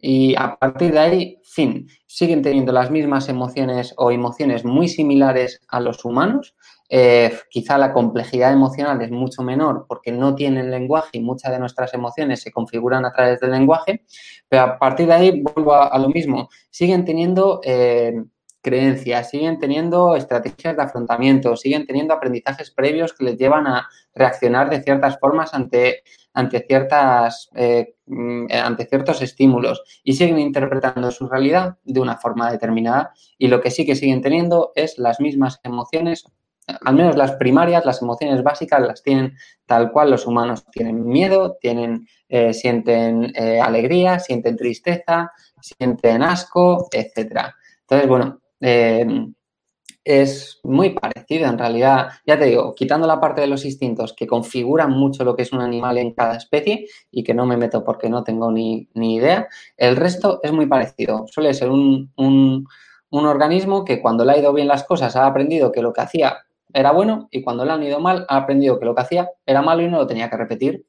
Y 0.00 0.34
a 0.36 0.56
partir 0.56 0.90
de 0.90 0.98
ahí, 0.98 1.38
fin, 1.44 1.86
siguen 2.08 2.42
teniendo 2.42 2.72
las 2.72 2.90
mismas 2.90 3.28
emociones 3.28 3.94
o 3.98 4.10
emociones 4.10 4.64
muy 4.64 4.88
similares 4.88 5.60
a 5.68 5.78
los 5.78 6.04
humanos. 6.04 6.56
Eh, 6.90 7.32
quizá 7.50 7.78
la 7.78 7.92
complejidad 7.92 8.52
emocional 8.52 9.00
es 9.00 9.12
mucho 9.12 9.44
menor 9.44 9.86
porque 9.88 10.10
no 10.10 10.34
tienen 10.34 10.72
lenguaje 10.72 11.10
y 11.18 11.20
muchas 11.20 11.52
de 11.52 11.60
nuestras 11.60 11.94
emociones 11.94 12.40
se 12.40 12.50
configuran 12.50 13.04
a 13.04 13.12
través 13.12 13.38
del 13.38 13.52
lenguaje, 13.52 14.04
pero 14.48 14.62
a 14.62 14.78
partir 14.80 15.06
de 15.06 15.12
ahí 15.12 15.40
vuelvo 15.40 15.72
a, 15.72 15.96
lo 16.00 16.08
mismo, 16.08 16.48
siguen 16.68 17.04
teniendo 17.04 17.60
eh, 17.62 18.24
creencias, 18.66 19.30
siguen 19.30 19.60
teniendo 19.60 20.16
estrategias 20.16 20.76
de 20.76 20.82
afrontamiento, 20.82 21.56
siguen 21.56 21.86
teniendo 21.86 22.12
aprendizajes 22.12 22.72
previos 22.72 23.12
que 23.12 23.24
les 23.24 23.38
llevan 23.38 23.68
a 23.68 23.88
reaccionar 24.12 24.68
de 24.68 24.82
ciertas 24.82 25.20
formas 25.20 25.54
ante, 25.54 26.02
ante, 26.34 26.64
ciertas, 26.66 27.48
eh, 27.54 27.94
mm, 28.06 28.46
ante 28.50 28.86
ciertos 28.86 29.22
estímulos 29.22 29.84
y 30.02 30.14
siguen 30.14 30.40
interpretando 30.40 31.12
su 31.12 31.28
realidad 31.28 31.76
de 31.84 32.00
una 32.00 32.16
forma 32.16 32.50
determinada 32.50 33.12
y 33.38 33.46
lo 33.46 33.60
que 33.60 33.70
sí 33.70 33.86
que 33.86 33.94
siguen 33.94 34.20
teniendo 34.20 34.72
es 34.74 34.98
las 34.98 35.20
mismas 35.20 35.60
emociones 35.62 36.24
al 36.66 36.94
menos 36.94 37.14
las 37.14 37.30
primarias, 37.36 37.86
las 37.86 38.02
emociones 38.02 38.42
básicas 38.42 38.80
las 38.80 39.00
tienen 39.00 39.36
tal 39.66 39.92
cual 39.92 40.10
los 40.10 40.26
humanos 40.26 40.64
tienen 40.72 41.06
miedo, 41.06 41.56
tienen, 41.60 42.08
eh, 42.28 42.52
sienten 42.52 43.32
eh, 43.36 43.60
alegría, 43.60 44.18
sienten 44.18 44.56
tristeza, 44.56 45.30
sienten 45.60 46.24
asco, 46.24 46.88
etcétera. 46.90 47.54
Entonces, 47.82 48.08
bueno, 48.08 48.40
eh, 48.60 49.06
es 50.06 50.60
muy 50.62 50.90
parecido 50.90 51.48
en 51.48 51.58
realidad, 51.58 52.10
ya 52.24 52.38
te 52.38 52.44
digo, 52.44 52.76
quitando 52.76 53.08
la 53.08 53.20
parte 53.20 53.40
de 53.40 53.48
los 53.48 53.64
instintos 53.64 54.12
que 54.12 54.28
configuran 54.28 54.92
mucho 54.92 55.24
lo 55.24 55.34
que 55.34 55.42
es 55.42 55.52
un 55.52 55.60
animal 55.60 55.98
en 55.98 56.14
cada 56.14 56.36
especie 56.36 56.86
y 57.10 57.24
que 57.24 57.34
no 57.34 57.44
me 57.44 57.56
meto 57.56 57.82
porque 57.82 58.08
no 58.08 58.22
tengo 58.22 58.52
ni, 58.52 58.88
idea, 58.94 59.48
el 59.76 59.96
resto 59.96 60.38
es 60.44 60.52
muy 60.52 60.66
parecido. 60.66 61.26
Suele 61.26 61.52
ser 61.54 61.70
un, 61.70 62.12
un, 62.16 62.68
un 63.10 63.26
organismo 63.26 63.84
que 63.84 64.00
cuando 64.00 64.24
le 64.24 64.32
ha 64.32 64.38
ido 64.38 64.52
bien 64.52 64.68
las 64.68 64.84
cosas 64.84 65.16
ha 65.16 65.26
aprendido 65.26 65.72
que 65.72 65.82
lo 65.82 65.92
que 65.92 66.02
hacía 66.02 66.36
era 66.72 66.92
bueno 66.92 67.26
y 67.32 67.42
cuando 67.42 67.64
le 67.64 67.72
han 67.72 67.82
ido 67.82 67.98
mal 67.98 68.26
ha 68.28 68.36
aprendido 68.36 68.78
que 68.78 68.84
lo 68.84 68.94
que 68.94 69.02
hacía 69.02 69.28
era 69.44 69.60
malo 69.60 69.82
y 69.82 69.88
no 69.88 69.98
lo 69.98 70.06
tenía 70.06 70.30
que 70.30 70.36
repetir 70.36 70.86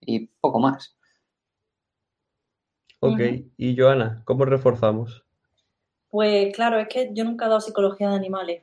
y 0.00 0.28
poco 0.40 0.60
más. 0.60 0.96
Ok, 3.00 3.20
y 3.56 3.76
Joana, 3.76 4.22
¿cómo 4.26 4.44
reforzamos? 4.44 5.24
Pues 6.10 6.52
claro, 6.54 6.78
es 6.80 6.88
que 6.88 7.10
yo 7.12 7.24
nunca 7.24 7.46
he 7.46 7.48
dado 7.48 7.60
psicología 7.60 8.10
de 8.10 8.16
animales. 8.16 8.62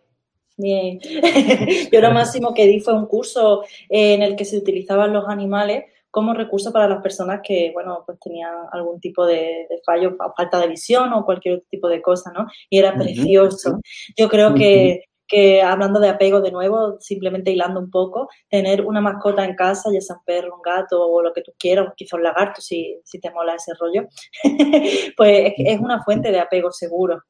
Bien. 0.57 0.99
yo 1.91 2.01
lo 2.01 2.11
máximo 2.11 2.53
que 2.53 2.65
di 2.65 2.79
fue 2.79 2.93
un 2.93 3.05
curso 3.05 3.63
en 3.89 4.21
el 4.23 4.35
que 4.35 4.45
se 4.45 4.57
utilizaban 4.57 5.13
los 5.13 5.27
animales 5.27 5.85
como 6.09 6.33
recurso 6.33 6.71
para 6.73 6.87
las 6.87 7.01
personas 7.03 7.41
que, 7.43 7.69
bueno, 7.73 8.03
pues 8.05 8.19
tenían 8.19 8.53
algún 8.71 8.99
tipo 8.99 9.25
de, 9.25 9.67
fallo, 9.85 10.17
falta 10.35 10.59
de 10.59 10.67
visión 10.67 11.13
o 11.13 11.23
cualquier 11.23 11.55
otro 11.55 11.67
tipo 11.69 11.87
de 11.87 12.01
cosa, 12.01 12.31
¿no? 12.31 12.47
Y 12.69 12.79
era 12.79 12.95
precioso. 12.95 13.79
Yo 14.17 14.27
creo 14.27 14.55
que 14.55 15.03
que 15.27 15.61
hablando 15.61 15.99
de 15.99 16.09
apego 16.09 16.41
de 16.41 16.51
nuevo, 16.51 16.97
simplemente 16.99 17.51
hilando 17.51 17.79
un 17.79 17.91
poco, 17.91 18.29
tener 18.49 18.85
una 18.85 19.01
mascota 19.01 19.45
en 19.45 19.55
casa, 19.55 19.89
ya 19.93 20.01
sea 20.01 20.17
un 20.17 20.23
perro, 20.25 20.55
un 20.55 20.61
gato 20.61 21.05
o 21.05 21.21
lo 21.21 21.33
que 21.33 21.41
tú 21.41 21.51
quieras, 21.59 21.93
quizá 21.95 22.15
un 22.15 22.23
lagarto 22.23 22.61
si, 22.61 22.99
si 23.03 23.19
te 23.19 23.31
mola 23.31 23.55
ese 23.55 23.73
rollo, 23.79 24.07
pues 25.17 25.53
es, 25.57 25.79
una 25.79 26.03
fuente 26.03 26.31
de 26.31 26.39
apego 26.39 26.71
seguro. 26.71 27.23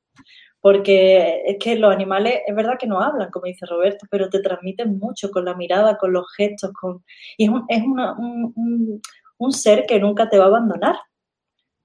Porque 0.60 1.44
es 1.46 1.58
que 1.60 1.76
los 1.76 1.94
animales, 1.94 2.42
es 2.46 2.56
verdad 2.56 2.78
que 2.80 2.88
no 2.88 3.00
hablan, 3.00 3.30
como 3.32 3.46
dice 3.46 3.66
Roberto, 3.66 4.06
pero 4.10 4.30
te 4.30 4.42
transmiten 4.42 4.98
mucho 4.98 5.30
con 5.30 5.46
la 5.46 5.56
mirada, 5.56 5.98
con 5.98 6.12
los 6.14 6.26
gestos, 6.36 6.72
con... 6.74 7.04
y 7.38 7.46
es, 7.46 7.50
un, 7.50 7.66
es 7.70 7.84
un, 7.84 9.02
un 9.38 9.52
ser 9.52 9.86
que 9.86 10.00
nunca 10.00 10.30
te 10.30 10.38
va 10.38 10.46
a 10.46 10.48
abandonar 10.48 10.96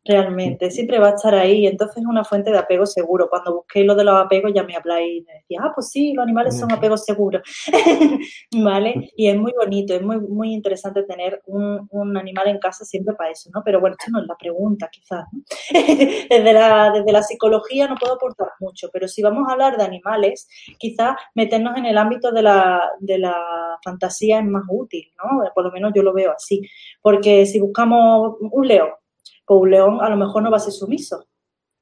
realmente, 0.05 0.71
siempre 0.71 0.99
va 0.99 1.09
a 1.09 1.15
estar 1.15 1.35
ahí, 1.35 1.67
entonces 1.67 1.99
es 1.99 2.07
una 2.07 2.25
fuente 2.25 2.51
de 2.51 2.59
apego 2.59 2.87
seguro. 2.87 3.29
Cuando 3.29 3.55
busqué 3.55 3.85
lo 3.85 3.95
de 3.95 4.05
los 4.05 4.15
apegos 4.15 4.53
ya 4.55 4.65
me 4.65 4.77
habláis 4.77 5.19
y 5.19 5.25
me 5.25 5.35
decía, 5.35 5.61
ah, 5.63 5.73
pues 5.75 5.91
sí, 5.91 6.13
los 6.13 6.25
animales 6.25 6.59
son 6.59 6.73
apegos 6.73 7.05
seguros, 7.05 7.43
¿vale? 8.65 9.11
Y 9.17 9.29
es 9.29 9.37
muy 9.37 9.53
bonito, 9.53 9.95
es 9.95 10.03
muy, 10.03 10.19
muy 10.21 10.53
interesante 10.53 11.05
tener 11.05 11.43
un, 11.47 11.89
animal 12.17 12.49
en 12.49 12.59
casa 12.59 12.85
siempre 12.85 13.15
para 13.15 13.31
eso, 13.31 13.51
¿no? 13.55 13.63
Pero 13.65 13.81
bueno, 13.81 13.97
esto 13.99 14.11
no 14.11 14.21
es 14.21 14.27
la 14.27 14.37
pregunta, 14.37 14.89
quizás. 14.91 15.25
desde, 16.29 16.53
la, 16.53 16.91
desde 16.91 17.13
la 17.13 17.23
psicología 17.23 17.87
no 17.87 17.95
puedo 17.97 18.15
aportar 18.15 18.49
mucho, 18.61 18.89
pero 18.93 19.09
si 19.09 19.23
vamos 19.23 19.49
a 19.49 19.53
hablar 19.53 19.77
de 19.77 19.85
animales, 19.85 20.49
quizás 20.79 21.17
meternos 21.35 21.77
en 21.77 21.87
el 21.87 21.97
ámbito 21.97 22.33
de 22.33 22.43
la, 22.43 22.91
de 23.01 23.19
la 23.19 23.37
fantasía 23.85 24.41
es 24.41 24.45
más 24.45 24.65
útil, 24.69 25.05
¿no? 25.17 25.43
Por 25.55 25.65
lo 25.65 25.71
menos 25.71 25.93
yo 25.95 26.03
lo 26.03 26.13
veo 26.13 26.33
así, 26.33 26.63
porque 27.01 27.47
si 27.47 27.61
buscamos 27.61 28.37
un 28.41 28.67
león, 28.67 28.91
león 29.65 29.99
a 30.01 30.09
lo 30.09 30.17
mejor 30.17 30.43
no 30.43 30.51
va 30.51 30.57
a 30.57 30.61
ser 30.61 30.73
sumiso. 30.73 31.25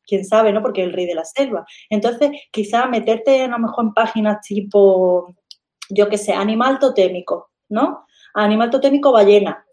Quién 0.06 0.24
sabe, 0.24 0.52
¿no? 0.52 0.62
Porque 0.62 0.82
es 0.82 0.88
el 0.88 0.92
rey 0.92 1.06
de 1.06 1.14
la 1.14 1.24
selva. 1.24 1.64
Entonces, 1.88 2.30
quizá 2.50 2.86
meterte 2.86 3.44
a 3.44 3.48
lo 3.48 3.58
mejor 3.58 3.84
en 3.84 3.94
páginas 3.94 4.40
tipo, 4.40 5.34
yo 5.88 6.08
qué 6.08 6.18
sé, 6.18 6.32
animal 6.32 6.78
totémico, 6.78 7.50
¿no? 7.68 8.06
Animal 8.34 8.70
totémico 8.70 9.12
ballena. 9.12 9.64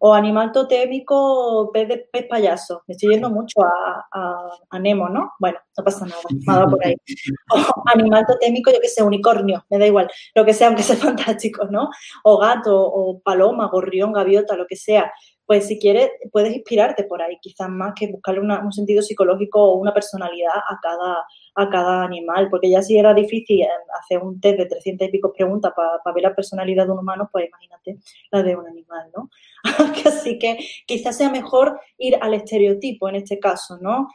O 0.00 0.12
animal 0.12 0.50
totémico 0.52 1.70
pez, 1.72 1.88
de, 1.88 2.08
pez 2.10 2.26
payaso. 2.28 2.82
Me 2.86 2.92
estoy 2.92 3.10
yendo 3.10 3.30
mucho 3.30 3.60
a, 3.62 4.50
a, 4.70 4.78
Nemo, 4.78 5.08
¿no? 5.08 5.32
Bueno, 5.38 5.58
no 5.76 5.84
pasa 5.84 6.06
nada, 6.06 6.20
nada 6.46 6.66
por 6.66 6.84
ahí. 6.84 6.94
O 7.54 7.82
animal 7.94 8.24
totémico, 8.26 8.72
yo 8.72 8.80
qué 8.80 8.88
sé, 8.88 9.02
unicornio, 9.02 9.64
me 9.70 9.78
da 9.78 9.86
igual. 9.86 10.10
Lo 10.34 10.44
que 10.44 10.54
sea, 10.54 10.68
aunque 10.68 10.82
sea 10.82 10.96
fantástico, 10.96 11.66
¿no? 11.70 11.88
O 12.24 12.38
gato, 12.38 12.76
o 12.76 13.20
paloma, 13.20 13.68
gorrión, 13.68 14.12
gaviota, 14.12 14.56
lo 14.56 14.66
que 14.66 14.76
sea 14.76 15.12
pues 15.46 15.68
si 15.68 15.78
quieres 15.78 16.10
puedes 16.32 16.54
inspirarte 16.54 17.04
por 17.04 17.22
ahí, 17.22 17.38
quizás 17.40 17.68
más 17.68 17.94
que 17.94 18.08
buscarle 18.08 18.40
un 18.40 18.72
sentido 18.72 19.00
psicológico 19.00 19.62
o 19.62 19.76
una 19.76 19.94
personalidad 19.94 20.56
a 20.56 20.78
cada, 20.82 21.24
a 21.54 21.70
cada 21.70 22.02
animal, 22.04 22.48
porque 22.50 22.68
ya 22.68 22.82
si 22.82 22.98
era 22.98 23.14
difícil 23.14 23.64
hacer 23.98 24.18
un 24.18 24.40
test 24.40 24.58
de 24.58 24.66
300 24.66 25.08
y 25.08 25.10
pico 25.12 25.32
preguntas 25.32 25.72
para 25.74 26.14
ver 26.14 26.24
la 26.24 26.34
personalidad 26.34 26.86
de 26.86 26.92
un 26.92 26.98
humano, 26.98 27.28
pues 27.32 27.46
imagínate 27.48 27.98
la 28.32 28.42
de 28.42 28.56
un 28.56 28.66
animal, 28.66 29.08
¿no? 29.16 29.30
Así 30.04 30.38
que 30.38 30.58
quizás 30.86 31.16
sea 31.16 31.30
mejor 31.30 31.80
ir 31.96 32.18
al 32.20 32.34
estereotipo 32.34 33.08
en 33.08 33.16
este 33.16 33.38
caso, 33.38 33.78
¿no? 33.80 34.08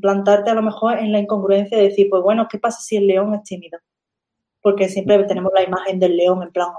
Plantarte 0.00 0.50
a 0.50 0.54
lo 0.54 0.62
mejor 0.62 0.98
en 0.98 1.12
la 1.12 1.18
incongruencia 1.18 1.76
de 1.76 1.84
decir, 1.84 2.06
pues 2.08 2.22
bueno, 2.22 2.46
¿qué 2.48 2.58
pasa 2.58 2.80
si 2.80 2.96
el 2.96 3.08
león 3.08 3.34
es 3.34 3.42
tímido? 3.42 3.78
Porque 4.66 4.88
siempre 4.88 5.22
tenemos 5.22 5.52
la 5.54 5.62
imagen 5.62 6.00
del 6.00 6.16
león 6.16 6.42
en 6.42 6.50
plan, 6.50 6.70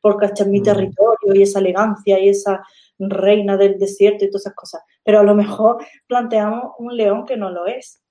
porque 0.00 0.24
este 0.24 0.44
es 0.44 0.48
mi 0.48 0.60
mm. 0.60 0.62
territorio 0.62 1.34
y 1.34 1.42
esa 1.42 1.58
elegancia 1.58 2.18
y 2.18 2.30
esa 2.30 2.62
reina 2.98 3.58
del 3.58 3.78
desierto 3.78 4.24
y 4.24 4.30
todas 4.30 4.46
esas 4.46 4.54
cosas. 4.54 4.82
Pero 5.02 5.20
a 5.20 5.22
lo 5.22 5.34
mejor 5.34 5.84
planteamos 6.06 6.72
un 6.78 6.96
león 6.96 7.26
que 7.26 7.36
no 7.36 7.50
lo 7.50 7.66
es, 7.66 8.02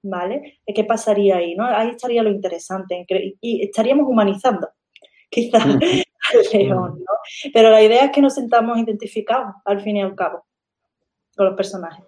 ¿vale? 0.00 0.60
¿Qué 0.64 0.84
pasaría 0.84 1.38
ahí? 1.38 1.56
¿no? 1.56 1.64
Ahí 1.64 1.88
estaría 1.88 2.22
lo 2.22 2.30
interesante 2.30 3.04
y 3.40 3.64
estaríamos 3.64 4.06
humanizando 4.08 4.68
quizás 5.28 5.64
al 5.64 5.80
león, 6.52 7.00
¿no? 7.00 7.50
Pero 7.52 7.70
la 7.70 7.82
idea 7.82 8.04
es 8.04 8.12
que 8.12 8.22
nos 8.22 8.36
sentamos 8.36 8.78
identificados 8.78 9.56
al 9.64 9.80
fin 9.80 9.96
y 9.96 10.02
al 10.02 10.14
cabo 10.14 10.46
con 11.36 11.46
los 11.46 11.56
personajes. 11.56 12.04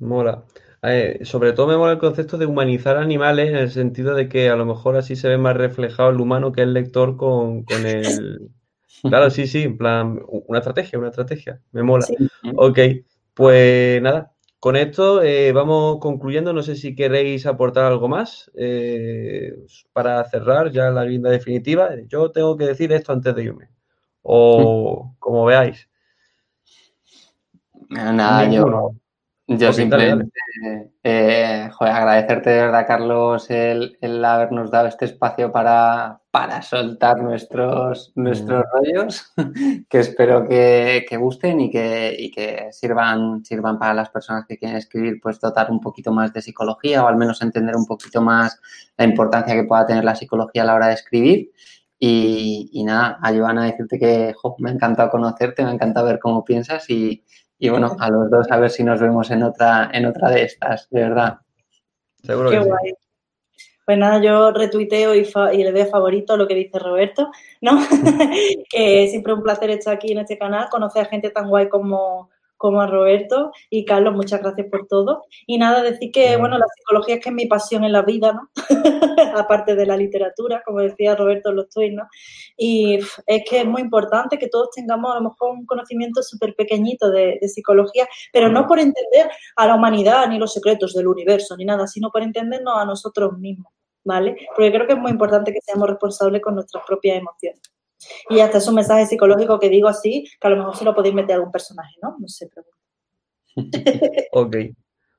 Mola. 0.00 0.46
Eh, 0.82 1.20
sobre 1.24 1.52
todo 1.52 1.66
me 1.66 1.76
mola 1.76 1.92
el 1.92 1.98
concepto 1.98 2.38
de 2.38 2.46
humanizar 2.46 2.96
animales 2.96 3.48
en 3.48 3.56
el 3.56 3.70
sentido 3.70 4.14
de 4.14 4.28
que 4.28 4.48
a 4.48 4.56
lo 4.56 4.64
mejor 4.64 4.96
así 4.96 5.16
se 5.16 5.28
ve 5.28 5.38
más 5.38 5.56
reflejado 5.56 6.10
el 6.10 6.20
humano 6.20 6.52
que 6.52 6.62
el 6.62 6.72
lector 6.72 7.16
con, 7.16 7.64
con 7.64 7.84
el, 7.84 8.50
Claro, 9.02 9.30
sí, 9.30 9.46
sí, 9.46 9.62
en 9.62 9.76
plan, 9.76 10.20
una 10.28 10.58
estrategia, 10.58 10.98
una 10.98 11.08
estrategia, 11.08 11.60
me 11.72 11.82
mola. 11.82 12.06
Ok, 12.56 12.78
pues 13.34 14.02
nada, 14.02 14.32
con 14.58 14.76
esto 14.76 15.22
eh, 15.22 15.52
vamos 15.52 15.98
concluyendo. 16.00 16.52
No 16.52 16.62
sé 16.62 16.74
si 16.76 16.94
queréis 16.94 17.46
aportar 17.46 17.84
algo 17.84 18.08
más 18.08 18.50
eh, 18.54 19.54
para 19.92 20.24
cerrar 20.24 20.70
ya 20.72 20.90
la 20.90 21.04
guinda 21.04 21.30
definitiva. 21.30 21.90
Yo 22.06 22.30
tengo 22.32 22.56
que 22.56 22.66
decir 22.66 22.92
esto 22.92 23.12
antes 23.12 23.34
de 23.34 23.44
irme. 23.44 23.68
O 24.22 25.14
como 25.18 25.44
veáis. 25.44 25.88
Nada, 27.88 28.50
yo, 28.50 28.92
yo 29.50 29.72
simplemente 29.72 30.30
eh, 31.02 31.70
agradecerte 31.80 32.50
de 32.50 32.60
verdad, 32.60 32.86
Carlos, 32.86 33.48
el, 33.48 33.96
habernos 34.22 34.70
dado 34.70 34.88
este 34.88 35.06
espacio 35.06 35.50
para, 35.50 36.20
para 36.30 36.60
soltar 36.60 37.22
nuestros, 37.22 38.12
nuestros 38.14 38.62
mm. 38.62 38.76
rollos, 38.76 39.32
que 39.88 40.00
espero 40.00 40.46
que, 40.46 41.06
gusten 41.18 41.60
y 41.60 41.70
que, 41.70 42.30
que, 42.34 42.68
sirvan, 42.72 43.42
sirvan 43.42 43.78
para 43.78 43.94
las 43.94 44.10
personas 44.10 44.44
que 44.46 44.58
quieren 44.58 44.76
escribir, 44.76 45.18
pues 45.22 45.40
dotar 45.40 45.70
un 45.70 45.80
poquito 45.80 46.12
más 46.12 46.30
de 46.34 46.42
psicología 46.42 47.02
o 47.02 47.08
al 47.08 47.16
menos 47.16 47.40
entender 47.40 47.74
un 47.74 47.86
poquito 47.86 48.20
más 48.20 48.60
la 48.98 49.06
importancia 49.06 49.54
que 49.54 49.64
pueda 49.64 49.86
tener 49.86 50.04
la 50.04 50.14
psicología 50.14 50.62
a 50.62 50.66
la 50.66 50.74
hora 50.74 50.88
de 50.88 50.94
escribir. 50.94 51.52
Y, 51.98 52.84
nada, 52.84 53.18
a 53.20 53.32
Joana 53.32 53.64
decirte 53.64 53.98
que 53.98 54.34
me 54.58 54.70
ha 54.70 54.72
encantado 54.74 55.10
conocerte, 55.10 55.64
me 55.64 55.70
ha 55.70 55.72
encantado 55.72 56.06
ver 56.06 56.20
cómo 56.20 56.44
piensas 56.44 56.88
y, 56.90 57.24
y 57.58 57.68
bueno, 57.68 57.96
a 57.98 58.10
los 58.10 58.30
dos 58.30 58.50
a 58.50 58.58
ver 58.58 58.70
si 58.70 58.84
nos 58.84 59.00
vemos 59.00 59.30
en 59.30 59.42
otra, 59.42 59.90
en 59.92 60.06
otra 60.06 60.30
de 60.30 60.42
estas, 60.44 60.88
de 60.90 61.00
verdad. 61.00 61.38
Seguro 62.22 62.50
Qué 62.50 62.58
guay. 62.58 62.94
Pues 63.84 63.96
nada, 63.96 64.22
yo 64.22 64.52
retuiteo 64.52 65.14
y, 65.14 65.26
y, 65.52 65.64
le 65.64 65.72
doy 65.72 65.86
favorito 65.86 66.36
lo 66.36 66.46
que 66.46 66.54
dice 66.54 66.78
Roberto, 66.78 67.30
¿no? 67.62 67.78
que 68.70 69.08
siempre 69.08 69.32
un 69.32 69.42
placer 69.42 69.70
estar 69.70 69.94
aquí 69.94 70.12
en 70.12 70.18
este 70.18 70.36
canal, 70.36 70.68
conocer 70.68 71.06
a 71.06 71.08
gente 71.08 71.30
tan 71.30 71.48
guay 71.48 71.70
como, 71.70 72.28
como 72.58 72.82
a 72.82 72.86
Roberto 72.86 73.52
y 73.70 73.84
Carlos, 73.84 74.14
muchas 74.14 74.42
gracias 74.42 74.66
por 74.70 74.86
todo. 74.86 75.22
Y 75.46 75.56
nada, 75.56 75.82
decir 75.82 76.10
que, 76.12 76.36
bueno, 76.36 76.58
la 76.58 76.66
psicología 76.76 77.14
es 77.14 77.22
que 77.22 77.30
es 77.30 77.34
mi 77.34 77.46
pasión 77.46 77.84
en 77.84 77.92
la 77.92 78.02
vida, 78.02 78.32
¿no? 78.32 78.50
Aparte 79.34 79.74
de 79.74 79.86
la 79.86 79.96
literatura, 79.96 80.62
como 80.66 80.80
decía 80.80 81.14
Roberto 81.14 81.50
en 81.50 81.56
los 81.56 81.70
tweets, 81.70 81.94
¿no? 81.94 82.02
Y 82.56 82.98
es 83.26 83.42
que 83.48 83.60
es 83.60 83.66
muy 83.66 83.80
importante 83.80 84.38
que 84.38 84.48
todos 84.48 84.70
tengamos 84.74 85.12
a 85.12 85.20
lo 85.20 85.30
mejor 85.30 85.52
un 85.52 85.64
conocimiento 85.64 86.22
súper 86.22 86.54
pequeñito 86.54 87.10
de, 87.10 87.38
psicología, 87.48 88.06
pero 88.32 88.48
no 88.50 88.66
por 88.66 88.78
entender 88.78 89.30
a 89.56 89.66
la 89.66 89.76
humanidad 89.76 90.28
ni 90.28 90.38
los 90.38 90.52
secretos 90.52 90.92
del 90.92 91.06
universo 91.06 91.56
ni 91.56 91.64
nada, 91.64 91.86
sino 91.86 92.10
por 92.10 92.22
entendernos 92.22 92.74
a 92.76 92.84
nosotros 92.84 93.38
mismos, 93.38 93.72
¿vale? 94.04 94.36
Porque 94.48 94.72
creo 94.72 94.86
que 94.86 94.94
es 94.94 94.98
muy 94.98 95.12
importante 95.12 95.52
que 95.52 95.60
seamos 95.62 95.88
responsables 95.88 96.42
con 96.42 96.56
nuestras 96.56 96.84
propias 96.84 97.18
emociones. 97.18 97.62
Y 98.30 98.40
hasta 98.40 98.58
es 98.58 98.68
un 98.68 98.76
mensaje 98.76 99.06
psicológico 99.06 99.58
que 99.58 99.68
digo 99.68 99.88
así, 99.88 100.24
que 100.40 100.46
a 100.46 100.50
lo 100.50 100.56
mejor 100.56 100.76
se 100.76 100.84
lo 100.84 100.94
podéis 100.94 101.14
meter 101.14 101.32
a 101.32 101.36
algún 101.36 101.52
personaje, 101.52 101.94
¿no? 102.02 102.16
No 102.18 102.28
sé, 102.28 102.48
pero... 102.54 102.66
ok. 104.32 104.56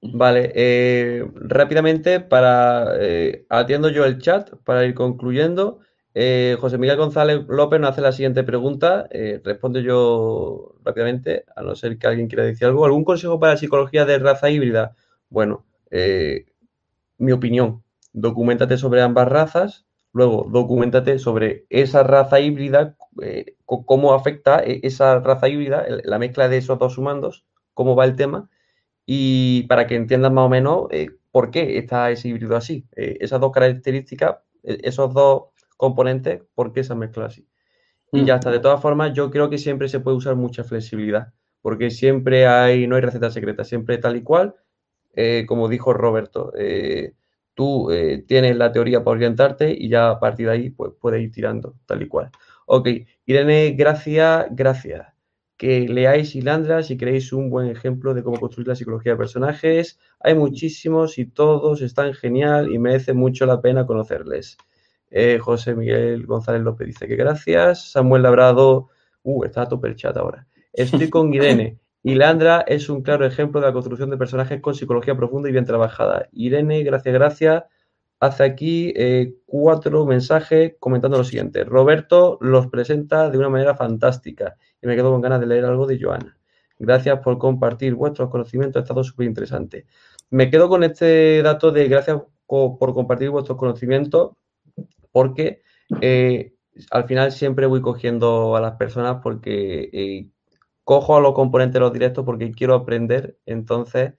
Vale, 0.01 0.51
eh, 0.55 1.29
rápidamente 1.35 2.21
para 2.21 2.95
eh, 2.99 3.45
atiendo 3.49 3.89
yo 3.89 4.05
el 4.05 4.19
chat 4.19 4.51
para 4.63 4.85
ir 4.85 4.93
concluyendo. 4.93 5.79
Eh, 6.13 6.57
José 6.59 6.77
Miguel 6.77 6.97
González 6.97 7.41
López 7.47 7.79
nos 7.79 7.91
hace 7.91 8.01
la 8.01 8.11
siguiente 8.13 8.43
pregunta. 8.43 9.07
respondo 9.43 9.79
yo 9.79 10.75
rápidamente, 10.83 11.45
a 11.55 11.61
no 11.63 11.75
ser 11.75 11.97
que 11.97 12.07
alguien 12.07 12.27
quiera 12.27 12.45
decir 12.45 12.67
algo. 12.67 12.85
¿Algún 12.85 13.03
consejo 13.03 13.39
para 13.39 13.53
la 13.53 13.59
psicología 13.59 14.05
de 14.05 14.19
raza 14.19 14.49
híbrida? 14.49 14.95
Bueno, 15.29 15.65
mi 17.17 17.31
opinión. 17.31 17.83
Documentate 18.11 18.77
sobre 18.77 19.01
ambas 19.01 19.27
razas, 19.27 19.85
Luego, 20.11 20.47
documentate 20.49 21.19
sobre 21.19 21.65
esa 21.69 22.03
raza 22.03 22.39
híbrida, 22.39 22.95
eh, 23.21 23.55
cómo 23.65 24.13
afecta 24.13 24.63
e, 24.63 24.79
esa 24.83 25.19
raza 25.19 25.47
híbrida, 25.47 25.85
la 26.03 26.17
mezcla 26.17 26.49
de 26.49 26.57
esos 26.57 26.79
dos 26.79 26.97
humanos, 26.97 27.45
cómo 27.73 27.95
va 27.95 28.05
el 28.05 28.15
tema, 28.15 28.49
y 29.05 29.63
para 29.63 29.85
que 29.85 29.95
entiendas 29.95 30.31
más 30.31 30.45
o 30.45 30.49
menos 30.49 30.87
eh, 30.91 31.09
por 31.31 31.51
qué 31.51 31.77
está 31.77 32.09
ese 32.09 32.29
híbrido 32.29 32.55
así. 32.55 32.87
Eh, 32.95 33.17
esas 33.21 33.39
dos 33.39 33.51
características, 33.51 34.37
esos 34.63 35.13
dos 35.13 35.43
componentes, 35.77 36.41
por 36.55 36.73
qué 36.73 36.83
se 36.83 36.95
mezcla 36.95 37.25
así. 37.25 37.47
Y 38.11 38.25
ya 38.25 38.35
está. 38.35 38.49
De 38.49 38.59
todas 38.59 38.81
formas, 38.81 39.13
yo 39.13 39.29
creo 39.29 39.51
que 39.51 39.59
siempre 39.59 39.87
se 39.87 39.99
puede 39.99 40.17
usar 40.17 40.35
mucha 40.35 40.63
flexibilidad, 40.63 41.31
porque 41.61 41.91
siempre 41.91 42.47
hay, 42.47 42.87
no 42.87 42.95
hay 42.95 43.01
receta 43.03 43.29
secreta, 43.29 43.63
siempre 43.63 43.99
tal 43.99 44.15
y 44.15 44.23
cual, 44.23 44.55
como 45.47 45.69
dijo 45.69 45.93
Roberto 45.93 46.51
tú 47.59 47.91
eh, 47.91 48.23
tienes 48.25 48.55
la 48.55 48.71
teoría 48.71 49.03
para 49.03 49.17
orientarte 49.17 49.75
y 49.77 49.89
ya 49.89 50.11
a 50.11 50.17
partir 50.21 50.45
de 50.45 50.53
ahí 50.53 50.69
pues, 50.69 50.93
puedes 50.97 51.21
ir 51.21 51.29
tirando 51.29 51.75
tal 51.85 52.01
y 52.01 52.07
cual. 52.07 52.31
Ok, 52.65 52.87
Irene, 53.25 53.71
gracias, 53.71 54.47
gracias. 54.51 55.07
Que 55.57 55.81
leáis 55.89 56.33
Hilandra 56.35 56.83
si 56.83 56.95
queréis 56.95 57.33
un 57.33 57.49
buen 57.49 57.67
ejemplo 57.67 58.13
de 58.13 58.23
cómo 58.23 58.39
construir 58.39 58.69
la 58.69 58.77
psicología 58.77 59.11
de 59.11 59.17
personajes. 59.17 59.99
Hay 60.21 60.35
muchísimos 60.35 61.17
y 61.17 61.25
todos 61.25 61.81
están 61.81 62.13
genial 62.13 62.71
y 62.71 62.79
merece 62.79 63.11
mucho 63.11 63.45
la 63.45 63.59
pena 63.59 63.85
conocerles. 63.85 64.57
Eh, 65.11 65.37
José 65.39 65.75
Miguel 65.75 66.25
González 66.25 66.61
López 66.61 66.87
dice 66.87 67.09
que 67.09 67.17
gracias. 67.17 67.91
Samuel 67.91 68.21
Labrado, 68.21 68.87
uh, 69.23 69.43
está 69.43 69.63
a 69.63 69.67
tope 69.67 69.89
el 69.89 69.97
chat 69.97 70.15
ahora. 70.15 70.47
Estoy 70.71 71.09
con 71.09 71.33
Irene. 71.33 71.77
Y 72.01 72.15
Leandra 72.15 72.61
es 72.61 72.89
un 72.89 73.01
claro 73.01 73.25
ejemplo 73.25 73.59
de 73.59 73.67
la 73.67 73.73
construcción 73.73 74.09
de 74.09 74.17
personajes 74.17 74.61
con 74.61 74.73
psicología 74.73 75.15
profunda 75.15 75.49
y 75.49 75.51
bien 75.51 75.65
trabajada. 75.65 76.29
Irene, 76.31 76.83
gracias, 76.83 77.13
gracias. 77.13 77.63
Hace 78.21 78.43
aquí 78.43 78.93
eh, 78.95 79.35
cuatro 79.45 80.05
mensajes 80.05 80.73
comentando 80.79 81.17
lo 81.17 81.23
siguiente. 81.23 81.63
Roberto 81.63 82.37
los 82.41 82.67
presenta 82.67 83.29
de 83.29 83.37
una 83.37 83.49
manera 83.49 83.75
fantástica 83.75 84.55
y 84.81 84.87
me 84.87 84.95
quedo 84.95 85.11
con 85.11 85.21
ganas 85.21 85.39
de 85.39 85.47
leer 85.47 85.65
algo 85.65 85.87
de 85.87 85.99
Joana. 86.01 86.37
Gracias 86.77 87.19
por 87.19 87.37
compartir 87.37 87.95
vuestros 87.95 88.29
conocimientos, 88.29 88.79
ha 88.79 88.83
estado 88.83 89.03
súper 89.03 89.27
interesante. 89.27 89.85
Me 90.29 90.49
quedo 90.49 90.69
con 90.69 90.83
este 90.83 91.41
dato 91.41 91.71
de 91.71 91.87
gracias 91.87 92.21
por 92.45 92.93
compartir 92.93 93.29
vuestros 93.29 93.57
conocimientos 93.57 94.31
porque 95.11 95.61
eh, 96.01 96.53
al 96.91 97.05
final 97.05 97.31
siempre 97.31 97.65
voy 97.65 97.81
cogiendo 97.81 98.55
a 98.55 98.61
las 98.61 98.75
personas 98.75 99.17
porque 99.21 99.89
eh, 99.91 100.29
cojo 100.89 101.15
a 101.15 101.21
los 101.21 101.35
componentes 101.35 101.75
de 101.75 101.81
los 101.81 101.93
directos 101.93 102.25
porque 102.25 102.51
quiero 102.51 102.73
aprender, 102.73 103.37
entonces, 103.45 104.13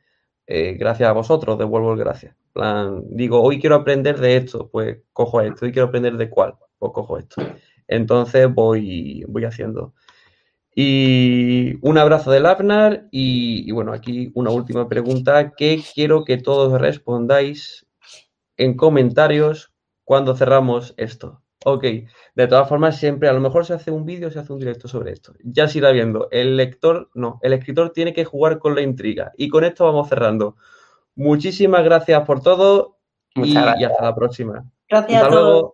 eh, 0.47 0.75
gracias 0.75 1.09
a 1.09 1.13
vosotros, 1.13 1.59
devuelvo 1.59 1.95
el 1.95 1.99
gracias. 1.99 2.37
Plan, 2.53 3.03
digo, 3.09 3.43
hoy 3.43 3.59
quiero 3.59 3.75
aprender 3.75 4.21
de 4.21 4.37
esto, 4.37 4.71
pues 4.71 4.99
cojo 5.13 5.41
esto, 5.41 5.67
hoy 5.67 5.73
quiero 5.73 5.89
aprender 5.89 6.17
de 6.17 6.31
cuál, 6.31 6.55
pues 6.79 6.93
cojo 6.93 7.19
esto. 7.19 7.43
Entonces 7.89 8.55
voy, 8.55 9.25
voy 9.27 9.47
haciendo. 9.47 9.95
Y 10.73 11.75
un 11.83 11.99
abrazo 11.99 12.31
del 12.31 12.47
Afnar 12.47 13.09
y, 13.11 13.69
y, 13.69 13.73
bueno, 13.73 13.93
aquí 13.93 14.31
una 14.37 14.51
última 14.51 14.89
pregunta 14.89 15.51
que 15.57 15.83
quiero 15.93 16.25
que 16.25 16.37
todos 16.37 16.81
respondáis 16.81 17.85
en 18.57 18.77
comentarios 18.77 19.73
cuando 20.05 20.37
cerramos 20.37 20.95
esto. 20.99 21.43
Ok, 21.65 21.85
de 22.35 22.47
todas 22.47 22.69
formas, 22.69 22.97
siempre 22.97 23.29
a 23.29 23.33
lo 23.35 23.41
mejor 23.41 23.67
se 23.67 23.75
hace 23.75 23.91
un 23.91 24.07
vídeo, 24.07 24.31
se 24.31 24.39
hace 24.39 24.53
un 24.53 24.59
directo 24.59 24.89
sobre 24.89 25.13
esto. 25.13 25.35
Ya 25.43 25.69
se 25.69 25.79
irá 25.79 25.91
viendo. 25.91 26.29
El 26.31 26.57
lector, 26.57 27.11
no, 27.15 27.39
el 27.43 27.53
escritor 27.53 27.93
tiene 27.93 28.15
que 28.15 28.25
jugar 28.25 28.59
con 28.59 28.75
la 28.75 28.81
intriga. 28.81 29.33
Y 29.37 29.49
con 29.51 29.65
esto 29.65 29.85
vamos 29.85 30.09
cerrando. 30.09 30.57
Muchísimas 31.15 31.85
gracias 31.85 32.23
por 32.25 32.43
todo 32.43 32.97
y, 33.35 33.57
hasta 33.57 34.03
la 34.03 34.15
próxima. 34.15 34.65
Gracias 34.89 35.23
a 35.23 35.29
todos. 35.29 35.73